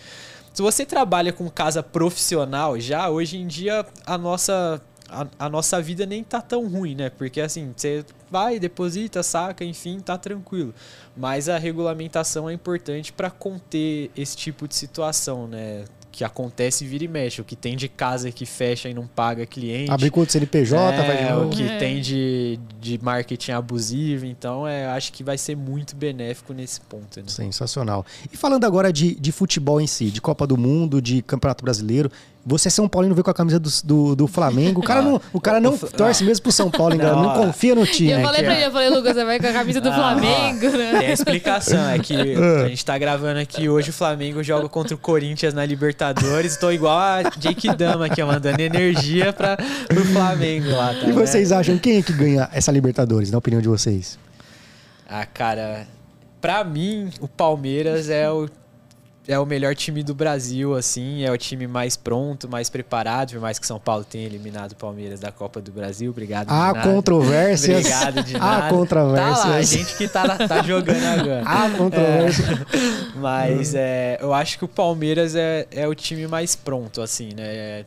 Se 0.53 0.61
você 0.61 0.85
trabalha 0.85 1.33
com 1.33 1.49
casa 1.49 1.81
profissional, 1.81 2.79
já 2.79 3.09
hoje 3.09 3.37
em 3.37 3.47
dia 3.47 3.83
a 4.05 4.17
nossa 4.17 4.79
a, 5.09 5.27
a, 5.39 5.49
nossa 5.49 5.81
vida 5.81 6.05
nem 6.05 6.23
tá 6.23 6.41
tão 6.41 6.67
ruim, 6.67 6.95
né? 6.95 7.09
Porque 7.09 7.41
assim, 7.41 7.73
você 7.75 8.03
vai, 8.29 8.59
deposita, 8.59 9.23
saca, 9.23 9.63
enfim, 9.63 9.99
tá 9.99 10.17
tranquilo. 10.17 10.73
Mas 11.15 11.47
a 11.49 11.57
regulamentação 11.57 12.49
é 12.49 12.53
importante 12.53 13.13
para 13.13 13.29
conter 13.29 14.11
esse 14.15 14.35
tipo 14.35 14.67
de 14.67 14.75
situação, 14.75 15.47
né? 15.47 15.85
que 16.15 16.23
acontece 16.23 16.85
vira 16.85 17.03
e 17.03 17.09
mexe. 17.09 17.41
O 17.41 17.43
que 17.43 17.57
tem 17.57 17.75
de 17.75 17.89
casa 17.89 18.31
que 18.31 18.45
fecha 18.45 18.87
e 18.87 18.93
não 18.93 19.05
paga 19.05 19.45
cliente. 19.45 19.91
Abre 19.91 20.09
conta 20.09 20.31
CNPJ, 20.31 20.77
é, 20.79 21.07
vai 21.07 21.17
de 21.17 21.29
novo. 21.29 21.47
O 21.47 21.49
que 21.49 21.63
é. 21.63 21.77
tem 21.77 21.99
de, 21.99 22.57
de 22.79 22.97
marketing 23.03 23.51
abusivo. 23.51 24.25
Então, 24.25 24.65
é, 24.65 24.85
acho 24.87 25.11
que 25.11 25.25
vai 25.25 25.37
ser 25.37 25.57
muito 25.57 25.93
benéfico 25.93 26.53
nesse 26.53 26.79
ponto. 26.79 27.19
Né? 27.19 27.25
Sensacional. 27.27 28.05
E 28.31 28.37
falando 28.37 28.63
agora 28.63 28.93
de, 28.93 29.13
de 29.13 29.31
futebol 29.33 29.81
em 29.81 29.87
si, 29.87 30.05
de 30.05 30.21
Copa 30.21 30.47
do 30.47 30.55
Mundo, 30.55 31.01
de 31.01 31.21
Campeonato 31.21 31.65
Brasileiro, 31.65 32.09
você 32.45 32.67
é 32.67 32.71
São 32.71 32.87
Paulino 32.87 33.15
veio 33.15 33.23
com 33.23 33.31
a 33.31 33.33
camisa 33.33 33.59
do, 33.59 33.69
do, 33.83 34.15
do 34.15 34.27
Flamengo. 34.27 34.79
O 34.79 34.83
cara 34.83 35.01
não, 35.01 35.19
o 35.33 35.41
cara 35.41 35.59
não 35.59 35.75
torce 35.97 36.23
mesmo 36.23 36.43
pro 36.43 36.51
São 36.51 36.69
Paulo, 36.69 36.95
não, 36.95 37.23
não 37.23 37.33
confia 37.33 37.73
no 37.73 37.87
time. 37.87 38.11
Eu 38.11 38.21
falei 38.21 38.43
pra 38.43 38.55
ele, 38.55 38.65
eu 38.65 38.71
falei, 38.71 38.89
Lucas, 38.89 39.15
você 39.15 39.25
vai 39.25 39.39
com 39.39 39.47
a 39.47 39.53
camisa 39.53 39.81
do 39.81 39.91
Flamengo, 39.91 40.69
né? 40.77 40.99
Tem 40.99 41.07
a 41.07 41.13
explicação, 41.13 41.89
é 41.89 41.97
que 41.97 42.13
a 42.63 42.67
gente 42.67 42.85
tá 42.85 42.95
gravando 42.99 43.39
aqui 43.39 43.67
hoje, 43.67 43.89
o 43.89 43.93
Flamengo 43.93 44.43
joga 44.43 44.69
contra 44.69 44.93
o 44.93 44.97
Corinthians 44.97 45.55
na 45.55 45.65
Libertadores. 45.65 46.55
Tô 46.57 46.69
igual 46.69 46.99
a 46.99 47.23
Jake 47.23 47.75
Dama 47.75 48.05
aqui, 48.05 48.23
mandando 48.23 48.61
energia 48.61 49.33
pra, 49.33 49.57
pro 49.57 50.05
Flamengo 50.05 50.69
lá. 50.69 50.93
Tá, 50.93 51.07
e 51.07 51.11
vocês 51.11 51.49
né? 51.49 51.57
acham 51.57 51.77
quem 51.79 51.97
é 51.97 52.01
que 52.03 52.13
ganha 52.13 52.47
essa 52.53 52.71
Libertadores, 52.71 53.31
na 53.31 53.39
opinião 53.39 53.61
de 53.61 53.67
vocês? 53.67 54.19
Ah, 55.09 55.25
cara, 55.25 55.87
pra 56.39 56.63
mim, 56.63 57.09
o 57.19 57.27
Palmeiras 57.27 58.07
é 58.07 58.29
o 58.29 58.47
é 59.27 59.39
o 59.39 59.45
melhor 59.45 59.75
time 59.75 60.03
do 60.03 60.13
Brasil, 60.13 60.75
assim, 60.75 61.23
é 61.23 61.31
o 61.31 61.37
time 61.37 61.67
mais 61.67 61.95
pronto, 61.95 62.47
mais 62.47 62.69
preparado, 62.69 63.31
por 63.31 63.41
mais 63.41 63.57
que 63.57 63.65
São 63.65 63.79
Paulo 63.79 64.03
tenha 64.03 64.25
eliminado 64.25 64.73
o 64.73 64.75
Palmeiras 64.75 65.19
da 65.19 65.31
Copa 65.31 65.61
do 65.61 65.71
Brasil. 65.71 66.11
Obrigado. 66.11 66.49
Há 66.49 66.73
controvérsias. 66.81 67.79
Obrigado 67.79 68.23
de 68.23 68.33
nada. 68.33 68.67
Há 68.67 68.69
controvérsias. 68.69 69.39
Tá 69.39 69.49
lá, 69.49 69.55
a 69.55 69.61
gente 69.61 69.97
que 69.97 70.07
tá, 70.07 70.37
tá 70.47 70.61
jogando 70.61 71.03
agora. 71.03 71.43
Há 71.45 71.69
controvérsias. 71.71 72.49
É, 72.49 73.17
mas 73.17 73.73
é, 73.75 74.17
eu 74.21 74.33
acho 74.33 74.57
que 74.57 74.65
o 74.65 74.67
Palmeiras 74.67 75.35
é, 75.35 75.67
é 75.71 75.87
o 75.87 75.95
time 75.95 76.27
mais 76.27 76.55
pronto, 76.55 77.01
assim, 77.01 77.29
né? 77.35 77.85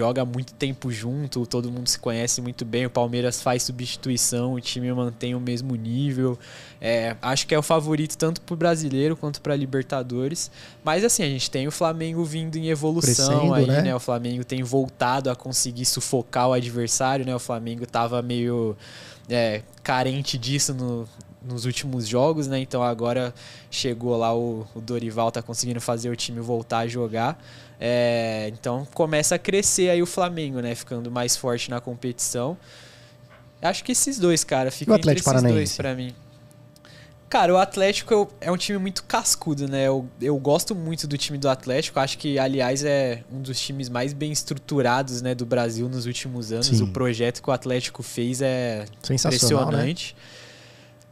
Joga 0.00 0.24
muito 0.24 0.54
tempo 0.54 0.90
junto, 0.90 1.44
todo 1.44 1.70
mundo 1.70 1.86
se 1.86 1.98
conhece 1.98 2.40
muito 2.40 2.64
bem. 2.64 2.86
O 2.86 2.90
Palmeiras 2.90 3.42
faz 3.42 3.64
substituição, 3.64 4.54
o 4.54 4.60
time 4.60 4.90
mantém 4.94 5.34
o 5.34 5.40
mesmo 5.40 5.74
nível. 5.74 6.38
É, 6.80 7.14
acho 7.20 7.46
que 7.46 7.54
é 7.54 7.58
o 7.58 7.62
favorito 7.62 8.16
tanto 8.16 8.40
para 8.40 8.54
o 8.54 8.56
brasileiro 8.56 9.14
quanto 9.14 9.42
para 9.42 9.54
Libertadores. 9.54 10.50
Mas 10.82 11.04
assim, 11.04 11.22
a 11.22 11.26
gente 11.26 11.50
tem 11.50 11.68
o 11.68 11.70
Flamengo 11.70 12.24
vindo 12.24 12.56
em 12.56 12.70
evolução 12.70 13.26
Crescendo, 13.28 13.52
aí, 13.52 13.66
né? 13.66 13.82
né? 13.82 13.94
O 13.94 14.00
Flamengo 14.00 14.42
tem 14.42 14.62
voltado 14.62 15.28
a 15.28 15.36
conseguir 15.36 15.84
sufocar 15.84 16.48
o 16.48 16.54
adversário, 16.54 17.26
né? 17.26 17.34
O 17.34 17.38
Flamengo 17.38 17.84
estava 17.84 18.22
meio 18.22 18.74
é, 19.28 19.60
carente 19.82 20.38
disso 20.38 20.72
no, 20.72 21.06
nos 21.42 21.66
últimos 21.66 22.08
jogos, 22.08 22.46
né? 22.46 22.58
Então 22.58 22.82
agora 22.82 23.34
chegou 23.70 24.16
lá 24.16 24.34
o, 24.34 24.66
o 24.74 24.80
Dorival, 24.80 25.30
tá 25.30 25.42
conseguindo 25.42 25.78
fazer 25.78 26.08
o 26.08 26.16
time 26.16 26.40
voltar 26.40 26.78
a 26.78 26.86
jogar. 26.86 27.38
É, 27.82 28.50
então 28.52 28.86
começa 28.92 29.36
a 29.36 29.38
crescer 29.38 29.88
aí 29.88 30.02
o 30.02 30.06
Flamengo, 30.06 30.60
né? 30.60 30.74
Ficando 30.74 31.10
mais 31.10 31.34
forte 31.34 31.70
na 31.70 31.80
competição. 31.80 32.58
Acho 33.62 33.82
que 33.82 33.92
esses 33.92 34.18
dois, 34.18 34.44
cara, 34.44 34.70
ficam 34.70 34.96
entre 34.96 35.12
esses 35.12 35.24
Paranaense? 35.24 35.54
dois 35.54 35.76
para 35.76 35.94
mim. 35.94 36.14
Cara, 37.30 37.54
o 37.54 37.58
Atlético 37.58 38.28
é 38.40 38.50
um 38.50 38.56
time 38.56 38.76
muito 38.76 39.04
cascudo, 39.04 39.68
né? 39.68 39.86
Eu, 39.86 40.06
eu 40.20 40.36
gosto 40.36 40.74
muito 40.74 41.06
do 41.06 41.16
time 41.16 41.38
do 41.38 41.48
Atlético. 41.48 42.00
Acho 42.00 42.18
que, 42.18 42.38
aliás, 42.40 42.84
é 42.84 43.22
um 43.32 43.40
dos 43.40 43.58
times 43.60 43.88
mais 43.88 44.12
bem 44.12 44.32
estruturados 44.32 45.22
né, 45.22 45.32
do 45.32 45.46
Brasil 45.46 45.88
nos 45.88 46.06
últimos 46.06 46.50
anos. 46.50 46.66
Sim. 46.66 46.82
O 46.82 46.88
projeto 46.88 47.40
que 47.40 47.48
o 47.48 47.52
Atlético 47.52 48.02
fez 48.02 48.42
é 48.42 48.84
né? 49.08 49.14
impressionante. 49.14 50.16
Né? 50.16 50.22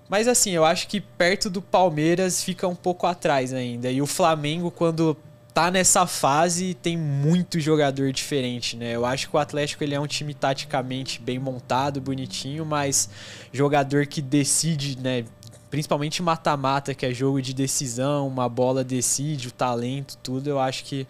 Mas 0.09 0.27
assim, 0.27 0.51
eu 0.51 0.65
acho 0.65 0.89
que 0.89 1.01
perto 1.01 1.49
do 1.49 1.63
Palmeiras 1.63 2.43
fica 2.43 2.67
um 2.67 2.75
pouco 2.75 3.07
atrás 3.07 3.53
ainda. 3.53 3.89
E 3.89 4.03
o 4.03 4.07
Flamengo, 4.07 4.73
quando 4.73 5.17
tá 5.59 5.73
nessa 5.73 6.07
fase 6.07 6.73
tem 6.73 6.97
muito 6.97 7.59
jogador 7.59 8.13
diferente, 8.13 8.77
né? 8.77 8.95
Eu 8.95 9.05
acho 9.05 9.29
que 9.29 9.35
o 9.35 9.41
Atlético 9.41 9.83
ele 9.83 9.93
é 9.93 9.99
um 9.99 10.07
time 10.07 10.33
taticamente 10.33 11.21
bem 11.21 11.37
montado, 11.37 12.01
bonitinho, 12.01 12.65
mas 12.65 13.11
jogador 13.53 14.07
que 14.07 14.23
decide, 14.23 14.97
né? 15.01 15.25
Principalmente 15.69 16.23
mata-mata, 16.23 16.95
que 16.95 17.05
é 17.05 17.13
jogo 17.13 17.43
de 17.43 17.53
decisão, 17.53 18.29
uma 18.29 18.49
bola 18.49 18.85
decide, 18.85 19.49
o 19.49 19.51
talento, 19.51 20.17
tudo. 20.23 20.49
Eu 20.49 20.61
acho 20.61 20.85
que 20.85 21.09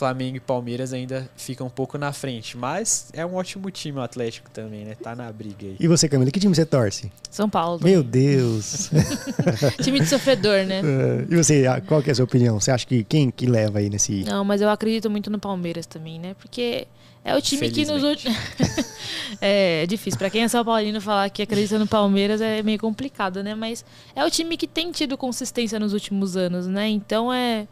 Flamengo 0.00 0.38
e 0.38 0.40
Palmeiras 0.40 0.94
ainda 0.94 1.28
ficam 1.36 1.66
um 1.66 1.70
pouco 1.70 1.98
na 1.98 2.10
frente. 2.10 2.56
Mas 2.56 3.10
é 3.12 3.24
um 3.24 3.34
ótimo 3.34 3.70
time 3.70 3.98
o 3.98 4.00
Atlético 4.00 4.48
também, 4.50 4.82
né? 4.82 4.94
Tá 4.94 5.14
na 5.14 5.30
briga 5.30 5.66
aí. 5.66 5.76
E 5.78 5.86
você, 5.86 6.08
Camila, 6.08 6.30
que 6.30 6.40
time 6.40 6.54
você 6.54 6.64
torce? 6.64 7.12
São 7.30 7.50
Paulo. 7.50 7.80
Meu 7.84 8.02
Deus. 8.02 8.90
time 9.82 10.00
de 10.00 10.06
sofredor, 10.06 10.64
né? 10.64 10.80
Uh, 10.80 11.34
e 11.34 11.36
você, 11.36 11.64
qual 11.86 12.02
que 12.02 12.08
é 12.08 12.12
a 12.12 12.14
sua 12.14 12.24
opinião? 12.24 12.58
Você 12.58 12.70
acha 12.70 12.86
que 12.86 13.04
quem 13.04 13.30
que 13.30 13.44
leva 13.44 13.78
aí 13.78 13.90
nesse... 13.90 14.24
Não, 14.24 14.42
mas 14.42 14.62
eu 14.62 14.70
acredito 14.70 15.10
muito 15.10 15.28
no 15.28 15.38
Palmeiras 15.38 15.84
também, 15.84 16.18
né? 16.18 16.34
Porque 16.40 16.86
é 17.22 17.36
o 17.36 17.42
time 17.42 17.70
que 17.70 17.84
nos 17.84 18.02
últimos... 18.02 18.38
é, 19.38 19.82
é 19.82 19.86
difícil. 19.86 20.18
Pra 20.18 20.30
quem 20.30 20.44
é 20.44 20.48
São 20.48 20.64
Paulino, 20.64 20.98
falar 20.98 21.28
que 21.28 21.42
acredita 21.42 21.78
no 21.78 21.86
Palmeiras 21.86 22.40
é 22.40 22.62
meio 22.62 22.78
complicado, 22.78 23.42
né? 23.42 23.54
Mas 23.54 23.84
é 24.16 24.24
o 24.24 24.30
time 24.30 24.56
que 24.56 24.66
tem 24.66 24.90
tido 24.92 25.18
consistência 25.18 25.78
nos 25.78 25.92
últimos 25.92 26.38
anos, 26.38 26.66
né? 26.66 26.88
Então 26.88 27.30
é 27.30 27.68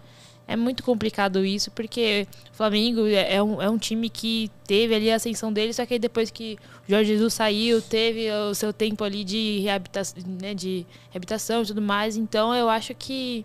é 0.49 0.57
muito 0.57 0.83
complicado 0.83 1.45
isso, 1.45 1.71
porque 1.71 2.27
o 2.51 2.57
Flamengo 2.57 3.07
é, 3.07 3.35
é 3.35 3.43
um, 3.43 3.61
é 3.61 3.69
um 3.69 3.77
time 3.77 4.09
que 4.09 4.51
teve 4.67 4.95
ali 4.95 5.11
a 5.11 5.17
ascensão 5.17 5.53
dele, 5.53 5.75
só 5.75 5.85
que 5.85 5.99
depois 5.99 6.31
que 6.31 6.59
o 6.89 6.91
Jorge 6.91 7.13
Jesus 7.13 7.35
saiu, 7.35 7.83
teve 7.83 8.33
o 8.33 8.55
seu 8.55 8.73
tempo 8.73 9.05
ali 9.05 9.25
de 9.25 9.59
reabilitação, 9.59 10.25
né, 10.41 10.55
de 10.55 10.87
reabilitação 11.11 11.63
e 11.63 11.67
tudo 11.67 11.83
mais. 11.83 12.17
Então 12.17 12.55
eu 12.55 12.71
acho 12.71 12.95
que, 12.95 13.45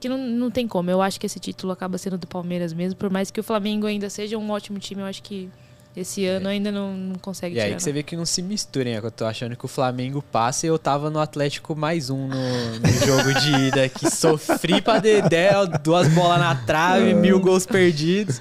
que 0.00 0.08
não, 0.08 0.16
não 0.16 0.50
tem 0.50 0.66
como. 0.66 0.90
Eu 0.90 1.02
acho 1.02 1.20
que 1.20 1.26
esse 1.26 1.38
título 1.38 1.70
acaba 1.70 1.98
sendo 1.98 2.16
do 2.16 2.26
Palmeiras 2.26 2.72
mesmo, 2.72 2.98
por 2.98 3.10
mais 3.10 3.30
que 3.30 3.38
o 3.38 3.42
Flamengo 3.42 3.86
ainda 3.86 4.08
seja 4.08 4.38
um 4.38 4.50
ótimo 4.50 4.78
time, 4.78 5.02
eu 5.02 5.06
acho 5.06 5.22
que 5.22 5.50
esse 5.94 6.24
ano 6.26 6.48
é. 6.48 6.52
ainda 6.52 6.72
não, 6.72 6.94
não 6.94 7.16
consegue 7.16 7.56
E 7.56 7.60
aí 7.60 7.74
que 7.74 7.82
você 7.82 7.92
vê 7.92 8.02
que 8.02 8.16
não 8.16 8.24
se 8.24 8.40
misturem, 8.40 8.94
né? 8.94 9.00
Eu 9.02 9.10
tô 9.10 9.26
achando 9.26 9.54
que 9.54 9.64
o 9.64 9.68
Flamengo 9.68 10.22
passa 10.22 10.66
e 10.66 10.68
eu 10.68 10.78
tava 10.78 11.10
no 11.10 11.18
Atlético 11.18 11.76
mais 11.76 12.08
um 12.08 12.28
no, 12.28 12.78
no 12.80 12.92
jogo 13.06 13.34
de 13.40 13.50
ida, 13.68 13.88
que 13.88 14.10
sofri 14.10 14.80
pra 14.80 14.98
Dedé, 14.98 15.50
duas 15.82 16.08
bolas 16.08 16.38
na 16.38 16.54
trave, 16.54 17.12
mil 17.12 17.38
gols 17.38 17.66
perdidos. 17.66 18.40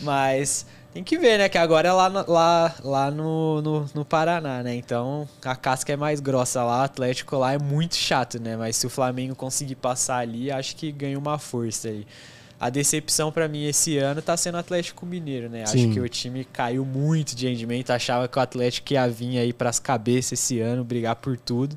Mas 0.00 0.64
tem 0.94 1.04
que 1.04 1.18
ver, 1.18 1.36
né? 1.36 1.48
Que 1.50 1.58
agora 1.58 1.88
é 1.88 1.92
lá, 1.92 2.08
lá, 2.08 2.74
lá 2.82 3.10
no, 3.10 3.60
no, 3.60 3.90
no, 3.94 4.04
Paraná, 4.04 4.62
né? 4.62 4.74
Então 4.74 5.28
a 5.44 5.54
casca 5.54 5.92
é 5.92 5.96
mais 5.96 6.20
grossa 6.20 6.64
lá, 6.64 6.80
o 6.80 6.84
Atlético 6.84 7.36
lá 7.36 7.52
é 7.52 7.58
muito 7.58 7.94
chato, 7.94 8.40
né? 8.40 8.56
Mas 8.56 8.76
se 8.76 8.86
o 8.86 8.90
Flamengo 8.90 9.34
conseguir 9.34 9.74
passar 9.74 10.20
ali, 10.20 10.50
acho 10.50 10.74
que 10.74 10.90
ganha 10.90 11.18
uma 11.18 11.38
força 11.38 11.88
aí 11.88 12.06
a 12.58 12.70
decepção 12.70 13.30
para 13.30 13.46
mim 13.48 13.64
esse 13.64 13.98
ano 13.98 14.22
tá 14.22 14.36
sendo 14.36 14.54
o 14.54 14.58
Atlético 14.58 15.04
Mineiro, 15.04 15.48
né? 15.48 15.66
Sim. 15.66 15.84
Acho 15.84 15.94
que 15.94 16.00
o 16.00 16.08
time 16.08 16.44
caiu 16.44 16.84
muito 16.84 17.36
de 17.36 17.46
rendimento, 17.46 17.90
achava 17.90 18.26
que 18.26 18.38
o 18.38 18.40
Atlético 18.40 18.94
ia 18.94 19.06
vir 19.08 19.38
aí 19.38 19.52
para 19.52 19.68
as 19.68 19.78
cabeças 19.78 20.32
esse 20.32 20.60
ano, 20.60 20.82
brigar 20.82 21.16
por 21.16 21.36
tudo. 21.36 21.76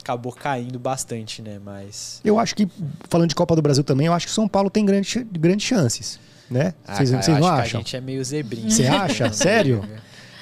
Acabou 0.00 0.32
caindo 0.32 0.78
bastante, 0.78 1.40
né? 1.40 1.58
Mas 1.64 2.20
Eu 2.24 2.38
acho 2.38 2.54
que 2.54 2.68
falando 3.08 3.28
de 3.28 3.34
Copa 3.34 3.56
do 3.56 3.62
Brasil 3.62 3.84
também, 3.84 4.08
eu 4.08 4.12
acho 4.12 4.26
que 4.26 4.32
o 4.32 4.34
São 4.34 4.48
Paulo 4.48 4.68
tem 4.68 4.84
grandes 4.84 5.24
grandes 5.32 5.66
chances, 5.66 6.20
né? 6.50 6.74
Vocês 6.86 7.12
ah, 7.12 7.38
não 7.38 7.46
acham? 7.46 7.80
a 7.80 7.82
gente 7.82 7.96
é 7.96 8.00
meio 8.00 8.22
zebrinho. 8.24 8.70
Você 8.70 8.86
acha? 8.86 9.30
Sério? 9.32 9.82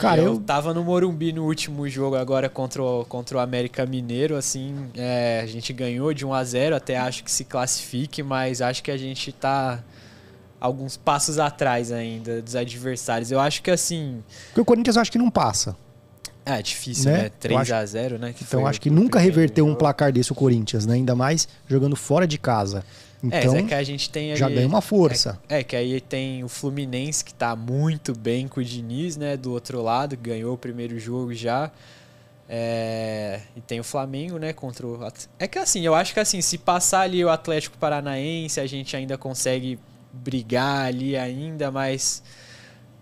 Cara, 0.00 0.20
eu, 0.20 0.34
eu- 0.34 0.40
tava 0.40 0.72
no 0.74 0.82
Morumbi 0.84 1.32
no 1.32 1.44
último 1.44 1.88
jogo 1.88 2.16
agora 2.16 2.48
contra 2.48 2.82
o, 2.82 3.04
contra 3.04 3.36
o 3.36 3.40
América 3.40 3.84
Mineiro, 3.86 4.36
assim, 4.36 4.88
é, 4.96 5.40
a 5.42 5.46
gente 5.46 5.72
ganhou 5.72 6.12
de 6.14 6.24
1 6.26 6.32
a 6.34 6.42
0 6.44 6.76
até 6.76 6.96
acho 6.98 7.22
que 7.24 7.30
se 7.30 7.44
classifique, 7.44 8.22
mas 8.22 8.60
acho 8.62 8.82
que 8.82 8.90
a 8.90 8.96
gente 8.96 9.32
tá 9.32 9.82
alguns 10.60 10.96
passos 10.96 11.38
atrás 11.38 11.90
ainda 11.90 12.42
dos 12.42 12.54
adversários. 12.56 13.30
Eu 13.30 13.40
acho 13.40 13.62
que 13.62 13.70
assim, 13.70 14.22
Porque 14.48 14.60
o 14.60 14.64
Corinthians 14.64 14.96
eu 14.96 15.02
acho 15.02 15.12
que 15.12 15.18
não 15.18 15.30
passa. 15.30 15.74
é 16.44 16.60
difícil, 16.62 17.10
Né? 17.10 17.18
né? 17.18 17.26
Eu 17.26 17.30
3 17.40 17.60
acho- 17.60 17.74
a 17.74 17.86
0, 17.86 18.18
né? 18.18 18.32
que 18.32 18.42
Então 18.44 18.66
acho 18.66 18.80
que 18.80 18.90
nunca 18.90 19.18
reverteu 19.18 19.66
um 19.66 19.74
placar 19.74 20.12
desse 20.12 20.32
o 20.32 20.34
Corinthians, 20.34 20.84
né? 20.86 20.94
Ainda 20.94 21.14
mais 21.14 21.48
jogando 21.68 21.96
fora 21.96 22.26
de 22.26 22.38
casa. 22.38 22.84
Então 23.22 23.54
é, 23.54 23.58
é 23.60 23.62
que 23.62 23.74
a 23.74 23.82
gente 23.82 24.08
tem 24.08 24.34
já 24.34 24.48
ganha 24.48 24.66
uma 24.66 24.80
força. 24.80 25.38
É, 25.48 25.62
que 25.62 25.76
aí 25.76 26.00
tem 26.00 26.42
o 26.42 26.48
Fluminense 26.48 27.24
que 27.24 27.34
tá 27.34 27.54
muito 27.54 28.16
bem 28.16 28.48
com 28.48 28.60
o 28.60 28.64
Diniz, 28.64 29.16
né? 29.16 29.36
Do 29.36 29.52
outro 29.52 29.82
lado, 29.82 30.16
ganhou 30.16 30.54
o 30.54 30.58
primeiro 30.58 30.98
jogo 30.98 31.34
já. 31.34 31.70
É, 32.48 33.42
e 33.54 33.60
tem 33.60 33.78
o 33.78 33.84
Flamengo, 33.84 34.38
né? 34.38 34.52
Contra 34.52 34.86
o. 34.86 34.98
É 35.38 35.46
que 35.46 35.58
assim, 35.58 35.86
eu 35.86 35.94
acho 35.94 36.12
que 36.12 36.18
assim, 36.18 36.40
se 36.40 36.58
passar 36.58 37.02
ali 37.02 37.24
o 37.24 37.30
Atlético 37.30 37.78
Paranaense, 37.78 38.58
a 38.58 38.66
gente 38.66 38.96
ainda 38.96 39.16
consegue 39.16 39.78
brigar 40.12 40.86
ali 40.86 41.16
ainda, 41.16 41.70
mas. 41.70 42.22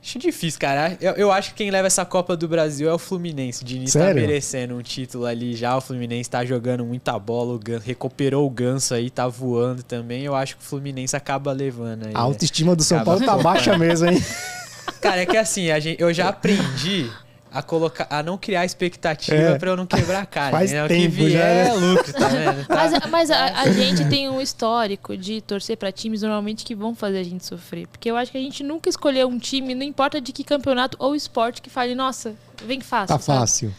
Acho 0.08 0.18
difícil, 0.18 0.58
cara. 0.58 0.96
Eu, 1.02 1.12
eu 1.12 1.30
acho 1.30 1.50
que 1.50 1.56
quem 1.56 1.70
leva 1.70 1.86
essa 1.86 2.02
Copa 2.02 2.34
do 2.34 2.48
Brasil 2.48 2.88
é 2.88 2.92
o 2.94 2.98
Fluminense. 2.98 3.62
O 3.62 3.66
Diniz 3.66 3.92
tá 3.92 3.98
Sério? 3.98 4.22
merecendo 4.22 4.74
um 4.74 4.80
título 4.80 5.26
ali 5.26 5.54
já. 5.54 5.76
O 5.76 5.82
Fluminense 5.82 6.30
tá 6.30 6.42
jogando 6.46 6.82
muita 6.82 7.18
bola. 7.18 7.56
O 7.56 7.60
recuperou 7.84 8.46
o 8.46 8.48
ganso 8.48 8.94
aí, 8.94 9.10
tá 9.10 9.28
voando 9.28 9.82
também. 9.82 10.22
Eu 10.22 10.34
acho 10.34 10.56
que 10.56 10.62
o 10.62 10.64
Fluminense 10.64 11.14
acaba 11.14 11.52
levando 11.52 12.06
aí. 12.06 12.12
A 12.14 12.20
né? 12.20 12.20
autoestima 12.20 12.74
do 12.74 12.82
São 12.82 13.00
Acaba 13.00 13.20
Paulo 13.20 13.26
tá 13.26 13.36
baixa 13.36 13.76
mesmo, 13.76 14.08
hein? 14.08 14.18
Cara, 14.98 15.20
é 15.20 15.26
que 15.26 15.36
assim, 15.36 15.66
gente, 15.78 16.00
eu 16.00 16.10
já 16.14 16.30
aprendi 16.30 17.10
a 17.52 17.62
colocar, 17.62 18.06
a 18.10 18.22
não 18.22 18.36
criar 18.36 18.64
expectativa 18.64 19.36
É. 19.36 19.58
pra 19.58 19.70
eu 19.70 19.76
não 19.76 19.86
quebrar 19.86 20.22
a 20.22 20.26
cara. 20.26 20.50
Faz 20.50 20.72
né? 20.72 20.84
O 20.84 20.88
tempo 20.88 21.16
que 21.16 21.24
vier 21.24 21.30
já, 21.32 21.38
né? 21.38 21.68
é 21.68 21.72
lucro, 21.74 22.12
tá 22.12 22.28
vendo? 22.28 22.66
Tá? 22.66 22.74
Mas, 22.88 23.10
mas 23.10 23.30
a, 23.30 23.60
a 23.60 23.72
gente 23.72 24.08
tem 24.08 24.28
um 24.28 24.40
histórico 24.40 25.16
de 25.16 25.40
torcer 25.40 25.76
pra 25.76 25.90
times 25.90 26.22
normalmente 26.22 26.64
que 26.64 26.74
vão 26.74 26.94
fazer 26.94 27.18
a 27.18 27.22
gente 27.22 27.44
sofrer. 27.44 27.86
Porque 27.86 28.10
eu 28.10 28.16
acho 28.16 28.30
que 28.30 28.38
a 28.38 28.40
gente 28.40 28.62
nunca 28.62 28.88
escolheu 28.88 29.28
um 29.28 29.38
time, 29.38 29.74
não 29.74 29.82
importa 29.82 30.20
de 30.20 30.32
que 30.32 30.44
campeonato 30.44 30.96
ou 31.00 31.14
esporte, 31.14 31.60
que 31.62 31.70
fale, 31.70 31.94
nossa, 31.94 32.34
vem 32.64 32.80
fácil. 32.80 33.08
Tá 33.08 33.18
sabe? 33.18 33.38
fácil. 33.40 33.74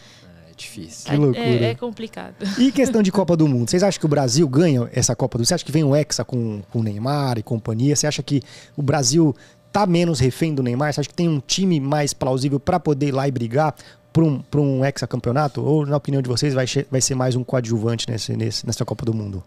É 0.50 0.54
difícil. 0.56 1.10
Que 1.10 1.16
loucura. 1.16 1.44
É, 1.44 1.70
é 1.70 1.74
complicado. 1.74 2.34
E 2.58 2.70
questão 2.70 3.02
de 3.02 3.10
Copa 3.10 3.36
do 3.36 3.48
Mundo, 3.48 3.70
vocês 3.70 3.82
acham 3.82 3.98
que 3.98 4.06
o 4.06 4.08
Brasil 4.08 4.46
ganha 4.48 4.88
essa 4.92 5.14
Copa 5.16 5.38
do 5.38 5.40
Mundo? 5.40 5.48
Você 5.48 5.54
acha 5.54 5.64
que 5.64 5.72
vem 5.72 5.84
o 5.84 5.94
Hexa 5.96 6.24
com, 6.24 6.60
com 6.70 6.80
o 6.80 6.82
Neymar 6.82 7.38
e 7.38 7.42
companhia? 7.42 7.96
Você 7.96 8.06
acha 8.06 8.22
que 8.22 8.42
o 8.76 8.82
Brasil 8.82 9.34
tá 9.72 9.86
menos 9.86 10.20
refém 10.20 10.54
do 10.54 10.62
Neymar? 10.62 10.92
Você 10.92 11.00
acha 11.00 11.08
que 11.08 11.14
tem 11.14 11.28
um 11.28 11.40
time 11.40 11.80
mais 11.80 12.12
plausível 12.12 12.60
pra 12.60 12.78
poder 12.80 13.08
ir 13.08 13.12
lá 13.12 13.26
e 13.26 13.30
brigar 13.30 13.74
pra 14.12 14.24
um, 14.24 14.40
pra 14.40 14.60
um 14.60 14.84
Hexa 14.84 15.06
campeonato? 15.06 15.62
Ou, 15.62 15.86
na 15.86 15.96
opinião 15.96 16.22
de 16.22 16.28
vocês, 16.28 16.54
vai, 16.54 16.66
vai 16.90 17.00
ser 17.00 17.14
mais 17.14 17.36
um 17.36 17.44
coadjuvante 17.44 18.08
nesse, 18.08 18.36
nesse, 18.36 18.66
nessa 18.66 18.84
Copa 18.84 19.04
do 19.04 19.14
Mundo? 19.14 19.42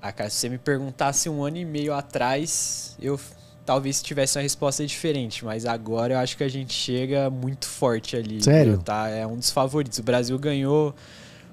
Ah, 0.00 0.12
cara, 0.12 0.30
se 0.30 0.36
você 0.36 0.48
me 0.48 0.58
perguntasse 0.58 1.28
um 1.28 1.42
ano 1.42 1.56
e 1.56 1.64
meio 1.64 1.92
atrás, 1.92 2.96
eu 3.00 3.18
talvez 3.64 4.00
tivesse 4.00 4.38
uma 4.38 4.42
resposta 4.42 4.86
diferente, 4.86 5.44
mas 5.44 5.66
agora 5.66 6.14
eu 6.14 6.18
acho 6.18 6.36
que 6.36 6.44
a 6.44 6.48
gente 6.48 6.72
chega 6.72 7.28
muito 7.28 7.66
forte 7.66 8.16
ali. 8.16 8.42
Sério? 8.42 8.74
entendeu? 8.74 8.84
Tá? 8.84 9.08
É 9.08 9.26
um 9.26 9.36
dos 9.36 9.50
favoritos. 9.50 9.98
O 9.98 10.02
Brasil 10.04 10.38
ganhou 10.38 10.94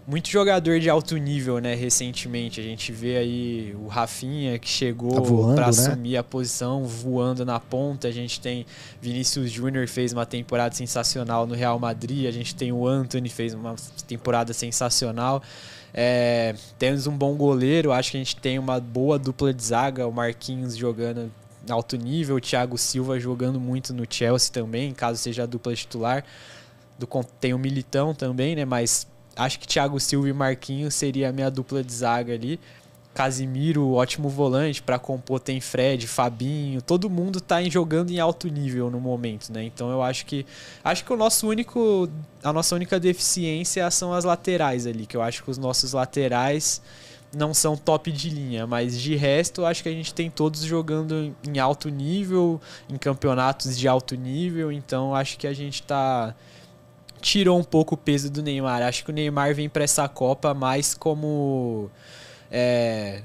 muito 0.05 0.29
jogador 0.29 0.79
de 0.79 0.89
alto 0.89 1.15
nível, 1.17 1.59
né, 1.59 1.75
recentemente. 1.75 2.59
A 2.59 2.63
gente 2.63 2.91
vê 2.91 3.17
aí 3.17 3.75
o 3.79 3.87
Rafinha 3.87 4.59
que 4.59 4.67
Tá 4.67 4.73
chegou 4.73 5.23
voando, 5.23 5.55
pra 5.55 5.65
né? 5.65 5.69
assumir 5.69 6.17
a 6.17 6.23
posição, 6.23 6.83
voando 6.83 7.45
na 7.45 7.59
ponta. 7.59 8.07
A 8.07 8.11
gente 8.11 8.39
tem 8.41 8.65
Vinícius 9.01 9.51
Júnior 9.51 9.87
fez 9.87 10.11
uma 10.11 10.25
temporada 10.25 10.75
sensacional 10.75 11.47
no 11.47 11.55
Real 11.55 11.79
Madrid. 11.79 12.27
A 12.27 12.31
gente 12.31 12.53
tem 12.53 12.71
o 12.71 12.87
Anthony 12.87 13.29
fez 13.29 13.53
uma 13.53 13.75
temporada 14.07 14.53
sensacional. 14.53 15.41
É, 15.93 16.55
temos 16.79 17.05
um 17.05 17.15
bom 17.15 17.35
goleiro, 17.35 17.91
acho 17.91 18.11
que 18.11 18.17
a 18.17 18.19
gente 18.19 18.35
tem 18.35 18.57
uma 18.57 18.79
boa 18.79 19.19
dupla 19.19 19.53
de 19.53 19.63
zaga, 19.63 20.07
o 20.07 20.11
Marquinhos 20.11 20.75
jogando 20.75 21.31
alto 21.69 21.95
nível, 21.95 22.35
o 22.35 22.41
Thiago 22.41 22.77
Silva 22.77 23.19
jogando 23.19 23.59
muito 23.59 23.93
no 23.93 24.03
Chelsea 24.09 24.51
também, 24.51 24.91
caso 24.91 25.19
seja 25.19 25.43
a 25.43 25.45
dupla 25.45 25.73
titular. 25.75 26.25
Do, 26.97 27.07
tem 27.39 27.53
o 27.53 27.59
Militão 27.59 28.13
também, 28.13 28.55
né? 28.55 28.65
Mas 28.65 29.07
acho 29.35 29.59
que 29.59 29.67
Thiago 29.67 29.99
Silva 29.99 30.29
e 30.29 30.33
Marquinhos 30.33 30.93
seria 30.93 31.29
a 31.29 31.31
minha 31.31 31.49
dupla 31.49 31.83
de 31.83 31.93
zaga 31.93 32.33
ali. 32.33 32.59
Casimiro, 33.13 33.91
ótimo 33.91 34.27
volante 34.27 34.81
para 34.81 34.97
compor 34.97 35.39
tem 35.39 35.61
Fred, 35.61 36.07
Fabinho, 36.07 36.81
todo 36.81 37.07
mundo 37.09 37.39
tá 37.39 37.63
jogando 37.65 38.09
em 38.09 38.19
alto 38.19 38.47
nível 38.47 38.89
no 38.89 38.99
momento, 38.99 39.53
né? 39.53 39.63
Então 39.63 39.91
eu 39.91 40.01
acho 40.01 40.25
que 40.25 40.45
acho 40.83 41.05
que 41.05 41.13
o 41.13 41.15
nosso 41.15 41.47
único 41.47 42.09
a 42.43 42.51
nossa 42.51 42.73
única 42.73 42.99
deficiência 42.99 43.89
são 43.91 44.13
as 44.13 44.23
laterais 44.23 44.87
ali, 44.87 45.05
que 45.05 45.15
eu 45.15 45.21
acho 45.21 45.43
que 45.43 45.51
os 45.51 45.59
nossos 45.59 45.93
laterais 45.93 46.81
não 47.35 47.53
são 47.53 47.77
top 47.77 48.11
de 48.11 48.29
linha, 48.31 48.65
mas 48.65 48.99
de 48.99 49.15
resto 49.15 49.63
acho 49.63 49.83
que 49.83 49.89
a 49.89 49.93
gente 49.93 50.11
tem 50.11 50.29
todos 50.31 50.61
jogando 50.61 51.35
em 51.47 51.59
alto 51.59 51.89
nível, 51.89 52.59
em 52.89 52.97
campeonatos 52.97 53.77
de 53.77 53.87
alto 53.87 54.15
nível, 54.15 54.71
então 54.71 55.13
acho 55.13 55.37
que 55.37 55.45
a 55.45 55.53
gente 55.53 55.83
tá 55.83 56.33
tirou 57.23 57.57
um 57.57 57.63
pouco 57.63 57.95
o 57.95 57.97
peso 57.97 58.29
do 58.29 58.43
Neymar. 58.43 58.83
Acho 58.83 59.03
que 59.03 59.09
o 59.09 59.13
Neymar 59.13 59.55
vem 59.55 59.69
para 59.69 59.83
essa 59.83 60.07
Copa 60.07 60.53
mais 60.53 60.93
como 60.93 61.89
é, 62.51 63.23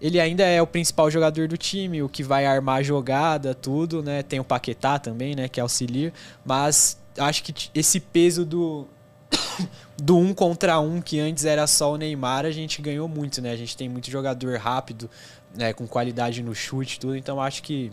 ele 0.00 0.20
ainda 0.20 0.44
é 0.44 0.60
o 0.60 0.66
principal 0.66 1.10
jogador 1.10 1.48
do 1.48 1.56
time, 1.56 2.02
o 2.02 2.08
que 2.08 2.22
vai 2.22 2.44
armar 2.44 2.78
a 2.78 2.82
jogada, 2.82 3.54
tudo, 3.54 4.02
né? 4.02 4.22
Tem 4.22 4.38
o 4.38 4.44
Paquetá 4.44 4.98
também, 4.98 5.34
né, 5.34 5.48
que 5.48 5.60
auxilia, 5.60 6.12
mas 6.44 6.98
acho 7.18 7.42
que 7.42 7.70
esse 7.74 8.00
peso 8.00 8.44
do 8.44 8.86
do 9.96 10.16
um 10.18 10.32
contra 10.32 10.78
um 10.80 11.00
que 11.00 11.18
antes 11.18 11.44
era 11.44 11.66
só 11.66 11.92
o 11.92 11.96
Neymar, 11.96 12.44
a 12.44 12.50
gente 12.50 12.80
ganhou 12.80 13.08
muito, 13.08 13.40
né? 13.40 13.52
A 13.52 13.56
gente 13.56 13.76
tem 13.76 13.88
muito 13.88 14.10
jogador 14.10 14.58
rápido, 14.58 15.10
né, 15.54 15.72
com 15.72 15.86
qualidade 15.86 16.42
no 16.42 16.54
chute, 16.54 17.00
tudo, 17.00 17.16
então 17.16 17.40
acho 17.40 17.62
que 17.62 17.90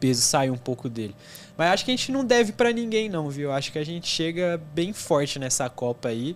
peso 0.00 0.22
saiu 0.22 0.54
um 0.54 0.58
pouco 0.58 0.88
dele. 0.88 1.14
Mas 1.56 1.74
acho 1.74 1.84
que 1.84 1.90
a 1.90 1.96
gente 1.96 2.10
não 2.10 2.24
deve 2.24 2.52
pra 2.52 2.72
ninguém 2.72 3.08
não, 3.08 3.28
viu? 3.28 3.52
Acho 3.52 3.70
que 3.70 3.78
a 3.78 3.84
gente 3.84 4.08
chega 4.08 4.60
bem 4.74 4.92
forte 4.94 5.38
nessa 5.38 5.68
Copa 5.68 6.08
aí. 6.08 6.34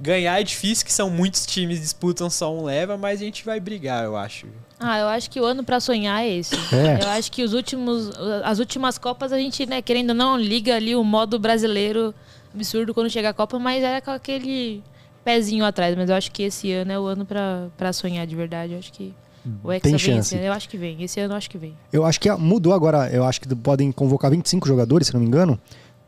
Ganhar 0.00 0.40
é 0.40 0.42
difícil, 0.42 0.84
que 0.84 0.92
são 0.92 1.10
muitos 1.10 1.46
times 1.46 1.80
disputam 1.80 2.28
só 2.30 2.52
um 2.52 2.64
leva, 2.64 2.96
mas 2.96 3.20
a 3.20 3.24
gente 3.24 3.44
vai 3.44 3.60
brigar, 3.60 4.02
eu 4.02 4.16
acho. 4.16 4.46
Ah, 4.80 4.98
eu 4.98 5.06
acho 5.08 5.30
que 5.30 5.40
o 5.40 5.44
ano 5.44 5.62
pra 5.62 5.78
sonhar 5.78 6.24
é 6.24 6.28
esse. 6.28 6.56
É. 6.74 7.04
Eu 7.04 7.08
acho 7.10 7.30
que 7.30 7.44
os 7.44 7.52
últimos, 7.52 8.10
as 8.42 8.58
últimas 8.58 8.98
Copas 8.98 9.32
a 9.32 9.38
gente, 9.38 9.64
né, 9.66 9.80
querendo 9.80 10.10
ou 10.10 10.16
não, 10.16 10.36
liga 10.36 10.74
ali 10.74 10.96
o 10.96 11.04
modo 11.04 11.38
brasileiro 11.38 12.12
absurdo 12.52 12.92
quando 12.92 13.10
chega 13.10 13.28
a 13.28 13.34
Copa, 13.34 13.58
mas 13.58 13.84
era 13.84 14.00
com 14.00 14.10
aquele 14.10 14.82
pezinho 15.24 15.64
atrás. 15.64 15.94
Mas 15.94 16.10
eu 16.10 16.16
acho 16.16 16.32
que 16.32 16.42
esse 16.42 16.72
ano 16.72 16.92
é 16.92 16.98
o 16.98 17.04
ano 17.04 17.24
pra, 17.24 17.68
pra 17.76 17.92
sonhar 17.92 18.26
de 18.26 18.34
verdade. 18.34 18.72
Eu 18.72 18.78
acho 18.78 18.92
que 18.92 19.14
o 19.64 19.72
Hexa 19.72 19.82
Tem 19.82 19.92
vem 19.92 19.98
chance. 19.98 20.18
esse 20.28 20.34
ano. 20.36 20.44
Eu 20.44 20.52
acho 20.52 20.68
que 20.68 20.76
vem. 20.78 21.02
Esse 21.02 21.20
ano 21.20 21.32
eu 21.34 21.36
acho 21.38 21.50
que 21.50 21.58
vem. 21.58 21.74
Eu 21.92 22.04
acho 22.04 22.20
que 22.20 22.30
mudou 22.32 22.72
agora. 22.72 23.08
Eu 23.10 23.24
acho 23.24 23.40
que 23.40 23.54
podem 23.54 23.90
convocar 23.92 24.30
25 24.30 24.66
jogadores, 24.68 25.06
se 25.08 25.14
não 25.14 25.20
me 25.20 25.26
engano. 25.26 25.58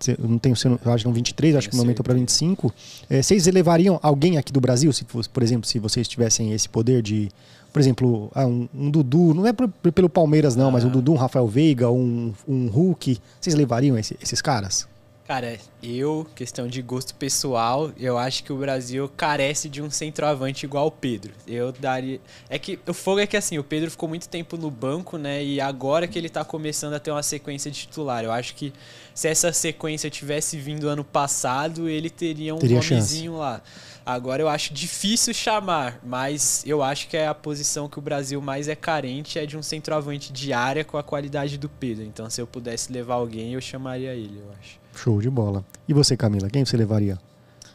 Eu 0.06 0.28
não 0.28 0.38
tenho, 0.38 0.54
eu 0.64 0.70
não- 0.70 0.92
acho 0.92 0.96
que 0.96 1.02
são 1.04 1.12
23, 1.12 1.56
acho 1.56 1.70
que 1.70 1.78
aumentou 1.78 2.04
para 2.04 2.12
25. 2.14 2.72
É, 3.08 3.22
vocês 3.22 3.46
elevariam 3.46 3.98
alguém 4.02 4.36
aqui 4.36 4.52
do 4.52 4.60
Brasil, 4.60 4.92
se 4.92 5.04
fosse, 5.04 5.28
por 5.30 5.42
exemplo, 5.42 5.66
se 5.66 5.78
vocês 5.78 6.06
tivessem 6.06 6.52
esse 6.52 6.68
poder 6.68 7.00
de, 7.00 7.30
por 7.72 7.80
exemplo, 7.80 8.30
ah, 8.34 8.44
um, 8.46 8.68
um 8.74 8.90
Dudu, 8.90 9.32
não 9.32 9.46
é 9.46 9.52
pelo 9.52 10.08
Palmeiras 10.10 10.54
não, 10.56 10.70
mas 10.70 10.84
um 10.84 10.90
Dudu, 10.90 11.12
um 11.12 11.16
Rafael 11.16 11.46
Veiga, 11.46 11.90
um, 11.90 12.34
um 12.46 12.66
Hulk, 12.68 13.18
vocês 13.40 13.54
levariam 13.54 13.96
esse- 13.96 14.16
esses 14.20 14.42
caras? 14.42 14.86
Cara, 15.26 15.58
eu, 15.82 16.26
questão 16.34 16.68
de 16.68 16.82
gosto 16.82 17.14
pessoal, 17.14 17.90
eu 17.98 18.18
acho 18.18 18.44
que 18.44 18.52
o 18.52 18.58
Brasil 18.58 19.10
carece 19.16 19.70
de 19.70 19.80
um 19.80 19.90
centroavante 19.90 20.66
igual 20.66 20.86
o 20.88 20.90
Pedro. 20.90 21.32
Eu 21.46 21.72
daria. 21.72 22.20
É 22.46 22.58
que 22.58 22.78
o 22.86 22.92
fogo 22.92 23.20
é 23.20 23.26
que 23.26 23.34
assim, 23.34 23.56
o 23.58 23.64
Pedro 23.64 23.90
ficou 23.90 24.06
muito 24.06 24.28
tempo 24.28 24.58
no 24.58 24.70
banco, 24.70 25.16
né? 25.16 25.42
E 25.42 25.62
agora 25.62 26.06
que 26.06 26.18
ele 26.18 26.28
tá 26.28 26.44
começando 26.44 26.92
a 26.92 27.00
ter 27.00 27.10
uma 27.10 27.22
sequência 27.22 27.70
de 27.70 27.78
titular. 27.78 28.22
Eu 28.22 28.32
acho 28.32 28.54
que 28.54 28.70
se 29.14 29.26
essa 29.26 29.50
sequência 29.50 30.10
tivesse 30.10 30.58
vindo 30.58 30.88
ano 30.88 31.02
passado, 31.02 31.88
ele 31.88 32.10
teria 32.10 32.54
um 32.54 32.58
Teria 32.58 32.82
chance. 32.82 32.92
nomezinho 32.94 33.36
lá. 33.38 33.62
Agora 34.06 34.42
eu 34.42 34.48
acho 34.48 34.74
difícil 34.74 35.32
chamar, 35.32 35.98
mas 36.04 36.62
eu 36.66 36.82
acho 36.82 37.08
que 37.08 37.16
é 37.16 37.26
a 37.26 37.34
posição 37.34 37.88
que 37.88 37.98
o 37.98 38.02
Brasil 38.02 38.40
mais 38.40 38.68
é 38.68 38.74
carente 38.74 39.38
é 39.38 39.46
de 39.46 39.56
um 39.56 39.62
centroavante 39.62 40.30
de 40.30 40.52
área 40.52 40.84
com 40.84 40.98
a 40.98 41.02
qualidade 41.02 41.56
do 41.56 41.68
Pedro. 41.68 42.04
Então, 42.04 42.28
se 42.28 42.40
eu 42.40 42.46
pudesse 42.46 42.92
levar 42.92 43.14
alguém, 43.14 43.54
eu 43.54 43.60
chamaria 43.60 44.12
ele, 44.12 44.38
eu 44.38 44.50
acho. 44.60 44.78
Show 44.94 45.20
de 45.20 45.30
bola. 45.30 45.64
E 45.88 45.94
você, 45.94 46.16
Camila, 46.16 46.50
quem 46.50 46.64
você 46.64 46.76
levaria? 46.76 47.18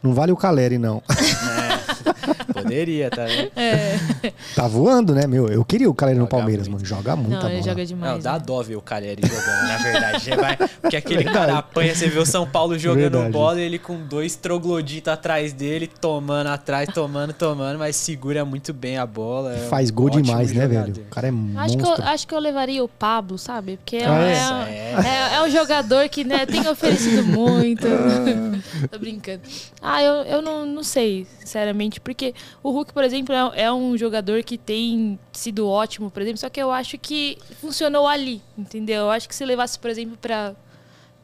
Não 0.03 0.13
vale 0.13 0.31
o 0.31 0.37
Caleri, 0.37 0.77
não. 0.77 1.01
Poderia, 2.63 3.09
tá 3.09 3.25
vendo? 3.25 3.51
É. 3.55 3.99
Tá 4.55 4.67
voando, 4.67 5.13
né, 5.13 5.25
meu? 5.27 5.47
Eu 5.47 5.63
queria 5.63 5.89
o 5.89 5.93
Caleri 5.93 6.17
no 6.19 6.27
Palmeiras, 6.27 6.67
muito. 6.67 6.81
mano. 6.83 6.85
Joga 6.85 7.15
muita 7.15 7.43
Não, 7.43 7.49
ele 7.49 7.59
bola. 7.59 7.69
joga 7.71 7.85
demais. 7.85 8.11
Não, 8.13 8.19
dá 8.19 8.33
né? 8.33 8.43
dó 8.45 8.61
ver 8.61 8.75
o 8.75 8.81
Caleri 8.81 9.21
jogando, 9.21 9.67
na 9.67 9.77
verdade. 9.77 10.23
Você 10.23 10.35
vai, 10.35 10.57
porque 10.57 10.95
aquele 10.97 11.23
Verdade. 11.23 11.37
cara 11.37 11.57
apanha, 11.59 11.95
você 11.95 12.07
vê 12.07 12.19
o 12.19 12.25
São 12.25 12.47
Paulo 12.47 12.77
jogando 12.77 13.11
Verdade. 13.11 13.31
bola 13.31 13.59
e 13.59 13.63
ele 13.63 13.79
com 13.79 13.97
dois 14.05 14.35
trogloditas 14.35 15.13
atrás 15.13 15.53
dele, 15.53 15.87
tomando 15.87 16.47
atrás, 16.47 16.89
tomando, 16.93 17.33
tomando, 17.33 17.77
mas 17.79 17.95
segura 17.95 18.43
muito 18.43 18.73
bem 18.73 18.97
a 18.97 19.05
bola. 19.05 19.53
é 19.55 19.65
um 19.65 19.69
Faz 19.69 19.89
gol 19.89 20.07
ótimo 20.07 20.23
demais, 20.23 20.51
né, 20.51 20.63
jogador. 20.63 20.91
velho? 20.93 21.05
O 21.05 21.09
cara 21.09 21.27
é 21.27 21.31
Acho 21.59 21.77
que, 21.77 21.83
eu, 21.83 21.93
acho 22.05 22.27
que 22.27 22.33
eu 22.33 22.39
levaria 22.39 22.83
o 22.83 22.87
Pablo, 22.87 23.37
sabe? 23.37 23.77
Porque 23.77 23.97
é, 23.97 24.01
é? 24.01 24.03
é, 24.03 25.33
é, 25.33 25.35
é 25.35 25.43
um 25.43 25.49
jogador 25.49 26.07
que 26.09 26.23
né, 26.23 26.45
tem 26.45 26.67
oferecido 26.67 27.23
muito. 27.23 27.87
Tô 28.89 28.99
brincando. 28.99 29.41
Ah, 29.81 30.01
eu, 30.03 30.13
eu 30.23 30.41
não, 30.41 30.65
não 30.65 30.83
sei, 30.83 31.25
sinceramente. 31.39 31.99
Porque 31.99 32.33
o 32.61 32.71
Hulk, 32.71 32.93
por 32.93 33.03
exemplo, 33.03 33.33
é, 33.33 33.63
é 33.63 33.73
um 33.73 33.97
jogador 33.97 34.43
que 34.43 34.57
tem 34.57 35.19
sido 35.31 35.67
ótimo, 35.67 36.09
por 36.11 36.21
exemplo. 36.21 36.39
Só 36.39 36.49
que 36.49 36.61
eu 36.61 36.71
acho 36.71 36.97
que 36.97 37.37
funcionou 37.61 38.07
ali, 38.07 38.41
entendeu? 38.57 39.03
Eu 39.03 39.11
acho 39.11 39.27
que 39.27 39.35
se 39.35 39.45
levasse, 39.45 39.79
por 39.79 39.89
exemplo, 39.89 40.17
pra, 40.21 40.53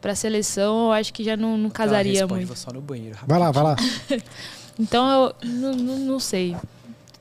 pra 0.01 0.15
seleção, 0.15 0.85
eu 0.87 0.91
acho 0.91 1.13
que 1.13 1.23
já 1.23 1.35
não, 1.35 1.57
não 1.57 1.65
Ela 1.65 1.73
casaria 1.73 2.11
responde, 2.13 2.33
muito. 2.33 2.47
Vou 2.47 2.55
só 2.55 2.71
no 2.71 2.81
banheiro. 2.81 3.17
Vai 3.25 3.39
lá, 3.39 3.51
vai 3.51 3.63
lá. 3.63 3.75
Então 4.77 5.09
eu 5.41 5.49
não, 5.49 5.73
não, 5.73 5.99
não 5.99 6.19
sei. 6.19 6.55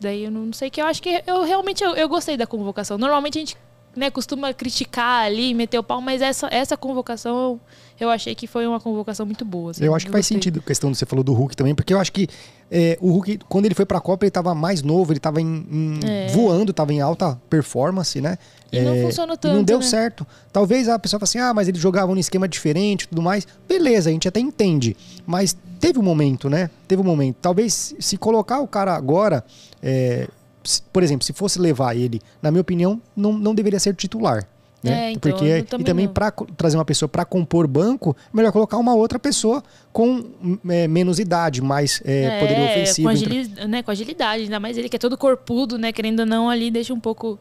Daí 0.00 0.24
eu 0.24 0.30
não 0.30 0.52
sei 0.52 0.70
que 0.70 0.82
eu 0.82 0.86
acho 0.86 1.00
que 1.00 1.22
eu 1.26 1.44
realmente 1.44 1.82
eu, 1.82 1.94
eu 1.94 2.08
gostei 2.08 2.36
da 2.36 2.46
convocação. 2.46 2.98
Normalmente 2.98 3.38
a 3.38 3.40
gente 3.40 3.56
né, 3.96 4.10
costuma 4.10 4.52
criticar 4.52 5.24
ali, 5.24 5.54
meter 5.54 5.78
o 5.78 5.82
pau, 5.82 6.00
mas 6.00 6.20
essa, 6.22 6.48
essa 6.52 6.76
convocação 6.76 7.60
eu, 8.00 8.10
achei 8.10 8.34
que 8.34 8.46
foi 8.48 8.66
uma 8.66 8.80
convocação 8.80 9.24
muito 9.24 9.44
boa. 9.44 9.70
assim. 9.70 9.84
Eu 9.84 9.94
acho 9.94 10.06
que 10.06 10.10
faz 10.12 10.24
gostei. 10.24 10.36
sentido 10.36 10.58
a 10.60 10.62
questão 10.66 10.90
que 10.90 10.98
você 10.98 11.06
falou 11.06 11.22
do 11.22 11.32
Hulk 11.32 11.56
também, 11.56 11.74
porque 11.74 11.94
eu 11.94 12.00
acho 12.00 12.10
que 12.12 12.26
é, 12.70 12.98
o 13.00 13.12
Hulk, 13.12 13.38
quando 13.48 13.66
ele 13.66 13.74
foi 13.74 13.86
pra 13.86 14.00
Copa, 14.00 14.24
ele 14.24 14.30
tava 14.32 14.52
mais 14.54 14.82
novo, 14.82 15.12
ele 15.12 15.20
tava 15.20 15.40
em, 15.40 15.66
em- 15.70 16.00
É. 16.04 16.26
voando, 16.28 16.72
tava 16.72 16.92
em 16.92 17.00
alta 17.00 17.40
performance, 17.48 18.20
né? 18.20 18.36
E 18.72 18.80
não 18.80 18.94
É, 18.94 19.02
funcionou 19.02 19.34
e 19.34 19.38
tanto. 19.38 19.54
não 19.54 19.62
deu 19.62 19.78
né? 19.78 19.84
certo. 19.84 20.26
Talvez 20.52 20.88
a 20.88 20.98
pessoa 20.98 21.20
fale 21.20 21.28
assim, 21.28 21.38
ah, 21.38 21.54
mas 21.54 21.68
ele 21.68 21.78
jogava 21.78 22.12
num 22.12 22.18
esquema 22.18 22.48
diferente 22.48 23.02
e 23.02 23.08
tudo 23.08 23.22
mais. 23.22 23.46
Beleza, 23.68 24.10
a 24.10 24.12
gente 24.12 24.26
até 24.26 24.40
entende. 24.40 24.96
Mas 25.24 25.56
teve 25.78 25.98
um 26.00 26.02
momento, 26.02 26.50
né? 26.50 26.68
Teve 26.88 27.00
um 27.00 27.04
momento. 27.04 27.36
Talvez 27.40 27.94
se 28.00 28.16
colocar 28.16 28.58
o 28.58 28.66
cara 28.66 28.92
agora, 28.96 29.44
é, 29.80 30.26
por 30.92 31.02
exemplo, 31.02 31.24
se 31.24 31.32
fosse 31.32 31.58
levar 31.58 31.96
ele, 31.96 32.20
na 32.42 32.50
minha 32.50 32.60
opinião, 32.60 33.00
não, 33.16 33.32
não 33.32 33.54
deveria 33.54 33.78
ser 33.80 33.94
titular. 33.94 34.46
Né? 34.82 35.06
É, 35.06 35.10
então, 35.12 35.32
Porque, 35.32 35.44
eu 35.46 35.58
e 35.58 35.62
também 35.62 35.84
também 35.86 36.08
para 36.08 36.30
trazer 36.30 36.76
uma 36.76 36.84
pessoa 36.84 37.08
para 37.08 37.24
compor 37.24 37.66
banco, 37.66 38.14
é 38.32 38.36
melhor 38.36 38.52
colocar 38.52 38.76
uma 38.76 38.94
outra 38.94 39.18
pessoa 39.18 39.62
com 39.90 40.22
é, 40.68 40.86
menos 40.86 41.18
idade, 41.18 41.62
mais 41.62 42.02
é, 42.04 42.38
poderio 42.38 42.64
ofensivo. 42.66 43.08
Com, 43.08 43.14
entre- 43.16 43.38
agili- 43.40 43.66
né, 43.66 43.82
com 43.82 43.90
agilidade, 43.90 44.42
ainda 44.42 44.60
mais 44.60 44.76
ele 44.76 44.90
que 44.90 44.96
é 44.96 44.98
todo 44.98 45.16
corpudo, 45.16 45.78
né? 45.78 45.90
Querendo 45.90 46.20
ou 46.20 46.26
não, 46.26 46.50
ali 46.50 46.70
deixa 46.70 46.92
um 46.92 47.00
pouco 47.00 47.38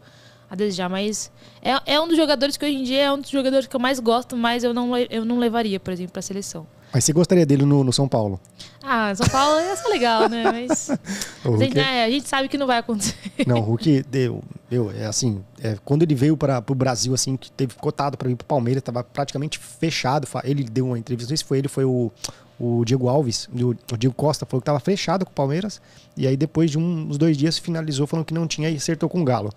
a 0.50 0.56
desejar. 0.56 0.88
Mas 0.88 1.30
é, 1.62 1.96
é 1.96 2.00
um 2.00 2.08
dos 2.08 2.16
jogadores 2.16 2.56
que 2.56 2.64
hoje 2.66 2.76
em 2.76 2.84
dia 2.84 3.02
é 3.02 3.12
um 3.12 3.20
dos 3.20 3.30
jogadores 3.30 3.68
que 3.68 3.76
eu 3.76 3.80
mais 3.80 4.00
gosto, 4.00 4.38
mas 4.38 4.64
eu 4.64 4.74
não, 4.74 4.96
eu 4.98 5.26
não 5.26 5.38
levaria, 5.38 5.82
por 5.82 5.92
exemplo, 5.92 6.14
pra 6.14 6.22
seleção. 6.22 6.66
Mas 6.94 7.04
você 7.06 7.12
gostaria 7.12 7.46
dele 7.46 7.66
no, 7.66 7.84
no 7.84 7.92
São 7.92 8.08
Paulo? 8.08 8.40
Ah, 8.84 9.14
São 9.16 9.26
Paulo 9.28 9.60
ia 9.60 9.76
ser 9.76 9.88
legal, 9.90 10.30
né? 10.30 10.44
Mas 10.70 10.90
O 10.90 11.48
a 11.48 11.50
Hulk 11.50 11.64
gente, 11.64 11.76
né, 11.76 12.04
a 12.06 12.10
gente 12.10 12.28
sabe 12.30 12.48
que 12.48 12.58
não 12.58 12.68
vai 12.68 12.78
acontecer. 12.78 13.16
Não, 13.48 13.58
o 13.58 13.62
Hulk 13.62 14.04
deu, 14.04 14.44
deu 14.70 14.92
é 14.92 15.06
assim, 15.06 15.44
é, 15.62 15.76
quando 15.84 16.04
ele 16.04 16.14
veio 16.14 16.38
para 16.38 16.64
o 16.70 16.76
Brasil, 16.76 17.14
assim, 17.14 17.36
que 17.36 17.50
teve 17.52 17.74
cotado 17.76 18.16
para 18.18 18.28
vir 18.28 18.36
para 18.36 18.44
o 18.44 18.48
Palmeiras, 18.48 18.82
estava 18.82 19.04
praticamente 19.04 19.58
fechado. 19.58 20.28
Ele 20.44 20.64
deu 20.64 20.86
uma 20.86 21.00
entrevista, 21.00 21.26
não 21.26 21.30
sei 21.30 21.38
se 21.38 21.44
foi 21.46 21.58
ele, 21.58 21.68
foi 21.68 21.84
o, 21.86 22.12
o 22.60 22.86
Diego 22.86 23.08
Alves, 23.10 23.50
o, 23.54 23.70
o 23.94 23.98
Diego 23.98 24.14
Costa, 24.16 24.46
falou 24.46 24.62
que 24.62 24.66
estava 24.66 24.80
fechado 24.80 25.26
com 25.26 25.32
o 25.32 25.36
Palmeiras. 25.36 25.82
E 26.16 26.28
aí, 26.28 26.38
depois 26.38 26.70
de 26.70 26.78
um- 26.78 27.08
uns 27.10 27.18
dois 27.18 27.36
dias, 27.36 27.58
finalizou 27.58 28.06
falando 28.06 28.26
que 28.26 28.34
não 28.36 28.46
tinha 28.48 28.70
e 28.70 28.76
acertou 28.76 29.10
com 29.10 29.20
o 29.22 29.26
Galo. 29.26 29.52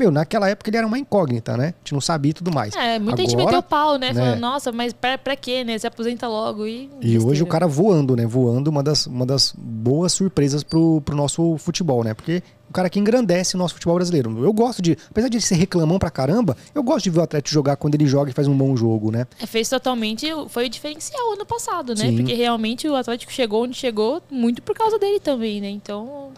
Meu, 0.00 0.10
naquela 0.10 0.48
época 0.48 0.70
ele 0.70 0.78
era 0.78 0.86
uma 0.86 0.98
incógnita, 0.98 1.58
né? 1.58 1.74
A 1.76 1.78
gente 1.80 1.92
não 1.92 2.00
sabia 2.00 2.30
e 2.30 2.32
tudo 2.32 2.50
mais. 2.50 2.74
É, 2.74 2.98
muita 2.98 3.20
gente 3.20 3.34
Agora, 3.34 3.44
meteu 3.44 3.58
o 3.58 3.62
pau, 3.62 3.98
né? 3.98 4.14
né? 4.14 4.14
Falando, 4.14 4.40
nossa, 4.40 4.72
mas 4.72 4.94
pra, 4.94 5.18
pra 5.18 5.36
quê, 5.36 5.62
né? 5.62 5.78
Se 5.78 5.86
aposenta 5.86 6.26
logo 6.26 6.66
e. 6.66 6.88
E 7.02 7.18
hoje 7.18 7.42
o 7.42 7.46
cara 7.46 7.66
voando, 7.66 8.16
né? 8.16 8.24
Voando, 8.24 8.70
uma 8.70 8.82
das, 8.82 9.04
uma 9.04 9.26
das 9.26 9.52
boas 9.54 10.14
surpresas 10.14 10.62
pro, 10.62 11.02
pro 11.02 11.14
nosso 11.14 11.58
futebol, 11.58 12.02
né? 12.02 12.14
Porque 12.14 12.42
o 12.70 12.72
cara 12.72 12.88
que 12.88 12.98
engrandece 12.98 13.56
o 13.56 13.58
nosso 13.58 13.74
futebol 13.74 13.96
brasileiro. 13.96 14.42
Eu 14.42 14.54
gosto 14.54 14.80
de, 14.80 14.96
apesar 15.10 15.28
de 15.28 15.36
ele 15.36 15.44
ser 15.44 15.56
reclamão 15.56 15.98
pra 15.98 16.10
caramba, 16.10 16.56
eu 16.74 16.82
gosto 16.82 17.04
de 17.04 17.10
ver 17.10 17.20
o 17.20 17.22
Atlético 17.22 17.52
jogar 17.52 17.76
quando 17.76 17.94
ele 17.94 18.06
joga 18.06 18.30
e 18.30 18.32
faz 18.32 18.48
um 18.48 18.56
bom 18.56 18.74
jogo, 18.74 19.10
né? 19.10 19.26
É, 19.38 19.44
fez 19.44 19.68
totalmente. 19.68 20.26
Foi 20.48 20.64
o 20.64 20.68
diferencial 20.70 21.34
ano 21.34 21.44
passado, 21.44 21.90
né? 21.94 22.06
Sim. 22.06 22.16
Porque 22.16 22.32
realmente 22.32 22.88
o 22.88 22.94
Atlético 22.94 23.30
chegou 23.30 23.64
onde 23.64 23.76
chegou 23.76 24.22
muito 24.30 24.62
por 24.62 24.74
causa 24.74 24.98
dele 24.98 25.20
também, 25.20 25.60
né? 25.60 25.68
Então 25.68 26.30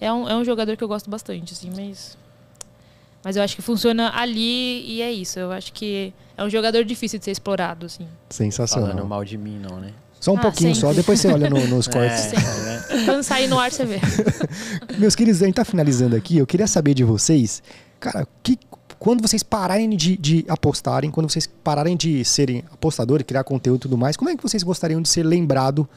é 0.00 0.10
um, 0.10 0.26
é 0.26 0.34
um 0.34 0.44
jogador 0.44 0.76
que 0.76 0.82
eu 0.82 0.88
gosto 0.88 1.10
bastante, 1.10 1.52
assim, 1.52 1.70
mas. 1.76 2.16
Mas 3.22 3.36
eu 3.36 3.42
acho 3.42 3.54
que 3.54 3.62
funciona 3.62 4.10
ali 4.14 4.82
e 4.90 5.02
é 5.02 5.12
isso. 5.12 5.38
Eu 5.38 5.52
acho 5.52 5.72
que 5.72 6.12
é 6.36 6.42
um 6.44 6.48
jogador 6.50 6.84
difícil 6.84 7.18
de 7.18 7.24
ser 7.26 7.30
explorado, 7.32 7.86
assim. 7.86 8.06
Sensacional. 8.30 8.90
Falando 8.90 9.06
mal 9.06 9.24
de 9.24 9.36
mim, 9.36 9.58
não, 9.58 9.78
né? 9.78 9.92
Só 10.18 10.32
um 10.32 10.36
Ah, 10.38 10.40
pouquinho 10.42 10.74
sempre. 10.74 10.88
só, 10.88 10.92
depois 10.94 11.18
você 11.20 11.28
olha 11.28 11.48
no- 11.48 11.64
nos 11.68 11.86
cortes. 11.88 12.26
É, 12.26 12.30
Sempre. 12.30 12.44
né? 12.44 13.04
Quando 13.06 13.22
sair 13.22 13.46
no 13.48 13.58
ar, 13.58 13.70
você 13.70 13.84
vê. 13.86 13.98
Meus 14.98 15.14
queridos, 15.14 15.42
a 15.42 15.46
gente 15.46 15.54
tá 15.54 15.64
finalizando 15.64 16.16
aqui. 16.16 16.36
Eu 16.38 16.46
queria 16.46 16.66
saber 16.66 16.94
de 16.94 17.04
vocês, 17.04 17.62
cara, 17.98 18.26
que, 18.42 18.58
quando 18.98 19.22
vocês 19.26 19.42
pararem 19.42 19.88
de, 19.96 20.16
de 20.16 20.44
apostarem, 20.48 21.10
quando 21.10 21.30
vocês 21.30 21.46
pararem 21.46 21.96
de 21.96 22.24
serem 22.24 22.64
apostadores, 22.72 23.24
criar 23.26 23.44
conteúdo 23.44 23.78
e 23.78 23.82
tudo 23.82 23.96
mais, 23.96 24.16
como 24.16 24.30
é 24.30 24.36
que 24.36 24.42
vocês 24.42 24.62
gostariam 24.62 25.00
de 25.00 25.08
ser 25.08 25.22
lembrado 25.24 25.88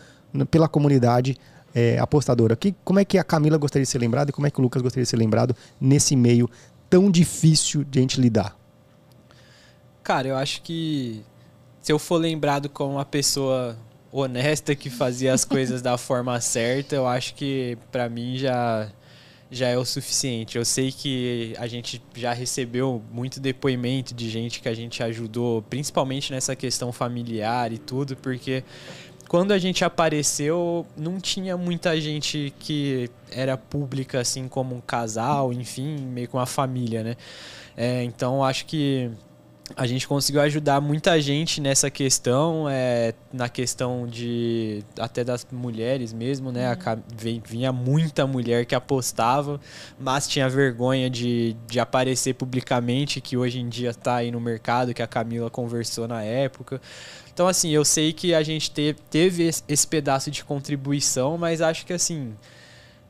pela 0.49 0.67
comunidade 0.69 1.35
é, 1.75 1.99
apostadora? 1.99 2.55
Que, 2.55 2.73
como 2.85 2.99
é 2.99 3.05
que 3.05 3.17
a 3.17 3.23
Camila 3.25 3.57
gostaria 3.57 3.83
de 3.83 3.89
ser 3.89 3.97
lembrada 3.99 4.29
e 4.29 4.33
como 4.33 4.47
é 4.47 4.49
que 4.51 4.59
o 4.59 4.61
Lucas 4.63 4.81
gostaria 4.81 5.03
de 5.03 5.09
ser 5.09 5.17
lembrado 5.17 5.53
nesse 5.81 6.15
meio 6.15 6.49
tão 6.93 7.09
difícil 7.09 7.83
de 7.83 7.97
a 7.97 8.01
gente 8.03 8.21
lidar? 8.21 8.55
Cara, 10.03 10.27
eu 10.27 10.35
acho 10.35 10.61
que 10.61 11.25
se 11.81 11.91
eu 11.91 11.97
for 11.97 12.17
lembrado 12.17 12.69
como 12.69 12.93
uma 12.93 13.05
pessoa 13.05 13.75
honesta 14.11 14.75
que 14.75 14.91
fazia 14.91 15.33
as 15.33 15.43
coisas 15.43 15.81
da 15.81 15.97
forma 15.97 16.39
certa, 16.39 16.95
eu 16.95 17.07
acho 17.07 17.33
que 17.33 17.79
pra 17.91 18.07
mim 18.07 18.37
já 18.37 18.91
já 19.49 19.67
é 19.69 19.77
o 19.77 19.85
suficiente. 19.85 20.57
Eu 20.57 20.65
sei 20.65 20.91
que 20.91 21.55
a 21.57 21.67
gente 21.67 22.01
já 22.15 22.33
recebeu 22.33 23.01
muito 23.11 23.39
depoimento 23.39 24.13
de 24.13 24.29
gente 24.29 24.59
que 24.59 24.69
a 24.69 24.73
gente 24.73 25.01
ajudou, 25.01 25.61
principalmente 25.63 26.31
nessa 26.31 26.55
questão 26.55 26.91
familiar 26.91 27.71
e 27.71 27.77
tudo, 27.79 28.15
porque 28.17 28.63
quando 29.33 29.51
a 29.51 29.57
gente 29.57 29.83
apareceu, 29.83 30.85
não 30.95 31.19
tinha 31.19 31.57
muita 31.57 31.99
gente 31.99 32.53
que 32.59 33.09
era 33.31 33.57
pública, 33.57 34.19
assim 34.19 34.47
como 34.47 34.75
um 34.75 34.79
casal, 34.79 35.51
enfim, 35.51 35.97
meio 35.97 36.27
com 36.29 36.37
uma 36.37 36.45
família, 36.45 37.01
né? 37.03 37.15
É, 37.75 38.03
então 38.03 38.43
acho 38.43 38.67
que 38.67 39.09
a 39.75 39.87
gente 39.87 40.07
conseguiu 40.07 40.39
ajudar 40.41 40.79
muita 40.79 41.19
gente 41.19 41.59
nessa 41.59 41.89
questão, 41.89 42.67
é, 42.69 43.15
na 43.33 43.49
questão 43.49 44.05
de 44.05 44.83
até 44.99 45.23
das 45.23 45.47
mulheres 45.51 46.13
mesmo, 46.13 46.51
né? 46.51 46.77
Vem- 47.17 47.41
Vinha 47.43 47.71
muita 47.71 48.27
mulher 48.27 48.67
que 48.67 48.75
apostava, 48.75 49.59
mas 49.99 50.27
tinha 50.27 50.47
vergonha 50.47 51.09
de, 51.09 51.55
de 51.67 51.79
aparecer 51.79 52.35
publicamente, 52.35 53.19
que 53.19 53.35
hoje 53.35 53.59
em 53.59 53.67
dia 53.67 53.89
está 53.89 54.17
aí 54.17 54.29
no 54.29 54.39
mercado, 54.39 54.93
que 54.93 55.01
a 55.01 55.07
Camila 55.07 55.49
conversou 55.49 56.07
na 56.07 56.21
época. 56.21 56.79
Então, 57.33 57.47
assim, 57.47 57.71
eu 57.71 57.83
sei 57.83 58.13
que 58.13 58.33
a 58.33 58.43
gente 58.43 58.69
te- 58.71 58.95
teve 59.09 59.51
esse- 59.67 59.87
pedaço 59.87 60.29
de 60.29 60.43
contribuição, 60.43 61.37
mas 61.37 61.61
acho 61.61 61.85
que 61.85 61.93
assim. 61.93 62.33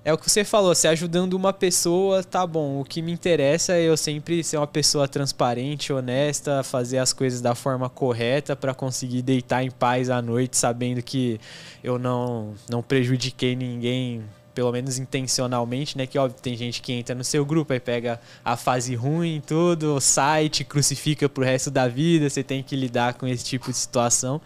É 0.05 0.11
o 0.11 0.17
que 0.17 0.29
você 0.29 0.43
falou, 0.43 0.75
se 0.75 0.85
ajudando 0.85 1.33
uma 1.33 1.53
pessoa, 1.53 2.21
tá 2.23 2.45
bom. 2.45 2.81
O 2.81 2.83
que 2.83 3.01
me 3.01 3.09
interessa 3.09 3.71
é 3.73 3.83
eu 3.83 3.95
sempre 3.95 4.43
ser 4.43 4.57
uma 4.57 4.67
pessoa 4.67 5.07
transparente, 5.07 5.93
honesta, 5.93 6.61
fazer 6.61 6.97
as 6.97 7.13
coisas 7.13 7.39
da 7.39 7.55
forma 7.55 7.89
correta 7.89 8.53
para 8.53 8.73
conseguir 8.73 9.21
deitar 9.21 9.63
em 9.63 9.71
paz 9.71 10.09
à 10.09 10.21
noite, 10.21 10.57
sabendo 10.57 11.01
que 11.01 11.39
eu 11.81 11.97
não, 11.97 12.53
não 12.69 12.83
prejudiquei 12.83 13.55
ninguém, 13.55 14.21
pelo 14.53 14.71
menos 14.71 14.97
intencionalmente, 14.97 15.97
né? 15.97 16.05
Que 16.05 16.17
óbvio, 16.17 16.39
tem 16.41 16.55
gente 16.55 16.81
que 16.81 16.93
entra 16.93 17.15
no 17.15 17.23
seu 17.23 17.45
grupo, 17.45 17.73
aí 17.73 17.79
pega 17.79 18.19
a 18.43 18.55
fase 18.55 18.95
ruim, 18.95 19.41
tudo, 19.45 19.99
sai, 19.99 20.49
te 20.49 20.63
crucifica 20.63 21.27
pro 21.27 21.43
resto 21.43 21.71
da 21.71 21.87
vida, 21.87 22.29
você 22.29 22.43
tem 22.43 22.61
que 22.61 22.75
lidar 22.75 23.15
com 23.15 23.27
esse 23.27 23.43
tipo 23.43 23.71
de 23.71 23.77
situação. 23.77 24.39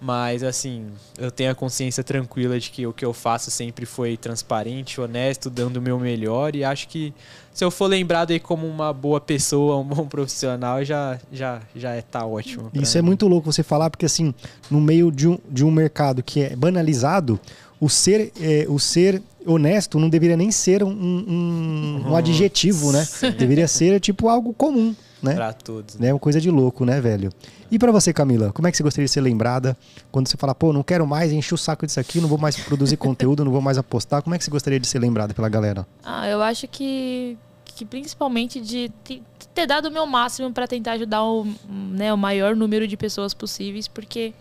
Mas 0.00 0.42
assim, 0.42 0.86
eu 1.18 1.30
tenho 1.30 1.50
a 1.50 1.54
consciência 1.54 2.04
tranquila 2.04 2.58
de 2.60 2.70
que 2.70 2.86
o 2.86 2.92
que 2.92 3.04
eu 3.04 3.12
faço 3.12 3.50
sempre 3.50 3.86
foi 3.86 4.16
transparente, 4.16 5.00
honesto, 5.00 5.48
dando 5.48 5.78
o 5.78 5.82
meu 5.82 5.98
melhor 5.98 6.54
e 6.54 6.62
acho 6.62 6.88
que 6.88 7.14
se 7.56 7.64
eu 7.64 7.70
for 7.70 7.86
lembrado 7.86 8.32
aí 8.32 8.38
como 8.38 8.66
uma 8.66 8.92
boa 8.92 9.18
pessoa, 9.18 9.78
um 9.78 9.84
bom 9.84 10.06
profissional, 10.06 10.84
já 10.84 11.18
já 11.32 11.62
já 11.74 11.94
é 11.94 12.02
tá 12.02 12.26
ótimo. 12.26 12.70
Isso 12.74 12.98
é 12.98 13.00
mim. 13.00 13.06
muito 13.06 13.26
louco 13.26 13.50
você 13.50 13.62
falar, 13.62 13.88
porque 13.88 14.04
assim, 14.04 14.34
no 14.70 14.78
meio 14.78 15.10
de 15.10 15.26
um, 15.26 15.38
de 15.48 15.64
um 15.64 15.70
mercado 15.70 16.22
que 16.22 16.42
é 16.42 16.54
banalizado, 16.54 17.40
o 17.80 17.88
ser, 17.88 18.32
é, 18.40 18.66
o 18.68 18.78
ser 18.78 19.22
honesto 19.46 19.98
não 19.98 20.08
deveria 20.08 20.36
nem 20.36 20.50
ser 20.50 20.82
um, 20.82 20.90
um, 20.90 22.02
um 22.10 22.16
adjetivo, 22.16 22.92
né? 22.92 23.06
Deveria 23.38 23.68
ser 23.68 24.00
tipo 24.00 24.28
algo 24.28 24.52
comum. 24.52 24.94
né? 25.22 25.34
Pra 25.34 25.52
todos. 25.52 25.96
Né? 25.96 26.12
Uma 26.12 26.18
coisa 26.18 26.40
de 26.40 26.50
louco, 26.50 26.84
né, 26.84 27.00
velho? 27.00 27.30
E 27.70 27.78
pra 27.78 27.90
você, 27.90 28.12
Camila, 28.12 28.52
como 28.52 28.68
é 28.68 28.70
que 28.70 28.76
você 28.76 28.82
gostaria 28.82 29.06
de 29.06 29.10
ser 29.10 29.20
lembrada 29.20 29.76
quando 30.12 30.28
você 30.28 30.36
fala, 30.36 30.54
pô, 30.54 30.72
não 30.72 30.82
quero 30.82 31.06
mais, 31.06 31.32
encher 31.32 31.54
o 31.54 31.58
saco 31.58 31.84
disso 31.86 31.98
aqui, 31.98 32.20
não 32.20 32.28
vou 32.28 32.38
mais 32.38 32.56
produzir 32.56 32.96
conteúdo, 32.96 33.44
não 33.44 33.50
vou 33.50 33.60
mais 33.60 33.76
apostar? 33.78 34.22
Como 34.22 34.34
é 34.34 34.38
que 34.38 34.44
você 34.44 34.50
gostaria 34.50 34.78
de 34.78 34.86
ser 34.86 34.98
lembrada 35.00 35.34
pela 35.34 35.48
galera? 35.48 35.86
Ah, 36.04 36.28
eu 36.28 36.40
acho 36.42 36.68
que, 36.68 37.36
que 37.64 37.84
principalmente 37.84 38.60
de 38.60 38.90
te- 39.02 39.22
ter 39.52 39.66
dado 39.66 39.86
o 39.86 39.90
meu 39.90 40.06
máximo 40.06 40.52
para 40.52 40.68
tentar 40.68 40.92
ajudar 40.92 41.24
o, 41.24 41.44
né, 41.68 42.12
o 42.12 42.16
maior 42.18 42.54
número 42.54 42.86
de 42.86 42.96
pessoas 42.96 43.34
possíveis, 43.34 43.88
porque 43.88 44.32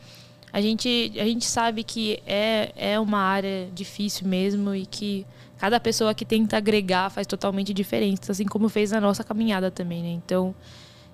a 0.52 0.62
gente, 0.62 1.12
a 1.16 1.26
gente 1.26 1.46
sabe 1.46 1.84
que 1.84 2.20
é, 2.26 2.72
é 2.76 3.00
uma 3.00 3.20
área 3.20 3.68
difícil 3.74 4.28
mesmo 4.28 4.74
e 4.74 4.86
que 4.86 5.26
cada 5.58 5.80
pessoa 5.80 6.14
que 6.14 6.26
tenta 6.26 6.58
agregar 6.58 7.10
faz 7.10 7.28
totalmente 7.28 7.74
diferença, 7.74 8.32
assim 8.32 8.46
como 8.46 8.70
fez 8.70 8.92
na 8.92 9.02
nossa 9.02 9.24
caminhada 9.24 9.70
também, 9.70 10.02
né? 10.02 10.10
Então, 10.10 10.56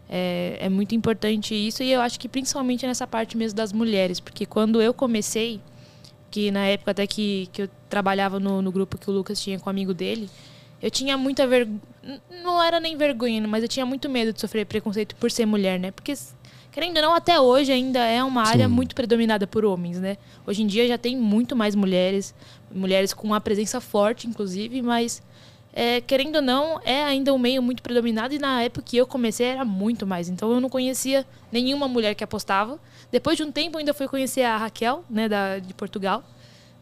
é, 0.10 0.58
é 0.60 0.70
muito 0.70 0.94
importante 0.94 1.56
isso 1.56 1.82
e 1.84 1.92
eu 1.92 2.02
acho 2.02 2.20
que 2.20 2.28
principalmente 2.28 2.86
nessa 2.86 3.08
parte 3.08 3.38
mesmo 3.38 3.56
das 3.56 3.72
mulheres, 3.72 4.20
porque 4.20 4.46
quando 4.46 4.82
eu 4.82 4.94
comecei, 4.94 5.62
que 6.30 6.52
na 6.52 6.66
época 6.66 6.92
até 6.92 7.08
que, 7.08 7.50
que 7.52 7.64
eu 7.64 7.70
trabalhava 7.90 8.40
no, 8.40 8.62
no 8.62 8.72
grupo 8.72 8.98
que 8.98 9.10
o 9.10 9.14
Lucas 9.14 9.42
tinha 9.42 9.60
com 9.60 9.70
um 9.70 9.72
amigo 9.72 9.94
dele, 9.94 10.30
eu 10.82 10.90
tinha 10.90 11.18
muita 11.18 11.46
vergonha. 11.46 11.80
Não 12.44 12.62
era 12.62 12.80
nem 12.80 12.98
vergonha, 12.98 13.48
mas 13.48 13.62
eu 13.62 13.70
tinha 13.70 13.86
muito 13.86 14.10
medo 14.10 14.34
de 14.34 14.42
sofrer 14.42 14.66
preconceito 14.66 15.16
por 15.16 15.30
ser 15.30 15.46
mulher, 15.46 15.80
né? 15.80 15.92
Porque, 15.92 16.14
querendo 16.72 16.98
ou 16.98 17.04
não, 17.04 17.14
até 17.14 17.40
hoje 17.40 17.72
ainda 17.72 18.00
é 18.00 18.24
uma 18.24 18.44
área 18.48 18.68
Sim. 18.68 18.74
muito 18.74 18.96
predominada 18.96 19.46
por 19.46 19.66
homens, 19.66 20.00
né? 20.00 20.18
Hoje 20.48 20.64
em 20.64 20.68
dia 20.68 20.88
já 20.88 20.98
tem 20.98 21.18
muito 21.18 21.56
mais 21.56 21.76
mulheres, 21.76 22.34
mulheres 22.74 23.14
com 23.14 23.28
uma 23.28 23.42
presença 23.42 23.82
forte, 23.82 24.28
inclusive, 24.28 24.82
mas 24.82 25.22
é, 25.74 26.02
querendo 26.02 26.38
ou 26.38 26.42
não, 26.42 26.82
é 26.84 27.04
ainda 27.04 27.34
um 27.34 27.38
meio 27.38 27.62
muito 27.62 27.82
predominado 27.82 28.34
e 28.34 28.40
na 28.40 28.64
época 28.64 28.84
que 28.86 28.98
eu 28.98 29.08
comecei 29.08 29.48
era 29.48 29.64
muito 29.64 30.06
mais. 30.06 30.30
Então 30.30 30.52
eu 30.52 30.60
não 30.60 30.70
conhecia 30.70 31.26
nenhuma 31.52 31.88
mulher 31.88 32.16
que 32.16 32.24
apostava. 32.24 32.80
Depois 33.12 33.38
de 33.38 33.44
um 33.44 33.52
tempo 33.52 33.78
ainda 33.78 33.94
fui 33.94 34.08
conhecer 34.08 34.44
a 34.44 34.58
Raquel, 34.58 35.04
né, 35.10 35.30
da, 35.30 35.60
de 35.60 35.74
Portugal. 35.74 36.24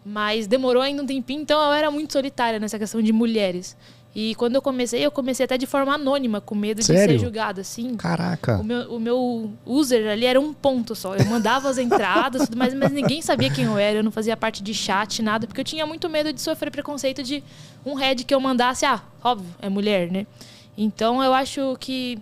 Mas 0.06 0.48
demorou 0.48 0.82
ainda 0.82 1.04
um 1.04 1.06
tempinho, 1.06 1.42
então 1.42 1.62
eu 1.62 1.74
era 1.74 1.92
muito 1.92 2.14
solitária 2.14 2.58
nessa 2.58 2.80
questão 2.80 3.02
de 3.02 3.12
mulheres. 3.12 3.76
E 4.16 4.34
quando 4.36 4.56
eu 4.56 4.62
comecei, 4.62 5.06
eu 5.06 5.12
comecei 5.12 5.44
até 5.44 5.58
de 5.58 5.68
forma 5.68 5.94
anônima, 5.94 6.42
com 6.42 6.56
medo 6.56 6.80
de 6.80 6.86
Sério? 6.86 7.14
ser 7.14 7.24
julgada, 7.24 7.62
assim. 7.62 7.96
Caraca. 7.96 8.58
O 8.58 8.64
meu, 8.64 8.96
o 8.96 9.00
meu 9.00 9.52
user 9.66 10.12
ali 10.12 10.26
era 10.26 10.40
um 10.40 10.52
ponto 10.52 10.96
só. 10.96 11.16
Eu 11.16 11.26
mandava 11.26 11.70
as 11.70 11.78
entradas, 11.78 12.46
tudo 12.46 12.58
mais, 12.58 12.74
mas 12.74 12.92
ninguém 12.92 13.22
sabia 13.22 13.52
quem 13.52 13.66
eu 13.66 13.78
era. 13.78 14.00
Eu 14.00 14.04
não 14.04 14.12
fazia 14.12 14.36
parte 14.36 14.64
de 14.64 14.74
chat, 14.74 15.22
nada, 15.22 15.46
porque 15.46 15.62
eu 15.62 15.66
tinha 15.66 15.86
muito 15.86 16.10
medo 16.10 16.34
de 16.34 16.42
sofrer 16.42 16.72
preconceito 16.72 17.22
de 17.22 17.44
um 17.86 17.94
head 17.94 18.24
que 18.24 18.34
eu 18.34 18.40
mandasse, 18.40 18.84
ah, 18.84 19.02
óbvio, 19.24 19.54
é 19.62 19.70
mulher, 19.70 20.12
né? 20.12 20.26
Então 20.76 21.24
eu 21.24 21.34
acho 21.34 21.78
que, 21.80 22.18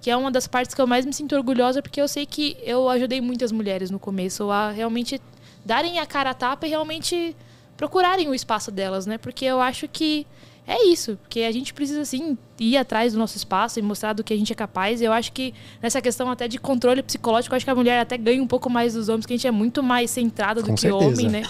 que 0.00 0.10
é 0.10 0.16
uma 0.16 0.30
das 0.30 0.46
partes 0.46 0.74
que 0.74 0.80
eu 0.80 0.86
mais 0.86 1.04
me 1.04 1.12
sinto 1.12 1.34
orgulhosa, 1.34 1.82
porque 1.82 2.00
eu 2.00 2.06
sei 2.06 2.24
que 2.24 2.56
eu 2.62 2.88
ajudei 2.88 3.20
muitas 3.20 3.50
mulheres 3.50 3.90
no 3.90 3.98
começo 3.98 4.48
a 4.48 4.70
realmente 4.70 5.20
darem 5.64 5.98
a 5.98 6.06
cara 6.06 6.30
a 6.30 6.34
tapa 6.34 6.66
e 6.66 6.70
realmente 6.70 7.34
procurarem 7.76 8.28
o 8.28 8.34
espaço 8.34 8.70
delas, 8.70 9.06
né? 9.06 9.18
Porque 9.18 9.44
eu 9.44 9.60
acho 9.60 9.88
que 9.88 10.24
é 10.66 10.86
isso, 10.86 11.18
porque 11.22 11.40
a 11.40 11.50
gente 11.50 11.74
precisa 11.74 12.04
sim 12.04 12.38
ir 12.58 12.76
atrás 12.76 13.12
do 13.12 13.18
nosso 13.18 13.36
espaço 13.36 13.78
e 13.78 13.82
mostrar 13.82 14.12
do 14.12 14.22
que 14.22 14.32
a 14.32 14.36
gente 14.36 14.52
é 14.52 14.54
capaz. 14.54 15.02
Eu 15.02 15.12
acho 15.12 15.32
que 15.32 15.52
nessa 15.82 16.00
questão 16.00 16.30
até 16.30 16.46
de 16.46 16.58
controle 16.58 17.02
psicológico, 17.02 17.52
eu 17.52 17.56
acho 17.56 17.64
que 17.64 17.70
a 17.70 17.74
mulher 17.74 18.00
até 18.00 18.16
ganha 18.16 18.42
um 18.42 18.46
pouco 18.46 18.70
mais 18.70 18.94
dos 18.94 19.08
homens, 19.08 19.26
que 19.26 19.32
a 19.32 19.36
gente 19.36 19.46
é 19.46 19.50
muito 19.50 19.82
mais 19.82 20.10
centrada 20.10 20.62
do 20.62 20.68
Com 20.68 20.74
que 20.74 20.82
certeza. 20.82 21.04
homem, 21.04 21.28
né? 21.28 21.42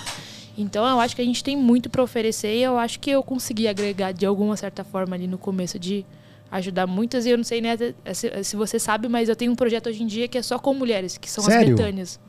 Então 0.56 0.86
eu 0.86 0.98
acho 0.98 1.14
que 1.14 1.22
a 1.22 1.24
gente 1.24 1.44
tem 1.44 1.56
muito 1.56 1.90
para 1.90 2.02
oferecer 2.02 2.54
e 2.54 2.62
eu 2.62 2.78
acho 2.78 3.00
que 3.00 3.10
eu 3.10 3.22
consegui 3.22 3.68
agregar 3.68 4.12
de 4.12 4.24
alguma 4.24 4.56
certa 4.56 4.82
forma 4.84 5.14
ali 5.14 5.26
no 5.26 5.38
começo 5.38 5.78
de 5.78 6.04
ajudar 6.50 6.86
muitas. 6.86 7.26
E 7.26 7.30
eu 7.30 7.36
não 7.36 7.44
sei 7.44 7.60
né, 7.60 7.76
se, 8.14 8.44
se 8.44 8.56
você 8.56 8.78
sabe, 8.78 9.08
mas 9.08 9.28
eu 9.28 9.36
tenho 9.36 9.52
um 9.52 9.56
projeto 9.56 9.88
hoje 9.88 10.02
em 10.02 10.06
dia 10.06 10.28
que 10.28 10.38
é 10.38 10.42
só 10.42 10.58
com 10.58 10.74
mulheres, 10.74 11.18
que 11.18 11.30
são 11.30 11.44
Sério? 11.44 11.74
as 11.74 11.80
Betânias. 11.80 12.20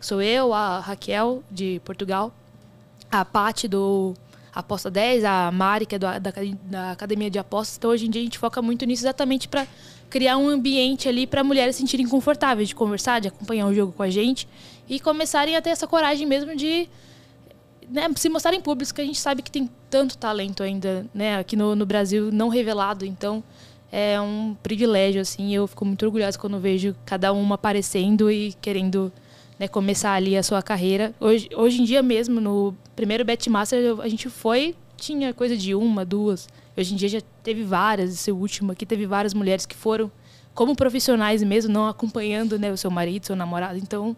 Sou 0.00 0.22
eu, 0.22 0.52
a 0.52 0.78
Raquel 0.78 1.42
de 1.50 1.80
Portugal, 1.84 2.32
a 3.10 3.24
Paty 3.24 3.66
do 3.66 4.14
Aposta 4.54 4.90
10, 4.90 5.24
a 5.24 5.50
Mari, 5.52 5.86
que 5.86 5.94
é 5.94 5.98
do- 5.98 6.06
da, 6.20 6.32
da 6.64 6.90
Academia 6.92 7.30
de 7.30 7.38
Apostas. 7.38 7.76
Então, 7.76 7.90
hoje 7.90 8.06
em 8.06 8.10
dia, 8.10 8.20
a 8.20 8.24
gente 8.24 8.38
foca 8.38 8.60
muito 8.62 8.84
nisso 8.84 9.02
exatamente 9.02 9.48
para 9.48 9.66
criar 10.10 10.36
um 10.38 10.48
ambiente 10.48 11.08
ali 11.08 11.26
para 11.26 11.44
mulheres 11.44 11.76
se 11.76 11.82
sentirem 11.82 12.08
confortáveis 12.08 12.68
de 12.68 12.74
conversar, 12.74 13.20
de 13.20 13.28
acompanhar 13.28 13.66
o 13.66 13.74
jogo 13.74 13.92
com 13.92 14.02
a 14.02 14.10
gente 14.10 14.48
e 14.88 14.98
começarem 14.98 15.54
a 15.54 15.60
ter 15.62 15.70
essa 15.70 15.86
coragem 15.86 16.26
mesmo 16.26 16.56
de 16.56 16.88
né, 17.90 18.08
se 18.16 18.28
mostrar 18.28 18.54
em 18.54 18.60
público, 18.60 18.94
que 18.94 19.00
a 19.00 19.04
gente 19.04 19.18
sabe 19.18 19.42
que 19.42 19.50
tem 19.50 19.68
tanto 19.90 20.16
talento 20.18 20.62
ainda 20.62 21.06
né, 21.14 21.38
aqui 21.38 21.56
no, 21.56 21.74
no 21.76 21.86
Brasil 21.86 22.30
não 22.32 22.48
revelado. 22.48 23.04
Então, 23.04 23.42
é 23.90 24.20
um 24.20 24.54
privilégio, 24.62 25.20
assim. 25.20 25.54
Eu 25.54 25.66
fico 25.66 25.84
muito 25.84 26.04
orgulhosa 26.04 26.38
quando 26.38 26.58
vejo 26.58 26.94
cada 27.06 27.32
uma 27.32 27.54
aparecendo 27.54 28.30
e 28.30 28.52
querendo 28.60 29.10
né, 29.58 29.66
começar 29.68 30.12
ali 30.12 30.36
a 30.36 30.42
sua 30.42 30.62
carreira. 30.62 31.14
Hoje, 31.18 31.48
hoje 31.54 31.82
em 31.82 31.84
dia 31.84 32.02
mesmo, 32.02 32.40
no 32.40 32.74
primeiro 32.94 33.24
Betmaster, 33.24 34.00
a 34.00 34.08
gente 34.08 34.28
foi, 34.28 34.74
tinha 34.96 35.34
coisa 35.34 35.56
de 35.56 35.74
uma, 35.74 36.04
duas. 36.04 36.48
Hoje 36.76 36.94
em 36.94 36.96
dia 36.96 37.08
já 37.08 37.20
teve 37.42 37.64
várias, 37.64 38.12
esse 38.12 38.30
último 38.30 38.72
aqui 38.72 38.86
teve 38.86 39.06
várias 39.06 39.34
mulheres 39.34 39.66
que 39.66 39.74
foram 39.74 40.10
como 40.54 40.74
profissionais 40.74 41.42
mesmo, 41.42 41.72
não 41.72 41.86
acompanhando 41.86 42.58
né, 42.58 42.70
o 42.70 42.76
seu 42.76 42.90
marido, 42.90 43.26
seu 43.26 43.36
namorado. 43.36 43.78
Então, 43.78 44.16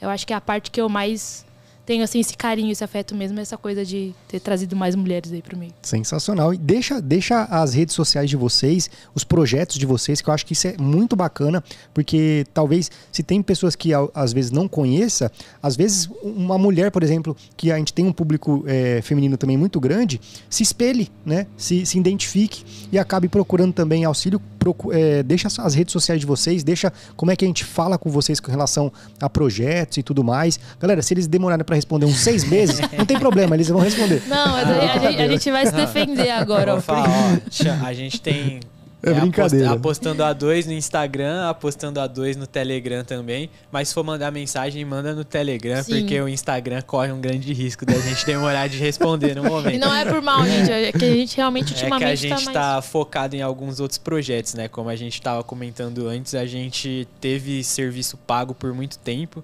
eu 0.00 0.08
acho 0.08 0.26
que 0.26 0.32
é 0.32 0.36
a 0.36 0.40
parte 0.40 0.70
que 0.70 0.80
eu 0.80 0.88
mais 0.88 1.44
tenho 1.84 2.04
assim 2.04 2.20
esse 2.20 2.36
carinho, 2.36 2.70
esse 2.70 2.82
afeto 2.84 3.14
mesmo, 3.14 3.38
essa 3.40 3.56
coisa 3.58 3.84
de 3.84 4.14
ter 4.28 4.40
trazido 4.40 4.76
mais 4.76 4.94
mulheres 4.94 5.32
aí 5.32 5.42
pro 5.42 5.56
meio. 5.56 5.72
Sensacional. 5.82 6.54
E 6.54 6.56
deixa, 6.58 7.00
deixa 7.00 7.44
as 7.44 7.74
redes 7.74 7.94
sociais 7.94 8.30
de 8.30 8.36
vocês, 8.36 8.88
os 9.14 9.24
projetos 9.24 9.76
de 9.76 9.86
vocês, 9.86 10.20
que 10.20 10.28
eu 10.28 10.34
acho 10.34 10.46
que 10.46 10.52
isso 10.52 10.68
é 10.68 10.76
muito 10.78 11.16
bacana, 11.16 11.62
porque 11.92 12.44
talvez 12.54 12.90
se 13.10 13.22
tem 13.22 13.42
pessoas 13.42 13.74
que 13.76 13.90
às 14.14 14.32
vezes 14.32 14.50
não 14.50 14.68
conheça, 14.68 15.30
às 15.62 15.76
vezes 15.76 16.08
uma 16.22 16.56
mulher, 16.58 16.90
por 16.90 17.02
exemplo, 17.02 17.36
que 17.56 17.70
a 17.72 17.76
gente 17.76 17.92
tem 17.92 18.04
um 18.06 18.12
público 18.12 18.64
é, 18.66 19.00
feminino 19.02 19.36
também 19.36 19.56
muito 19.56 19.80
grande, 19.80 20.20
se 20.48 20.62
espelhe, 20.62 21.10
né? 21.24 21.46
Se, 21.56 21.84
se 21.84 21.98
identifique 21.98 22.64
e 22.90 22.98
acabe 22.98 23.28
procurando 23.28 23.72
também 23.72 24.04
auxílio. 24.04 24.40
Procu- 24.58 24.92
é, 24.92 25.22
deixa 25.24 25.48
as- 25.48 25.58
as 25.58 25.74
redes 25.74 25.92
sociais 25.92 26.20
de 26.20 26.26
vocês, 26.26 26.62
deixa 26.62 26.92
como 27.16 27.32
é 27.32 27.36
que 27.36 27.44
a 27.44 27.48
gente 27.48 27.64
fala 27.64 27.98
com 27.98 28.08
vocês 28.08 28.38
com 28.38 28.50
relação 28.50 28.92
a 29.20 29.28
projetos 29.28 29.98
e 29.98 30.02
tudo 30.04 30.22
mais. 30.22 30.58
Galera, 30.78 31.02
se 31.02 31.12
eles 31.12 31.26
demorarem 31.26 31.64
para 31.72 31.76
responder 31.76 32.06
uns 32.06 32.18
seis 32.18 32.44
meses, 32.44 32.80
não 32.96 33.06
tem 33.06 33.18
problema, 33.18 33.56
eles 33.56 33.68
vão 33.68 33.80
responder. 33.80 34.22
Não, 34.28 34.48
mas 34.48 34.68
aí 34.68 34.88
a, 34.88 34.98
gente, 34.98 35.22
a 35.22 35.28
gente 35.28 35.50
vai 35.50 35.66
se 35.66 35.72
defender 35.72 36.30
agora, 36.30 36.72
ó. 36.72 36.74
vou 36.74 36.82
falar, 36.82 37.08
ó, 37.08 37.86
a 37.86 37.92
gente 37.94 38.20
tem. 38.20 38.60
É 39.04 39.12
brincadeira. 39.12 39.72
apostando 39.72 40.22
a 40.22 40.32
dois 40.32 40.64
no 40.64 40.72
Instagram, 40.72 41.48
apostando 41.48 41.98
a 41.98 42.06
dois 42.06 42.36
no 42.36 42.46
Telegram 42.46 43.02
também. 43.02 43.50
Mas 43.72 43.88
se 43.88 43.94
for 43.94 44.04
mandar 44.04 44.30
mensagem, 44.30 44.84
manda 44.84 45.12
no 45.12 45.24
Telegram, 45.24 45.82
Sim. 45.82 46.02
porque 46.02 46.20
o 46.20 46.28
Instagram 46.28 46.80
corre 46.82 47.10
um 47.10 47.20
grande 47.20 47.52
risco 47.52 47.84
da 47.84 47.98
gente 47.98 48.24
demorar 48.24 48.68
de 48.68 48.76
responder 48.78 49.34
no 49.34 49.42
momento. 49.42 49.74
E 49.74 49.78
não 49.78 49.92
é 49.92 50.04
por 50.04 50.22
mal, 50.22 50.44
gente, 50.46 50.70
é 50.70 50.92
que 50.92 51.04
a 51.04 51.14
gente 51.16 51.36
realmente 51.36 51.72
É 51.72 51.74
que 51.74 51.82
ultimamente 51.82 52.12
a 52.12 52.14
gente 52.14 52.44
tá 52.44 52.52
tá, 52.52 52.72
mais... 52.74 52.86
focado 52.86 53.34
em 53.34 53.42
alguns 53.42 53.80
outros 53.80 53.98
projetos, 53.98 54.54
né? 54.54 54.68
Como 54.68 54.88
a 54.88 54.94
gente 54.94 55.20
tava 55.20 55.42
comentando 55.42 56.06
antes, 56.06 56.36
a 56.36 56.46
gente 56.46 57.08
teve 57.20 57.64
serviço 57.64 58.16
pago 58.18 58.54
por 58.54 58.72
muito 58.72 59.00
tempo. 59.00 59.42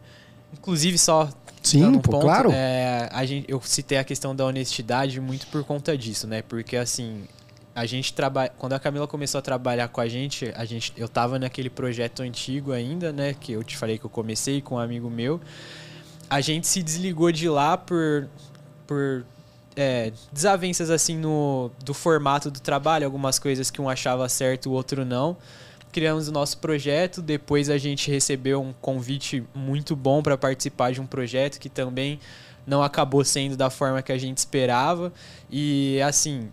Inclusive, 0.52 0.96
só 0.96 1.28
Sim, 1.70 1.84
um 1.84 1.98
pô, 1.98 2.12
ponto, 2.12 2.22
claro. 2.22 2.50
é, 2.52 3.08
a 3.12 3.24
gente, 3.24 3.50
eu 3.50 3.60
citei 3.62 3.98
a 3.98 4.04
questão 4.04 4.34
da 4.34 4.44
honestidade 4.44 5.20
muito 5.20 5.46
por 5.48 5.64
conta 5.64 5.96
disso, 5.96 6.26
né? 6.26 6.42
Porque 6.42 6.76
assim, 6.76 7.24
a 7.78 7.86
gente 7.86 8.12
trabalha. 8.12 8.50
Quando 8.58 8.72
a 8.72 8.78
Camila 8.80 9.06
começou 9.06 9.38
a 9.38 9.42
trabalhar 9.42 9.86
com 9.88 10.00
a 10.00 10.08
gente, 10.08 10.52
a 10.56 10.64
gente, 10.64 10.92
eu 10.96 11.08
tava 11.08 11.38
naquele 11.38 11.70
projeto 11.70 12.22
antigo 12.22 12.72
ainda, 12.72 13.12
né? 13.12 13.34
Que 13.38 13.52
eu 13.52 13.62
te 13.62 13.76
falei 13.76 13.98
que 13.98 14.04
eu 14.04 14.10
comecei 14.10 14.60
com 14.60 14.74
um 14.74 14.78
amigo 14.78 15.08
meu. 15.08 15.40
A 16.28 16.40
gente 16.40 16.66
se 16.66 16.82
desligou 16.82 17.30
de 17.30 17.48
lá 17.48 17.76
por. 17.76 18.28
por 18.84 19.24
é, 19.76 20.12
desavenças 20.32 20.90
assim 20.90 21.16
no 21.16 21.70
do 21.84 21.94
formato 21.94 22.50
do 22.50 22.58
trabalho, 22.58 23.04
algumas 23.06 23.38
coisas 23.38 23.70
que 23.70 23.80
um 23.80 23.88
achava 23.88 24.28
certo, 24.28 24.70
o 24.70 24.72
outro 24.72 25.04
não. 25.04 25.36
Criamos 25.90 26.28
o 26.28 26.32
nosso 26.32 26.58
projeto, 26.58 27.22
depois 27.22 27.70
a 27.70 27.78
gente 27.78 28.10
recebeu 28.10 28.62
um 28.62 28.72
convite 28.80 29.44
muito 29.54 29.96
bom 29.96 30.22
para 30.22 30.36
participar 30.36 30.92
de 30.92 31.00
um 31.00 31.06
projeto 31.06 31.58
que 31.58 31.68
também 31.68 32.20
não 32.66 32.82
acabou 32.82 33.24
sendo 33.24 33.56
da 33.56 33.70
forma 33.70 34.02
que 34.02 34.12
a 34.12 34.18
gente 34.18 34.38
esperava. 34.38 35.12
E 35.50 36.00
assim, 36.02 36.50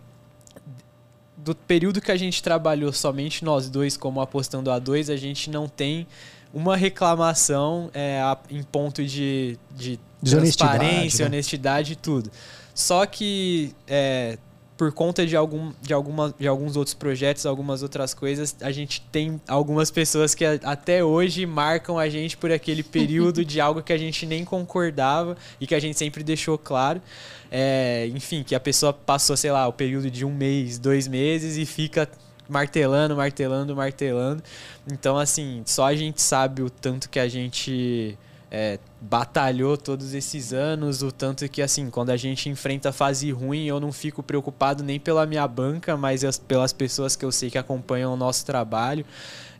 do 1.36 1.54
período 1.54 2.00
que 2.00 2.10
a 2.10 2.16
gente 2.16 2.42
trabalhou 2.42 2.92
somente 2.92 3.44
nós 3.44 3.68
dois 3.68 3.96
como 3.96 4.20
apostando 4.20 4.70
a 4.70 4.78
dois, 4.78 5.10
a 5.10 5.16
gente 5.16 5.50
não 5.50 5.68
tem 5.68 6.06
uma 6.52 6.76
reclamação 6.76 7.90
é, 7.92 8.20
em 8.50 8.62
ponto 8.62 9.04
de, 9.04 9.58
de 9.70 10.00
Desonestidade, 10.22 10.78
transparência, 10.78 11.24
né? 11.24 11.28
honestidade 11.28 11.92
e 11.92 11.96
tudo. 11.96 12.30
Só 12.74 13.04
que 13.04 13.74
é, 13.86 14.38
por 14.76 14.92
conta 14.92 15.26
de, 15.26 15.34
algum, 15.34 15.72
de, 15.80 15.94
alguma, 15.94 16.34
de 16.38 16.46
alguns 16.46 16.76
outros 16.76 16.92
projetos, 16.92 17.46
algumas 17.46 17.82
outras 17.82 18.12
coisas, 18.12 18.54
a 18.60 18.70
gente 18.70 19.00
tem 19.10 19.40
algumas 19.48 19.90
pessoas 19.90 20.34
que 20.34 20.44
a- 20.44 20.60
até 20.64 21.02
hoje 21.02 21.46
marcam 21.46 21.98
a 21.98 22.08
gente 22.10 22.36
por 22.36 22.52
aquele 22.52 22.82
período 22.84 23.44
de 23.44 23.60
algo 23.60 23.82
que 23.82 23.92
a 23.92 23.96
gente 23.98 24.26
nem 24.26 24.44
concordava 24.44 25.36
e 25.60 25.66
que 25.66 25.74
a 25.74 25.80
gente 25.80 25.96
sempre 25.98 26.22
deixou 26.22 26.58
claro. 26.58 27.00
É, 27.50 28.06
enfim, 28.14 28.42
que 28.42 28.54
a 28.54 28.60
pessoa 28.60 28.92
passou, 28.92 29.36
sei 29.36 29.50
lá, 29.50 29.66
o 29.66 29.72
período 29.72 30.10
de 30.10 30.24
um 30.24 30.34
mês, 30.34 30.78
dois 30.78 31.08
meses 31.08 31.56
e 31.56 31.64
fica 31.64 32.08
martelando, 32.48 33.16
martelando, 33.16 33.74
martelando. 33.74 34.42
Então, 34.92 35.16
assim, 35.16 35.62
só 35.64 35.86
a 35.86 35.94
gente 35.96 36.20
sabe 36.20 36.60
o 36.62 36.68
tanto 36.68 37.08
que 37.08 37.18
a 37.18 37.28
gente 37.28 38.18
é, 38.50 38.78
batalhou 39.00 39.76
todos 39.76 40.14
esses 40.14 40.52
anos, 40.52 41.02
o 41.02 41.10
tanto 41.10 41.48
que, 41.48 41.60
assim, 41.60 41.90
quando 41.90 42.10
a 42.10 42.16
gente 42.16 42.48
enfrenta 42.48 42.92
fase 42.92 43.30
ruim, 43.32 43.66
eu 43.66 43.80
não 43.80 43.92
fico 43.92 44.22
preocupado 44.22 44.84
nem 44.84 45.00
pela 45.00 45.26
minha 45.26 45.46
banca, 45.48 45.96
mas 45.96 46.24
as, 46.24 46.38
pelas 46.38 46.72
pessoas 46.72 47.16
que 47.16 47.24
eu 47.24 47.32
sei 47.32 47.50
que 47.50 47.58
acompanham 47.58 48.12
o 48.14 48.16
nosso 48.16 48.46
trabalho. 48.46 49.04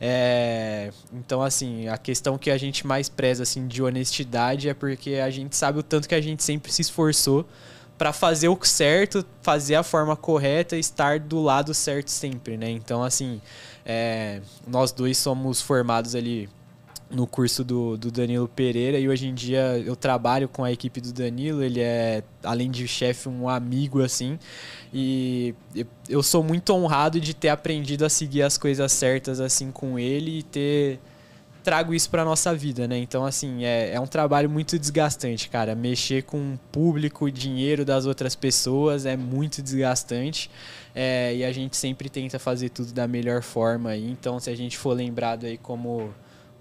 É, 0.00 0.90
então, 1.12 1.42
assim, 1.42 1.88
a 1.88 1.98
questão 1.98 2.38
que 2.38 2.50
a 2.50 2.58
gente 2.58 2.86
mais 2.86 3.08
preza, 3.08 3.42
assim, 3.42 3.66
de 3.66 3.82
honestidade 3.82 4.68
é 4.68 4.74
porque 4.74 5.14
a 5.14 5.30
gente 5.30 5.56
sabe 5.56 5.78
o 5.80 5.82
tanto 5.82 6.08
que 6.08 6.14
a 6.14 6.20
gente 6.20 6.42
sempre 6.44 6.72
se 6.72 6.82
esforçou 6.82 7.44
para 7.98 8.12
fazer 8.12 8.48
o 8.48 8.58
certo, 8.62 9.24
fazer 9.42 9.74
a 9.74 9.82
forma 9.82 10.14
correta 10.14 10.76
estar 10.76 11.18
do 11.18 11.42
lado 11.42 11.72
certo 11.72 12.10
sempre, 12.10 12.56
né? 12.56 12.70
Então, 12.70 13.02
assim, 13.02 13.40
é, 13.84 14.42
nós 14.66 14.92
dois 14.92 15.16
somos 15.16 15.62
formados 15.62 16.14
ali 16.14 16.48
no 17.10 17.26
curso 17.26 17.62
do, 17.62 17.96
do 17.96 18.10
Danilo 18.10 18.48
Pereira 18.48 18.98
e 18.98 19.08
hoje 19.08 19.28
em 19.28 19.34
dia 19.34 19.78
eu 19.78 19.94
trabalho 19.94 20.48
com 20.48 20.64
a 20.64 20.72
equipe 20.72 21.00
do 21.00 21.12
Danilo, 21.12 21.62
ele 21.62 21.80
é, 21.80 22.22
além 22.42 22.70
de 22.70 22.86
chefe, 22.88 23.28
um 23.28 23.48
amigo 23.48 24.02
assim. 24.02 24.38
E 24.92 25.54
eu 26.08 26.22
sou 26.22 26.42
muito 26.42 26.72
honrado 26.72 27.20
de 27.20 27.34
ter 27.34 27.48
aprendido 27.48 28.04
a 28.04 28.08
seguir 28.08 28.42
as 28.42 28.58
coisas 28.58 28.90
certas 28.92 29.40
assim 29.40 29.70
com 29.70 29.98
ele 29.98 30.38
e 30.38 30.42
ter 30.42 31.00
trago 31.66 31.92
isso 31.92 32.08
para 32.08 32.24
nossa 32.24 32.54
vida, 32.54 32.86
né? 32.86 32.96
Então, 32.96 33.26
assim, 33.26 33.64
é, 33.64 33.92
é 33.92 33.98
um 33.98 34.06
trabalho 34.06 34.48
muito 34.48 34.78
desgastante, 34.78 35.48
cara. 35.48 35.74
Mexer 35.74 36.22
com 36.22 36.54
o 36.54 36.58
público, 36.70 37.28
dinheiro 37.28 37.84
das 37.84 38.06
outras 38.06 38.36
pessoas 38.36 39.04
é 39.04 39.16
muito 39.16 39.60
desgastante. 39.60 40.48
É, 40.94 41.34
e 41.34 41.44
a 41.44 41.50
gente 41.50 41.76
sempre 41.76 42.08
tenta 42.08 42.38
fazer 42.38 42.68
tudo 42.68 42.92
da 42.92 43.08
melhor 43.08 43.42
forma 43.42 43.90
aí. 43.90 44.08
Então, 44.08 44.38
se 44.38 44.48
a 44.48 44.54
gente 44.54 44.78
for 44.78 44.92
lembrado 44.92 45.44
aí 45.44 45.58
como 45.58 46.14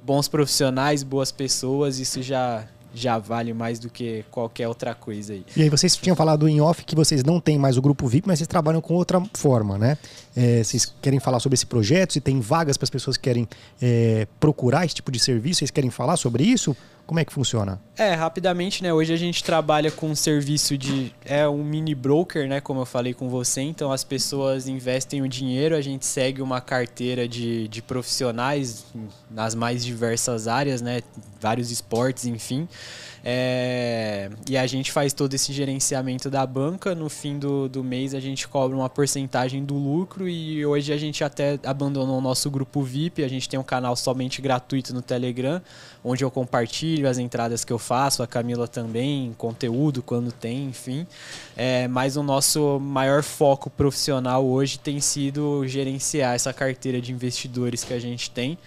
bons 0.06 0.28
profissionais, 0.28 1.02
boas 1.02 1.32
pessoas, 1.32 2.00
isso 2.00 2.22
já 2.22 2.68
já 2.98 3.20
vale 3.20 3.54
mais 3.54 3.78
do 3.78 3.90
que 3.90 4.24
qualquer 4.32 4.70
outra 4.70 4.96
coisa 4.96 5.34
aí. 5.34 5.46
E 5.54 5.64
aí 5.64 5.70
vocês 5.70 5.98
tinham 5.98 6.16
falado 6.16 6.48
em 6.48 6.62
off 6.62 6.86
que 6.86 6.96
vocês 6.96 7.26
não 7.26 7.42
têm 7.42 7.60
mais 7.60 7.76
o 7.76 7.82
grupo 7.82 8.08
VIP, 8.08 8.26
mas 8.26 8.40
vocês 8.40 8.48
trabalham 8.48 8.80
com 8.80 8.94
outra 8.94 9.22
forma, 9.34 9.78
né? 9.78 9.98
É, 10.34 10.64
vocês 10.64 10.86
querem 11.02 11.20
falar 11.20 11.42
sobre 11.42 11.56
esse 11.56 11.66
projeto? 11.66 12.14
Se 12.14 12.22
tem 12.22 12.40
vagas 12.40 12.78
para 12.78 12.86
as 12.86 12.90
pessoas 12.90 13.18
que 13.18 13.24
querem 13.24 13.48
é, 13.82 14.26
procurar 14.40 14.86
esse 14.86 14.96
tipo 14.96 15.12
de 15.12 15.20
serviço, 15.20 15.60
vocês 15.60 15.72
querem 15.72 15.90
falar 15.90 16.16
sobre 16.16 16.46
isso? 16.46 16.76
Como 17.06 17.20
é 17.20 17.26
que 17.26 17.32
funciona? 17.32 17.80
É, 17.96 18.14
rapidamente, 18.14 18.82
né? 18.82 18.92
Hoje 18.92 19.14
a 19.14 19.16
gente 19.16 19.44
trabalha 19.44 19.92
com 19.92 20.10
um 20.10 20.16
serviço 20.16 20.78
de. 20.78 21.14
É 21.24 21.48
um 21.48 21.64
mini 21.64 21.94
broker, 21.94 22.48
né? 22.48 22.60
Como 22.60 22.82
eu 22.82 22.86
falei 22.86 23.14
com 23.14 23.30
você. 23.30 23.62
Então 23.62 23.92
as 23.92 24.04
pessoas 24.04 24.68
investem 24.68 25.22
o 25.22 25.28
dinheiro, 25.28 25.76
a 25.76 25.82
gente 25.82 26.06
segue 26.06 26.42
uma 26.42 26.60
carteira 26.60 27.28
de, 27.28 27.68
de 27.68 27.82
profissionais 27.82 28.86
nas 29.30 29.54
mais 29.54 29.86
diversas 29.86 30.48
áreas, 30.48 30.82
né? 30.82 31.02
Vários 31.40 31.70
esportes, 31.70 32.26
enfim. 32.26 32.68
É, 33.28 34.30
e 34.48 34.56
a 34.56 34.68
gente 34.68 34.92
faz 34.92 35.12
todo 35.12 35.34
esse 35.34 35.52
gerenciamento 35.52 36.30
da 36.30 36.46
banca. 36.46 36.94
No 36.94 37.10
fim 37.10 37.40
do, 37.40 37.68
do 37.68 37.84
mês 37.84 38.14
a 38.14 38.20
gente 38.20 38.48
cobra 38.48 38.78
uma 38.78 38.88
porcentagem 38.88 39.66
do 39.66 39.74
lucro 39.74 40.30
e 40.30 40.64
hoje 40.64 40.94
a 40.94 40.98
gente 40.98 41.24
até 41.24 41.60
abandonou 41.66 42.20
o 42.20 42.22
nosso 42.22 42.52
grupo 42.52 42.84
VIP. 42.84 43.24
A 43.24 43.28
gente 43.28 43.50
tem 43.50 43.60
um 43.60 43.64
canal 43.64 43.96
somente 43.96 44.44
gratuito 44.44 44.94
no 44.94 45.02
Telegram, 45.02 45.60
onde 46.06 46.24
eu 46.24 46.30
compartilho 46.30 47.10
as 47.10 47.18
entradas 47.18 47.66
que 47.66 47.74
eu 47.74 47.80
faço, 47.80 48.22
a 48.22 48.28
Camila 48.28 48.68
também, 48.68 49.34
conteúdo 49.38 50.04
quando 50.04 50.32
tem, 50.32 50.66
enfim. 50.66 51.08
É, 51.58 51.88
mas 51.88 52.16
o 52.16 52.22
nosso 52.22 52.80
maior 52.80 53.24
foco 53.24 53.70
profissional 53.70 54.46
hoje 54.46 54.78
tem 54.78 55.02
sido 55.02 55.68
gerenciar 55.68 56.36
essa 56.36 56.54
carteira 56.54 57.02
de 57.02 57.12
investidores 57.12 57.84
que 57.84 57.94
a 57.94 58.00
gente 58.00 58.30
tem 58.30 58.58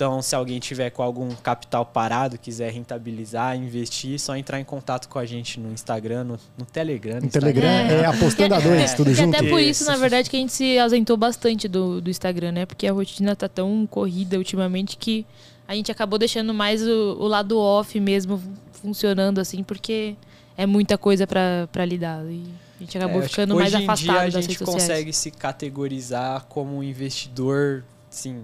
então, 0.00 0.22
se 0.22 0.34
alguém 0.34 0.58
tiver 0.58 0.88
com 0.88 1.02
algum 1.02 1.28
capital 1.34 1.84
parado, 1.84 2.38
quiser 2.38 2.72
rentabilizar, 2.72 3.54
investir, 3.54 4.18
só 4.18 4.34
entrar 4.34 4.58
em 4.58 4.64
contato 4.64 5.06
com 5.10 5.18
a 5.18 5.26
gente 5.26 5.60
no 5.60 5.70
Instagram, 5.70 6.24
no, 6.24 6.38
no 6.56 6.64
Telegram. 6.64 7.20
No 7.20 7.28
Telegram 7.28 7.68
é, 7.68 8.00
é 8.00 8.06
apostando 8.06 8.54
a 8.54 8.60
dois, 8.60 8.92
é, 8.92 8.96
tudo 8.96 9.12
junto. 9.12 9.36
Até 9.36 9.46
por 9.46 9.60
isso, 9.60 9.84
na 9.84 9.98
verdade, 9.98 10.30
que 10.30 10.38
a 10.38 10.40
gente 10.40 10.54
se 10.54 10.78
ausentou 10.78 11.18
bastante 11.18 11.68
do, 11.68 12.00
do 12.00 12.08
Instagram, 12.08 12.52
né? 12.52 12.64
Porque 12.64 12.86
a 12.86 12.92
rotina 12.94 13.36
tá 13.36 13.46
tão 13.46 13.86
corrida 13.86 14.38
ultimamente 14.38 14.96
que 14.96 15.26
a 15.70 15.74
gente 15.76 15.92
acabou 15.92 16.18
deixando 16.18 16.52
mais 16.52 16.82
o, 16.82 17.16
o 17.20 17.28
lado 17.28 17.56
off 17.56 18.00
mesmo 18.00 18.42
funcionando 18.72 19.38
assim, 19.38 19.62
porque 19.62 20.16
é 20.56 20.66
muita 20.66 20.98
coisa 20.98 21.28
para 21.28 21.84
lidar. 21.84 22.24
E 22.24 22.42
a 22.76 22.82
gente 22.82 22.98
acabou 22.98 23.22
é, 23.22 23.28
ficando 23.28 23.54
mais 23.54 23.72
afastado 23.72 24.30
dia 24.30 24.38
a 24.40 24.42
gente 24.42 24.58
consegue 24.58 25.12
se 25.12 25.30
categorizar 25.30 26.44
como 26.46 26.78
um 26.78 26.82
investidor, 26.82 27.84
sim, 28.10 28.42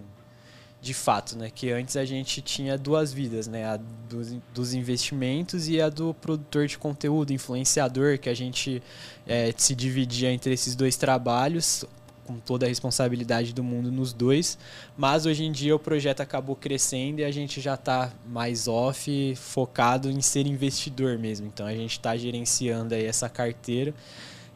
de 0.80 0.94
fato, 0.94 1.36
né? 1.36 1.50
Que 1.52 1.72
antes 1.72 1.96
a 1.96 2.04
gente 2.04 2.40
tinha 2.40 2.78
duas 2.78 3.12
vidas, 3.12 3.48
né? 3.48 3.64
A 3.64 3.80
dos, 4.08 4.36
dos 4.54 4.72
investimentos 4.72 5.68
e 5.68 5.80
a 5.80 5.88
do 5.88 6.14
produtor 6.14 6.68
de 6.68 6.78
conteúdo, 6.78 7.32
influenciador, 7.32 8.20
que 8.20 8.28
a 8.28 8.34
gente 8.34 8.80
é, 9.26 9.52
se 9.56 9.74
dividia 9.74 10.30
entre 10.30 10.54
esses 10.54 10.76
dois 10.76 10.96
trabalhos, 10.96 11.84
com 12.26 12.38
toda 12.38 12.66
a 12.66 12.68
responsabilidade 12.68 13.54
do 13.54 13.62
mundo 13.62 13.90
nos 13.90 14.12
dois. 14.12 14.58
Mas 14.96 15.24
hoje 15.24 15.44
em 15.44 15.52
dia 15.52 15.74
o 15.74 15.78
projeto 15.78 16.20
acabou 16.20 16.56
crescendo 16.56 17.20
e 17.20 17.24
a 17.24 17.30
gente 17.30 17.60
já 17.60 17.74
está 17.74 18.12
mais 18.28 18.66
off, 18.66 19.34
focado 19.36 20.10
em 20.10 20.20
ser 20.20 20.46
investidor 20.46 21.18
mesmo. 21.18 21.46
Então 21.46 21.66
a 21.66 21.72
gente 21.72 21.92
está 21.92 22.16
gerenciando 22.16 22.94
aí 22.94 23.04
essa 23.04 23.28
carteira 23.28 23.94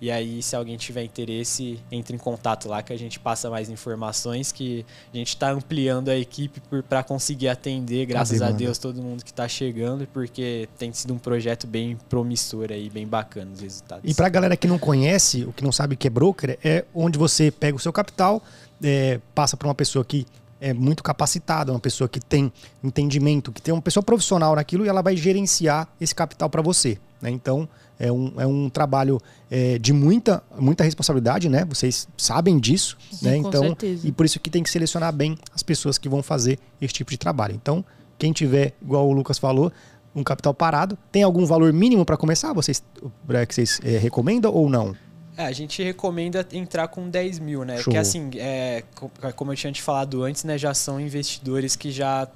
e 0.01 0.11
aí, 0.11 0.43
se 0.43 0.57
alguém 0.57 0.79
tiver 0.79 1.05
interesse, 1.05 1.79
entre 1.93 2.15
em 2.15 2.19
contato 2.19 2.69
lá 2.69 2.83
que 2.83 2.93
a 2.93 2.97
gente 2.97 3.21
passa 3.21 3.51
mais 3.51 3.69
informações, 3.69 4.51
que 4.51 4.85
a 5.13 5.17
gente 5.17 5.29
está 5.29 5.51
ampliando 5.51 6.09
a 6.09 6.17
equipe 6.17 6.63
para 6.89 7.03
conseguir 7.03 7.49
atender, 7.49 8.07
graças 8.07 8.41
a 8.41 8.51
Deus, 8.51 8.79
todo 8.79 9.03
mundo 9.03 9.23
que 9.23 9.31
está 9.31 9.47
chegando, 9.47 10.07
porque 10.07 10.69
tem 10.79 10.91
sido 10.93 11.13
um 11.13 11.19
projeto 11.19 11.67
bem 11.67 11.99
promissor 12.09 12.69
aí, 12.71 12.89
bem 12.89 13.07
bacana 13.07 13.51
os 13.53 13.61
resultados. 13.61 14.11
E 14.11 14.15
para 14.15 14.27
a 14.27 14.31
galera 14.31 14.57
que 14.57 14.67
não 14.67 14.79
conhece, 14.79 15.45
o 15.45 15.53
que 15.53 15.63
não 15.63 15.73
sabe 15.73 15.95
o 15.95 15.99
que 15.99 16.07
é 16.07 16.11
broker, 16.11 16.59
é 16.65 16.85
onde 16.95 17.19
você 17.19 17.51
pega 17.51 17.77
o 17.77 17.81
seu 17.81 17.93
capital, 17.93 18.43
é, 18.83 19.21
passa 19.35 19.55
para 19.57 19.69
uma 19.69 19.75
pessoa 19.75 20.03
que 20.03 20.27
é 20.61 20.75
muito 20.75 21.03
capacitada, 21.03 21.73
uma 21.73 21.81
pessoa 21.81 22.09
que 22.09 22.21
tem 22.21 22.53
entendimento, 22.85 23.51
que 23.51 23.63
tem 23.63 23.73
uma 23.73 23.83
pessoa 23.83 24.03
profissional 24.03 24.55
naquilo 24.55 24.85
e 24.85 24.89
ela 24.89 25.03
vai 25.03 25.17
gerenciar 25.17 25.89
esse 26.01 26.15
capital 26.15 26.51
para 26.51 26.61
você. 26.61 26.99
Né? 27.21 27.31
Então, 27.31 27.69
é 27.99 28.11
um, 28.11 28.33
é 28.39 28.47
um 28.47 28.71
trabalho 28.71 29.21
é, 29.51 29.79
de 29.79 29.93
muita, 29.93 30.43
muita 30.59 30.83
responsabilidade, 30.83 31.49
né? 31.51 31.67
Vocês 31.67 32.09
sabem 32.17 32.59
disso, 32.59 32.97
Sim, 33.13 33.27
né? 33.27 33.37
Então, 33.37 33.63
certeza. 33.63 34.09
e 34.09 34.13
por 34.13 34.25
isso 34.25 34.41
que 34.41 34.49
tem 34.49 34.63
que 34.63 34.71
selecionar 34.71 35.13
bem 35.13 35.37
as 35.55 35.63
pessoas 35.63 35.99
que 35.99 36.09
vão 36.09 36.23
fazer 36.23 36.59
esse 36.81 36.95
tipo 36.95 37.11
de 37.11 37.19
trabalho. 37.19 37.55
Então, 37.55 37.85
quem 38.19 38.33
tiver, 38.33 38.75
igual 38.81 39.07
o 39.07 39.13
Lucas 39.13 39.39
falou, 39.39 39.71
um 40.15 40.25
capital 40.25 40.55
parado, 40.55 40.99
tem 41.13 41.23
algum 41.23 41.45
valor 41.45 41.73
mínimo 41.73 42.05
para 42.05 42.17
começar? 42.17 42.53
Vocês, 42.53 42.83
que 43.49 43.55
vocês 43.55 43.81
é, 43.85 43.99
recomendam 43.99 44.53
ou 44.53 44.69
não? 44.69 44.95
É, 45.41 45.47
a 45.47 45.53
gente 45.53 45.83
recomenda 45.83 46.47
entrar 46.53 46.87
com 46.89 47.09
10 47.09 47.39
mil, 47.39 47.65
né? 47.65 47.77
Show. 47.77 47.85
Porque 47.85 47.97
assim, 47.97 48.31
é, 48.37 48.85
como 49.35 49.53
eu 49.53 49.57
tinha 49.57 49.73
te 49.73 49.81
falado 49.81 50.23
antes, 50.23 50.45
né, 50.45 50.59
já 50.59 50.75
são 50.75 51.01
investidores 51.01 51.75
que 51.75 51.91
já 51.91 52.29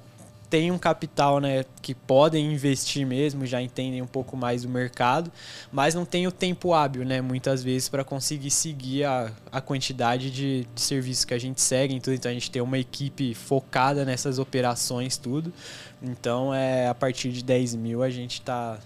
têm 0.49 0.71
um 0.71 0.77
capital, 0.79 1.39
né, 1.39 1.65
que 1.83 1.93
podem 1.93 2.51
investir 2.51 3.05
mesmo, 3.05 3.45
já 3.45 3.61
entendem 3.61 4.01
um 4.01 4.07
pouco 4.07 4.35
mais 4.35 4.63
do 4.63 4.69
mercado, 4.69 5.31
mas 5.71 5.93
não 5.93 6.03
tem 6.03 6.25
o 6.25 6.31
tempo 6.31 6.73
hábil, 6.73 7.05
né, 7.05 7.21
muitas 7.21 7.63
vezes 7.63 7.89
para 7.89 8.03
conseguir 8.03 8.49
seguir 8.49 9.03
a, 9.03 9.31
a 9.51 9.61
quantidade 9.61 10.31
de, 10.31 10.67
de 10.73 10.81
serviços 10.81 11.25
que 11.25 11.33
a 11.33 11.39
gente 11.39 11.61
segue, 11.61 11.93
então, 11.93 12.11
então 12.11 12.31
a 12.31 12.33
gente 12.33 12.49
tem 12.49 12.61
uma 12.61 12.79
equipe 12.79 13.35
focada 13.35 14.03
nessas 14.03 14.39
operações, 14.39 15.15
tudo. 15.15 15.53
Então, 16.01 16.53
é 16.53 16.87
a 16.87 16.95
partir 16.95 17.31
de 17.31 17.43
10 17.43 17.75
mil 17.75 18.01
a 18.01 18.09
gente 18.09 18.39
está 18.39 18.79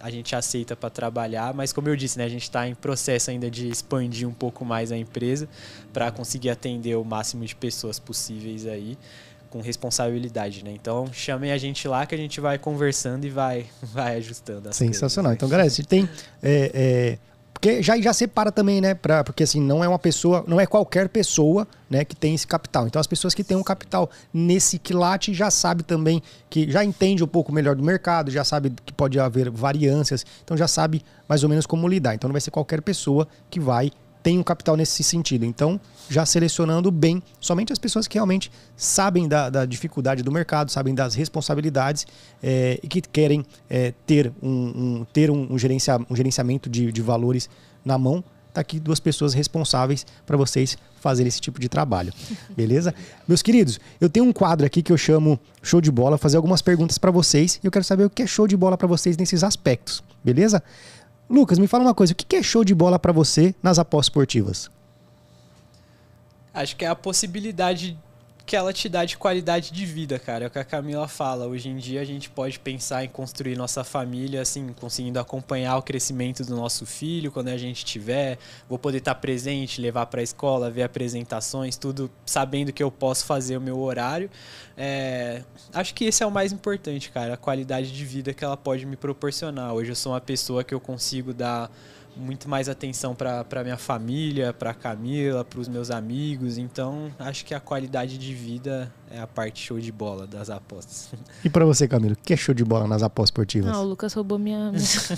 a 0.00 0.10
gente 0.10 0.34
aceita 0.34 0.76
para 0.76 0.90
trabalhar, 0.90 1.52
mas 1.52 1.72
como 1.72 1.88
eu 1.88 1.96
disse, 1.96 2.18
né, 2.18 2.24
a 2.24 2.28
gente 2.28 2.42
está 2.42 2.68
em 2.68 2.74
processo 2.74 3.30
ainda 3.30 3.50
de 3.50 3.68
expandir 3.68 4.28
um 4.28 4.32
pouco 4.32 4.64
mais 4.64 4.92
a 4.92 4.96
empresa 4.96 5.48
para 5.92 6.10
conseguir 6.10 6.50
atender 6.50 6.96
o 6.96 7.04
máximo 7.04 7.44
de 7.44 7.54
pessoas 7.54 7.98
possíveis 7.98 8.66
aí 8.66 8.96
com 9.50 9.60
responsabilidade, 9.60 10.62
né? 10.62 10.70
Então 10.72 11.10
chamem 11.12 11.52
a 11.52 11.58
gente 11.58 11.88
lá 11.88 12.04
que 12.04 12.14
a 12.14 12.18
gente 12.18 12.40
vai 12.40 12.58
conversando 12.58 13.24
e 13.24 13.30
vai, 13.30 13.66
vai 13.82 14.16
ajustando. 14.16 14.72
Sensacional. 14.72 15.00
Coisas, 15.08 15.24
né? 15.24 15.34
Então, 15.34 15.48
galera, 15.48 15.70
se 15.70 15.82
tem 15.82 16.08
é, 16.42 16.70
é, 16.74 17.18
porque 17.58 17.82
já, 17.82 18.00
já 18.00 18.12
separa 18.12 18.52
também, 18.52 18.80
né? 18.80 18.94
Pra, 18.94 19.24
porque 19.24 19.42
assim, 19.42 19.60
não 19.60 19.82
é 19.82 19.88
uma 19.88 19.98
pessoa, 19.98 20.44
não 20.46 20.60
é 20.60 20.66
qualquer 20.66 21.08
pessoa 21.08 21.66
né, 21.90 22.04
que 22.04 22.14
tem 22.14 22.32
esse 22.32 22.46
capital. 22.46 22.86
Então 22.86 23.00
as 23.00 23.06
pessoas 23.06 23.34
que 23.34 23.42
têm 23.42 23.56
um 23.56 23.64
capital 23.64 24.08
nesse 24.32 24.78
quilate 24.78 25.34
já 25.34 25.50
sabe 25.50 25.82
também 25.82 26.22
que 26.48 26.70
já 26.70 26.84
entende 26.84 27.24
um 27.24 27.26
pouco 27.26 27.52
melhor 27.52 27.74
do 27.74 27.82
mercado, 27.82 28.30
já 28.30 28.44
sabe 28.44 28.72
que 28.86 28.92
pode 28.92 29.18
haver 29.18 29.50
variâncias, 29.50 30.24
então 30.44 30.56
já 30.56 30.68
sabe 30.68 31.02
mais 31.28 31.42
ou 31.42 31.48
menos 31.48 31.66
como 31.66 31.88
lidar. 31.88 32.14
Então 32.14 32.28
não 32.28 32.32
vai 32.32 32.40
ser 32.40 32.52
qualquer 32.52 32.80
pessoa 32.80 33.26
que 33.50 33.58
vai 33.58 33.90
tem 34.22 34.38
um 34.38 34.42
capital 34.44 34.76
nesse 34.76 35.02
sentido. 35.02 35.44
Então, 35.44 35.80
já 36.08 36.24
selecionando 36.24 36.90
bem 36.90 37.22
somente 37.40 37.72
as 37.72 37.78
pessoas 37.78 38.06
que 38.06 38.14
realmente 38.14 38.50
sabem 38.76 39.28
da, 39.28 39.50
da 39.50 39.64
dificuldade 39.64 40.22
do 40.22 40.32
mercado, 40.32 40.70
sabem 40.70 40.94
das 40.94 41.14
responsabilidades 41.14 42.06
é, 42.42 42.78
e 42.82 42.88
que 42.88 43.00
querem 43.00 43.44
é, 43.68 43.92
ter, 44.06 44.32
um, 44.42 44.48
um 44.50 45.06
ter 45.12 45.30
um, 45.30 45.52
um, 45.52 45.58
gerencia, 45.58 45.98
um 46.08 46.16
gerenciamento 46.16 46.68
de, 46.68 46.90
de 46.90 47.02
valores 47.02 47.48
na 47.84 47.98
mão 47.98 48.24
tá 48.58 48.60
aqui 48.60 48.80
duas 48.80 48.98
pessoas 48.98 49.34
responsáveis 49.34 50.04
para 50.26 50.36
vocês 50.36 50.76
fazerem 51.00 51.28
esse 51.28 51.40
tipo 51.40 51.60
de 51.60 51.68
trabalho. 51.68 52.12
Beleza? 52.56 52.94
Meus 53.26 53.42
queridos, 53.42 53.78
eu 54.00 54.08
tenho 54.08 54.26
um 54.26 54.32
quadro 54.32 54.66
aqui 54.66 54.82
que 54.82 54.92
eu 54.92 54.96
chamo 54.96 55.38
Show 55.62 55.80
de 55.80 55.90
Bola, 55.90 56.18
fazer 56.18 56.36
algumas 56.36 56.60
perguntas 56.60 56.98
para 56.98 57.10
vocês 57.10 57.60
e 57.62 57.66
eu 57.66 57.70
quero 57.70 57.84
saber 57.84 58.04
o 58.04 58.10
que 58.10 58.22
é 58.22 58.26
show 58.26 58.48
de 58.48 58.56
bola 58.56 58.76
para 58.76 58.88
vocês 58.88 59.16
nesses 59.16 59.44
aspectos. 59.44 60.02
Beleza? 60.24 60.62
Lucas, 61.30 61.58
me 61.58 61.66
fala 61.66 61.84
uma 61.84 61.94
coisa, 61.94 62.12
o 62.12 62.16
que 62.16 62.36
é 62.36 62.42
show 62.42 62.64
de 62.64 62.74
bola 62.74 62.98
para 62.98 63.12
você 63.12 63.54
nas 63.62 63.78
apostas 63.78 64.06
esportivas? 64.06 64.70
Acho 66.58 66.74
que 66.74 66.84
é 66.84 66.88
a 66.88 66.96
possibilidade 66.96 67.96
que 68.44 68.56
ela 68.56 68.72
te 68.72 68.88
dá 68.88 69.04
de 69.04 69.16
qualidade 69.16 69.70
de 69.70 69.84
vida, 69.84 70.18
cara. 70.18 70.46
É 70.46 70.48
o 70.48 70.50
que 70.50 70.58
a 70.58 70.64
Camila 70.64 71.06
fala. 71.06 71.46
Hoje 71.46 71.68
em 71.68 71.76
dia 71.76 72.00
a 72.00 72.04
gente 72.04 72.28
pode 72.30 72.58
pensar 72.58 73.04
em 73.04 73.08
construir 73.08 73.56
nossa 73.56 73.84
família, 73.84 74.40
assim, 74.40 74.74
conseguindo 74.80 75.20
acompanhar 75.20 75.76
o 75.76 75.82
crescimento 75.82 76.42
do 76.42 76.56
nosso 76.56 76.84
filho 76.86 77.30
quando 77.30 77.48
a 77.48 77.56
gente 77.58 77.84
tiver. 77.84 78.38
Vou 78.68 78.78
poder 78.78 78.98
estar 78.98 79.14
presente, 79.16 79.80
levar 79.80 80.06
para 80.06 80.20
a 80.20 80.24
escola, 80.24 80.70
ver 80.70 80.82
apresentações, 80.82 81.76
tudo 81.76 82.10
sabendo 82.24 82.72
que 82.72 82.82
eu 82.82 82.90
posso 82.90 83.26
fazer 83.26 83.56
o 83.56 83.60
meu 83.60 83.78
horário. 83.78 84.28
É, 84.76 85.42
acho 85.72 85.94
que 85.94 86.06
esse 86.06 86.24
é 86.24 86.26
o 86.26 86.30
mais 86.30 86.50
importante, 86.50 87.10
cara. 87.10 87.34
A 87.34 87.36
qualidade 87.36 87.92
de 87.92 88.04
vida 88.04 88.32
que 88.32 88.42
ela 88.42 88.56
pode 88.56 88.84
me 88.84 88.96
proporcionar. 88.96 89.74
Hoje 89.74 89.92
eu 89.92 89.96
sou 89.96 90.12
uma 90.12 90.20
pessoa 90.20 90.64
que 90.64 90.74
eu 90.74 90.80
consigo 90.80 91.32
dar 91.34 91.70
muito 92.18 92.48
mais 92.48 92.68
atenção 92.68 93.14
para 93.14 93.62
minha 93.62 93.76
família, 93.76 94.52
para 94.52 94.74
Camila, 94.74 95.44
para 95.44 95.60
os 95.60 95.68
meus 95.68 95.90
amigos. 95.90 96.58
Então, 96.58 97.10
acho 97.18 97.44
que 97.44 97.54
a 97.54 97.60
qualidade 97.60 98.18
de 98.18 98.34
vida 98.34 98.92
é 99.10 99.20
a 99.20 99.26
parte 99.26 99.64
show 99.64 99.78
de 99.78 99.90
bola 99.90 100.26
das 100.26 100.50
apostas. 100.50 101.10
E 101.44 101.48
para 101.48 101.64
você, 101.64 101.86
Camila, 101.86 102.14
o 102.14 102.16
que 102.16 102.32
é 102.32 102.36
show 102.36 102.54
de 102.54 102.64
bola 102.64 102.86
nas 102.86 103.02
apostas 103.02 103.28
esportivas? 103.28 103.70
Não, 103.70 103.84
o 103.84 103.88
Lucas 103.88 104.12
roubou 104.12 104.38
minha, 104.38 104.72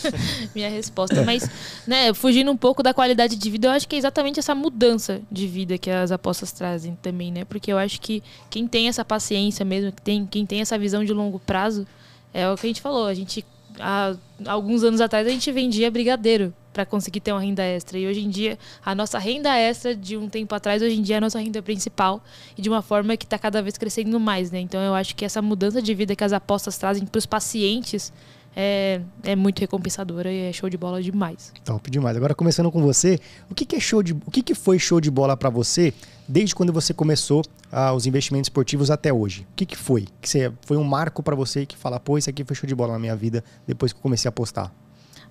minha 0.55 0.69
resposta. 0.69 1.23
Mas, 1.25 1.49
né, 1.87 2.13
fugindo 2.13 2.51
um 2.51 2.57
pouco 2.57 2.83
da 2.83 2.93
qualidade 2.93 3.37
de 3.37 3.51
vida, 3.51 3.69
eu 3.69 3.73
acho 3.73 3.89
que 3.89 3.97
é 3.97 3.99
exatamente 3.99 4.39
essa 4.39 4.55
mudança 4.55 5.23
de 5.33 5.47
vida 5.47 5.79
que 5.79 5.91
as 5.91 6.13
apostas 6.13 6.53
trazem 6.53 6.97
também, 7.01 7.33
né? 7.33 7.45
Porque 7.45 7.73
eu 7.73 7.79
acho 7.79 8.01
que 8.01 8.23
quem 8.51 8.69
tem 8.69 8.89
essa 8.89 9.05
paciência 9.05 9.65
mesmo, 9.65 9.91
que 9.93 10.03
tem, 10.03 10.27
quem 10.27 10.45
tem 10.45 10.61
essa 10.61 10.79
visão 10.79 11.03
de 11.03 11.13
longo 11.13 11.39
prazo, 11.39 11.87
é 12.35 12.49
o 12.51 12.57
que 12.57 12.67
a 12.67 12.69
gente 12.69 12.83
falou. 12.83 13.07
A 13.07 13.15
gente, 13.15 13.45
há 13.79 14.15
alguns 14.47 14.83
anos 14.83 15.01
atrás, 15.01 15.27
a 15.27 15.31
gente 15.31 15.51
vendia 15.53 15.91
brigadeiro 15.91 16.53
para 16.73 16.87
conseguir 16.87 17.21
ter 17.21 17.33
uma 17.33 17.41
renda 17.41 17.63
extra. 17.63 17.99
E 17.99 18.07
hoje 18.07 18.21
em 18.21 18.29
dia, 18.29 18.59
a 18.85 18.95
nossa 18.95 19.19
renda 19.19 19.57
extra 19.57 19.95
de 19.95 20.17
um 20.17 20.29
tempo 20.29 20.55
atrás, 20.55 20.83
hoje 20.83 20.99
em 20.99 21.03
dia 21.03 21.17
é 21.17 21.19
a 21.19 21.21
nossa 21.21 21.39
renda 21.39 21.61
principal 21.63 22.23
e 22.57 22.63
de 22.63 22.69
uma 22.69 22.83
forma 22.83 23.17
que 23.17 23.25
está 23.25 23.39
cada 23.39 23.61
vez 23.63 23.77
crescendo 23.77 24.19
mais, 24.21 24.51
né? 24.51 24.61
Então 24.61 24.81
eu 24.81 24.95
acho 24.95 25.15
que 25.17 25.25
essa 25.25 25.43
mudança 25.43 25.83
de 25.83 25.95
vida 25.95 26.15
que 26.15 26.25
as 26.25 26.33
apostas 26.33 26.79
trazem 26.79 27.05
para 27.05 27.19
os 27.19 27.27
pacientes 27.27 28.13
é, 28.55 29.01
é 29.23 29.37
muito 29.37 29.61
recompensadora 29.61 30.31
e 30.31 30.49
é 30.49 30.53
show 30.53 30.69
de 30.69 30.77
bola 30.77 31.03
demais. 31.03 31.53
Top 31.65 31.91
demais. 31.91 32.17
Agora 32.17 32.35
começando 32.35 32.71
com 32.71 32.83
você, 32.83 33.19
o 33.49 33.55
que, 33.55 33.65
que 33.65 33.77
é 33.77 33.81
show 33.81 34.03
de, 34.03 34.13
o 34.13 34.31
que, 34.31 34.43
que 34.43 34.55
foi 34.55 34.79
show 34.79 35.01
de 35.01 35.11
bola 35.11 35.37
para 35.37 35.51
você 35.51 35.93
desde 36.29 36.55
quando 36.55 36.73
você 36.73 36.93
começou 36.95 37.43
ah, 37.71 37.93
os 37.93 38.07
investimentos 38.07 38.47
esportivos 38.47 38.91
até 38.91 39.13
hoje? 39.13 39.47
O 39.53 39.55
que, 39.57 39.67
que 39.67 39.77
foi? 39.77 40.07
Que 40.21 40.29
você, 40.29 40.53
foi 40.63 40.77
um 40.77 40.85
marco 40.85 41.23
para 41.23 41.37
você 41.37 41.65
que 41.65 41.77
fala, 41.77 42.01
pô, 42.01 42.19
isso 42.19 42.31
aqui 42.31 42.45
foi 42.45 42.57
show 42.57 42.67
de 42.67 42.75
bola 42.75 42.93
na 42.93 42.99
minha 42.99 43.17
vida 43.17 43.45
depois 43.67 43.93
que 43.93 43.99
eu 43.99 44.03
comecei 44.03 44.29
a 44.29 44.31
apostar? 44.31 44.73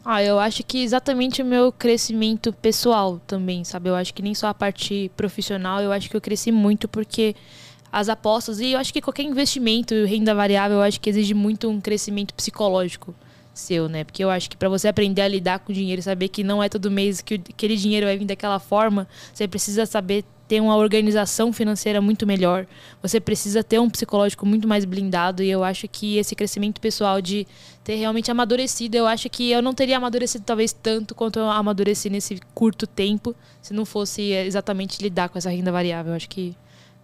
Ah, 0.03 0.23
eu 0.23 0.39
acho 0.39 0.63
que 0.63 0.81
exatamente 0.81 1.41
o 1.41 1.45
meu 1.45 1.71
crescimento 1.73 2.53
pessoal 2.53 3.19
também, 3.27 3.65
sabe? 3.65 3.89
Eu 3.89 3.95
acho 3.95 4.13
que 4.13 4.21
nem 4.21 4.33
só 4.33 4.47
a 4.47 4.53
parte 4.53 5.11
profissional, 5.15 5.81
eu 5.81 5.91
acho 5.91 6.09
que 6.09 6.15
eu 6.15 6.21
cresci 6.21 6.51
muito 6.51 6.87
porque 6.87 7.35
as 7.91 8.09
apostas, 8.09 8.59
e 8.59 8.71
eu 8.71 8.79
acho 8.79 8.93
que 8.93 9.01
qualquer 9.01 9.23
investimento, 9.23 9.93
renda 10.05 10.33
variável, 10.35 10.77
eu 10.77 10.83
acho 10.83 10.99
que 10.99 11.09
exige 11.09 11.33
muito 11.33 11.69
um 11.69 11.81
crescimento 11.81 12.33
psicológico 12.33 13.15
seu, 13.53 13.89
né? 13.89 14.03
Porque 14.03 14.23
eu 14.23 14.29
acho 14.29 14.49
que 14.49 14.57
para 14.57 14.69
você 14.69 14.87
aprender 14.87 15.21
a 15.21 15.27
lidar 15.27 15.59
com 15.59 15.71
o 15.71 15.75
dinheiro, 15.75 16.01
saber 16.01 16.29
que 16.29 16.43
não 16.43 16.63
é 16.63 16.69
todo 16.69 16.89
mês 16.89 17.21
que 17.21 17.35
aquele 17.35 17.75
dinheiro 17.75 18.05
vai 18.05 18.17
vir 18.17 18.25
daquela 18.25 18.59
forma, 18.59 19.07
você 19.33 19.47
precisa 19.47 19.85
saber 19.85 20.23
ter 20.47 20.59
uma 20.61 20.75
organização 20.75 21.53
financeira 21.53 22.01
muito 22.01 22.25
melhor, 22.25 22.65
você 23.03 23.19
precisa 23.19 23.63
ter 23.63 23.79
um 23.79 23.87
psicológico 23.87 24.47
muito 24.47 24.67
mais 24.67 24.83
blindado 24.83 25.43
e 25.43 25.49
eu 25.49 25.63
acho 25.63 25.87
que 25.87 26.17
esse 26.17 26.35
crescimento 26.35 26.81
pessoal 26.81 27.21
de 27.21 27.45
ter 27.83 27.95
realmente 27.95 28.31
amadurecido, 28.31 28.97
eu 28.97 29.05
acho 29.05 29.29
que 29.29 29.51
eu 29.51 29.61
não 29.61 29.75
teria 29.75 29.97
amadurecido 29.97 30.43
talvez 30.43 30.73
tanto 30.73 31.13
quanto 31.13 31.37
eu 31.37 31.47
amadureci 31.51 32.09
nesse 32.09 32.39
curto 32.55 32.87
tempo, 32.87 33.35
se 33.61 33.75
não 33.75 33.85
fosse 33.85 34.31
exatamente 34.31 35.03
lidar 35.03 35.29
com 35.29 35.37
essa 35.37 35.51
renda 35.51 35.71
variável. 35.71 36.13
Eu 36.13 36.15
acho 36.15 36.29
que 36.29 36.55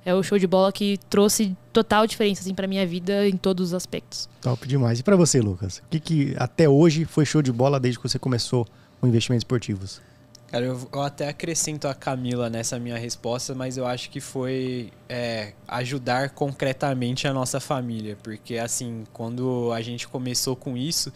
é 0.06 0.14
o 0.14 0.22
show 0.22 0.38
de 0.38 0.46
bola 0.46 0.72
que 0.72 1.00
trouxe 1.10 1.58
total 1.74 2.06
diferença 2.06 2.42
assim 2.42 2.54
para 2.54 2.68
minha 2.68 2.86
vida 2.86 3.28
em 3.28 3.36
todos 3.36 3.70
os 3.70 3.74
aspectos. 3.74 4.30
Top 4.40 4.66
demais. 4.68 5.00
E 5.00 5.04
para 5.04 5.16
você, 5.16 5.42
Lucas? 5.42 5.80
O 5.80 5.90
que, 5.90 6.00
que 6.00 6.36
até 6.38 6.70
hoje 6.70 7.04
foi 7.04 7.26
show 7.26 7.42
de 7.42 7.52
bola 7.52 7.80
desde 7.80 8.00
que 8.00 8.08
você 8.08 8.20
começou 8.20 8.66
com 9.02 9.08
investimentos 9.08 9.42
esportivos? 9.42 10.00
Cara, 10.48 10.64
eu, 10.68 10.90
eu, 10.94 11.02
até 11.02 11.28
acrescento 11.28 11.88
a 11.88 11.94
Camila 11.94 12.50
nessa 12.50 12.78
minha 12.78 12.98
resposta, 12.98 13.56
mas 13.56 13.78
eu 13.78 13.86
acho 13.86 14.10
que 14.12 14.22
foi 14.22 14.92
é, 15.10 15.54
ajudar 15.68 16.30
concretamente 16.30 17.28
a 17.28 17.34
nossa 17.34 17.60
família, 17.60 18.16
porque 18.22 18.58
assim, 18.58 19.04
quando 19.12 19.72
a 19.74 19.82
gente 19.82 20.08
começou 20.08 20.56
com 20.56 20.78
isso, 20.78 21.12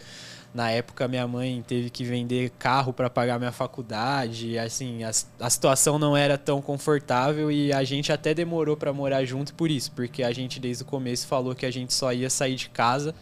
na 0.52 0.70
época 0.70 1.06
minha 1.06 1.26
mãe 1.26 1.64
teve 1.66 1.90
que 1.90 2.04
vender 2.04 2.50
carro 2.58 2.92
para 2.92 3.08
pagar 3.08 3.38
minha 3.38 3.52
faculdade, 3.52 4.58
assim, 4.58 5.04
a, 5.04 5.10
a 5.40 5.50
situação 5.50 5.98
não 5.98 6.16
era 6.16 6.36
tão 6.36 6.60
confortável 6.60 7.50
e 7.50 7.72
a 7.72 7.84
gente 7.84 8.12
até 8.12 8.34
demorou 8.34 8.76
para 8.76 8.92
morar 8.92 9.24
junto 9.24 9.54
por 9.54 9.70
isso, 9.70 9.92
porque 9.92 10.22
a 10.22 10.32
gente 10.32 10.58
desde 10.58 10.82
o 10.82 10.86
começo 10.86 11.26
falou 11.26 11.54
que 11.54 11.64
a 11.64 11.70
gente 11.70 11.94
só 11.94 12.12
ia 12.12 12.28
sair 12.28 12.56
de 12.56 12.68
casa 12.68 13.14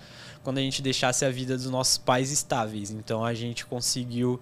quando 0.42 0.58
a 0.58 0.62
gente 0.62 0.80
deixasse 0.80 1.24
a 1.24 1.30
vida 1.30 1.56
dos 1.56 1.68
nossos 1.68 1.98
pais 1.98 2.32
estáveis. 2.32 2.90
Então 2.90 3.22
a 3.22 3.34
gente 3.34 3.66
conseguiu 3.66 4.40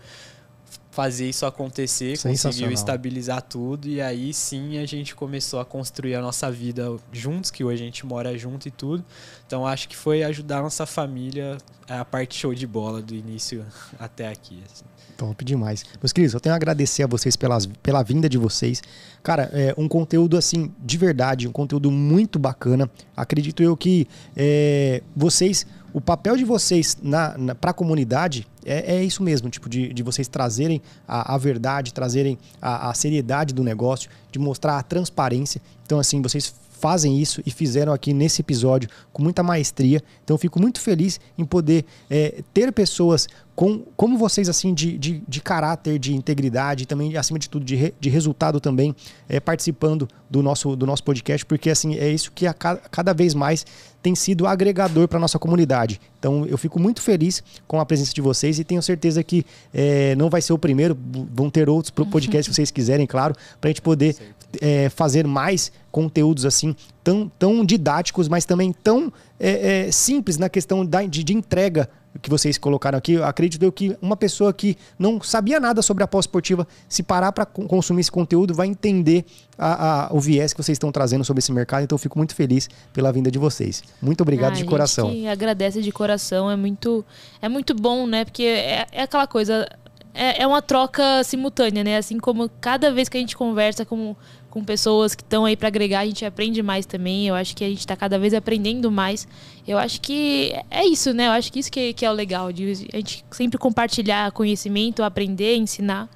fazer 0.97 1.28
isso 1.28 1.44
acontecer, 1.44 2.18
conseguiu 2.18 2.73
estabilizar 2.73 3.43
tudo 3.43 3.86
e 3.86 4.01
aí 4.01 4.32
sim 4.32 4.78
a 4.78 4.86
gente 4.86 5.14
começou 5.14 5.60
a 5.60 5.64
construir 5.64 6.14
a 6.14 6.23
nossa 6.23 6.51
vida 6.51 6.97
juntos, 7.12 7.51
que 7.51 7.62
hoje 7.62 7.82
a 7.82 7.85
gente 7.85 8.06
mora 8.06 8.36
junto 8.39 8.66
e 8.66 8.70
tudo. 8.70 9.05
Então 9.47 9.66
acho 9.66 9.90
que 9.90 9.94
foi 9.94 10.23
ajudar 10.23 10.60
a 10.60 10.62
nossa 10.62 10.86
família 10.86 11.59
a 11.86 12.02
parte 12.02 12.39
show 12.39 12.55
de 12.55 12.66
bola 12.66 13.02
do 13.02 13.14
início 13.14 13.62
até 14.01 14.28
aqui. 14.28 14.62
Assim. 14.64 14.86
Top 15.18 15.44
demais. 15.44 15.85
Meus 16.01 16.14
queridos, 16.14 16.32
eu 16.32 16.40
tenho 16.40 16.55
a 16.55 16.56
agradecer 16.56 17.02
a 17.02 17.06
vocês 17.06 17.36
pelas, 17.36 17.66
pela 17.66 18.02
vinda 18.02 18.27
de 18.27 18.39
vocês. 18.39 18.82
Cara, 19.23 19.51
é 19.52 19.74
um 19.77 19.86
conteúdo 19.86 20.39
assim, 20.39 20.73
de 20.82 20.97
verdade, 20.97 21.47
um 21.47 21.52
conteúdo 21.52 21.90
muito 21.90 22.39
bacana. 22.39 22.90
Acredito 23.14 23.62
eu 23.62 23.77
que 23.77 24.09
é, 24.35 25.02
vocês 25.14 25.66
o 25.97 26.01
papel 26.02 26.36
de 26.36 26.44
vocês 26.44 26.94
na, 27.02 27.39
na 27.39 27.55
para 27.55 27.70
a 27.70 27.74
comunidade 27.74 28.47
é, 28.66 28.97
é, 28.97 29.02
isso 29.02 29.23
mesmo, 29.23 29.48
tipo, 29.48 29.66
de, 29.66 29.94
de 29.94 30.02
vocês 30.02 30.28
trazerem 30.28 30.82
a, 31.09 31.35
a 31.35 31.39
verdade, 31.39 31.94
trazerem 31.94 32.36
a, 32.60 32.90
a, 32.90 32.93
seriedade 32.93 33.55
do 33.55 33.64
negócio, 33.64 34.10
de 34.31 34.39
mostrar 34.39 34.77
a 34.77 34.82
transparência. 34.82 35.59
Então, 35.86 35.98
assim, 35.98 36.20
vocês 36.20 36.55
fazem 36.78 37.19
isso 37.20 37.43
e 37.47 37.51
fizeram 37.51 37.93
aqui 37.93 38.12
nesse 38.12 38.43
episódio 38.43 38.89
com 39.12 39.23
muita 39.23 39.43
maestria. 39.43 40.03
Então, 40.24 40.36
fico 40.36 40.61
muito 40.61 40.81
feliz 40.81 41.19
em 41.36 41.44
poder 41.44 41.85
é, 42.11 42.43
ter 42.53 42.73
pessoas 42.73 43.27
com, 43.55 43.82
como 43.97 44.19
vocês, 44.19 44.51
assim, 44.51 44.74
de, 44.74 44.98
de, 44.98 45.23
de 45.27 45.40
caráter, 45.40 45.98
de 45.98 46.15
integridade, 46.15 46.85
também, 46.86 47.16
acima 47.16 47.39
de 47.39 47.48
tudo, 47.48 47.65
de, 47.65 47.74
re, 47.74 47.94
de 47.98 48.11
resultado 48.11 48.61
também, 48.61 48.94
é, 49.27 49.40
participando 49.40 50.07
do 50.28 50.43
nosso, 50.43 50.77
do 50.77 50.85
nosso 50.85 51.03
podcast, 51.03 51.47
porque, 51.47 51.70
assim, 51.70 51.97
é 51.97 52.11
isso 52.11 52.31
que 52.32 52.47
a, 52.47 52.53
cada 52.53 53.15
vez 53.15 53.32
mais 53.32 53.65
tem 54.03 54.15
sido 54.15 54.47
agregador 54.47 55.09
para 55.09 55.19
nossa 55.19 55.39
comunidade. 55.39 55.98
Então, 56.19 56.44
eu 56.47 56.59
fico 56.59 56.78
muito 56.78 57.01
feliz 57.01 57.43
com 57.66 57.81
a 57.81 57.86
presença 57.86 58.12
de 58.12 58.20
vocês 58.20 58.59
e 58.59 58.65
tenho 58.65 58.82
certeza 58.82 59.24
que 59.24 59.47
é, 59.73 60.15
não 60.16 60.28
vai 60.28 60.43
ser 60.43 60.53
o 60.53 60.59
primeiro, 60.59 60.97
vão 61.32 61.48
ter 61.48 61.69
outros 61.69 61.90
podcasts 61.90 62.44
se 62.44 62.55
vocês 62.55 62.70
quiserem, 62.70 63.07
claro, 63.07 63.35
para 63.59 63.69
a 63.69 63.70
gente 63.70 63.81
poder 63.81 64.15
é, 64.60 64.89
fazer 64.89 65.27
mais 65.27 65.73
conteúdos 65.90 66.44
assim 66.44 66.74
tão, 67.02 67.31
tão 67.39 67.64
didáticos, 67.64 68.28
mas 68.28 68.44
também 68.44 68.73
tão 68.73 69.12
é, 69.39 69.86
é, 69.86 69.93
simples 69.93 70.39
na 70.39 70.48
questão 70.48 70.85
da, 70.85 71.02
de, 71.02 71.23
de 71.23 71.35
entrega 71.35 71.89
que 72.18 72.31
vocês 72.31 72.59
colocaram 72.59 72.98
aqui, 72.98 73.12
eu 73.12 73.24
acredito 73.24 73.62
eu 73.62 73.73
que 73.73 73.97
uma 74.01 74.16
pessoa 74.16 74.52
que 74.52 74.77
não 74.98 75.20
sabia 75.20 75.60
nada 75.60 75.82
sobre 75.82 76.02
a 76.05 76.06
pós-esportiva, 76.06 76.66
se 76.89 77.02
parar 77.02 77.32
para 77.32 77.44
consumir 77.47 78.01
esse 78.01 78.10
conteúdo, 78.10 78.55
vai 78.55 78.66
entender 78.66 79.24
a, 79.59 80.06
a, 80.06 80.14
o 80.14 80.20
viés 80.20 80.52
que 80.52 80.62
vocês 80.62 80.77
estão 80.77 80.90
trazendo 80.93 81.24
sobre 81.24 81.40
esse 81.40 81.52
mercado. 81.52 81.85
Então, 81.85 81.97
eu 81.97 82.01
fico 82.01 82.18
muito 82.18 82.35
feliz 82.35 82.68
pela 82.93 83.12
vinda 83.12 83.31
de 83.31 83.39
vocês. 83.39 83.82
Muito 84.01 84.20
obrigado 84.23 84.52
ah, 84.52 84.56
de 84.56 84.64
coração. 84.64 85.10
Que 85.10 85.27
agradece 85.27 85.82
de 85.82 85.93
coração, 85.93 86.51
é 86.51 86.56
muito, 86.56 87.05
é 87.40 87.48
muito 87.48 87.74
bom, 87.74 88.06
né? 88.06 88.24
Porque 88.24 88.43
é, 88.43 88.86
é 88.93 89.02
aquela 89.02 89.27
coisa. 89.27 89.68
É, 90.17 90.43
é 90.43 90.47
uma 90.47 90.63
troca 90.63 91.23
simultânea, 91.25 91.85
né? 91.85 91.97
Assim 91.99 92.19
como 92.19 92.49
cada 92.61 92.91
vez 92.93 93.09
que 93.09 93.17
a 93.17 93.21
gente 93.21 93.37
conversa 93.37 93.85
com 93.85 94.17
com 94.57 94.65
pessoas 94.65 95.15
que 95.15 95.23
estão 95.23 95.45
aí 95.45 95.55
para 95.55 95.69
agregar, 95.69 96.01
a 96.01 96.07
gente 96.07 96.25
aprende 96.25 96.63
mais 96.63 96.87
também. 96.87 97.29
Eu 97.29 97.35
acho 97.35 97.55
que 97.55 97.63
a 97.63 97.69
gente 97.69 97.81
está 97.81 97.95
cada 97.95 98.19
vez 98.19 98.33
aprendendo 98.33 98.91
mais. 98.91 99.29
Eu 99.69 99.77
acho 99.77 100.01
que 100.01 100.51
é 100.71 100.83
isso, 100.87 101.13
né? 101.13 101.27
Eu 101.27 101.33
acho 101.33 101.53
que 101.53 101.59
isso 101.59 101.71
que, 101.71 101.93
que 101.93 102.07
é 102.07 102.11
o 102.11 102.15
legal, 102.15 102.51
de 102.51 102.89
a 102.91 102.97
gente 102.97 103.23
sempre 103.31 103.59
compartilhar 103.59 104.33
conhecimento, 104.33 105.03
aprender, 105.03 105.57
ensinar. 105.57 106.09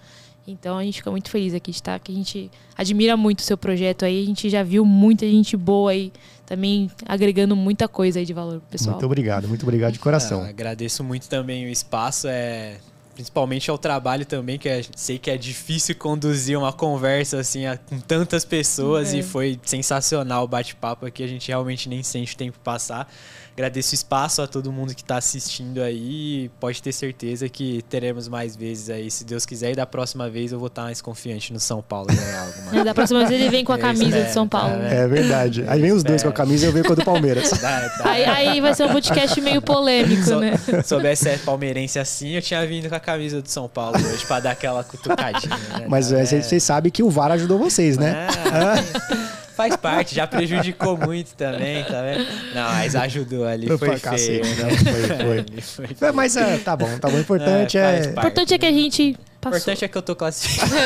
Então 0.49 0.79
a 0.79 0.83
gente 0.83 0.97
fica 0.97 1.11
muito 1.11 1.29
feliz 1.29 1.53
aqui 1.53 1.71
de 1.71 1.77
estar, 1.77 1.99
que 2.01 2.11
a 2.11 2.15
gente 2.15 2.51
admira 2.75 3.15
muito 3.15 3.41
o 3.41 3.43
seu 3.43 3.59
projeto 3.59 4.07
aí. 4.07 4.23
A 4.23 4.27
gente 4.27 4.49
já 4.49 4.63
viu 4.63 4.87
muita 4.87 5.27
gente 5.27 5.55
boa 5.55 5.91
aí 5.91 6.11
também 6.47 6.91
agregando 7.07 7.55
muita 7.55 7.87
coisa 7.89 8.21
aí 8.21 8.25
de 8.25 8.33
valor 8.33 8.63
pessoal. 8.71 8.95
Muito 8.95 9.05
obrigado, 9.05 9.49
muito 9.49 9.65
obrigado 9.65 9.93
de 9.93 9.99
coração. 9.99 10.47
É, 10.47 10.49
agradeço 10.49 11.05
muito 11.05 11.29
também 11.29 11.67
o 11.67 11.69
espaço. 11.69 12.27
É, 12.27 12.79
principalmente 13.21 13.71
ao 13.71 13.77
trabalho 13.77 14.25
também, 14.25 14.59
que 14.59 14.67
é, 14.67 14.81
sei 14.97 15.19
que 15.19 15.31
é 15.31 15.37
difícil 15.37 15.95
conduzir 15.95 16.59
uma 16.59 16.73
conversa 16.73 17.39
assim 17.39 17.67
a, 17.67 17.77
com 17.77 18.01
tantas 18.01 18.47
pessoas 18.47 19.13
É. 19.13 19.19
e 19.19 19.23
foi 19.23 19.61
sensacional 19.63 20.45
o 20.45 20.49
bate-papo 20.49 21.05
aqui, 21.05 21.23
a 21.23 21.27
gente 21.27 21.49
realmente 21.49 21.87
nem 21.87 22.03
sente 22.03 22.35
o 22.35 22.37
tempo 22.37 22.59
passar. 22.65 23.13
Agradeço 23.61 23.93
o 23.93 23.95
espaço 23.95 24.41
a 24.41 24.47
todo 24.47 24.73
mundo 24.73 24.95
que 24.95 25.03
está 25.03 25.19
assistindo 25.19 25.83
aí. 25.83 26.45
e 26.47 26.51
Pode 26.59 26.83
ter 26.83 26.93
certeza 26.93 27.47
que 27.47 27.85
teremos 27.91 28.27
mais 28.27 28.57
vezes 28.57 28.89
aí, 28.89 29.11
se 29.11 29.23
Deus 29.23 29.45
quiser. 29.45 29.73
E 29.73 29.75
da 29.75 29.85
próxima 29.85 30.31
vez 30.31 30.51
eu 30.51 30.59
vou 30.59 30.69
estar 30.69 30.85
mais 30.85 31.03
confiante 31.03 31.53
no 31.53 31.61
São 31.61 31.83
Paulo 31.83 32.07
ganhar 32.07 32.41
alguma 32.73 32.85
Da 32.85 32.95
próxima 32.95 33.21
vez 33.27 33.39
ele 33.39 33.51
vem 33.51 33.63
com 33.63 33.73
a 33.75 33.79
camisa 33.79 34.05
de 34.05 34.11
espero, 34.17 34.33
São 34.33 34.49
Paulo. 34.49 34.71
tá 34.79 34.85
É 34.87 35.07
verdade. 35.07 35.63
Aí 35.69 35.79
vem 35.79 35.93
os 35.93 36.03
dois 36.03 36.23
com 36.23 36.31
a 36.31 36.33
camisa 36.33 36.65
e 36.65 36.69
eu 36.69 36.73
venho 36.73 36.87
com 36.87 36.93
a 36.95 36.97
do 36.97 37.05
Palmeiras. 37.05 37.51
Dá- 37.61 37.81
dá- 37.99 38.11
Aí, 38.11 38.25
aí 38.25 38.61
vai 38.63 38.75
ser 38.75 38.85
um 38.85 38.93
podcast 38.93 39.39
meio 39.43 39.61
polêmico, 39.61 40.25
Sou- 40.25 40.41
né? 40.41 40.53
soubesse 40.83 41.25
ser 41.25 41.39
palmeirense 41.41 41.99
assim, 41.99 42.31
eu 42.31 42.41
tinha 42.43 42.67
vindo 42.67 42.89
com 42.89 42.95
a 42.95 43.01
camisa 43.01 43.43
do 43.43 43.49
São 43.49 43.69
Paulo 43.69 43.97
hoje 43.99 44.25
pra 44.25 44.41
dar 44.41 44.53
aquela 44.53 44.83
cutucadinha. 44.83 45.55
Né? 45.79 45.85
Mas 45.87 46.09
Tá 46.09 46.19
é, 46.19 46.25
vocês 46.25 46.63
sabem 46.63 46.91
que 46.91 47.03
o 47.03 47.11
VAR 47.11 47.31
ajudou 47.33 47.59
vocês, 47.59 47.99
né? 47.99 48.27
Ah, 48.51 49.40
faz 49.57 49.77
parte, 49.77 50.15
já 50.15 50.27
prejudicou 50.27 50.97
muito 50.97 51.35
também, 51.35 51.83
tá 51.85 52.03
vendo? 52.03 52.27
Não, 52.55 52.71
mas 52.73 52.95
ajudou 52.97 53.47
ali, 53.47 53.67
Foi 53.67 53.77
foi 53.79 53.89
feio. 53.89 54.01
cacete, 54.01 54.49
né? 54.49 54.63
não, 54.63 54.71
foi- 54.71 54.85
foi. 55.17 55.45
Foi 55.61 55.87
feio. 55.95 56.15
Mas 56.15 56.37
é, 56.37 56.59
tá 56.59 56.77
bom, 56.77 56.99
tá 56.99 57.09
bom. 57.09 57.17
O 57.17 57.21
importante 57.21 57.77
É, 57.79 57.81
é, 58.05 58.07
O 58.07 58.11
importante 58.11 58.55
é 58.55 58.59
que 58.59 58.67
a 58.67 58.73
gente 58.73 59.17
O 59.45 59.49
importante 59.49 59.85
é 59.85 59.89
que 59.89 59.97
eu 59.99 60.03
tô 60.03 60.15
classificado. 60.17 60.79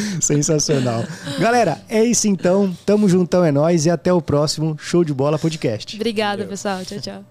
Sensacional. 0.20 1.04
Galera, 1.38 1.78
é 1.88 2.04
isso 2.04 2.26
então. 2.28 2.76
Tamo 2.86 3.08
juntão, 3.08 3.44
é 3.44 3.52
nóis 3.52 3.86
e 3.86 3.90
até 3.90 4.12
o 4.12 4.20
próximo 4.20 4.76
Show 4.78 5.04
de 5.04 5.12
Bola 5.14 5.38
Podcast. 5.38 5.96
Obrigada, 5.96 6.44
pessoal. 6.44 6.84
Tchau, 6.84 7.00
tchau. 7.00 7.24